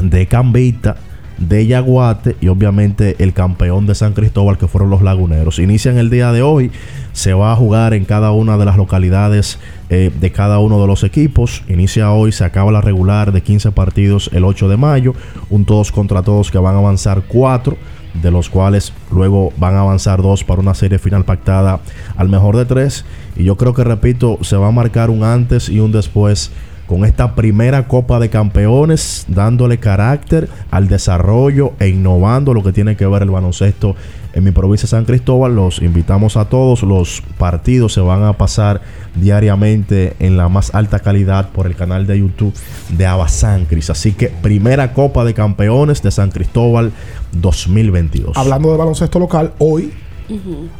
de 0.00 0.26
Cambita, 0.26 0.96
de 1.38 1.66
Yaguate 1.66 2.36
y 2.40 2.48
obviamente 2.48 3.16
el 3.18 3.32
campeón 3.32 3.86
de 3.86 3.94
San 3.94 4.12
Cristóbal 4.12 4.58
que 4.58 4.68
fueron 4.68 4.90
los 4.90 5.02
laguneros. 5.02 5.58
Inician 5.58 5.98
el 5.98 6.10
día 6.10 6.32
de 6.32 6.42
hoy, 6.42 6.70
se 7.12 7.34
va 7.34 7.52
a 7.52 7.56
jugar 7.56 7.94
en 7.94 8.04
cada 8.04 8.32
una 8.32 8.56
de 8.56 8.64
las 8.64 8.76
localidades 8.76 9.58
eh, 9.88 10.10
de 10.18 10.32
cada 10.32 10.58
uno 10.58 10.80
de 10.80 10.86
los 10.86 11.04
equipos. 11.04 11.62
Inicia 11.68 12.10
hoy, 12.12 12.32
se 12.32 12.44
acaba 12.44 12.72
la 12.72 12.80
regular 12.80 13.32
de 13.32 13.42
15 13.42 13.72
partidos 13.72 14.30
el 14.32 14.44
8 14.44 14.68
de 14.68 14.76
mayo, 14.76 15.14
un 15.50 15.64
todos 15.64 15.92
contra 15.92 16.22
todos 16.22 16.50
que 16.50 16.58
van 16.58 16.74
a 16.74 16.78
avanzar 16.78 17.22
4 17.28 17.76
de 18.22 18.30
los 18.30 18.48
cuales 18.48 18.92
luego 19.10 19.52
van 19.58 19.74
a 19.74 19.80
avanzar 19.80 20.22
dos 20.22 20.44
para 20.44 20.60
una 20.60 20.74
serie 20.74 20.98
final 20.98 21.24
pactada 21.24 21.80
al 22.16 22.28
mejor 22.28 22.56
de 22.56 22.64
tres. 22.64 23.04
Y 23.36 23.44
yo 23.44 23.56
creo 23.56 23.74
que, 23.74 23.84
repito, 23.84 24.38
se 24.42 24.56
va 24.56 24.68
a 24.68 24.72
marcar 24.72 25.10
un 25.10 25.22
antes 25.22 25.68
y 25.68 25.80
un 25.80 25.92
después 25.92 26.50
con 26.86 27.04
esta 27.04 27.34
primera 27.34 27.88
Copa 27.88 28.18
de 28.18 28.30
Campeones, 28.30 29.24
dándole 29.28 29.78
carácter 29.78 30.48
al 30.70 30.88
desarrollo 30.88 31.72
e 31.80 31.88
innovando 31.88 32.54
lo 32.54 32.62
que 32.62 32.72
tiene 32.72 32.96
que 32.96 33.06
ver 33.06 33.22
el 33.22 33.30
baloncesto 33.30 33.96
en 34.32 34.44
mi 34.44 34.50
provincia 34.50 34.86
de 34.86 34.90
San 34.90 35.04
Cristóbal. 35.04 35.56
Los 35.56 35.82
invitamos 35.82 36.36
a 36.36 36.44
todos. 36.44 36.82
Los 36.82 37.22
partidos 37.38 37.92
se 37.92 38.00
van 38.00 38.22
a 38.22 38.34
pasar 38.34 38.82
diariamente 39.14 40.14
en 40.20 40.36
la 40.36 40.48
más 40.48 40.74
alta 40.74 41.00
calidad 41.00 41.48
por 41.50 41.66
el 41.66 41.74
canal 41.74 42.06
de 42.06 42.20
YouTube 42.20 42.54
de 42.90 43.06
Abasancris. 43.06 43.90
Así 43.90 44.12
que 44.12 44.28
primera 44.28 44.92
Copa 44.92 45.24
de 45.24 45.34
Campeones 45.34 46.02
de 46.02 46.10
San 46.10 46.30
Cristóbal 46.30 46.92
2022. 47.32 48.36
Hablando 48.36 48.70
de 48.70 48.76
baloncesto 48.76 49.18
local, 49.18 49.54
hoy 49.58 49.92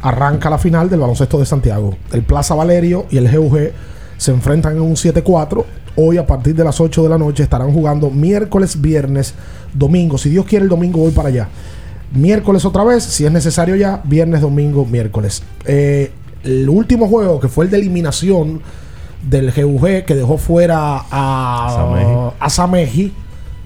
arranca 0.01 0.49
la 0.49 0.57
final 0.57 0.89
del 0.89 0.99
baloncesto 0.99 1.39
de 1.39 1.45
Santiago. 1.45 1.97
El 2.11 2.23
Plaza 2.23 2.55
Valerio 2.55 3.05
y 3.09 3.17
el 3.17 3.29
GUG 3.29 3.71
se 4.17 4.31
enfrentan 4.31 4.75
en 4.75 4.81
un 4.81 4.95
7-4. 4.95 5.65
Hoy 5.99 6.17
a 6.17 6.27
partir 6.27 6.55
de 6.55 6.63
las 6.63 6.79
8 6.79 7.03
de 7.03 7.09
la 7.09 7.17
noche 7.17 7.41
estarán 7.43 7.73
jugando 7.73 8.09
miércoles, 8.11 8.79
viernes, 8.79 9.33
domingo. 9.73 10.17
Si 10.19 10.29
Dios 10.29 10.45
quiere 10.45 10.63
el 10.63 10.69
domingo 10.69 10.99
voy 10.99 11.11
para 11.11 11.29
allá. 11.29 11.49
Miércoles 12.13 12.63
otra 12.65 12.83
vez, 12.83 13.03
si 13.03 13.25
es 13.25 13.31
necesario 13.31 13.75
ya, 13.75 14.01
viernes, 14.05 14.41
domingo, 14.41 14.85
miércoles. 14.85 15.41
Eh, 15.65 16.11
el 16.43 16.69
último 16.69 17.07
juego 17.07 17.39
que 17.39 17.47
fue 17.47 17.65
el 17.65 17.71
de 17.71 17.77
eliminación 17.77 18.61
del 19.27 19.51
GUG 19.51 20.05
que 20.05 20.13
dejó 20.15 20.37
fuera 20.37 21.01
a 21.11 22.47
Sameji. 22.49 23.11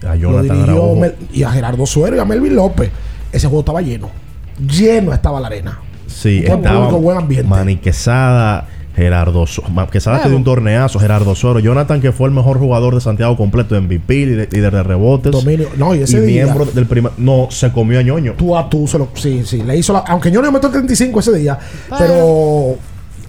a 0.04 0.12
A 0.12 0.16
lo 0.16 0.42
dirigió. 0.42 0.96
Mel- 0.96 1.16
y 1.34 1.44
a 1.44 1.52
Gerardo 1.52 1.86
Suero 1.86 2.16
y 2.16 2.20
a 2.20 2.26
Melvin 2.26 2.56
López. 2.56 2.90
Ese 3.32 3.48
juego 3.48 3.60
estaba 3.60 3.82
lleno. 3.82 4.10
Lleno 4.58 5.14
estaba 5.14 5.40
la 5.42 5.48
arena. 5.48 5.80
Sí, 6.08 6.44
Buen 6.48 6.60
estaba 6.60 6.80
público, 6.80 7.02
buen 7.02 7.18
ambiente. 7.18 7.48
Manny 7.50 7.76
Quesada, 7.78 8.68
Gerardo 8.96 9.48
So- 9.48 9.64
Ma- 9.74 9.88
Quesada 9.88 10.18
que 10.18 10.22
Claro. 10.24 10.30
dio 10.32 10.38
un 10.38 10.44
torneazo, 10.44 11.00
Gerardo 11.00 11.34
Soro, 11.36 11.60
Jonathan 11.60 12.02
que 12.02 12.12
fue 12.12 12.28
el 12.28 12.34
mejor 12.36 12.60
jugador 12.60 12.94
de 12.96 13.02
Santiago 13.02 13.38
completo 13.38 13.76
en 13.76 13.86
MVP, 13.86 14.26
líder 14.26 14.50
líder 14.52 14.74
de 14.74 14.84
rebotes. 14.84 15.32
Dominio. 15.32 15.70
No, 15.78 15.96
y 15.96 16.00
ese 16.02 16.20
día- 16.22 16.46
miembro 16.46 16.66
del 16.66 16.86
primer 16.86 17.12
no 17.18 17.48
se 17.50 17.72
comió 17.72 18.00
a 18.00 18.02
ñoño. 18.02 18.34
Tú 18.38 18.58
a 18.58 18.70
tú 18.70 18.88
se 18.88 18.98
lo. 18.98 19.10
Sí, 19.14 19.44
sí. 19.46 19.64
Le 19.64 19.78
hizo 19.78 19.94
la. 19.94 20.00
Aunque 20.00 20.30
yo 20.32 20.42
no 20.42 20.52
metió 20.52 20.70
35 20.70 21.20
ese 21.20 21.34
día. 21.38 21.58
Pero. 21.98 22.76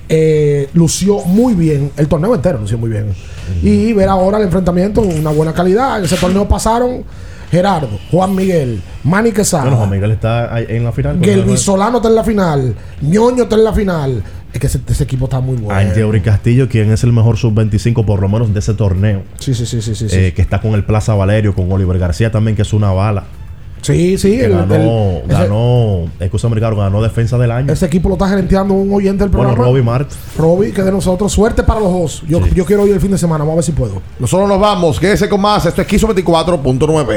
eh, 0.09 0.69
lució 0.75 1.21
muy 1.25 1.55
bien. 1.55 1.91
El 1.97 2.07
torneo 2.07 2.35
entero 2.35 2.59
lució 2.59 2.77
muy 2.77 2.91
bien. 2.91 3.15
Y 3.63 3.93
ver 3.95 4.09
ahora 4.09 4.39
el 4.39 4.45
enfrentamiento, 4.45 5.01
una 5.01 5.31
buena 5.31 5.55
calidad. 5.55 5.99
En 6.01 6.05
ese 6.05 6.17
torneo 6.17 6.47
pasaron 6.47 7.03
Gerardo, 7.51 7.89
Juan 8.11 8.35
Miguel, 8.35 8.83
Manny 9.05 9.33
Quesada. 9.33 9.63
Bueno, 9.65 9.79
Juan 9.79 9.91
Miguel 9.91 10.11
está 10.11 10.55
ahí 10.55 10.67
en 10.69 10.85
la 10.85 10.93
final. 10.93 11.19
Gelby 11.23 11.57
Solano 11.57 11.99
está 11.99 12.09
en 12.09 12.15
la 12.15 12.25
final. 12.25 12.75
Ñoño 13.01 13.45
está 13.45 13.57
en 13.57 13.65
la 13.65 13.73
final. 13.73 14.23
Es 14.53 14.61
que 14.61 14.67
ese, 14.67 14.81
ese 14.87 15.05
equipo 15.05 15.25
está 15.25 15.41
muy 15.41 15.57
bueno. 15.57 15.79
Angeuri 15.79 16.21
Castillo, 16.21 16.69
quien 16.69 16.91
es 16.93 17.03
el 17.05 17.13
mejor 17.13 17.37
sub-25 17.39 18.05
por 18.05 18.21
lo 18.21 18.29
menos 18.29 18.53
de 18.53 18.59
ese 18.61 18.75
torneo. 18.75 19.23
Sí, 19.39 19.55
sí, 19.55 19.65
sí, 19.65 19.81
sí, 19.81 19.95
sí. 19.95 20.09
sí. 20.09 20.17
Eh, 20.17 20.33
que 20.35 20.43
está 20.43 20.61
con 20.61 20.73
el 20.75 20.85
Plaza 20.85 21.15
Valerio, 21.15 21.55
con 21.55 21.71
Oliver 21.73 21.99
García 21.99 22.31
también, 22.31 22.55
que 22.55 22.63
es 22.63 22.73
una 22.73 22.91
bala. 22.93 23.25
Sí, 23.81 24.17
sí. 24.17 24.37
Que 24.37 24.45
el- 24.45 24.53
ganó, 24.53 24.75
el- 24.75 25.23
ese- 25.25 25.33
ganó, 25.43 26.05
escúchame 26.21 26.55
Ricardo, 26.55 26.77
ganó 26.77 27.03
defensa 27.03 27.37
del 27.39 27.51
año. 27.51 27.73
Ese 27.73 27.87
equipo 27.87 28.09
lo 28.09 28.15
está 28.15 28.29
gerenteando 28.29 28.75
un 28.75 28.93
oyente 28.95 29.25
del 29.25 29.31
Bueno, 29.31 29.49
programa. 29.49 29.71
Robbie 29.71 29.83
Mart. 29.83 30.11
Robbie, 30.39 30.71
que 30.73 30.83
de 30.83 30.93
nosotros. 30.93 31.33
Suerte 31.33 31.63
para 31.65 31.81
los 31.81 31.91
dos. 31.93 32.23
Yo, 32.29 32.47
yo 32.49 32.65
quiero 32.65 32.87
ir 32.87 32.93
el 32.93 33.01
fin 33.01 33.11
de 33.11 33.19
semana. 33.19 33.39
Vamos 33.45 33.55
a 33.55 33.57
ver 33.57 33.65
si 33.65 33.73
puedo. 33.73 34.01
Nosotros 34.21 34.49
nos 34.49 34.61
vamos. 34.61 35.01
Quédese 35.01 35.29
con 35.29 35.41
más. 35.41 35.67
Esto 35.67 35.81
es 35.81 35.89
Quiso 35.89 36.07
24.9. 36.07 37.17